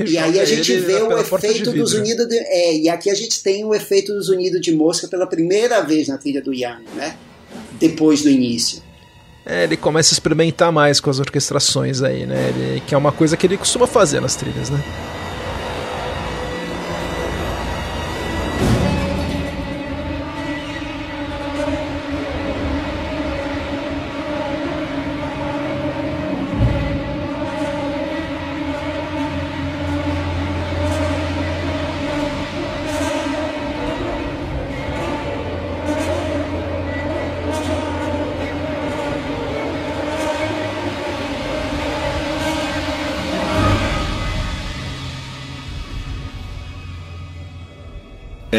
E 0.06 0.18
aí 0.18 0.40
a 0.40 0.44
gente 0.44 0.76
vê 0.78 1.02
o 1.02 1.18
efeito 1.18 1.72
dos 1.72 1.92
unidos. 1.92 2.26
De, 2.28 2.36
é, 2.36 2.76
e 2.76 2.88
aqui 2.88 3.10
a 3.10 3.14
gente 3.14 3.42
tem 3.42 3.64
o 3.64 3.74
efeito 3.74 4.12
dos 4.12 4.28
unidos 4.28 4.60
de 4.60 4.72
mosca 4.72 5.08
pela 5.08 5.26
primeira 5.26 5.80
vez 5.80 6.08
na 6.08 6.18
trilha 6.18 6.42
do 6.42 6.52
Young, 6.52 6.82
né? 6.94 7.16
Depois 7.78 8.22
do 8.22 8.30
início. 8.30 8.82
É, 9.44 9.64
ele 9.64 9.76
começa 9.76 10.14
a 10.14 10.14
experimentar 10.14 10.70
mais 10.70 11.00
com 11.00 11.10
as 11.10 11.18
orquestrações 11.18 12.02
aí, 12.02 12.24
né? 12.24 12.48
Ele, 12.48 12.82
que 12.86 12.94
é 12.94 12.98
uma 12.98 13.10
coisa 13.10 13.36
que 13.36 13.46
ele 13.46 13.56
costuma 13.56 13.86
fazer 13.86 14.20
nas 14.20 14.36
trilhas, 14.36 14.70
né? 14.70 14.82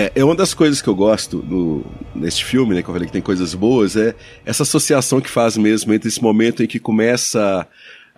É, 0.04 0.12
é 0.16 0.24
uma 0.24 0.36
das 0.36 0.54
coisas 0.54 0.82
que 0.82 0.88
eu 0.90 0.96
gosto 0.96 1.38
no, 1.38 1.86
neste 2.14 2.44
filme, 2.44 2.76
né, 2.76 2.84
que 2.84 2.90
eu 2.90 2.94
falei 2.94 3.08
que 3.08 3.14
tem 3.14 3.22
coisas 3.22 3.54
boas, 3.54 3.96
é 3.96 4.14
essa 4.46 4.64
associação 4.64 5.22
que 5.22 5.30
faz 5.30 5.56
mesmo 5.56 5.94
entre 5.94 6.10
esse 6.10 6.22
momento 6.22 6.62
em 6.62 6.68
que 6.68 6.80
começa, 6.80 7.66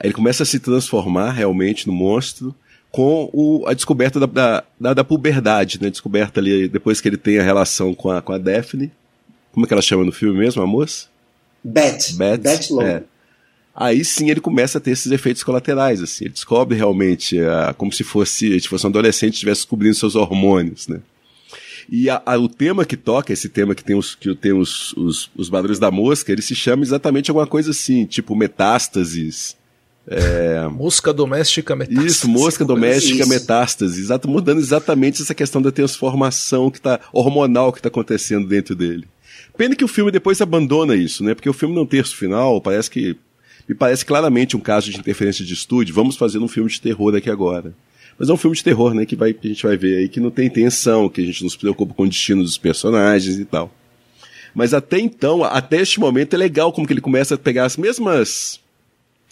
ele 0.02 0.14
começa 0.14 0.42
a 0.42 0.46
se 0.46 0.60
transformar 0.60 1.32
realmente 1.32 1.86
no 1.86 1.94
monstro, 1.94 2.56
com 2.92 3.30
o, 3.32 3.66
a 3.68 3.74
descoberta 3.74 4.20
da, 4.20 4.26
da, 4.26 4.64
da, 4.80 4.94
da 4.96 5.04
puberdade, 5.04 5.80
né, 5.80 5.92
descoberta 5.92 6.40
ali 6.40 6.68
depois 6.68 7.00
que 7.00 7.08
ele 7.08 7.18
tem 7.18 7.38
a 7.38 7.44
relação 7.44 7.94
com 7.94 8.10
a, 8.10 8.22
com 8.22 8.34
a 8.34 8.38
Daphne. 8.38 8.92
Como 9.52 9.66
é 9.66 9.68
que 9.68 9.74
ela 9.74 9.82
chama 9.82 10.04
no 10.04 10.12
filme 10.12 10.40
mesmo, 10.40 10.64
a 10.64 10.68
moça? 10.68 11.08
Beth. 11.64 12.14
Beth, 12.16 12.38
Beth 12.38 12.68
Logan. 12.72 12.88
é. 12.88 13.04
Aí 13.76 14.06
sim 14.06 14.30
ele 14.30 14.40
começa 14.40 14.78
a 14.78 14.82
ter 14.82 14.92
esses 14.92 15.12
efeitos 15.12 15.44
colaterais, 15.44 16.02
assim. 16.02 16.26
Ele 16.26 16.34
descobre 16.34 16.78
realmente 16.78 17.38
ah, 17.40 17.76
como 17.78 17.92
se 17.92 18.06
fosse, 18.06 18.60
se 18.60 18.68
fosse 18.70 18.86
um 18.86 18.90
adolescente 18.90 19.34
estivesse 19.34 19.62
descobrindo 19.62 19.96
seus 19.96 20.16
hormônios, 20.16 20.88
né? 20.88 21.02
E 21.90 22.10
a- 22.10 22.22
a- 22.26 22.38
o 22.38 22.48
tema 22.50 22.84
que 22.86 22.98
toca, 22.98 23.32
esse 23.32 23.48
tema 23.50 23.76
que 23.76 23.84
tem, 23.84 23.96
os, 23.96 24.16
que 24.16 24.34
tem 24.36 24.54
os, 24.54 24.94
os, 24.94 25.30
os 25.36 25.50
barulhos 25.50 25.78
da 25.80 25.92
mosca, 25.92 26.32
ele 26.32 26.42
se 26.42 26.56
chama 26.56 26.84
exatamente 26.84 27.30
alguma 27.30 27.46
coisa 27.48 27.72
assim, 27.72 28.06
tipo 28.06 28.36
metástases. 28.36 29.56
Mosca 30.72 31.12
doméstica 31.14 31.76
metástase. 31.76 32.08
Isso, 32.08 32.28
mosca 32.30 32.64
doméstica 32.66 33.22
Isso. 33.22 33.30
metástase. 33.30 34.00
Exato, 34.02 34.28
mudando 34.28 34.60
exatamente 34.60 35.22
essa 35.22 35.34
questão 35.34 35.62
da 35.62 35.72
transformação 35.72 36.70
que 36.70 36.80
tá, 36.80 37.00
hormonal 37.12 37.72
que 37.72 37.80
está 37.80 37.88
acontecendo 37.90 38.48
dentro 38.48 38.76
dele. 38.76 39.06
Pena 39.58 39.76
que 39.76 39.84
o 39.84 39.88
filme 39.88 40.12
depois 40.12 40.42
abandona 40.42 40.96
isso, 40.96 41.24
né? 41.24 41.34
Porque 41.34 41.50
o 41.50 41.54
filme 41.54 41.74
não 41.74 41.86
terço 41.86 42.16
final, 42.16 42.60
parece 42.62 42.90
que. 42.90 43.16
Me 43.68 43.74
parece 43.74 44.06
claramente 44.06 44.56
um 44.56 44.60
caso 44.60 44.92
de 44.92 45.00
interferência 45.00 45.44
de 45.44 45.54
estúdio. 45.54 45.96
Vamos 45.96 46.16
fazer 46.16 46.38
um 46.38 46.48
filme 46.48 46.70
de 46.70 46.80
terror 46.80 47.16
aqui 47.16 47.32
agora. 47.32 47.74
Mas 48.18 48.30
é 48.30 48.34
um 48.34 48.38
filme 48.38 48.56
de 48.56 48.64
terror, 48.64 48.94
né? 48.94 49.06
Que, 49.06 49.16
vai, 49.16 49.34
que 49.34 49.48
a 49.48 49.52
gente 49.52 49.64
vai 49.64 49.78
ver 49.78 49.98
aí 49.98 50.10
que 50.10 50.20
não 50.20 50.32
tem 50.32 50.50
tensão, 50.50 51.10
que 51.10 51.22
a 51.22 51.26
gente 51.26 51.44
não 51.44 51.50
se 51.50 51.58
preocupa 51.58 51.94
com 51.94 52.04
o 52.04 52.10
destino 52.10 52.44
dos 52.44 52.58
personagens 52.58 53.38
e 53.38 53.46
tal. 53.46 53.72
Mas 54.54 54.74
até 54.74 54.98
então, 55.00 55.44
até 55.44 55.82
este 55.82 56.00
momento, 56.00 56.34
é 56.34 56.38
legal 56.38 56.72
como 56.72 56.88
que 56.88 56.94
ele 56.94 57.02
começa 57.02 57.36
a 57.36 57.38
pegar 57.38 57.66
as 57.66 57.76
mesmas. 57.76 58.60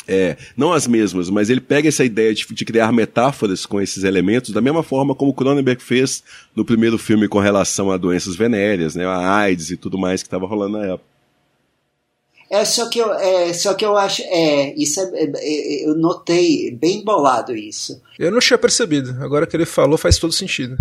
É, 0.05 0.35
não 0.57 0.73
as 0.73 0.85
mesmas, 0.85 1.30
mas 1.30 1.49
ele 1.49 1.61
pega 1.61 1.88
essa 1.88 2.03
ideia 2.03 2.34
de, 2.34 2.45
de 2.45 2.65
criar 2.65 2.91
metáforas 2.91 3.65
com 3.65 3.80
esses 3.80 4.03
elementos, 4.03 4.51
da 4.51 4.60
mesma 4.60 4.84
forma 4.84 5.15
como 5.15 5.34
Cronenberg 5.34 5.81
fez 5.81 6.22
no 6.53 6.65
primeiro 6.65 6.97
filme 6.97 7.30
com 7.30 7.39
relação 7.39 7.89
a 7.89 7.95
doenças 7.95 8.35
venéreas, 8.35 8.95
né, 8.95 9.05
a 9.05 9.38
AIDS 9.38 9.72
e 9.72 9.77
tudo 9.77 9.97
mais 9.97 10.22
que 10.22 10.27
estava 10.27 10.45
rolando 10.45 10.77
na 10.77 10.85
época. 10.85 11.12
É 12.49 12.64
só 12.65 12.90
que 12.90 12.99
eu, 12.99 13.14
é, 13.14 13.53
só 13.53 13.74
que 13.74 13.86
eu 13.86 13.98
acho, 13.98 14.22
é, 14.24 14.74
isso 14.76 14.99
é, 14.99 15.10
é, 15.14 15.32
é, 15.36 15.88
eu 15.88 15.95
notei 15.95 16.72
bem 16.72 17.03
bolado 17.03 17.56
isso. 17.56 18.02
Eu 18.20 18.32
não 18.32 18.40
tinha 18.40 18.57
percebido. 18.57 19.11
Agora 19.24 19.48
que 19.48 19.56
ele 19.56 19.65
falou, 19.65 19.98
faz 19.98 20.18
todo 20.18 20.34
sentido. 20.34 20.78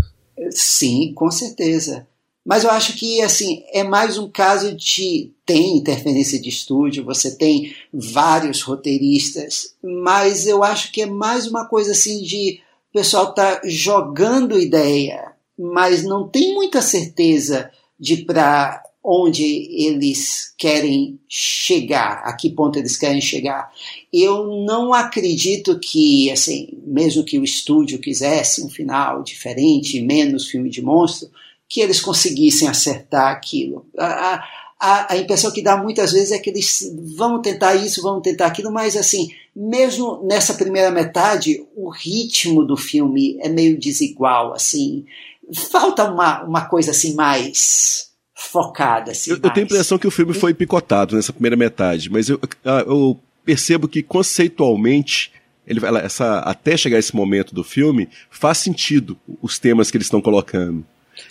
Sim, 0.50 1.12
com 1.14 1.30
certeza. 1.30 2.06
Mas 2.44 2.64
eu 2.64 2.70
acho 2.70 2.94
que 2.94 3.22
assim 3.22 3.62
é 3.72 3.84
mais 3.84 4.18
um 4.18 4.28
caso 4.28 4.74
de 4.74 5.32
tem 5.46 5.76
interferência 5.76 6.40
de 6.40 6.48
estúdio, 6.48 7.04
você 7.04 7.36
tem 7.36 7.74
vários 7.92 8.62
roteiristas, 8.62 9.74
mas 9.82 10.46
eu 10.46 10.64
acho 10.64 10.90
que 10.90 11.02
é 11.02 11.06
mais 11.06 11.46
uma 11.46 11.66
coisa 11.66 11.92
assim 11.92 12.20
de 12.20 12.60
o 12.90 12.92
pessoal 12.92 13.32
tá 13.32 13.60
jogando 13.64 14.58
ideia, 14.58 15.32
mas 15.58 16.02
não 16.02 16.28
tem 16.28 16.52
muita 16.52 16.82
certeza 16.82 17.70
de 17.98 18.18
para 18.18 18.82
onde 19.04 19.42
eles 19.44 20.54
querem 20.56 21.18
chegar, 21.28 22.22
a 22.24 22.32
que 22.34 22.48
ponto 22.50 22.78
eles 22.78 22.96
querem 22.96 23.20
chegar. 23.20 23.72
Eu 24.12 24.64
não 24.64 24.94
acredito 24.94 25.78
que, 25.78 26.30
assim, 26.30 26.68
mesmo 26.86 27.24
que 27.24 27.38
o 27.38 27.44
estúdio 27.44 27.98
quisesse 27.98 28.62
um 28.62 28.68
final 28.68 29.22
diferente, 29.22 30.00
menos 30.00 30.48
filme 30.48 30.70
de 30.70 30.80
monstro, 30.80 31.30
que 31.68 31.80
eles 31.80 32.00
conseguissem 32.00 32.68
acertar 32.68 33.32
aquilo. 33.32 33.84
A, 33.98 34.44
a, 34.78 35.12
a 35.14 35.16
impressão 35.16 35.50
que 35.50 35.62
dá 35.62 35.76
muitas 35.76 36.12
vezes 36.12 36.30
é 36.30 36.38
que 36.38 36.50
eles 36.50 36.92
vão 37.16 37.42
tentar 37.42 37.74
isso, 37.74 38.02
vão 38.02 38.20
tentar 38.20 38.46
aquilo, 38.46 38.70
mas 38.70 38.96
assim, 38.96 39.30
mesmo 39.54 40.22
nessa 40.22 40.54
primeira 40.54 40.92
metade, 40.92 41.64
o 41.74 41.90
ritmo 41.90 42.64
do 42.64 42.76
filme 42.76 43.36
é 43.40 43.48
meio 43.48 43.78
desigual, 43.78 44.52
assim. 44.52 45.04
Falta 45.52 46.04
uma, 46.04 46.44
uma 46.44 46.64
coisa 46.66 46.92
assim 46.92 47.14
mais 47.14 48.11
focada. 48.50 49.12
Assim, 49.12 49.30
eu, 49.30 49.36
eu, 49.36 49.50
tenho 49.50 49.66
a 49.66 49.68
impressão 49.68 49.98
que 49.98 50.06
o 50.06 50.10
filme 50.10 50.34
foi 50.34 50.54
picotado 50.54 51.16
nessa 51.16 51.32
primeira 51.32 51.56
metade, 51.56 52.10
mas 52.10 52.28
eu, 52.28 52.40
eu 52.64 53.20
percebo 53.44 53.88
que 53.88 54.02
conceitualmente 54.02 55.32
ele, 55.66 55.80
essa, 56.02 56.40
até 56.40 56.76
chegar 56.76 56.98
esse 56.98 57.14
momento 57.14 57.54
do 57.54 57.62
filme 57.62 58.08
faz 58.30 58.58
sentido 58.58 59.16
os 59.40 59.58
temas 59.58 59.90
que 59.90 59.96
eles 59.96 60.06
estão 60.06 60.20
colocando. 60.20 60.84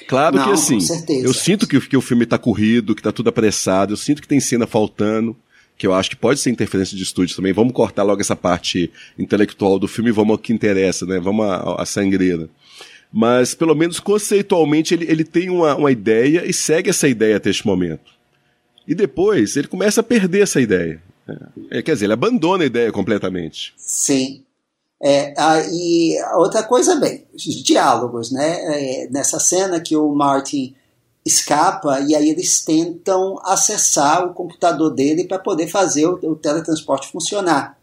Claro 0.08 0.38
Não, 0.38 0.46
que 0.46 0.52
assim, 0.52 0.78
eu 1.10 1.34
sinto 1.34 1.68
que, 1.68 1.80
que 1.80 1.98
o 1.98 2.02
filme 2.02 2.24
está 2.24 2.38
corrido, 2.38 2.94
que 2.94 3.02
está 3.02 3.12
tudo 3.12 3.30
apressado, 3.30 3.94
eu 3.94 3.98
sinto 3.98 4.22
que 4.22 4.28
tem 4.28 4.40
cena 4.40 4.68
faltando, 4.68 5.36
que 5.78 5.88
eu 5.88 5.94
acho 5.94 6.12
que 6.12 6.16
pode 6.16 6.40
ser 6.40 6.52
interferência 6.52 6.96
de 6.96 7.04
estúdio 7.04 7.36
também. 7.36 7.52
Vamos 7.52 7.74
cortar 7.74 8.04
logo 8.04 8.22
essa 8.22 8.36
parte 8.36 8.92
intelectual 9.18 9.80
do 9.80 9.88
filme 9.88 10.12
e 10.12 10.14
vamos 10.14 10.34
ao 10.34 10.38
que 10.38 10.54
interessa, 10.54 11.06
né? 11.06 11.20
Vamos 11.20 11.46
à, 11.46 11.82
à 11.82 11.86
sangreira. 11.86 12.48
Mas, 13.12 13.54
pelo 13.54 13.76
menos 13.76 14.00
conceitualmente, 14.00 14.94
ele, 14.94 15.06
ele 15.10 15.24
tem 15.24 15.50
uma, 15.50 15.76
uma 15.76 15.92
ideia 15.92 16.46
e 16.46 16.54
segue 16.54 16.90
essa 16.90 17.08
ideia 17.08 17.38
até 17.38 17.50
este 17.50 17.68
momento. 17.68 18.12
E 18.88 18.96
depois 18.96 19.56
ele 19.56 19.68
começa 19.68 20.02
a 20.02 20.04
perder 20.04 20.44
essa 20.44 20.62
ideia. 20.62 21.02
É, 21.70 21.82
quer 21.82 21.94
dizer, 21.94 22.06
ele 22.06 22.14
abandona 22.14 22.64
a 22.64 22.68
ideia 22.68 22.92
completamente. 22.92 23.74
Sim. 23.78 24.44
É, 25.04 25.34
ah, 25.38 25.62
e 25.72 26.16
outra 26.36 26.64
coisa, 26.64 26.96
bem, 26.96 27.26
os 27.34 27.44
diálogos, 27.64 28.32
né? 28.32 28.60
É, 29.04 29.08
nessa 29.10 29.40
cena 29.40 29.80
que 29.80 29.96
o 29.96 30.14
Martin 30.14 30.76
escapa 31.26 32.00
e 32.02 32.16
aí 32.16 32.30
eles 32.30 32.64
tentam 32.64 33.40
acessar 33.44 34.26
o 34.26 34.34
computador 34.34 34.92
dele 34.92 35.24
para 35.24 35.40
poder 35.40 35.68
fazer 35.68 36.06
o, 36.06 36.20
o, 36.24 36.36
teletransporte 36.36 37.12
funcionar. 37.12 37.78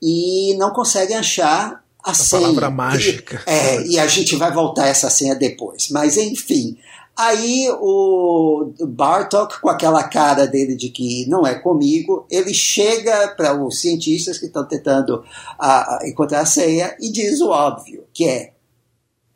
E 0.00 0.56
não 0.56 0.70
conseguem 0.70 1.16
achar 1.16 1.81
a, 2.02 2.14
senha. 2.14 2.42
palavra 2.42 2.70
mágica. 2.70 3.42
E, 3.46 3.50
é, 3.50 3.86
e 3.86 3.98
a 3.98 4.06
gente 4.06 4.36
vai 4.36 4.52
voltar 4.52 4.84
a 4.84 4.88
essa 4.88 5.10
senha 5.10 5.34
depois. 5.34 5.88
Mas 5.90 6.16
enfim. 6.16 6.76
Aí 7.14 7.68
o 7.78 8.72
Bartok, 8.88 9.60
com 9.60 9.68
aquela 9.68 10.02
cara 10.04 10.46
dele 10.46 10.74
de 10.74 10.88
que 10.88 11.26
não 11.28 11.46
é 11.46 11.54
comigo, 11.54 12.26
ele 12.30 12.54
chega 12.54 13.28
para 13.36 13.54
os 13.54 13.80
cientistas 13.80 14.38
que 14.38 14.46
estão 14.46 14.66
tentando 14.66 15.22
a, 15.58 15.98
a 15.98 16.08
encontrar 16.08 16.40
a 16.40 16.46
senha 16.46 16.96
e 16.98 17.12
diz 17.12 17.40
o 17.42 17.50
óbvio, 17.50 18.04
que 18.14 18.24
é 18.26 18.52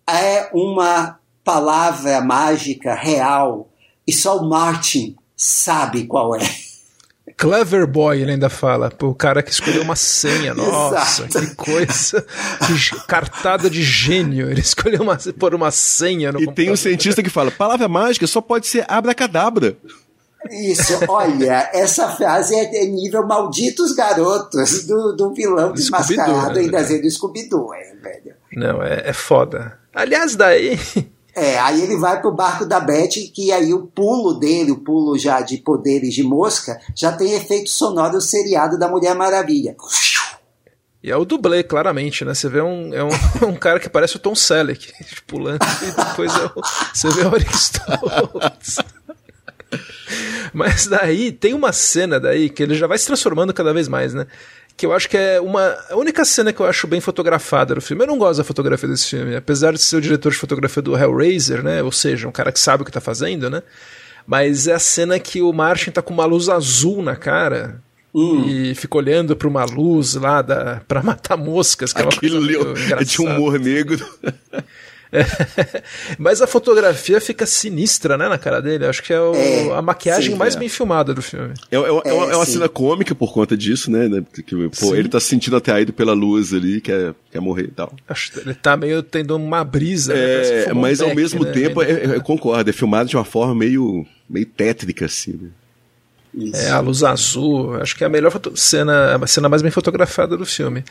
é 0.09 0.49
uma 0.55 1.19
palavra 1.43 2.21
mágica 2.21 2.95
real 2.95 3.69
e 4.07 4.13
só 4.13 4.39
o 4.39 4.49
Martin 4.49 5.17
sabe 5.37 6.07
qual 6.07 6.35
é. 6.35 6.66
Clever 7.37 7.87
Boy, 7.87 8.23
ele 8.23 8.33
ainda 8.33 8.49
fala. 8.49 8.91
O 9.03 9.15
cara 9.15 9.43
que 9.43 9.51
escolheu 9.51 9.83
uma 9.83 9.97
senha. 9.97 10.55
Nossa, 10.55 11.25
Exato. 11.25 11.47
que 11.47 11.55
coisa. 11.55 12.27
Que 12.67 13.07
cartada 13.07 13.69
de 13.69 13.83
gênio. 13.83 14.51
Ele 14.51 14.61
escolheu 14.61 15.03
uma, 15.03 15.19
por 15.39 15.55
uma 15.55 15.71
senha 15.71 16.33
no 16.33 16.41
E 16.41 16.47
tem 16.53 16.71
um 16.71 16.77
cientista 16.77 17.23
que 17.23 17.29
fala: 17.29 17.51
palavra 17.51 17.89
mágica 17.89 18.27
só 18.27 18.41
pode 18.41 18.67
ser 18.67 18.85
abracadabra. 18.89 19.77
Isso, 20.51 20.99
olha, 21.09 21.69
essa 21.73 22.09
frase 22.09 22.55
é 22.55 22.87
nível 22.87 23.27
malditos 23.27 23.93
garotos 23.93 24.85
do, 24.85 25.13
do 25.13 25.35
vilão 25.35 25.73
desmascarado 25.73 26.55
né, 26.55 26.63
em 26.63 26.71
desenho 26.71 27.03
do 27.03 27.11
Scooby-Doo, 27.11 27.75
é, 27.75 27.95
velho. 27.97 28.35
Não, 28.53 28.81
é, 28.81 29.09
é 29.09 29.13
foda. 29.13 29.77
Aliás, 29.93 30.37
daí. 30.37 30.79
É, 31.37 31.59
aí 31.59 31.83
ele 31.83 31.99
vai 31.99 32.19
pro 32.19 32.33
barco 32.33 32.65
da 32.65 32.81
Beth, 32.81 33.31
que 33.35 33.53
aí 33.53 33.75
o 33.75 33.87
pulo 33.87 34.33
dele, 34.41 34.73
o 34.73 34.79
pulo 34.79 35.19
já 35.19 35.43
de 35.43 35.59
poderes 35.59 36.15
de 36.15 36.23
mosca, 36.23 36.81
já 36.95 37.13
tem 37.13 37.35
efeito 37.35 37.69
sonoro 37.69 38.13
do 38.13 38.21
seriado 38.23 38.79
da 38.79 38.89
Mulher 38.89 39.15
Maravilha. 39.15 39.77
E 41.03 41.11
é 41.11 41.17
o 41.17 41.27
dublê, 41.27 41.63
claramente, 41.63 42.25
né? 42.25 42.33
Você 42.33 42.49
vê 42.49 42.63
um, 42.63 42.95
é 42.95 43.05
um, 43.05 43.11
um 43.53 43.55
cara 43.55 43.79
que 43.79 43.91
parece 43.91 44.17
o 44.17 44.19
Tom 44.19 44.35
Selleck 44.35 44.91
pulando 45.29 45.61
e 45.83 46.05
depois 46.05 46.35
é 46.35 46.47
o, 46.47 46.63
você 46.95 47.11
vê 47.11 47.27
o 47.27 47.37
Stoltz. 47.53 48.79
Mas 50.55 50.87
daí 50.87 51.31
tem 51.33 51.53
uma 51.53 51.71
cena 51.71 52.19
daí 52.19 52.49
que 52.49 52.63
ele 52.63 52.75
já 52.75 52.87
vai 52.87 52.97
se 52.97 53.07
transformando 53.07 53.53
cada 53.53 53.75
vez 53.75 53.89
mais, 53.89 54.15
né? 54.15 54.27
Que 54.77 54.85
eu 54.85 54.93
acho 54.93 55.09
que 55.09 55.17
é 55.17 55.41
uma 55.41 55.75
a 55.91 55.97
única 55.97 56.25
cena 56.25 56.53
que 56.53 56.61
eu 56.61 56.67
acho 56.67 56.87
bem 56.87 57.01
fotografada 57.01 57.75
no 57.75 57.81
filme. 57.81 58.03
Eu 58.03 58.09
não 58.09 58.19
gosto 58.19 58.39
da 58.39 58.45
fotografia 58.45 58.89
desse 58.89 59.09
filme, 59.09 59.35
apesar 59.35 59.73
de 59.73 59.79
ser 59.79 59.97
o 59.97 60.01
diretor 60.01 60.33
de 60.33 60.39
fotografia 60.39 60.83
do 60.83 60.97
Hellraiser, 60.97 61.63
né? 61.63 61.83
Ou 61.83 61.91
seja, 61.91 62.29
um 62.29 62.33
cara 62.33 62.53
que 62.53 62.61
sabe 62.61 62.83
o 62.83 62.87
que 62.87 62.93
tá 62.93 63.01
fazendo, 63.01 63.49
né? 63.49 63.63
Mas 64.27 64.67
é 64.67 64.75
a 64.75 64.79
cena 64.79 65.19
que 65.19 65.41
o 65.41 65.53
Martin 65.53 65.91
tá 65.91 66.03
com 66.03 66.13
uma 66.13 66.27
luz 66.27 66.49
azul 66.49 67.03
na 67.03 67.17
cara. 67.17 67.81
Hum. 68.13 68.45
E 68.47 68.75
fica 68.75 68.97
olhando 68.97 69.37
para 69.37 69.47
uma 69.47 69.65
luz 69.65 70.15
lá 70.15 70.41
da, 70.41 70.81
pra 70.89 71.03
matar 71.03 71.37
moscas. 71.37 71.93
Que 71.93 72.03
Aquilo 72.03 72.51
é, 72.51 72.57
uma 72.57 72.65
coisa 72.75 72.95
é 72.95 73.05
de 73.05 73.21
humor 73.21 73.59
negro. 73.59 74.05
É, 75.13 75.25
mas 76.19 76.43
a 76.43 76.47
fotografia 76.47 77.21
fica 77.21 77.47
sinistra, 77.47 78.17
né, 78.17 78.29
na 78.29 78.39
cara 78.39 78.61
dele. 78.61 78.87
Acho 78.87 79.03
que 79.03 79.13
é, 79.13 79.21
o, 79.21 79.35
é 79.35 79.73
a 79.77 79.83
maquiagem 79.83 80.33
sim, 80.33 80.39
mais 80.39 80.57
é. 80.57 80.59
bem 80.59 80.69
filmada 80.69 81.15
do 81.15 81.23
filme. 81.23 81.55
É, 81.71 81.77
é, 81.77 81.91
uma, 81.91 82.03
é 82.05 82.37
uma 82.37 82.47
cena 82.47 82.69
cômica 82.69 83.15
por 83.15 83.33
conta 83.33 83.57
disso, 83.57 83.91
né? 83.91 84.09
Que, 84.47 84.69
pô, 84.81 84.95
ele 84.95 85.09
tá 85.09 85.21
se 85.21 85.29
sentindo 85.29 85.57
atraído 85.57 85.93
pela 85.93 86.13
luz 86.13 86.53
ali, 86.53 86.81
quer, 86.81 87.15
quer 87.31 87.41
morrer 87.41 87.65
e 87.65 87.73
tal. 87.73 87.93
Acho 88.09 88.33
que 88.33 88.41
ele 88.41 88.55
tá 88.55 88.77
meio 88.77 89.03
tendo 89.03 89.37
uma 89.37 89.65
brisa. 89.65 90.15
É, 90.15 90.67
né? 90.67 90.73
mas 90.73 91.01
um 91.01 91.09
ao 91.09 91.15
mesmo 91.15 91.45
né? 91.45 91.53
tempo, 91.53 91.83
eu 91.83 92.23
concordo, 92.23 92.69
é 92.69 92.73
filmado 92.73 93.09
de 93.09 93.17
uma 93.17 93.25
forma 93.25 93.55
meio, 93.55 94.07
meio 94.29 94.47
tétrica, 94.47 95.07
assim, 95.07 95.39
né? 95.41 95.49
Isso. 96.37 96.55
É, 96.55 96.71
a 96.71 96.81
luz 96.81 97.03
azul, 97.03 97.77
acho 97.77 97.97
que 97.97 98.05
é 98.05 98.07
a 98.07 98.11
melhor 98.11 98.31
cena, 98.55 99.17
a 99.17 99.27
cena 99.27 99.49
mais 99.49 99.63
bem 99.63 99.71
fotografada 99.71 100.37
do 100.37 100.45
filme. 100.45 100.85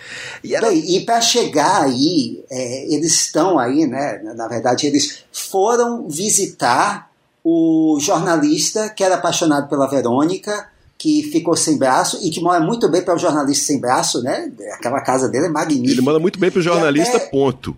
E, 0.44 0.56
ela... 0.56 0.74
e 0.74 1.06
para 1.06 1.22
chegar 1.22 1.84
aí, 1.84 2.44
é, 2.50 2.94
eles 2.94 3.14
estão 3.14 3.60
aí, 3.60 3.86
né? 3.86 4.22
Na 4.36 4.48
verdade, 4.48 4.88
eles 4.88 5.24
foram 5.32 6.10
visitar 6.10 7.12
o 7.44 8.00
jornalista 8.02 8.90
que 8.90 9.04
era 9.04 9.16
apaixonado 9.16 9.70
pela 9.70 9.88
Verônica, 9.88 10.68
que 10.98 11.22
ficou 11.32 11.56
sem 11.56 11.78
braço 11.78 12.18
e 12.24 12.32
que 12.32 12.42
mora 12.42 12.60
muito 12.60 12.90
bem 12.90 13.04
para 13.04 13.14
o 13.14 13.20
jornalista 13.20 13.68
sem 13.68 13.80
braço, 13.80 14.24
né? 14.24 14.52
Aquela 14.74 15.00
casa 15.02 15.30
dele 15.30 15.46
é 15.46 15.50
magnífica. 15.50 15.92
Ele 15.92 16.02
manda 16.02 16.18
muito 16.18 16.40
bem 16.40 16.50
para 16.50 16.60
o 16.60 16.64
jornalista, 16.64 17.18
até, 17.18 17.28
ponto. 17.28 17.78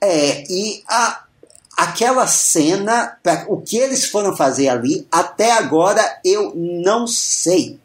É, 0.00 0.44
e 0.48 0.84
a, 0.88 1.24
aquela 1.80 2.26
cena, 2.26 3.16
pra, 3.22 3.46
o 3.48 3.58
que 3.58 3.78
eles 3.78 4.04
foram 4.04 4.36
fazer 4.36 4.68
ali, 4.68 5.06
até 5.10 5.52
agora 5.52 6.02
eu 6.22 6.52
não 6.54 7.06
sei. 7.06 7.78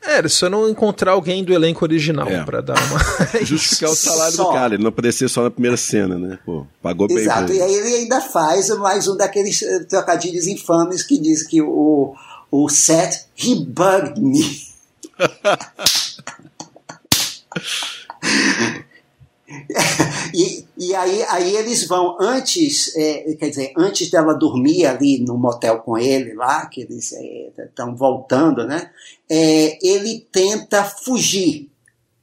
É, 0.00 0.26
só 0.26 0.48
não 0.48 0.66
encontrar 0.68 1.12
alguém 1.12 1.44
do 1.44 1.52
elenco 1.52 1.84
original 1.84 2.26
é. 2.28 2.42
para 2.44 2.62
dar 2.62 2.82
uma. 2.84 2.98
Justificar 3.44 3.90
o 3.90 3.96
salário 3.96 4.34
só. 4.34 4.44
do 4.44 4.52
cara, 4.52 4.74
ele 4.74 4.82
não 4.82 4.88
aparecer 4.88 5.28
só 5.28 5.42
na 5.42 5.50
primeira 5.50 5.76
cena, 5.76 6.16
né? 6.16 6.38
Pô, 6.46 6.66
pagou 6.80 7.08
bem. 7.08 7.18
Exato, 7.18 7.52
e 7.52 7.60
aí 7.60 7.74
ele 7.74 7.94
ainda 7.96 8.22
faz 8.22 8.70
mais 8.78 9.06
um 9.06 9.16
daqueles 9.16 9.60
eh, 9.60 9.80
trocadilhos 9.80 10.46
infames 10.46 11.02
que 11.02 11.18
diz 11.18 11.42
que 11.42 11.60
o, 11.60 12.14
o 12.50 12.68
Seth, 12.70 13.26
he 13.36 13.54
bugged 13.56 14.18
me. 14.18 14.66
e, 20.34 20.64
e 20.76 20.94
aí, 20.94 21.22
aí 21.24 21.56
eles 21.56 21.86
vão 21.86 22.16
antes, 22.20 22.94
é, 22.96 23.34
quer 23.34 23.48
dizer, 23.48 23.72
antes 23.76 24.10
dela 24.10 24.34
dormir 24.34 24.84
ali 24.84 25.20
no 25.20 25.38
motel 25.38 25.78
com 25.78 25.96
ele 25.96 26.34
lá, 26.34 26.66
que 26.66 26.82
eles 26.82 27.12
estão 27.58 27.90
é, 27.90 27.94
voltando, 27.94 28.66
né? 28.66 28.90
É, 29.28 29.78
ele 29.86 30.26
tenta 30.30 30.84
fugir. 30.84 31.70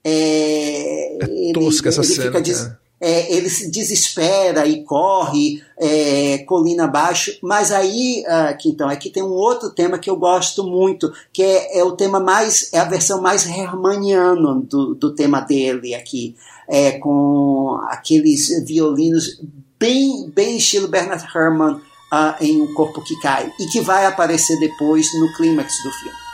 É, 0.03 1.49
é 1.49 1.53
tosca 1.53 1.89
ele, 1.89 1.99
essa 1.99 2.03
cena. 2.03 2.31
Fica, 2.31 2.79
é, 2.99 3.33
ele 3.33 3.49
se 3.49 3.69
desespera 3.69 4.65
e 4.65 4.83
corre 4.83 5.61
é, 5.77 6.39
colina 6.39 6.85
abaixo, 6.85 7.37
mas 7.41 7.71
aí, 7.71 8.23
uh, 8.25 8.57
então, 8.65 8.87
aqui 8.87 9.09
tem 9.09 9.21
um 9.21 9.33
outro 9.33 9.69
tema 9.69 9.99
que 9.99 10.09
eu 10.09 10.15
gosto 10.15 10.63
muito, 10.63 11.11
que 11.33 11.43
é, 11.43 11.79
é 11.79 11.83
o 11.83 11.91
tema 11.91 12.19
mais, 12.19 12.71
é 12.73 12.79
a 12.79 12.85
versão 12.85 13.21
mais 13.21 13.45
hermaniano 13.45 14.61
do, 14.61 14.95
do 14.95 15.13
tema 15.13 15.41
dele 15.41 15.93
aqui, 15.93 16.35
é, 16.67 16.93
com 16.93 17.79
aqueles 17.89 18.65
violinos 18.65 19.41
bem, 19.79 20.29
bem 20.29 20.57
estilo 20.57 20.87
Bernard 20.87 21.23
Herrmann 21.35 21.75
uh, 21.75 22.43
em 22.43 22.61
O 22.61 22.73
Corpo 22.73 23.03
que 23.03 23.19
Cai, 23.19 23.51
e 23.59 23.65
que 23.67 23.81
vai 23.81 24.05
aparecer 24.05 24.59
depois 24.59 25.07
no 25.19 25.33
clímax 25.35 25.73
do 25.83 25.91
filme. 25.91 26.24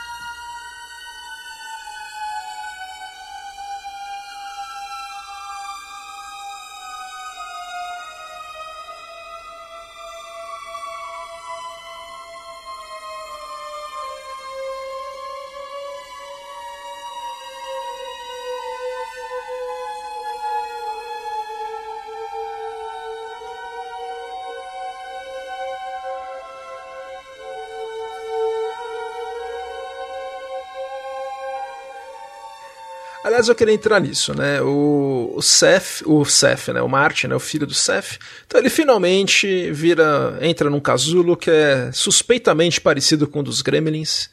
Aliás, 33.42 33.48
eu 33.48 33.54
queria 33.56 33.74
entrar 33.74 34.00
nisso, 34.00 34.32
né? 34.34 34.62
O, 34.62 35.32
o 35.34 35.42
Seth, 35.42 36.02
o 36.06 36.24
Seth, 36.24 36.68
né? 36.68 36.80
O 36.80 36.88
Martin, 36.88 37.26
né? 37.26 37.34
O 37.34 37.40
filho 37.40 37.66
do 37.66 37.74
Seth. 37.74 38.20
Então 38.46 38.60
ele 38.60 38.70
finalmente 38.70 39.72
vira, 39.72 40.38
entra 40.40 40.70
num 40.70 40.78
casulo 40.78 41.36
que 41.36 41.50
é 41.50 41.90
suspeitamente 41.92 42.80
parecido 42.80 43.26
com 43.26 43.40
um 43.40 43.42
dos 43.42 43.60
Gremlins 43.60 44.30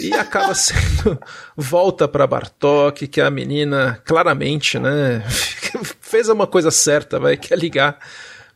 e 0.00 0.12
acaba 0.18 0.52
sendo 0.52 1.16
volta 1.56 2.08
para 2.08 2.26
Bartok, 2.26 3.06
que 3.06 3.20
a 3.20 3.30
menina 3.30 4.02
claramente, 4.04 4.80
né? 4.80 5.24
fez 6.00 6.28
uma 6.28 6.46
coisa 6.46 6.72
certa, 6.72 7.20
vai 7.20 7.36
quer 7.36 7.56
ligar 7.56 8.00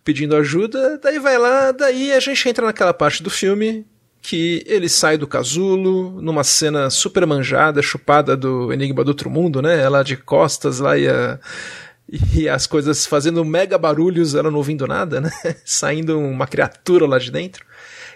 pedindo 0.03 0.35
ajuda, 0.35 0.99
daí 1.01 1.21
vai 1.21 1.39
lá, 1.39 1.71
daí 1.71 2.13
a 2.13 2.19
gente 2.19 2.49
entra 2.49 2.67
naquela 2.67 2.93
parte 2.93 3.23
do 3.23 3.31
filme 3.31 3.87
que 4.23 4.63
ele 4.67 4.89
sai 4.89 5.19
do 5.19 5.27
casulo 5.27 6.23
numa 6.23 6.45
cena 6.45 6.89
super 6.89 7.27
manjada, 7.27 7.83
chupada 7.83 8.37
do 8.37 8.73
Enigma 8.73 9.03
do 9.03 9.09
Outro 9.09 9.29
Mundo, 9.29 9.61
né? 9.61 9.83
Ela 9.83 10.05
de 10.05 10.17
costas 10.17 10.79
lá 10.79 10.97
e, 10.97 11.09
a, 11.09 11.41
e 12.33 12.49
as 12.49 12.69
coisas 12.69 13.05
fazendo 13.05 13.45
mega 13.45 13.77
barulhos, 13.77 14.37
ela 14.37 14.49
não 14.49 14.59
ouvindo 14.59 14.87
nada, 14.87 15.21
né? 15.21 15.31
Saindo 15.65 16.19
uma 16.21 16.47
criatura 16.47 17.05
lá 17.05 17.19
de 17.19 17.33
dentro. 17.33 17.67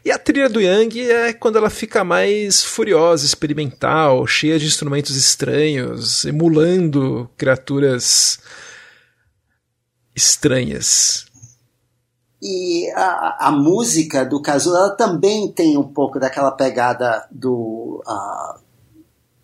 E 0.05 0.13
a 0.13 0.19
trilha 0.19 0.49
do 0.49 0.61
Yang 0.61 1.11
é 1.11 1.33
quando 1.33 1.59
ela 1.59 1.69
fica 1.69 2.05
mais 2.05 2.63
furiosa, 2.63 3.27
experimental, 3.27 4.25
cheia 4.29 4.57
de 4.61 4.67
instrumentos 4.67 5.17
estranhos, 5.17 6.25
emulando 6.25 7.29
criaturas 7.37 8.39
estranhas. 10.15 11.26
E 12.41 12.91
a, 12.91 13.49
a 13.49 13.51
música 13.51 14.25
do 14.25 14.43
Casulo 14.43 14.77
ela 14.77 14.91
também 14.91 15.51
tem 15.51 15.77
um 15.77 15.89
pouco 15.89 16.21
daquela 16.21 16.51
pegada 16.51 17.27
do, 17.31 18.03
uh, 18.07 18.61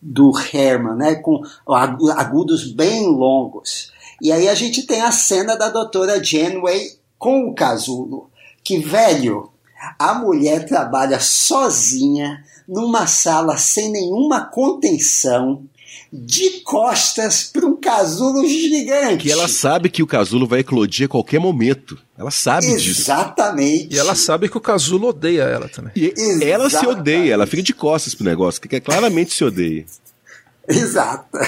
do 0.01 0.33
Herman, 0.53 0.97
né? 0.97 1.15
com 1.15 1.43
agudos 1.67 2.71
bem 2.71 3.07
longos. 3.07 3.93
E 4.21 4.31
aí 4.31 4.49
a 4.49 4.55
gente 4.55 4.87
tem 4.87 5.01
a 5.01 5.11
cena 5.11 5.57
da 5.57 5.69
doutora 5.69 6.23
Janeway 6.23 6.99
com 7.19 7.49
o 7.49 7.55
Casulo, 7.55 8.31
que, 8.63 8.79
velho, 8.79 9.51
a 9.99 10.15
mulher 10.15 10.67
trabalha 10.67 11.19
sozinha 11.19 12.45
numa 12.69 13.07
sala 13.07 13.57
sem 13.57 13.91
nenhuma 13.91 14.45
contenção 14.45 15.65
de 16.13 16.61
costas 16.61 17.45
para 17.45 17.65
um 17.65 17.75
casulo 17.75 18.47
gigante. 18.47 19.27
E 19.27 19.33
ela 19.33 19.49
sabe 19.49 19.89
que 19.89 20.03
o 20.03 20.07
casulo 20.07 20.47
vai 20.47 20.61
eclodir 20.61 21.07
a 21.07 21.09
qualquer 21.09 21.41
momento. 21.41 21.99
Ela 22.19 22.31
sabe 22.31 22.67
Exatamente. 22.67 22.85
disso. 22.85 23.01
Exatamente. 23.01 23.95
E 23.95 23.99
ela 23.99 24.15
sabe 24.15 24.49
que 24.51 24.59
o 24.59 24.61
casulo 24.61 25.09
odeia 25.09 25.45
ela 25.45 25.69
também. 25.71 25.93
E 25.97 26.13
Exatamente. 26.15 26.51
ela 26.51 26.69
se 26.69 26.87
odeia, 26.87 27.33
ela 27.33 27.47
fica 27.47 27.63
de 27.63 27.73
costas 27.73 28.15
pro 28.15 28.27
negócio, 28.27 28.61
que 28.61 28.81
claramente 28.81 29.33
se 29.33 29.43
odeia. 29.43 29.87
Exato. 30.69 31.39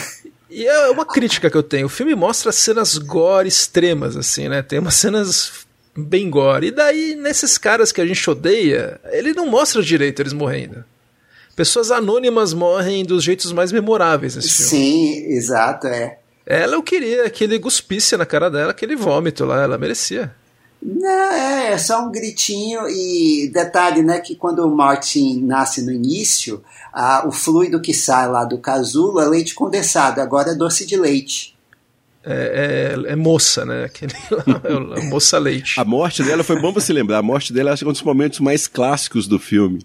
E 0.48 0.66
é 0.66 0.88
uma 0.88 1.04
crítica 1.04 1.50
que 1.50 1.56
eu 1.56 1.62
tenho. 1.62 1.86
O 1.86 1.90
filme 1.90 2.14
mostra 2.14 2.50
cenas 2.50 2.96
gore 2.96 3.48
extremas, 3.48 4.16
assim, 4.16 4.48
né? 4.48 4.62
Tem 4.62 4.78
umas 4.78 4.94
cenas 4.94 5.52
bem 5.94 6.30
gore. 6.30 6.68
E 6.68 6.70
daí, 6.70 7.14
nesses 7.14 7.58
caras 7.58 7.92
que 7.92 8.00
a 8.00 8.06
gente 8.06 8.28
odeia, 8.30 8.98
ele 9.12 9.34
não 9.34 9.46
mostra 9.46 9.82
direito 9.82 10.22
eles 10.22 10.32
morrendo 10.32 10.84
pessoas 11.54 11.90
anônimas 11.90 12.52
morrem 12.52 13.04
dos 13.04 13.22
jeitos 13.22 13.52
mais 13.52 13.72
memoráveis 13.72 14.36
nesse 14.36 14.50
filme. 14.50 14.70
Sim, 14.70 15.26
exato, 15.32 15.86
é. 15.86 16.18
Ela 16.46 16.74
eu 16.74 16.82
queria 16.82 17.28
que 17.30 17.44
ele 17.44 17.58
cuspisse 17.58 18.16
na 18.16 18.26
cara 18.26 18.50
dela 18.50 18.72
aquele 18.72 18.96
vômito 18.96 19.44
lá, 19.44 19.62
ela 19.62 19.78
merecia. 19.78 20.34
Não, 20.82 21.32
é, 21.32 21.72
é 21.72 21.78
só 21.78 22.04
um 22.04 22.12
gritinho 22.12 22.86
e 22.88 23.50
detalhe, 23.52 24.02
né, 24.02 24.20
que 24.20 24.34
quando 24.34 24.58
o 24.58 24.76
Martin 24.76 25.40
nasce 25.42 25.80
no 25.82 25.90
início, 25.90 26.62
a, 26.92 27.26
o 27.26 27.32
fluido 27.32 27.80
que 27.80 27.94
sai 27.94 28.28
lá 28.28 28.44
do 28.44 28.58
casulo 28.58 29.18
é 29.18 29.26
leite 29.26 29.54
condensado, 29.54 30.20
agora 30.20 30.50
é 30.50 30.54
doce 30.54 30.84
de 30.84 30.96
leite. 30.96 31.54
É, 32.26 32.94
é, 33.06 33.12
é, 33.12 33.16
moça, 33.16 33.64
né? 33.64 33.84
Aquele, 33.86 34.12
é 34.96 35.02
moça 35.08 35.38
leite. 35.38 35.78
A 35.78 35.84
morte 35.84 36.22
dela 36.22 36.42
foi 36.42 36.58
bom 36.58 36.72
você 36.72 36.90
lembrar. 36.90 37.18
A 37.18 37.22
morte 37.22 37.52
dela 37.52 37.72
acho 37.72 37.84
que 37.84 37.86
é 37.86 37.90
um 37.90 37.92
dos 37.92 38.02
momentos 38.02 38.40
mais 38.40 38.66
clássicos 38.66 39.26
do 39.26 39.38
filme 39.38 39.84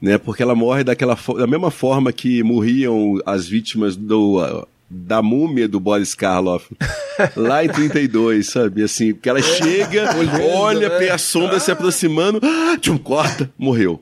né? 0.00 0.18
Porque 0.18 0.42
ela 0.42 0.54
morre 0.54 0.84
daquela 0.84 1.16
da 1.36 1.46
mesma 1.46 1.70
forma 1.70 2.12
que 2.12 2.42
morriam 2.42 3.20
as 3.26 3.46
vítimas 3.46 3.96
do 3.96 4.66
da 4.90 5.20
múmia 5.20 5.68
do 5.68 5.78
Boris 5.78 6.14
Karloff 6.14 6.74
lá 7.36 7.64
em 7.64 7.68
32, 7.68 8.48
sabe? 8.48 8.82
Assim, 8.82 9.12
porque 9.12 9.28
ela 9.28 9.42
chega, 9.42 10.08
olha, 10.54 10.98
né? 10.98 11.10
a 11.10 11.18
sombra 11.18 11.58
ah. 11.58 11.60
se 11.60 11.70
aproximando, 11.70 12.40
ah, 12.42 12.76
tchum, 12.80 12.96
corta, 12.96 13.50
morreu. 13.58 14.00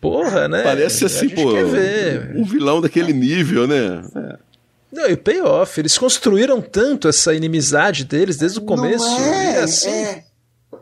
Porra, 0.00 0.48
né? 0.48 0.62
Parece 0.62 1.04
assim, 1.04 1.28
pô, 1.28 1.52
um 2.34 2.44
vilão 2.44 2.80
daquele 2.80 3.12
nível, 3.12 3.66
né? 3.66 4.02
É. 4.16 4.38
Não, 4.90 5.08
e 5.08 5.12
o 5.12 5.18
payoff, 5.18 5.78
eles 5.78 5.96
construíram 5.98 6.60
tanto 6.62 7.06
essa 7.06 7.34
inimizade 7.34 8.04
deles 8.04 8.38
desde 8.38 8.58
o 8.58 8.62
começo. 8.62 9.04
Não 9.04 9.34
é, 9.34 9.58
assim, 9.58 9.90
é 9.90 10.24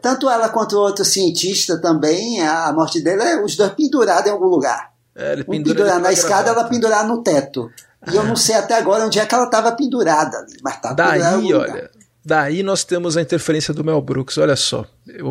tanto 0.02 0.28
ela 0.28 0.48
quanto 0.48 0.77
o 0.77 0.81
outro 0.81 1.05
cientista 1.05 1.81
também, 1.81 2.40
a 2.40 2.73
morte 2.73 3.01
dele 3.01 3.23
é 3.23 3.43
os 3.43 3.56
dois 3.56 3.73
pendurados 3.73 4.27
em 4.27 4.32
algum 4.32 4.47
lugar. 4.47 4.90
É, 5.16 5.32
ele 5.32 5.44
pendura 5.44 5.60
um 5.60 5.77
pendurar 5.77 6.01
na 6.01 6.12
escada, 6.12 6.51
ela 6.51 6.65
pendurar 6.65 7.06
no 7.06 7.23
teto. 7.23 7.70
E 8.10 8.15
eu 8.15 8.23
não 8.23 8.36
sei 8.36 8.55
até 8.55 8.74
agora 8.74 9.05
onde 9.05 9.19
é 9.19 9.27
que 9.27 9.35
ela 9.35 9.44
estava 9.44 9.73
pendurada 9.73 10.39
ali, 10.39 10.56
mas 10.62 10.81
tá 10.81 10.93
Daí, 10.93 11.52
olha, 11.52 11.90
daí 12.24 12.62
nós 12.62 12.85
temos 12.85 13.16
a 13.16 13.23
interferência 13.23 13.74
do 13.74 13.82
Mel 13.82 14.01
Brooks, 14.01 14.39
olha 14.39 14.55
só. 14.55 14.86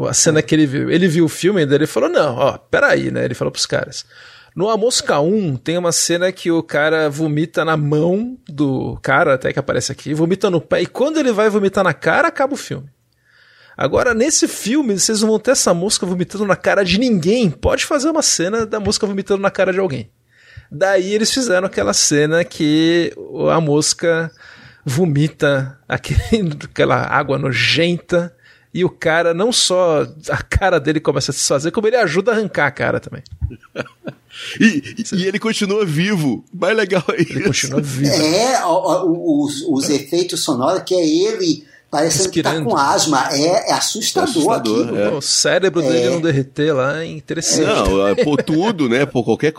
A 0.09 0.13
cena 0.13 0.41
que 0.41 0.53
ele 0.53 0.65
viu. 0.65 0.89
Ele 0.89 1.07
viu 1.07 1.25
o 1.25 1.29
filme 1.29 1.65
e 1.65 1.73
ele 1.73 1.87
falou: 1.87 2.09
não, 2.09 2.35
ó, 2.35 2.57
peraí, 2.57 3.09
né? 3.09 3.23
Ele 3.23 3.33
falou 3.33 3.51
pros 3.51 3.65
caras. 3.65 4.05
No 4.53 4.69
A 4.69 4.75
Mosca 4.75 5.19
1 5.19 5.55
tem 5.57 5.77
uma 5.77 5.91
cena 5.91 6.31
que 6.31 6.51
o 6.51 6.63
cara 6.63 7.09
vomita 7.09 7.63
na 7.63 7.77
mão 7.77 8.35
do 8.49 8.97
cara, 9.03 9.35
até 9.35 9.53
que 9.53 9.59
aparece 9.59 9.91
aqui, 9.91 10.15
vomita 10.15 10.49
no 10.49 10.59
pé, 10.59 10.81
e 10.81 10.87
quando 10.87 11.19
ele 11.19 11.31
vai 11.31 11.47
vomitar 11.47 11.83
na 11.83 11.93
cara, 11.93 12.27
acaba 12.27 12.55
o 12.55 12.57
filme. 12.57 12.89
Agora, 13.77 14.15
nesse 14.15 14.47
filme, 14.47 14.97
vocês 14.97 15.21
não 15.21 15.29
vão 15.29 15.39
ter 15.39 15.51
essa 15.51 15.71
mosca 15.71 16.03
vomitando 16.03 16.45
na 16.45 16.55
cara 16.55 16.83
de 16.83 16.99
ninguém. 16.99 17.51
Pode 17.51 17.85
fazer 17.85 18.09
uma 18.09 18.23
cena 18.23 18.65
da 18.65 18.79
mosca 18.79 19.05
vomitando 19.05 19.41
na 19.41 19.51
cara 19.51 19.71
de 19.71 19.79
alguém. 19.79 20.09
Daí 20.71 21.13
eles 21.13 21.31
fizeram 21.31 21.67
aquela 21.67 21.93
cena 21.93 22.43
que 22.43 23.13
a 23.51 23.61
mosca 23.61 24.31
vomita 24.83 25.77
aquele, 25.87 26.53
aquela 26.65 26.95
água 26.95 27.37
nojenta 27.37 28.35
e 28.73 28.83
o 28.83 28.89
cara 28.89 29.33
não 29.33 29.51
só 29.51 30.07
a 30.29 30.43
cara 30.43 30.79
dele 30.79 30.99
começa 30.99 31.31
a 31.31 31.33
se 31.33 31.47
fazer, 31.47 31.71
como 31.71 31.87
ele 31.87 31.95
ajuda 31.95 32.31
a 32.31 32.35
arrancar 32.35 32.67
a 32.67 32.71
cara 32.71 32.99
também. 32.99 33.23
e, 34.59 35.05
e, 35.13 35.25
ele 35.25 35.39
continua 35.39 35.85
vivo. 35.85 36.43
Mais 36.53 36.75
legal 36.75 37.03
é 37.09 37.21
isso. 37.21 37.31
Ele 37.31 37.43
continua 37.43 37.81
vivo. 37.81 38.11
É, 38.11 38.65
os, 38.65 39.61
os 39.67 39.89
efeitos 39.89 40.43
sonoros 40.43 40.83
que 40.83 40.95
é 40.95 41.07
ele 41.07 41.65
parecendo 41.97 42.29
que 42.29 42.43
tá 42.43 42.61
com 42.61 42.75
asma. 42.75 43.29
É, 43.31 43.69
é 43.69 43.73
assustador, 43.73 44.27
é 44.27 44.31
assustador 44.31 44.81
aquilo. 44.81 44.97
É. 44.97 45.09
O 45.09 45.21
cérebro 45.21 45.81
dele 45.81 46.07
é. 46.07 46.09
não 46.09 46.21
derreter 46.21 46.73
lá 46.73 47.01
é 47.01 47.05
interessante. 47.05 47.89
Não, 47.89 48.07
é, 48.07 48.15
por 48.15 48.41
tudo, 48.43 48.87
né? 48.87 49.05
Por 49.05 49.23
qualquer. 49.23 49.53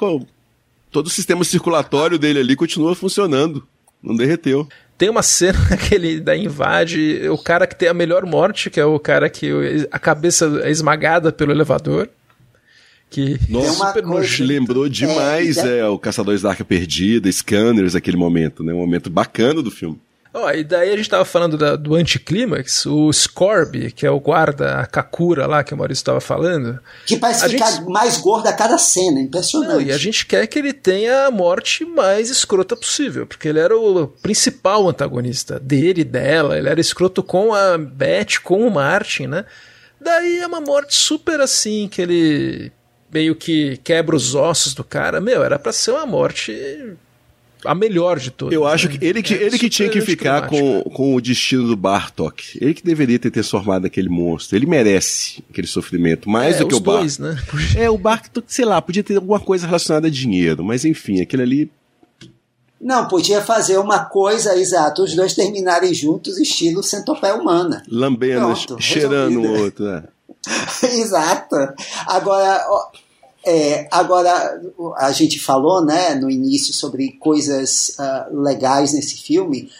Todo 0.91 1.07
o 1.07 1.11
sistema 1.11 1.45
circulatório 1.45 2.19
dele 2.19 2.41
ali 2.41 2.57
continua 2.57 2.95
funcionando. 2.95 3.67
Não 4.03 4.17
derreteu. 4.17 4.67
Tem 4.97 5.09
uma 5.09 5.23
cena 5.23 5.59
que 5.77 5.95
ele 5.95 6.21
da 6.21 6.37
invade 6.37 7.29
o 7.29 7.39
cara 7.39 7.67
que 7.67 7.77
tem 7.77 7.89
a 7.89 7.95
melhor 7.95 8.25
morte, 8.25 8.71
que 8.71 8.81
é 8.81 8.85
o 8.85 8.99
cara 8.99 9.29
que 9.29 9.87
a 9.91 9.99
cabeça 9.99 10.61
é 10.65 10.71
esmagada 10.71 11.33
pelo 11.33 11.53
elevador. 11.53 12.09
Que 13.11 13.39
Nossa, 13.49 13.87
super 13.87 14.03
coisa, 14.03 14.45
lembrou 14.45 14.85
é, 14.85 14.89
demais 14.91 15.57
é, 15.57 15.79
é, 15.79 15.87
o 15.87 15.99
Caçadores 15.99 16.43
da 16.43 16.51
Arca 16.51 16.63
Perdida, 16.63 17.31
Scanners, 17.33 17.95
aquele 17.95 18.19
momento, 18.19 18.63
né? 18.63 18.75
Um 18.75 18.79
momento 18.79 19.09
bacana 19.09 19.63
do 19.63 19.71
filme. 19.71 19.99
Oh, 20.41 20.51
e 20.51 20.63
daí 20.63 20.93
a 20.93 20.97
gente 20.97 21.09
tava 21.09 21.25
falando 21.25 21.59
da, 21.59 21.75
do 21.75 21.95
anticlímax, 21.95 22.87
o 22.87 23.13
Scorby, 23.13 23.91
que 23.91 24.07
é 24.07 24.11
o 24.11 24.21
guarda, 24.21 24.77
a 24.77 24.87
Kakura 24.87 25.47
lá 25.47 25.65
que 25.65 25.75
o 25.75 25.77
Maurício 25.77 26.03
estava 26.03 26.21
falando. 26.21 26.79
Que 27.07 27.17
parece 27.17 27.49
ficar 27.49 27.71
gente... 27.73 27.89
mais 27.89 28.19
gordo 28.19 28.47
a 28.47 28.53
cada 28.53 28.79
cena, 28.79 29.21
impressionante. 29.21 29.73
Não, 29.73 29.81
e 29.81 29.91
a 29.91 29.99
gente 29.99 30.25
quer 30.27 30.47
que 30.47 30.59
ele 30.59 30.73
tenha 30.73 31.27
a 31.27 31.31
morte 31.31 31.85
mais 31.85 32.31
escrota 32.31 32.77
possível, 32.77 33.27
porque 33.27 33.49
ele 33.49 33.59
era 33.59 33.77
o 33.77 34.07
principal 34.07 34.89
antagonista 34.89 35.59
dele 35.59 36.03
e 36.03 36.05
dela, 36.05 36.57
ele 36.57 36.69
era 36.69 36.81
escroto 36.81 37.23
com 37.23 37.53
a 37.53 37.77
Beth, 37.77 38.41
com 38.43 38.67
o 38.67 38.71
Martin, 38.71 39.27
né? 39.27 39.45
Daí 40.01 40.39
é 40.39 40.47
uma 40.47 40.61
morte 40.61 40.95
super 40.95 41.41
assim, 41.41 41.89
que 41.89 42.01
ele 42.01 42.73
meio 43.13 43.35
que 43.35 43.79
quebra 43.79 44.15
os 44.15 44.35
ossos 44.35 44.75
do 44.75 44.85
cara. 44.85 45.21
Meu, 45.21 45.43
era 45.43 45.59
para 45.59 45.73
ser 45.73 45.93
uma 45.93 46.07
morte 46.07 46.97
a 47.65 47.75
melhor 47.75 48.19
de 48.19 48.31
todas. 48.31 48.55
Eu 48.55 48.67
acho 48.67 48.89
né? 48.89 48.97
que 48.97 49.05
ele 49.05 49.23
que, 49.23 49.35
é 49.35 49.43
ele 49.43 49.59
que 49.59 49.69
tinha 49.69 49.89
que 49.89 50.01
ficar 50.01 50.47
com, 50.49 50.83
com 50.83 51.15
o 51.15 51.21
destino 51.21 51.67
do 51.67 51.77
Bartok. 51.77 52.59
Ele 52.61 52.75
que 52.75 52.85
deveria 52.85 53.19
ter 53.19 53.31
transformado 53.31 53.87
aquele 53.87 54.09
monstro. 54.09 54.57
Ele 54.57 54.67
merece 54.67 55.43
aquele 55.51 55.67
sofrimento, 55.67 56.29
mais 56.29 56.57
é, 56.57 56.59
do 56.61 56.69
que 56.69 56.75
o 56.75 56.81
Bartok. 56.81 57.21
Né? 57.21 57.37
É, 57.77 57.91
o 57.91 57.99
Bartok, 57.99 58.45
sei 58.47 58.65
lá, 58.65 58.81
podia 58.81 59.03
ter 59.03 59.17
alguma 59.17 59.41
coisa 59.41 59.67
relacionada 59.67 60.07
a 60.07 60.11
dinheiro, 60.11 60.65
mas 60.65 60.85
enfim, 60.85 61.21
aquele 61.21 61.43
ali. 61.43 61.73
Não, 62.81 63.09
podia 63.09 63.43
fazer 63.43 63.77
uma 63.79 64.05
coisa, 64.05 64.57
exato, 64.57 65.03
os 65.03 65.15
dois 65.15 65.35
terminarem 65.35 65.93
juntos, 65.93 66.39
estilo 66.39 66.83
centopeia 66.83 67.35
humana. 67.35 67.83
Lambendo, 67.91 68.55
cheirando 68.79 69.41
o 69.41 69.61
outro, 69.63 69.89
é. 69.89 70.05
exato. 70.95 71.57
Agora, 72.07 72.65
é, 73.45 73.89
agora, 73.91 74.61
a 74.97 75.13
gente 75.13 75.39
falou 75.39 75.85
né, 75.85 76.15
no 76.15 76.31
início 76.31 76.73
sobre 76.75 77.13
coisas 77.13 77.97
uh, 77.99 78.41
legais 78.41 78.93
nesse 78.93 79.17
filme. 79.17 79.71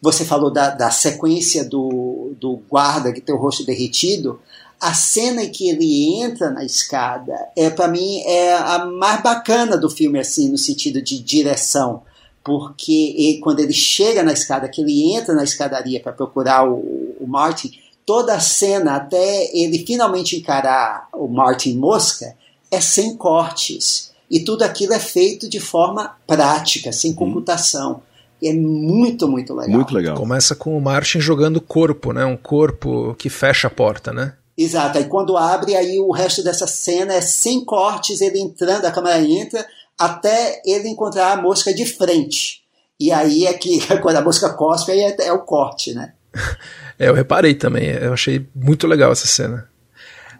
Você 0.00 0.24
falou 0.24 0.50
da, 0.50 0.70
da 0.70 0.90
sequência 0.90 1.64
do, 1.64 2.32
do 2.40 2.60
guarda 2.68 3.12
que 3.12 3.20
tem 3.20 3.34
o 3.34 3.38
rosto 3.38 3.64
derretido. 3.64 4.40
A 4.80 4.94
cena 4.94 5.44
em 5.44 5.50
que 5.50 5.68
ele 5.68 6.20
entra 6.20 6.50
na 6.50 6.64
escada 6.64 7.32
é 7.56 7.70
para 7.70 7.86
mim 7.86 8.20
é 8.22 8.54
a 8.54 8.84
mais 8.84 9.22
bacana 9.22 9.76
do 9.76 9.88
filme 9.88 10.18
assim 10.18 10.48
no 10.48 10.58
sentido 10.58 11.00
de 11.00 11.20
direção 11.20 12.02
porque 12.42 13.14
ele, 13.16 13.38
quando 13.38 13.60
ele 13.60 13.72
chega 13.72 14.24
na 14.24 14.32
escada 14.32 14.68
que 14.68 14.80
ele 14.80 15.14
entra 15.14 15.34
na 15.34 15.44
escadaria 15.44 16.00
para 16.00 16.10
procurar 16.10 16.68
o, 16.68 17.14
o 17.20 17.26
Martin 17.28 17.70
toda 18.04 18.34
a 18.34 18.40
cena 18.40 18.96
até 18.96 19.56
ele 19.56 19.86
finalmente 19.86 20.36
encarar 20.36 21.08
o 21.12 21.28
Martin 21.28 21.76
Mosca 21.76 22.36
é 22.72 22.80
sem 22.80 23.14
cortes. 23.16 24.10
E 24.30 24.40
tudo 24.40 24.62
aquilo 24.62 24.94
é 24.94 24.98
feito 24.98 25.46
de 25.48 25.60
forma 25.60 26.16
prática, 26.26 26.90
sem 26.90 27.10
uhum. 27.10 27.16
computação. 27.16 28.02
E 28.40 28.48
é 28.48 28.54
muito, 28.54 29.28
muito 29.28 29.54
legal. 29.54 29.76
Muito 29.76 29.94
legal. 29.94 30.16
Começa 30.16 30.56
com 30.56 30.76
o 30.76 30.80
Martin 30.80 31.20
jogando 31.20 31.60
corpo, 31.60 32.12
né? 32.12 32.24
Um 32.24 32.36
corpo 32.36 33.14
que 33.18 33.28
fecha 33.28 33.68
a 33.68 33.70
porta, 33.70 34.10
né? 34.10 34.32
Exato. 34.56 34.96
Aí 34.98 35.04
quando 35.04 35.36
abre, 35.36 35.76
aí 35.76 36.00
o 36.00 36.10
resto 36.10 36.42
dessa 36.42 36.66
cena 36.66 37.12
é 37.14 37.20
sem 37.20 37.62
cortes, 37.64 38.20
ele 38.22 38.40
entrando, 38.40 38.86
a 38.86 38.90
câmera 38.90 39.20
entra, 39.20 39.64
até 39.98 40.62
ele 40.64 40.88
encontrar 40.88 41.32
a 41.32 41.40
mosca 41.40 41.72
de 41.72 41.84
frente. 41.84 42.62
E 42.98 43.12
aí 43.12 43.46
é 43.46 43.52
que, 43.52 43.80
quando 44.00 44.16
a 44.16 44.22
mosca 44.22 44.48
cospe, 44.50 44.92
aí 44.92 45.00
é, 45.00 45.16
é 45.26 45.32
o 45.32 45.40
corte, 45.40 45.92
né? 45.92 46.14
é, 46.98 47.08
eu 47.08 47.14
reparei 47.14 47.54
também. 47.54 47.90
Eu 47.90 48.14
achei 48.14 48.46
muito 48.54 48.86
legal 48.86 49.12
essa 49.12 49.26
cena. 49.26 49.68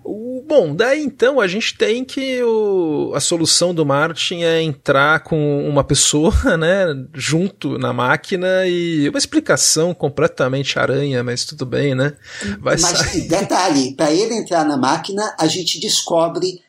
O, 0.05 0.45
bom, 0.47 0.75
daí 0.75 1.03
então 1.03 1.41
a 1.41 1.47
gente 1.47 1.77
tem 1.77 2.05
que 2.05 2.43
o, 2.43 3.13
a 3.15 3.21
solução 3.21 3.75
do 3.75 3.87
Martin 3.87 4.43
é 4.43 4.61
entrar 4.61 5.21
com 5.21 5.69
uma 5.69 5.85
pessoa, 5.85 6.33
né, 6.59 6.87
junto 7.15 7.79
na 7.79 7.93
máquina 7.93 8.67
e 8.67 9.09
uma 9.09 9.19
explicação 9.19 9.95
completamente 9.95 10.79
aranha, 10.79 11.23
mas 11.23 11.45
tudo 11.45 11.65
bem, 11.65 11.95
né? 11.95 12.17
Vai 12.61 12.77
mas 12.79 12.99
sair. 12.99 13.29
detalhe, 13.29 13.95
para 13.95 14.13
ele 14.13 14.35
entrar 14.35 14.65
na 14.65 14.77
máquina, 14.77 15.35
a 15.39 15.47
gente 15.47 15.79
descobre 15.79 16.61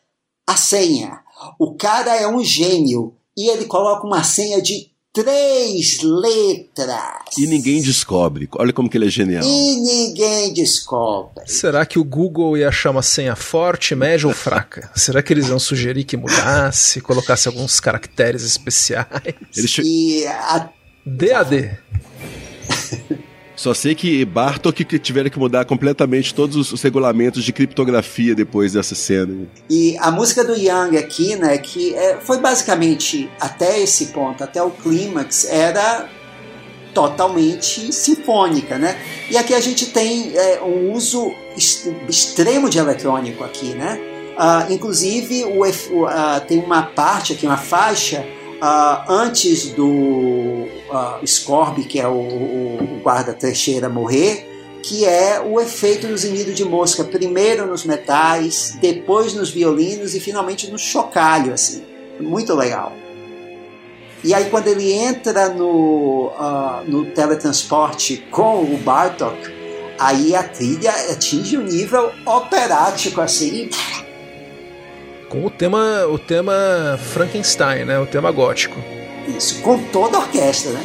a 0.47 0.55
senha. 0.55 1.21
O 1.59 1.75
cara 1.75 2.15
é 2.15 2.27
um 2.27 2.43
gênio 2.43 3.15
e 3.35 3.49
ele 3.49 3.65
coloca 3.65 4.05
uma 4.05 4.23
senha 4.23 4.61
de 4.61 4.92
três 5.13 6.01
letras. 6.01 7.37
E 7.37 7.45
ninguém 7.45 7.81
descobre. 7.81 8.49
Olha 8.57 8.73
como 8.73 8.89
que 8.89 8.97
ele 8.97 9.05
é 9.05 9.09
genial. 9.09 9.43
E 9.43 9.75
ninguém 9.75 10.51
descobre. 10.51 11.43
Será 11.45 11.85
que 11.85 11.99
o 11.99 12.03
Google 12.03 12.57
ia 12.57 12.69
achar 12.69 12.89
uma 12.89 13.03
senha 13.03 13.35
forte, 13.35 13.93
média 13.93 14.27
ou 14.27 14.33
fraca? 14.33 14.91
Será 14.95 15.21
que 15.21 15.31
eles 15.31 15.47
iam 15.49 15.59
sugerir 15.59 16.03
que 16.03 16.17
mudasse, 16.17 16.99
colocasse 16.99 17.47
alguns 17.47 17.79
caracteres 17.79 18.43
especiais? 18.43 19.07
Eles 19.55 19.77
e 19.83 20.25
a... 20.25 20.69
DAD. 21.05 21.77
Só 23.55 23.73
sei 23.73 23.93
que 23.93 24.25
Bartok 24.25 24.83
tiveram 24.99 25.29
que 25.29 25.37
mudar 25.37 25.65
completamente 25.65 26.33
todos 26.33 26.71
os 26.71 26.81
regulamentos 26.81 27.43
de 27.43 27.53
criptografia 27.53 28.33
depois 28.33 28.73
dessa 28.73 28.95
cena. 28.95 29.47
E 29.69 29.95
a 29.99 30.09
música 30.09 30.43
do 30.43 30.55
Young 30.55 30.97
aqui, 30.97 31.35
né, 31.35 31.57
que 31.57 31.93
é, 31.93 32.17
foi 32.19 32.39
basicamente 32.39 33.29
até 33.39 33.79
esse 33.79 34.07
ponto, 34.07 34.43
até 34.43 34.61
o 34.61 34.71
clímax, 34.71 35.45
era 35.45 36.09
totalmente 36.93 37.91
sinfônica, 37.91 38.77
né? 38.77 38.95
E 39.29 39.35
aqui 39.35 39.53
a 39.53 39.59
gente 39.59 39.87
tem 39.87 40.31
é, 40.35 40.61
um 40.61 40.91
uso 40.93 41.31
extremo 42.07 42.69
de 42.69 42.77
eletrônico 42.77 43.43
aqui, 43.43 43.73
né? 43.73 43.99
Uh, 44.33 44.73
inclusive 44.73 45.43
o, 45.43 45.61
uh, 45.63 46.41
tem 46.47 46.59
uma 46.59 46.83
parte 46.83 47.33
aqui, 47.33 47.45
uma 47.45 47.57
faixa 47.57 48.25
uh, 48.61 49.11
antes 49.11 49.69
do 49.69 50.67
uh, 50.93 51.25
Scorby, 51.25 51.85
que 51.85 51.99
é 51.99 52.07
o, 52.07 52.11
o, 52.11 52.77
o 52.83 52.99
guarda 53.01 53.33
trecheira, 53.33 53.89
morrer, 53.89 54.49
que 54.83 55.05
é 55.05 55.41
o 55.41 55.59
efeito 55.59 56.07
do 56.07 56.17
zinido 56.17 56.53
de 56.53 56.63
mosca, 56.63 57.03
primeiro 57.03 57.65
nos 57.65 57.85
metais, 57.85 58.77
depois 58.79 59.33
nos 59.33 59.49
violinos 59.49 60.13
e 60.13 60.19
finalmente 60.19 60.69
no 60.69 60.77
chocalho, 60.77 61.53
assim. 61.53 61.83
Muito 62.19 62.53
legal. 62.53 62.93
E 64.23 64.33
aí 64.33 64.49
quando 64.49 64.67
ele 64.67 64.91
entra 64.91 65.49
no, 65.49 66.27
uh, 66.27 66.83
no 66.87 67.05
teletransporte 67.07 68.25
com 68.31 68.61
o 68.61 68.77
Bartok, 68.77 69.35
aí 69.99 70.35
a 70.35 70.43
trilha 70.43 70.91
atinge 71.11 71.57
um 71.57 71.63
nível 71.63 72.11
operático, 72.25 73.19
assim, 73.19 73.69
com 75.33 75.47
o 75.47 75.49
tema, 75.49 76.05
o 76.05 76.19
tema 76.19 76.95
Frankenstein, 77.11 77.85
né? 77.85 77.97
O 77.97 78.05
tema 78.05 78.31
gótico. 78.31 78.79
Isso, 79.27 79.61
com 79.61 79.77
toda 79.85 80.17
a 80.17 80.21
orquestra, 80.21 80.71
né? 80.71 80.83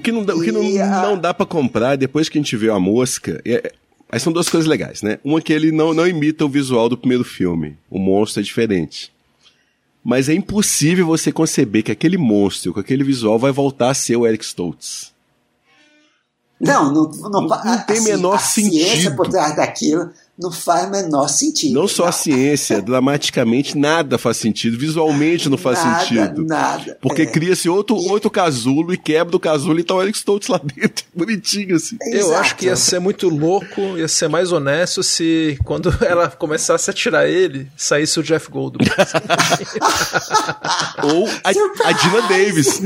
Que 0.00 0.10
não, 0.10 0.22
o 0.22 0.42
que 0.42 0.50
não, 0.52 0.62
a... 0.82 1.02
não 1.02 1.18
dá 1.18 1.32
para 1.32 1.46
comprar 1.46 1.96
depois 1.96 2.28
que 2.28 2.38
a 2.38 2.40
gente 2.40 2.56
vê 2.56 2.70
a 2.70 2.78
mosca. 2.78 3.40
É, 3.44 3.72
Aí 4.12 4.18
são 4.18 4.32
duas 4.32 4.48
coisas 4.48 4.68
legais, 4.68 5.02
né? 5.02 5.20
Uma 5.22 5.40
que 5.40 5.52
ele 5.52 5.70
não, 5.70 5.94
não 5.94 6.06
imita 6.06 6.44
o 6.44 6.48
visual 6.48 6.88
do 6.88 6.98
primeiro 6.98 7.22
filme. 7.22 7.78
O 7.88 7.96
monstro 7.98 8.40
é 8.40 8.42
diferente. 8.42 9.12
Mas 10.02 10.28
é 10.28 10.34
impossível 10.34 11.06
você 11.06 11.30
conceber 11.30 11.84
que 11.84 11.92
aquele 11.92 12.18
monstro 12.18 12.72
com 12.72 12.80
aquele 12.80 13.04
visual 13.04 13.38
vai 13.38 13.52
voltar 13.52 13.90
a 13.90 13.94
ser 13.94 14.16
o 14.16 14.26
Eric 14.26 14.44
Stoltz. 14.44 15.12
Não, 16.60 16.92
não, 16.92 17.10
não, 17.10 17.30
não, 17.30 17.40
não 17.46 17.78
tem 17.86 17.98
assim, 17.98 18.10
menor 18.10 18.34
a 18.34 18.38
sentido. 18.38 18.72
ciência 18.72 19.10
por 19.12 19.28
trás 19.28 19.54
daquilo 19.54 20.10
não 20.40 20.50
faz 20.50 20.88
o 20.88 20.90
menor 20.90 21.28
sentido. 21.28 21.74
Não 21.74 21.86
só 21.86 22.04
não. 22.04 22.08
a 22.08 22.12
ciência, 22.12 22.80
dramaticamente 22.82 23.76
nada 23.76 24.16
faz 24.16 24.38
sentido, 24.38 24.78
visualmente 24.78 25.48
não 25.48 25.58
faz 25.58 25.84
nada, 25.84 26.00
sentido. 26.00 26.44
Nada. 26.44 26.98
Porque 27.00 27.22
é. 27.22 27.26
cria-se 27.26 27.68
outro, 27.68 27.96
e... 27.96 28.08
outro 28.08 28.30
casulo 28.30 28.94
e 28.94 28.96
quebra 28.96 29.36
o 29.36 29.40
casulo 29.40 29.78
e 29.78 29.84
tá 29.84 29.94
o 29.94 30.02
Eric 30.02 30.16
Stoltz 30.16 30.48
lá 30.48 30.60
dentro, 30.74 31.04
bonitinho 31.14 31.76
assim. 31.76 31.96
Eu 32.10 32.34
acho 32.34 32.56
que 32.56 32.66
ia 32.66 32.76
ser 32.76 32.98
muito 32.98 33.28
louco, 33.28 33.98
ia 33.98 34.08
ser 34.08 34.28
mais 34.28 34.50
honesto 34.50 35.02
se 35.02 35.58
quando 35.64 35.92
ela 36.04 36.28
começasse 36.28 36.90
a 36.90 36.92
tirar 36.92 37.28
ele, 37.28 37.68
saísse 37.76 38.18
o 38.18 38.22
Jeff 38.22 38.50
Goldblum. 38.50 38.86
Ou 41.02 41.28
a, 41.44 41.88
a 41.88 41.92
Dina 41.92 42.22
Davis. 42.22 42.82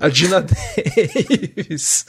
A 0.00 0.08
Dina 0.08 0.40
Davis. 0.40 2.06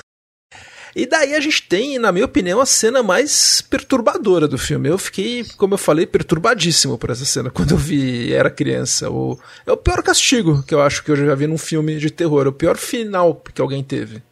E 0.96 1.06
daí 1.06 1.36
a 1.36 1.42
gente 1.42 1.62
tem, 1.64 2.00
na 2.00 2.10
minha 2.10 2.24
opinião, 2.24 2.62
a 2.62 2.66
cena 2.66 3.04
mais 3.04 3.60
perturbadora 3.60 4.48
do 4.48 4.58
filme. 4.58 4.88
Eu 4.88 4.98
fiquei, 4.98 5.44
como 5.58 5.74
eu 5.74 5.78
falei, 5.78 6.06
perturbadíssimo 6.06 6.98
por 6.98 7.10
essa 7.10 7.26
cena 7.26 7.50
quando 7.50 7.72
eu 7.72 7.78
vi 7.78 8.32
era 8.32 8.50
criança. 8.50 9.12
O, 9.12 9.38
é 9.68 9.72
o 9.74 9.78
pior 9.78 10.02
castigo 10.02 10.64
que 10.64 10.74
eu 10.74 10.82
acho 10.82 11.04
que 11.04 11.12
eu 11.12 11.18
já 11.18 11.36
vi 11.36 11.48
num 11.48 11.58
filme 11.58 11.98
de 11.98 12.10
terror. 12.10 12.48
O 12.48 12.54
pior 12.54 12.78
final 12.78 13.36
que 13.54 13.62
alguém 13.62 13.84
teve. 13.84 14.24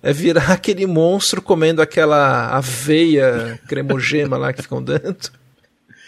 É 0.00 0.12
virar 0.12 0.52
aquele 0.52 0.86
monstro 0.86 1.42
comendo 1.42 1.82
aquela 1.82 2.56
aveia 2.56 3.58
cremogema 3.66 4.36
lá 4.36 4.52
que 4.52 4.62
ficam 4.62 4.80
dando. 4.80 5.32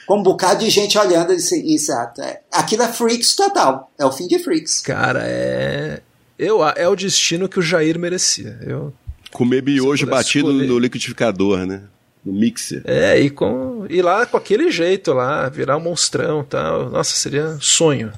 Com 0.06 0.20
um 0.20 0.22
bocado 0.22 0.64
de 0.64 0.70
gente 0.70 0.96
olhando 0.96 1.32
isso, 1.32 1.56
exato. 1.56 2.22
É, 2.22 2.40
aquilo 2.52 2.84
é 2.84 2.88
Freaks 2.92 3.34
total. 3.34 3.90
É 3.98 4.06
o 4.06 4.12
fim 4.12 4.28
de 4.28 4.38
Freaks. 4.38 4.78
Cara, 4.80 5.22
é. 5.24 6.02
Eu, 6.38 6.64
é 6.64 6.88
o 6.88 6.94
destino 6.94 7.48
que 7.48 7.58
o 7.58 7.62
Jair 7.62 7.98
merecia. 7.98 8.60
Eu 8.62 8.94
Comer 9.32 9.62
miojo 9.62 10.06
batido 10.06 10.50
escolher. 10.50 10.66
no 10.66 10.78
liquidificador, 10.78 11.66
né? 11.66 11.82
No 12.24 12.32
mixer. 12.32 12.82
É, 12.84 13.18
e, 13.18 13.30
com, 13.30 13.86
e 13.88 14.02
lá 14.02 14.26
com 14.26 14.36
aquele 14.36 14.70
jeito 14.70 15.12
lá, 15.12 15.48
virar 15.48 15.76
um 15.76 15.80
monstrão 15.80 16.44
tal. 16.44 16.90
Nossa, 16.90 17.14
seria 17.14 17.56
sonho. 17.60 18.12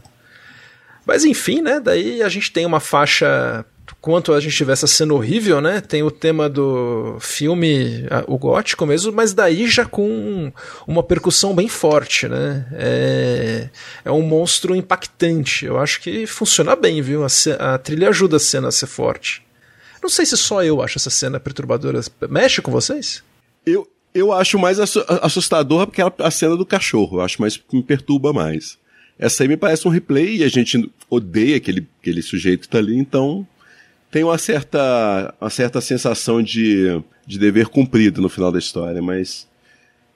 Mas 1.04 1.24
enfim, 1.24 1.60
né? 1.60 1.80
Daí 1.80 2.22
a 2.22 2.28
gente 2.28 2.52
tem 2.52 2.64
uma 2.64 2.80
faixa. 2.80 3.64
Quanto 4.00 4.32
a 4.32 4.38
gente 4.38 4.56
tivesse 4.56 4.86
cena 4.86 5.12
horrível, 5.12 5.60
né? 5.60 5.80
Tem 5.80 6.02
o 6.02 6.10
tema 6.12 6.48
do 6.48 7.16
filme, 7.18 8.06
o 8.28 8.38
gótico 8.38 8.86
mesmo, 8.86 9.12
mas 9.12 9.34
daí 9.34 9.68
já 9.68 9.84
com 9.84 10.52
uma 10.86 11.02
percussão 11.02 11.52
bem 11.52 11.68
forte, 11.68 12.28
né? 12.28 12.66
É, 12.72 13.68
é 14.04 14.10
um 14.12 14.22
monstro 14.22 14.76
impactante. 14.76 15.66
Eu 15.66 15.78
acho 15.78 16.00
que 16.00 16.24
funciona 16.26 16.76
bem, 16.76 17.02
viu? 17.02 17.24
A, 17.24 17.74
a 17.74 17.78
trilha 17.78 18.08
ajuda 18.10 18.36
a 18.36 18.40
cena 18.40 18.68
a 18.68 18.72
ser 18.72 18.86
forte. 18.86 19.42
Não 20.02 20.08
sei 20.08 20.24
se 20.24 20.36
só 20.36 20.62
eu 20.62 20.82
acho 20.82 20.98
essa 20.98 21.10
cena 21.10 21.38
perturbadora. 21.38 22.00
Mexe 22.28 22.62
com 22.62 22.70
vocês? 22.70 23.22
Eu, 23.66 23.88
eu 24.14 24.32
acho 24.32 24.58
mais 24.58 24.78
assustador 24.78 25.86
porque 25.86 26.02
a 26.02 26.30
cena 26.30 26.56
do 26.56 26.66
cachorro. 26.66 27.18
Eu 27.18 27.22
acho 27.22 27.40
mais 27.40 27.56
que 27.56 27.76
me 27.76 27.82
perturba 27.82 28.32
mais. 28.32 28.78
Essa 29.18 29.44
aí 29.44 29.48
me 29.48 29.56
parece 29.56 29.86
um 29.86 29.90
replay 29.90 30.38
e 30.38 30.44
a 30.44 30.48
gente 30.48 30.90
odeia 31.08 31.58
aquele, 31.58 31.86
aquele 32.00 32.22
sujeito 32.22 32.62
que 32.62 32.68
tá 32.68 32.78
ali, 32.78 32.96
então 32.96 33.46
tem 34.10 34.24
uma 34.24 34.38
certa, 34.38 35.34
uma 35.38 35.50
certa 35.50 35.78
sensação 35.80 36.42
de, 36.42 37.02
de 37.26 37.38
dever 37.38 37.68
cumprido 37.68 38.22
no 38.22 38.30
final 38.30 38.50
da 38.50 38.58
história, 38.58 39.02
mas 39.02 39.46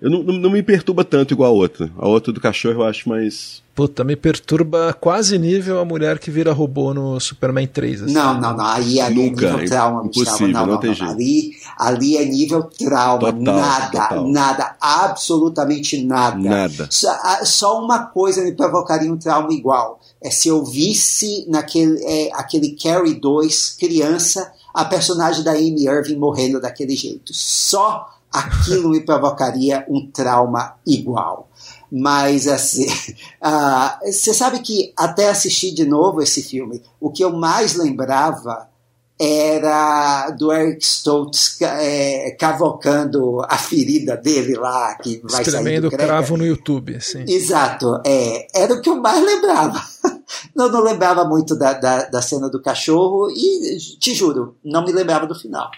eu 0.05 0.11
não, 0.11 0.23
não, 0.23 0.35
não 0.35 0.51
me 0.51 0.63
perturba 0.63 1.03
tanto 1.03 1.33
igual 1.33 1.51
a 1.51 1.55
outra. 1.55 1.91
A 1.97 2.07
outra 2.07 2.31
do 2.31 2.39
cachorro 2.39 2.83
eu 2.83 2.85
acho 2.85 3.09
mais 3.09 3.65
Puta, 3.75 4.05
me 4.05 4.15
perturba 4.15 4.93
quase 4.93 5.39
nível 5.39 5.81
a 5.81 5.85
mulher 5.85 6.19
que 6.19 6.31
vira 6.31 6.53
robô 6.53 6.93
no 6.93 7.19
Superman 7.19 7.67
3. 7.67 8.03
Assim. 8.03 8.13
Não, 8.13 8.39
não, 8.39 8.55
não. 8.55 8.67
Aí, 8.67 9.01
ali 9.01 9.23
é 9.23 9.31
Nunca, 9.31 9.47
é 9.47 9.53
nível 9.53 9.67
trauma, 9.67 10.05
impossível, 10.05 10.49
não, 10.49 10.61
não, 10.61 10.73
não, 10.75 10.81
tem 10.81 10.95
jeito. 10.95 11.11
Ali, 11.11 11.53
ali 11.79 12.17
é 12.19 12.25
nível 12.27 12.63
trauma. 12.65 13.33
Total, 13.33 13.43
nada, 13.43 13.91
total. 13.91 14.29
nada, 14.29 14.77
absolutamente 14.79 16.05
nada. 16.05 16.39
Nada. 16.39 16.87
Só, 16.91 17.17
só, 17.43 17.83
uma 17.83 18.07
coisa 18.07 18.45
me 18.45 18.53
provocaria 18.53 19.11
um 19.11 19.17
trauma 19.17 19.53
igual. 19.55 19.99
É 20.23 20.31
se 20.31 20.49
eu 20.49 20.63
visse 20.65 21.47
naquele 21.49 21.99
é, 22.05 22.31
aquele 22.35 22.77
Carrie 22.81 23.15
2, 23.15 23.77
criança, 23.81 24.53
a 24.75 24.85
personagem 24.85 25.43
da 25.43 25.53
Amy 25.53 25.87
Irving 25.89 26.17
morrendo 26.17 26.61
daquele 26.61 26.95
jeito. 26.95 27.33
Só 27.35 28.07
aquilo 28.35 28.91
me 28.91 29.01
provocaria 29.01 29.87
um 29.89 30.11
trauma 30.11 30.75
igual. 30.85 31.49
Mas 31.91 32.49
assim, 32.49 32.89
uh, 32.89 34.05
você 34.11 34.35
sabe 34.35 34.59
que 34.59 34.93
até 34.97 35.29
assistir 35.29 35.73
de 35.73 35.85
novo 35.85 36.21
esse 36.21 36.43
filme, 36.43 36.83
o 37.01 37.11
que 37.11 37.23
eu 37.23 37.33
mais 37.33 37.77
lembrava 37.77 38.69
era 39.17 40.31
do 40.31 40.53
Eric 40.53 40.85
Stoltz 40.85 41.61
é, 41.61 42.33
cavocando 42.33 43.43
a 43.49 43.57
ferida 43.57 44.17
dele 44.17 44.57
lá, 44.57 44.97
que 44.97 45.23
vai 45.23 45.43
Escrevendo 45.43 45.63
sair 45.65 45.81
do 45.81 45.91
cravo 45.91 46.37
no 46.37 46.45
YouTube, 46.45 47.01
sim. 47.01 47.25
Exato, 47.29 48.01
é, 48.05 48.49
era 48.53 48.75
o 48.75 48.81
que 48.81 48.91
eu 48.91 48.97
mais 48.97 49.25
lembrava. 49.25 49.81
Não, 50.55 50.71
não 50.71 50.83
lembrava 50.83 51.25
muito 51.25 51.57
da, 51.57 51.73
da, 51.73 52.05
da 52.05 52.23
cena 52.23 52.49
do 52.49 52.61
cachorro 52.61 53.29
e, 53.31 53.79
te 53.99 54.15
juro, 54.15 54.57
não 54.65 54.85
me 54.85 54.93
lembrava 54.93 55.27
do 55.27 55.35
final. 55.35 55.71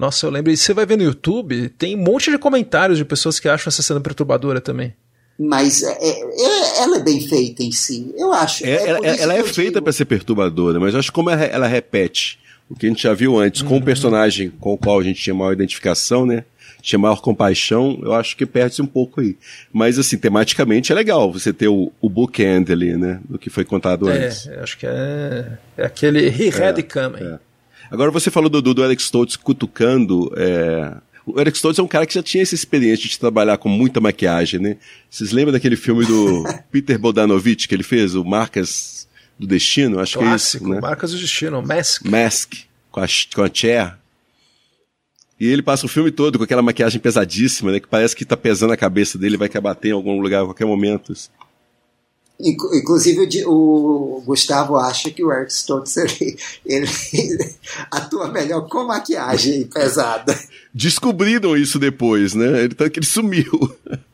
Nossa, 0.00 0.26
eu 0.26 0.30
lembro. 0.30 0.50
E 0.50 0.56
você 0.56 0.72
vai 0.72 0.86
ver 0.86 0.96
no 0.96 1.04
YouTube, 1.04 1.68
tem 1.70 1.94
um 1.94 2.02
monte 2.02 2.30
de 2.30 2.38
comentários 2.38 2.96
de 2.96 3.04
pessoas 3.04 3.38
que 3.38 3.48
acham 3.48 3.68
essa 3.68 3.82
cena 3.82 4.00
perturbadora 4.00 4.60
também 4.60 4.94
mas 5.42 5.82
é, 5.82 5.96
é, 6.02 6.82
ela 6.82 6.98
é 6.98 7.02
bem 7.02 7.18
feita 7.26 7.62
em 7.62 7.72
si, 7.72 8.12
eu 8.14 8.30
acho. 8.30 8.62
É, 8.62 8.88
ela, 8.88 9.06
ela 9.06 9.34
é 9.34 9.42
feita 9.42 9.80
para 9.80 9.90
ser 9.90 10.04
perturbadora, 10.04 10.78
mas 10.78 10.92
eu 10.92 11.00
acho 11.00 11.08
que 11.08 11.14
como 11.14 11.30
ela, 11.30 11.42
ela, 11.42 11.66
repete 11.66 12.38
o 12.68 12.74
que 12.76 12.84
a 12.84 12.88
gente 12.90 13.02
já 13.02 13.14
viu 13.14 13.38
antes, 13.38 13.62
uhum. 13.62 13.68
com 13.68 13.76
o 13.78 13.82
personagem 13.82 14.50
com 14.60 14.74
o 14.74 14.76
qual 14.76 15.00
a 15.00 15.02
gente 15.02 15.22
tinha 15.22 15.32
maior 15.32 15.54
identificação, 15.54 16.26
né? 16.26 16.44
Tinha 16.82 16.98
maior 16.98 17.22
compaixão, 17.22 17.98
eu 18.02 18.12
acho 18.12 18.36
que 18.36 18.44
perde-se 18.44 18.82
um 18.82 18.86
pouco 18.86 19.22
aí. 19.22 19.36
Mas, 19.72 19.98
assim, 19.98 20.18
tematicamente 20.18 20.92
é 20.92 20.94
legal 20.94 21.32
você 21.32 21.54
ter 21.54 21.68
o, 21.68 21.90
o 22.00 22.08
bookend 22.10 22.70
ali, 22.70 22.96
né? 22.96 23.20
Do 23.26 23.38
que 23.38 23.48
foi 23.48 23.64
contado 23.64 24.10
é, 24.10 24.26
antes. 24.26 24.46
acho 24.48 24.78
que 24.78 24.86
é, 24.86 25.58
é 25.76 25.86
aquele 25.86 26.28
He 26.28 26.48
Had 26.48 26.78
é, 26.78 26.82
Coming. 26.82 27.38
Agora, 27.90 28.10
você 28.10 28.30
falou 28.30 28.48
do, 28.48 28.62
do 28.62 28.82
Alex 28.82 29.04
Stoltz 29.04 29.36
cutucando 29.36 30.32
é, 30.36 30.96
o 31.26 31.40
Eric 31.40 31.56
Stoltz 31.56 31.78
é 31.78 31.82
um 31.82 31.88
cara 31.88 32.06
que 32.06 32.14
já 32.14 32.22
tinha 32.22 32.42
essa 32.42 32.54
experiência 32.54 33.08
de 33.08 33.18
trabalhar 33.18 33.58
com 33.58 33.68
muita 33.68 34.00
maquiagem, 34.00 34.58
né? 34.60 34.76
Vocês 35.08 35.32
lembram 35.32 35.52
daquele 35.52 35.76
filme 35.76 36.04
do 36.04 36.44
Peter 36.70 36.98
Bodanovich 36.98 37.68
que 37.68 37.74
ele 37.74 37.82
fez, 37.82 38.14
o 38.14 38.24
Marcas 38.24 39.08
do 39.38 39.46
Destino? 39.46 40.00
Acho 40.00 40.18
Clássico, 40.18 40.64
que 40.64 40.70
é 40.70 40.74
isso, 40.74 40.74
né? 40.74 40.80
Marcas 40.80 41.12
do 41.12 41.18
Destino, 41.18 41.62
Mask. 41.62 42.04
Mask, 42.04 42.54
com 42.90 43.00
a, 43.00 43.06
com 43.34 43.42
a 43.42 43.50
Cher. 43.52 43.98
E 45.38 45.46
ele 45.46 45.62
passa 45.62 45.86
o 45.86 45.88
filme 45.88 46.10
todo 46.10 46.38
com 46.38 46.44
aquela 46.44 46.62
maquiagem 46.62 47.00
pesadíssima, 47.00 47.72
né? 47.72 47.80
Que 47.80 47.88
parece 47.88 48.14
que 48.14 48.24
tá 48.24 48.36
pesando 48.36 48.72
a 48.72 48.76
cabeça 48.76 49.16
dele, 49.16 49.36
vai 49.36 49.48
querer 49.48 49.62
bater 49.62 49.88
em 49.88 49.92
algum 49.92 50.20
lugar 50.20 50.42
a 50.42 50.46
qualquer 50.46 50.66
momento. 50.66 51.12
Assim. 51.12 51.28
Inclusive 52.42 53.28
o 53.46 54.22
Gustavo 54.24 54.76
acha 54.76 55.10
que 55.10 55.22
o 55.22 55.32
Eric 55.32 55.52
Stoltz 55.52 55.96
ele, 55.98 56.36
ele, 56.64 57.54
atua 57.90 58.28
melhor 58.28 58.68
com 58.68 58.84
maquiagem 58.84 59.64
pesada. 59.72 60.38
Descobriram 60.72 61.56
isso 61.56 61.78
depois, 61.78 62.34
né? 62.34 62.64
Ele, 62.64 62.74
que 62.74 62.98
ele 62.98 63.06
sumiu. 63.06 63.76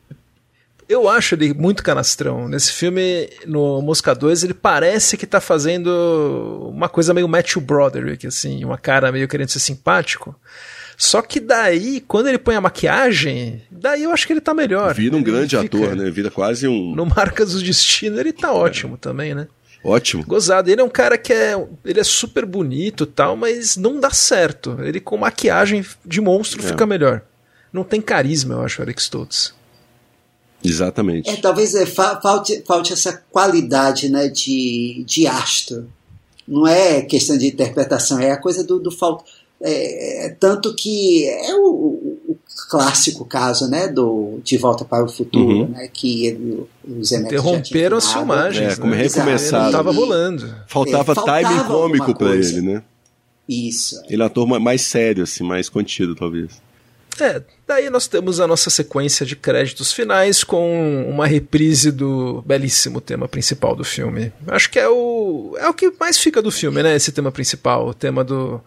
Eu 0.89 1.09
acho 1.09 1.35
ele 1.35 1.53
muito 1.53 1.83
canastrão. 1.83 2.47
Nesse 2.47 2.71
filme, 2.71 3.29
no 3.45 3.81
Mosca 3.81 4.15
2, 4.15 4.45
ele 4.45 4.53
parece 4.53 5.17
que 5.17 5.27
tá 5.27 5.41
fazendo 5.41 5.89
uma 6.73 6.87
coisa 6.87 7.13
meio 7.13 7.27
Matthew 7.27 7.61
Broderick, 7.61 8.25
assim, 8.25 8.63
uma 8.63 8.77
cara 8.77 9.11
meio 9.11 9.27
querendo 9.27 9.49
ser 9.49 9.59
simpático. 9.59 10.33
Só 10.99 11.21
que 11.21 11.39
daí, 11.39 12.01
quando 12.01 12.27
ele 12.27 12.39
põe 12.39 12.55
a 12.55 12.61
maquiagem, 12.61 13.61
daí 13.69 14.01
eu 14.01 14.11
acho 14.11 14.25
que 14.25 14.33
ele 14.33 14.41
tá 14.41 14.51
melhor. 14.51 14.95
Vira 14.95 15.15
um 15.15 15.21
grande 15.21 15.55
fica, 15.55 15.77
ator, 15.77 15.95
né? 15.95 16.09
Vira 16.09 16.31
quase 16.31 16.67
um. 16.67 16.95
No 16.95 17.05
Marcas 17.05 17.53
do 17.53 17.61
Destino 17.61 18.19
ele 18.19 18.33
tá 18.33 18.51
ótimo 18.51 18.95
é. 18.95 18.97
também, 18.97 19.35
né? 19.35 19.47
Ótimo. 19.83 20.25
Gozado. 20.25 20.71
Ele 20.71 20.81
é 20.81 20.83
um 20.83 20.89
cara 20.89 21.15
que 21.15 21.31
é. 21.31 21.53
Ele 21.85 21.99
é 21.99 22.03
super 22.03 22.47
bonito 22.47 23.05
tal, 23.05 23.37
mas 23.37 23.77
não 23.77 23.99
dá 23.99 24.09
certo. 24.09 24.75
Ele 24.81 24.99
com 24.99 25.17
maquiagem 25.17 25.85
de 26.03 26.19
monstro 26.19 26.65
é. 26.65 26.67
fica 26.67 26.87
melhor. 26.87 27.21
Não 27.71 27.83
tem 27.83 28.01
carisma, 28.01 28.55
eu 28.55 28.61
acho, 28.61 28.81
Eric 28.81 28.99
Stoltz. 28.99 29.53
Exatamente. 30.63 31.29
É, 31.29 31.35
talvez 31.35 31.75
é, 31.75 31.85
falte, 31.85 32.63
falte 32.65 32.91
essa 32.91 33.13
qualidade 33.29 34.09
né, 34.09 34.29
de, 34.29 35.03
de 35.05 35.27
astro. 35.27 35.87
Não 36.47 36.65
é 36.65 37.03
questão 37.03 37.37
de 37.37 37.45
interpretação, 37.45 38.19
é 38.19 38.31
a 38.31 38.37
coisa 38.37 38.63
do, 38.63 38.79
do 38.79 38.89
falta 38.89 39.25
é, 39.61 40.35
tanto 40.39 40.75
que 40.75 41.27
é 41.27 41.55
o, 41.55 41.67
o, 41.67 42.37
clássico 42.69 43.25
caso 43.25 43.69
né, 43.69 43.87
do 43.87 44.39
De 44.43 44.57
Volta 44.57 44.83
para 44.83 45.03
o 45.03 45.09
Futuro, 45.09 45.61
uhum. 45.61 45.67
né, 45.69 45.89
que 45.91 46.27
ele, 46.27 46.65
os 46.87 47.11
Interromperam 47.11 47.97
as 47.97 48.11
filmagens. 48.11 48.73
É, 48.73 48.75
como 48.75 48.93
né? 48.93 49.03
recomeçaram. 49.03 49.63
Não 49.63 49.69
estava 49.71 49.91
rolando. 49.91 50.55
Faltava, 50.67 51.11
é, 51.11 51.15
faltava 51.15 51.41
timing 51.41 51.63
cômico 51.65 52.15
para 52.15 52.35
ele, 52.35 52.61
né? 52.61 52.83
Isso. 53.47 54.01
Ele 54.09 54.21
é 54.21 54.25
um 54.25 54.27
ator 54.27 54.59
mais 54.59 54.81
sério, 54.81 55.23
assim, 55.23 55.43
mais 55.43 55.69
contido, 55.69 56.13
talvez. 56.13 56.61
É, 57.19 57.41
daí 57.65 57.89
nós 57.89 58.07
temos 58.07 58.39
a 58.39 58.45
nossa 58.45 58.69
sequência 58.69 59.25
de 59.25 59.35
créditos 59.35 59.91
finais 59.91 60.43
com 60.43 61.05
uma 61.09 61.25
reprise 61.25 61.91
do 61.91 62.43
belíssimo 62.45 63.01
tema 63.01 63.27
principal 63.27 63.75
do 63.75 63.83
filme. 63.83 64.31
Acho 64.47 64.69
que 64.69 64.77
é 64.77 64.87
o 64.87 65.55
é 65.57 65.67
o 65.67 65.73
que 65.73 65.91
mais 65.99 66.17
fica 66.19 66.41
do 66.41 66.51
filme, 66.51 66.83
né? 66.83 66.95
Esse 66.95 67.11
tema 67.11 67.31
principal, 67.31 67.87
o 67.87 67.93
tema 67.93 68.23
do 68.23 68.61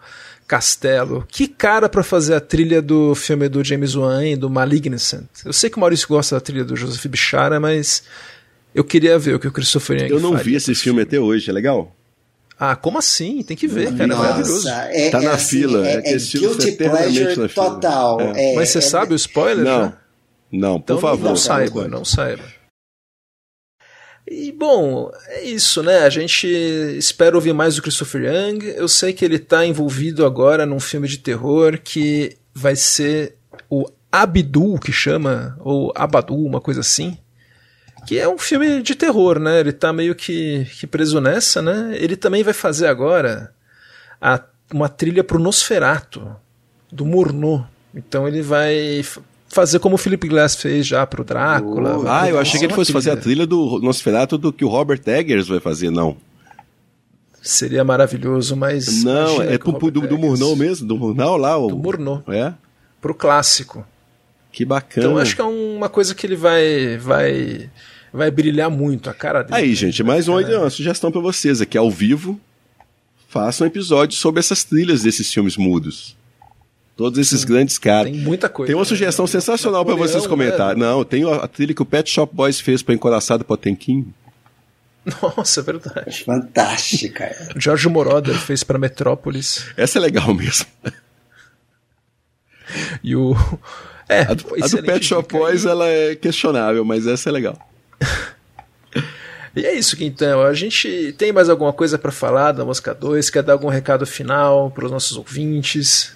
castelo. 0.51 1.25
Que 1.29 1.47
cara 1.47 1.87
para 1.87 2.03
fazer 2.03 2.35
a 2.35 2.41
trilha 2.41 2.81
do 2.81 3.15
filme 3.15 3.47
do 3.47 3.63
James 3.63 3.95
Wan 3.95 4.25
e 4.25 4.35
do 4.35 4.49
Malignant. 4.49 5.21
Eu 5.45 5.53
sei 5.53 5.69
que 5.69 5.77
o 5.77 5.79
Maurício 5.79 6.05
gosta 6.09 6.35
da 6.35 6.41
trilha 6.41 6.65
do 6.65 6.75
Joseph 6.75 7.05
Bichara, 7.05 7.57
mas 7.57 8.03
eu 8.75 8.83
queria 8.83 9.17
ver 9.17 9.35
o 9.35 9.39
que 9.39 9.47
o 9.47 9.51
Christopher 9.51 10.01
Young 10.01 10.09
Eu 10.11 10.19
não 10.19 10.35
vi 10.35 10.55
esse 10.55 10.75
filme, 10.75 10.75
filme 10.75 11.01
até 11.03 11.17
hoje, 11.17 11.49
é 11.49 11.53
legal? 11.53 11.95
Ah, 12.59 12.75
como 12.75 12.97
assim? 12.97 13.41
Tem 13.43 13.55
que 13.55 13.65
ver, 13.65 13.93
cara. 13.95 14.07
Nossa, 14.07 14.21
é 14.21 14.27
maravilhoso. 14.27 14.69
É, 14.69 15.09
tá 15.09 15.21
na 15.21 15.31
assim, 15.31 15.61
fila. 15.61 15.87
É, 15.87 15.93
é, 15.93 16.15
é 16.15 16.17
guilty 16.17 16.71
pleasure 16.73 17.49
total. 17.53 18.19
É. 18.19 18.53
Mas 18.55 18.69
você 18.69 18.81
sabe 18.81 19.13
o 19.13 19.15
spoiler? 19.15 19.63
Não. 19.63 19.83
Já? 19.83 19.97
Não, 20.51 20.81
por 20.81 20.83
então, 20.83 20.97
favor. 20.99 21.29
Não 21.29 21.35
saiba, 21.37 21.87
não 21.87 22.03
saiba. 22.03 22.43
E 24.33 24.49
bom, 24.53 25.11
é 25.27 25.43
isso, 25.43 25.83
né? 25.83 25.99
A 25.99 26.09
gente 26.09 26.47
espera 26.47 27.35
ouvir 27.35 27.51
mais 27.51 27.75
do 27.75 27.81
Christopher 27.81 28.23
Young. 28.23 28.65
Eu 28.77 28.87
sei 28.87 29.11
que 29.11 29.25
ele 29.25 29.35
está 29.35 29.65
envolvido 29.65 30.25
agora 30.25 30.65
num 30.65 30.79
filme 30.79 31.05
de 31.05 31.17
terror 31.17 31.77
que 31.77 32.37
vai 32.53 32.77
ser 32.77 33.35
o 33.69 33.85
Abdul, 34.09 34.79
que 34.79 34.93
chama, 34.93 35.57
ou 35.59 35.91
Abadul, 35.93 36.45
uma 36.45 36.61
coisa 36.61 36.79
assim 36.79 37.17
que 38.05 38.17
é 38.17 38.27
um 38.27 38.37
filme 38.37 38.81
de 38.81 38.95
terror, 38.95 39.39
né? 39.39 39.59
Ele 39.59 39.71
tá 39.71 39.93
meio 39.93 40.15
que, 40.15 40.65
que 40.79 40.87
preso 40.87 41.21
nessa, 41.21 41.61
né? 41.61 41.91
Ele 41.93 42.15
também 42.15 42.43
vai 42.43 42.53
fazer 42.53 42.87
agora 42.87 43.53
a, 44.19 44.43
uma 44.73 44.89
trilha 44.89 45.23
pro 45.23 45.39
Nosferato, 45.39 46.35
do 46.91 47.05
Murnau. 47.05 47.67
Então 47.93 48.27
ele 48.27 48.41
vai 48.41 49.05
fazer 49.51 49.79
como 49.79 49.95
o 49.95 49.97
Philip 49.97 50.27
Glass 50.27 50.55
fez 50.55 50.87
já 50.87 51.05
pro 51.05 51.23
Drácula. 51.23 51.99
Oh, 51.99 52.07
ah, 52.07 52.29
eu 52.29 52.39
achei 52.39 52.59
que 52.59 52.65
ele 52.65 52.73
fosse 52.73 52.91
trilha. 52.91 53.03
fazer 53.03 53.11
a 53.11 53.21
trilha 53.21 53.45
do 53.45 53.79
Nosferato 53.79 54.37
do 54.37 54.51
que 54.51 54.63
o 54.63 54.69
Robert 54.69 55.01
Eggers 55.05 55.47
vai 55.47 55.59
fazer, 55.59 55.91
não. 55.91 56.17
Seria 57.41 57.83
maravilhoso, 57.83 58.55
mas. 58.55 59.03
Não, 59.03 59.41
é 59.41 59.57
pro, 59.57 59.73
do, 59.89 60.01
do 60.01 60.17
Murnau 60.17 60.55
mesmo, 60.55 60.87
do 60.87 60.95
Murnau 60.95 61.37
lá. 61.37 61.57
O... 61.57 61.69
Do 61.69 61.77
Murnau. 61.77 62.23
É? 62.27 62.53
Pro 63.01 63.15
clássico. 63.15 63.85
Que 64.51 64.63
bacana. 64.63 65.07
Então 65.07 65.17
acho 65.17 65.35
que 65.35 65.41
é 65.41 65.45
uma 65.45 65.89
coisa 65.89 66.13
que 66.13 66.27
ele 66.27 66.35
vai 66.35 66.97
vai 66.97 67.69
vai 68.13 68.29
brilhar 68.29 68.69
muito 68.69 69.09
a 69.09 69.13
cara 69.13 69.41
dele. 69.41 69.55
Aí, 69.55 69.69
né? 69.69 69.75
gente, 69.75 70.03
mais 70.03 70.27
uma, 70.27 70.39
uma 70.41 70.69
sugestão 70.69 71.11
para 71.11 71.21
vocês 71.21 71.61
aqui 71.61 71.77
ao 71.77 71.89
vivo. 71.89 72.39
Faça 73.27 73.63
um 73.63 73.67
episódio 73.67 74.17
sobre 74.17 74.39
essas 74.39 74.63
trilhas 74.63 75.03
desses 75.03 75.33
filmes 75.33 75.55
mudos. 75.55 76.17
Todos 76.95 77.17
esses 77.17 77.41
Sim, 77.41 77.47
grandes 77.47 77.77
caras. 77.77 78.11
Tem 78.11 78.21
muita 78.21 78.49
coisa. 78.49 78.67
Tem 78.67 78.75
uma 78.75 78.85
sugestão 78.85 79.25
né? 79.25 79.31
sensacional 79.31 79.85
para 79.85 79.95
vocês 79.95 80.27
comentarem. 80.27 80.79
Né? 80.79 80.85
Não, 80.85 81.03
tem 81.03 81.23
a 81.29 81.47
trilha 81.47 81.73
que 81.73 81.81
o 81.81 81.85
Pet 81.85 82.09
Shop 82.09 82.33
Boys 82.33 82.59
fez 82.59 82.83
para 82.83 82.93
Encoraçado 82.93 83.43
Potemkin. 83.45 84.13
Nossa, 85.21 85.61
é 85.61 85.63
verdade. 85.63 86.23
Fantástica. 86.23 87.53
Jorge 87.55 87.89
Moroder 87.89 88.35
fez 88.35 88.63
para 88.63 88.77
Metrópolis. 88.77 89.65
Essa 89.75 89.97
é 89.97 90.01
legal 90.01 90.33
mesmo. 90.33 90.67
E 93.03 93.15
o 93.15 93.35
é, 94.07 94.21
a 94.21 94.33
do, 94.33 94.45
a 94.61 94.67
do 94.67 94.83
Pet 94.83 95.05
Shop 95.05 95.31
Boys 95.31 95.65
ela 95.65 95.87
é 95.87 96.15
questionável, 96.15 96.83
mas 96.83 97.07
essa 97.07 97.29
é 97.29 97.31
legal. 97.31 97.57
E 99.53 99.65
é 99.65 99.73
isso, 99.73 100.01
então. 100.01 100.43
A 100.43 100.53
gente 100.53 101.13
tem 101.17 101.33
mais 101.33 101.49
alguma 101.49 101.73
coisa 101.73 101.97
para 101.97 102.09
falar 102.09 102.53
da 102.53 102.63
Mosca 102.63 102.95
2? 102.95 103.29
Quer 103.29 103.43
dar 103.43 103.51
algum 103.51 103.67
recado 103.67 104.05
final 104.05 104.71
para 104.71 104.85
os 104.85 104.91
nossos 104.91 105.17
ouvintes? 105.17 106.15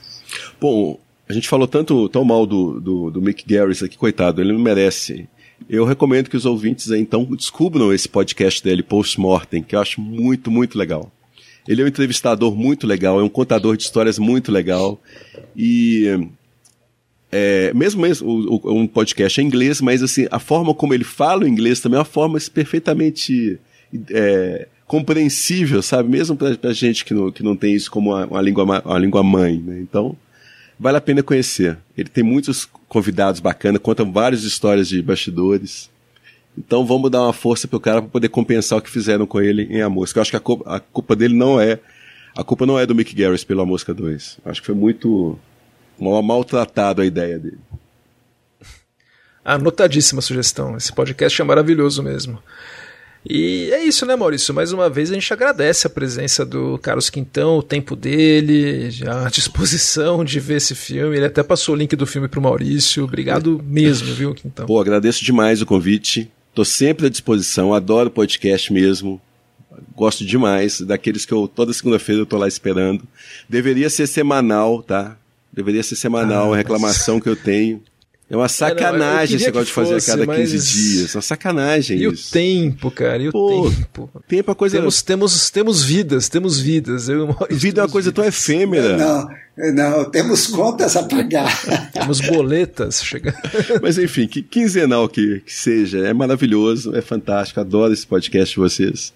Bom, 0.60 1.00
a 1.28 1.34
gente 1.34 1.50
falou 1.50 1.68
tanto 1.68 2.08
tão 2.10 2.24
mal 2.24 2.46
do, 2.46 2.80
do, 2.80 3.12
do 3.12 3.22
Mick 3.22 3.44
Garris 3.48 3.84
aqui, 3.84 3.98
coitado, 3.98 4.42
ele 4.42 4.54
não 4.54 4.60
merece. 4.60 5.28
Eu 5.70 5.86
recomendo 5.86 6.30
que 6.30 6.38
os 6.38 6.46
ouvintes 6.46 6.92
aí, 6.92 7.02
então 7.02 7.24
descubram 7.26 7.94
esse 7.94 8.08
podcast 8.08 8.64
dele, 8.64 8.84
Post-Mortem, 8.84 9.64
que 9.64 9.76
eu 9.76 9.80
acho 9.80 10.02
muito, 10.02 10.52
muito 10.52 10.78
legal. 10.78 11.12
Ele 11.68 11.82
é 11.82 11.86
um 11.86 11.88
entrevistador 11.88 12.56
muito 12.56 12.86
legal, 12.86 13.20
é 13.20 13.24
um 13.24 13.30
contador 13.30 13.76
de 13.76 13.84
histórias 13.84 14.20
muito 14.20 14.52
legal. 14.52 15.02
E 15.56 16.30
é, 17.32 17.74
mesmo, 17.74 18.02
mesmo 18.02 18.30
o, 18.30 18.62
o, 18.64 18.80
um 18.80 18.88
podcast 18.88 19.42
em 19.42 19.46
inglês, 19.46 19.82
mas 19.82 20.04
assim, 20.04 20.28
a 20.30 20.40
forma 20.40 20.74
como 20.74 20.94
ele 20.94 21.04
fala 21.04 21.44
o 21.44 21.48
inglês 21.48 21.80
também 21.80 21.98
é 21.98 22.00
uma 22.00 22.06
forma 22.06 22.38
perfeitamente 22.54 23.60
é, 24.12 24.68
compreensível, 24.86 25.82
sabe? 25.82 26.10
Mesmo 26.10 26.36
pra, 26.36 26.56
pra 26.56 26.72
gente 26.72 27.04
que 27.04 27.14
não, 27.14 27.32
que 27.32 27.42
não 27.42 27.56
tem 27.56 27.74
isso 27.74 27.90
como 27.90 28.12
uma, 28.12 28.26
uma 28.26 28.42
língua, 28.42 28.64
uma 28.64 29.00
língua 29.00 29.24
mãe, 29.24 29.58
né? 29.58 29.80
Então, 29.82 30.16
vale 30.80 30.98
a 30.98 31.02
pena 31.02 31.24
conhecer. 31.24 31.78
Ele 31.98 32.10
tem 32.10 32.24
muitos 32.24 32.68
convidados 32.88 33.40
bacanas, 33.40 33.82
conta 33.82 34.04
várias 34.04 34.44
histórias 34.44 34.88
de 34.88 35.02
bastidores. 35.02 35.90
Então 36.58 36.86
vamos 36.86 37.12
dar 37.12 37.24
uma 37.24 37.34
força 37.34 37.68
pro 37.68 37.80
cara 37.80 38.02
para 38.02 38.12
poder 38.12 38.30
compensar 38.30 38.80
o 38.80 38.82
que 38.82 38.90
fizeram 38.90 39.26
com 39.26 39.42
ele 39.42 39.64
em 39.64 39.82
A 39.82 39.90
Mosca. 39.90 40.20
Eu 40.20 40.22
acho 40.22 40.32
que 40.32 40.38
a 40.38 40.40
culpa, 40.40 40.76
a 40.76 40.80
culpa 40.80 41.16
dele 41.16 41.34
não 41.34 41.60
é. 41.60 41.80
A 42.36 42.44
culpa 42.44 42.66
não 42.66 42.78
é 42.78 42.86
do 42.86 42.96
Mick 42.96 43.16
Garris 43.16 43.44
pelo 43.44 43.62
A 43.62 43.66
Mosca 43.66 43.94
2. 43.94 44.40
Acho 44.46 44.62
que 44.62 44.66
foi 44.66 44.76
muito 44.76 45.38
Mal 46.00 46.22
maltratado 46.22 47.02
a 47.02 47.06
ideia 47.06 47.40
dele. 47.40 47.60
Anotadíssima 49.44 50.22
sugestão. 50.22 50.76
Esse 50.76 50.92
podcast 50.92 51.42
é 51.42 51.46
maravilhoso 51.46 52.04
mesmo. 52.04 52.42
E 53.28 53.72
é 53.72 53.84
isso, 53.84 54.06
né, 54.06 54.16
Maurício? 54.16 54.54
Mais 54.54 54.72
uma 54.72 54.88
vez 54.90 55.10
a 55.10 55.16
gente 55.16 55.34
agradece 55.34 55.88
a 55.88 55.90
presença 55.90 56.46
do 56.46 56.78
Carlos 56.78 57.10
Quintão, 57.10 57.58
o 57.58 57.64
tempo 57.64 57.96
dele, 57.96 58.90
a 59.08 59.30
disposição 59.30 60.24
de 60.24 60.40
ver 60.40 60.58
esse 60.58 60.76
filme. 60.76 61.18
Ele 61.18 61.26
até 61.26 61.42
passou 61.42 61.74
o 61.74 61.78
link 61.78 61.96
do 61.96 62.06
filme 62.06 62.28
pro 62.28 62.42
Maurício. 62.42 63.04
Obrigado 63.04 63.62
mesmo, 63.66 64.14
viu, 64.14 64.36
Quintão? 64.36 64.68
Pô, 64.68 64.80
agradeço 64.80 65.24
demais 65.24 65.62
o 65.62 65.66
convite. 65.66 66.32
Tô 66.54 66.64
sempre 66.64 67.08
à 67.08 67.10
disposição, 67.10 67.74
adoro 67.74 68.12
podcast 68.12 68.72
mesmo. 68.72 69.20
Gosto 69.96 70.24
demais, 70.24 70.80
daqueles 70.82 71.26
que 71.26 71.34
eu 71.34 71.48
toda 71.48 71.74
segunda-feira 71.74 72.22
eu 72.22 72.26
tô 72.26 72.38
lá 72.38 72.48
esperando. 72.48 73.04
Deveria 73.50 73.90
ser 73.90 74.08
semanal, 74.08 74.84
tá? 74.84 75.18
Deveria 75.52 75.84
ser 75.84 75.96
semanal, 75.96 76.52
ah, 76.52 76.56
a 76.56 76.58
reclamação 76.58 77.16
mas... 77.16 77.24
que 77.24 77.30
eu 77.30 77.36
tenho. 77.36 77.82
É 78.28 78.36
uma 78.36 78.50
sacanagem 78.50 79.36
esse 79.36 79.46
negócio 79.46 79.68
de 79.68 79.72
fazer 79.72 79.96
a 79.96 80.02
cada 80.02 80.26
mas... 80.26 80.52
15 80.52 80.74
dias. 80.74 81.14
É 81.14 81.18
uma 81.18 81.22
sacanagem 81.22 81.98
e 81.98 82.06
isso. 82.06 82.30
o 82.30 82.32
tempo, 82.32 82.90
cara, 82.90 83.22
e 83.22 83.30
o 83.30 83.32
Pô, 83.32 83.70
tempo. 83.70 84.10
Tempo 84.28 84.52
é 84.52 84.56
coisa. 84.56 84.78
Temos, 84.78 85.02
temos, 85.04 85.50
temos 85.52 85.84
vidas, 85.84 86.28
temos 86.28 86.60
vidas. 86.60 87.08
Eu, 87.08 87.36
Vida 87.52 87.82
é 87.82 87.84
uma 87.84 87.90
coisa 87.90 88.10
vidas. 88.10 88.24
tão 88.24 88.26
efêmera. 88.26 88.98
Não, 88.98 89.30
não, 89.74 90.10
temos 90.10 90.48
contas 90.48 90.96
a 90.96 91.04
pagar. 91.04 91.52
temos 91.94 92.20
boletas 92.20 93.04
chegando. 93.04 93.38
Mas 93.80 94.00
enfim, 94.00 94.28
que 94.28 94.42
quinzenal 94.42 95.08
que, 95.08 95.42
que 95.42 95.54
seja, 95.54 96.00
é 96.00 96.12
maravilhoso, 96.12 96.96
é 96.96 97.02
fantástico. 97.02 97.60
Adoro 97.60 97.94
esse 97.94 98.08
podcast 98.08 98.56
de 98.56 98.60
vocês. 98.60 99.14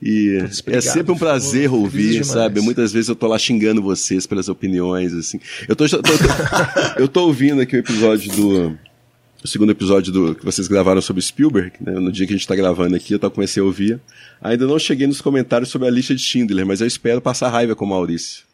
E 0.00 0.38
é 0.66 0.80
sempre 0.80 1.12
um 1.12 1.18
prazer 1.18 1.72
ouvir, 1.72 2.24
sabe? 2.24 2.60
Muitas 2.60 2.92
vezes 2.92 3.08
eu 3.08 3.16
tô 3.16 3.26
lá 3.26 3.38
xingando 3.38 3.80
vocês 3.80 4.26
pelas 4.26 4.48
opiniões, 4.48 5.14
assim. 5.14 5.40
Eu 5.66 5.74
tô, 5.74 5.88
tô, 5.88 6.02
tô 6.02 6.12
eu 7.00 7.08
tô 7.08 7.26
ouvindo 7.26 7.60
aqui 7.60 7.76
o 7.76 7.78
episódio 7.78 8.30
do. 8.32 8.78
O 9.42 9.48
segundo 9.48 9.70
episódio 9.70 10.12
do, 10.12 10.34
que 10.34 10.44
vocês 10.44 10.66
gravaram 10.66 11.00
sobre 11.00 11.22
Spielberg, 11.22 11.72
né? 11.80 11.92
no 11.92 12.10
dia 12.10 12.26
que 12.26 12.32
a 12.32 12.36
gente 12.36 12.48
tá 12.48 12.56
gravando 12.56 12.96
aqui, 12.96 13.14
eu 13.14 13.18
tô, 13.18 13.30
comecei 13.30 13.62
a 13.62 13.66
ouvir. 13.66 14.00
Ainda 14.42 14.66
não 14.66 14.78
cheguei 14.78 15.06
nos 15.06 15.20
comentários 15.20 15.70
sobre 15.70 15.86
a 15.86 15.90
lista 15.90 16.14
de 16.14 16.20
Schindler, 16.20 16.66
mas 16.66 16.80
eu 16.80 16.86
espero 16.86 17.20
passar 17.20 17.50
raiva 17.50 17.76
com 17.76 17.84
o 17.84 17.88
Maurício. 17.88 18.44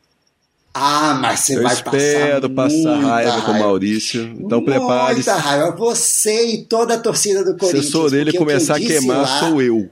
Ah, 0.74 1.19
mas 1.20 1.40
você 1.40 1.59
eu 1.59 1.62
vai 1.62 1.73
espero 1.73 2.51
passar 2.51 2.97
raiva, 2.97 3.31
raiva, 3.31 3.43
com 3.43 3.52
o 3.52 3.59
Maurício. 3.59 4.23
Então 4.39 4.64
prepare-se. 4.64 5.31
Muita 5.31 5.35
raiva. 5.36 5.77
Você 5.77 6.47
e 6.47 6.64
toda 6.64 6.94
a 6.94 6.98
torcida 6.98 7.44
do 7.44 7.56
Corinthians. 7.56 7.86
Se 7.86 7.93
eu 7.93 8.01
sou 8.01 8.10
dele 8.10 8.32
começar 8.32 8.77
a 8.77 8.81
queimar, 8.81 9.23
lá... 9.23 9.40
sou 9.40 9.62
eu. 9.62 9.90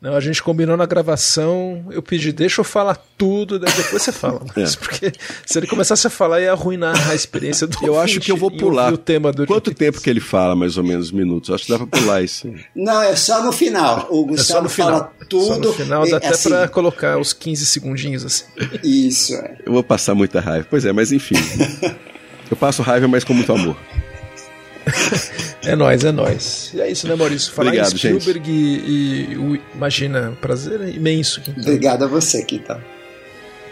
Não, 0.00 0.14
a 0.14 0.20
gente 0.20 0.42
combinou 0.42 0.76
na 0.76 0.84
gravação, 0.84 1.86
eu 1.90 2.02
pedi, 2.02 2.30
deixa 2.30 2.60
eu 2.60 2.64
falar 2.64 2.96
tudo, 3.16 3.58
daí 3.58 3.72
depois 3.72 4.02
você 4.02 4.12
fala. 4.12 4.42
Mas, 4.54 4.74
é. 4.74 4.76
Porque 4.76 5.12
se 5.44 5.58
ele 5.58 5.66
começasse 5.66 6.06
a 6.06 6.10
falar, 6.10 6.42
ia 6.42 6.52
arruinar 6.52 7.10
a 7.10 7.14
experiência 7.14 7.66
do 7.66 7.78
Eu 7.82 7.98
acho 7.98 8.20
que 8.20 8.30
eu 8.30 8.36
vou 8.36 8.50
pular. 8.50 8.92
O 8.92 8.98
tema 8.98 9.32
do 9.32 9.46
Quanto 9.46 9.72
tempo 9.72 10.00
que 10.00 10.10
ele 10.10 10.20
fala, 10.20 10.54
mais 10.54 10.76
ou 10.76 10.84
menos, 10.84 11.10
minutos? 11.10 11.50
Acho 11.50 11.64
que 11.64 11.72
dá 11.72 11.78
pra 11.78 11.86
pular 11.86 12.22
isso. 12.22 12.52
Não, 12.74 13.02
é 13.02 13.16
só 13.16 13.42
no 13.42 13.52
final. 13.52 14.06
O 14.10 14.26
Gustavo 14.26 14.40
é 14.40 14.44
só 14.44 14.62
no 14.62 14.68
final. 14.68 14.90
fala 14.90 15.12
tudo. 15.28 15.46
Só 15.46 15.58
no 15.58 15.72
final 15.72 16.08
dá 16.08 16.18
até 16.18 16.28
assim. 16.28 16.50
pra 16.50 16.68
colocar 16.68 17.18
os 17.18 17.32
15 17.32 17.64
segundinhos 17.64 18.24
assim. 18.24 18.44
Isso, 18.84 19.34
é. 19.34 19.56
Eu 19.64 19.72
vou 19.72 19.82
passar 19.82 20.14
muita 20.14 20.40
raiva. 20.40 20.66
Pois 20.68 20.84
é, 20.84 20.92
mas 20.92 21.10
enfim. 21.10 21.36
eu 22.50 22.56
passo 22.56 22.82
raiva, 22.82 23.08
mas 23.08 23.24
com 23.24 23.32
muito 23.32 23.50
amor 23.50 23.76
é 25.64 25.74
nóis, 25.74 26.04
é 26.04 26.12
nóis. 26.12 26.70
E 26.74 26.80
é 26.80 26.90
isso, 26.90 27.08
né, 27.08 27.14
Maurício? 27.14 27.52
Falar 27.52 27.68
Obrigado, 27.68 27.92
em 27.92 27.98
Spielberg 27.98 28.50
e, 28.50 29.34
e, 29.34 29.60
imagina, 29.74 30.30
um 30.30 30.34
prazer 30.34 30.80
imenso. 30.94 31.40
Então. 31.40 31.54
Obrigado 31.58 32.04
a 32.04 32.06
você, 32.06 32.44
Quintal. 32.44 32.80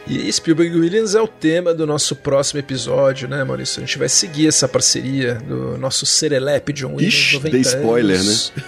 E 0.06 0.30
Spielberg 0.30 0.76
Williams 0.76 1.14
é 1.14 1.20
o 1.20 1.26
tema 1.26 1.72
do 1.72 1.86
nosso 1.86 2.14
próximo 2.14 2.60
episódio, 2.60 3.26
né, 3.26 3.42
Maurício? 3.42 3.82
A 3.82 3.86
gente 3.86 3.98
vai 3.98 4.08
seguir 4.08 4.48
essa 4.48 4.68
parceria 4.68 5.34
do 5.36 5.78
nosso 5.78 6.04
Serelepe 6.04 6.72
John 6.74 6.94
Williams. 6.94 7.14
Ixi, 7.14 7.34
90 7.36 7.56
spoiler, 7.58 8.16
anos. 8.16 8.52
né? 8.54 8.62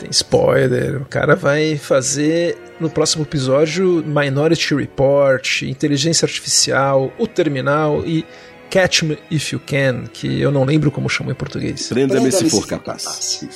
Tem 0.00 0.10
spoiler. 0.10 1.00
O 1.00 1.04
cara 1.04 1.36
vai 1.36 1.76
fazer 1.76 2.58
no 2.80 2.90
próximo 2.90 3.22
episódio 3.22 4.02
Minority 4.04 4.74
Report, 4.74 5.62
Inteligência 5.62 6.26
Artificial, 6.26 7.12
O 7.18 7.28
Terminal 7.28 8.02
e 8.04 8.24
Catch 8.72 9.02
Me 9.02 9.18
If 9.30 9.52
You 9.52 9.60
Can, 9.60 10.04
que 10.10 10.40
eu 10.40 10.50
não 10.50 10.64
lembro 10.64 10.90
como 10.90 11.06
chama 11.06 11.30
em 11.30 11.34
português. 11.34 11.88
Prenda-me 11.88 12.32
se 12.32 12.48
for 12.48 12.66
capaz. 12.66 13.46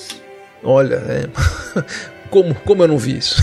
Olha, 0.62 0.96
é... 0.96 1.28
como, 2.28 2.54
como 2.54 2.82
eu 2.82 2.88
não 2.88 2.98
vi 2.98 3.16
isso? 3.16 3.42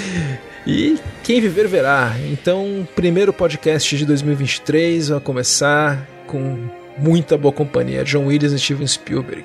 e 0.66 0.98
quem 1.22 1.42
viver 1.42 1.68
verá. 1.68 2.16
Então, 2.32 2.88
primeiro 2.96 3.34
podcast 3.34 3.94
de 3.94 4.06
2023 4.06 5.10
vai 5.10 5.20
começar 5.20 6.08
com 6.26 6.70
muita 6.96 7.36
boa 7.36 7.52
companhia. 7.52 8.02
John 8.02 8.24
Williams 8.24 8.54
e 8.54 8.58
Steven 8.58 8.86
Spielberg. 8.86 9.44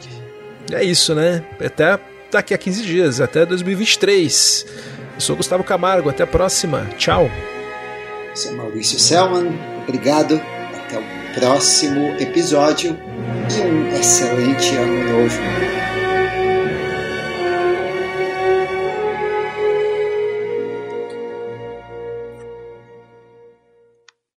É 0.71 0.81
isso, 0.81 1.13
né? 1.13 1.43
Até 1.59 1.99
daqui 2.31 2.53
a 2.53 2.57
15 2.57 2.83
dias, 2.83 3.19
até 3.19 3.45
2023. 3.45 4.65
Eu 5.15 5.19
sou 5.19 5.35
Gustavo 5.35 5.65
Camargo, 5.65 6.09
até 6.09 6.23
a 6.23 6.27
próxima. 6.27 6.87
Tchau. 6.97 7.29
Sou 8.33 8.55
Maurício 8.55 8.97
Selman, 8.97 9.51
obrigado. 9.85 10.39
Próximo 11.39 12.17
episódio 12.19 12.99
e 13.49 13.61
um 13.61 13.95
excelente 13.95 14.75
ano 14.75 15.21
novo. 15.21 15.88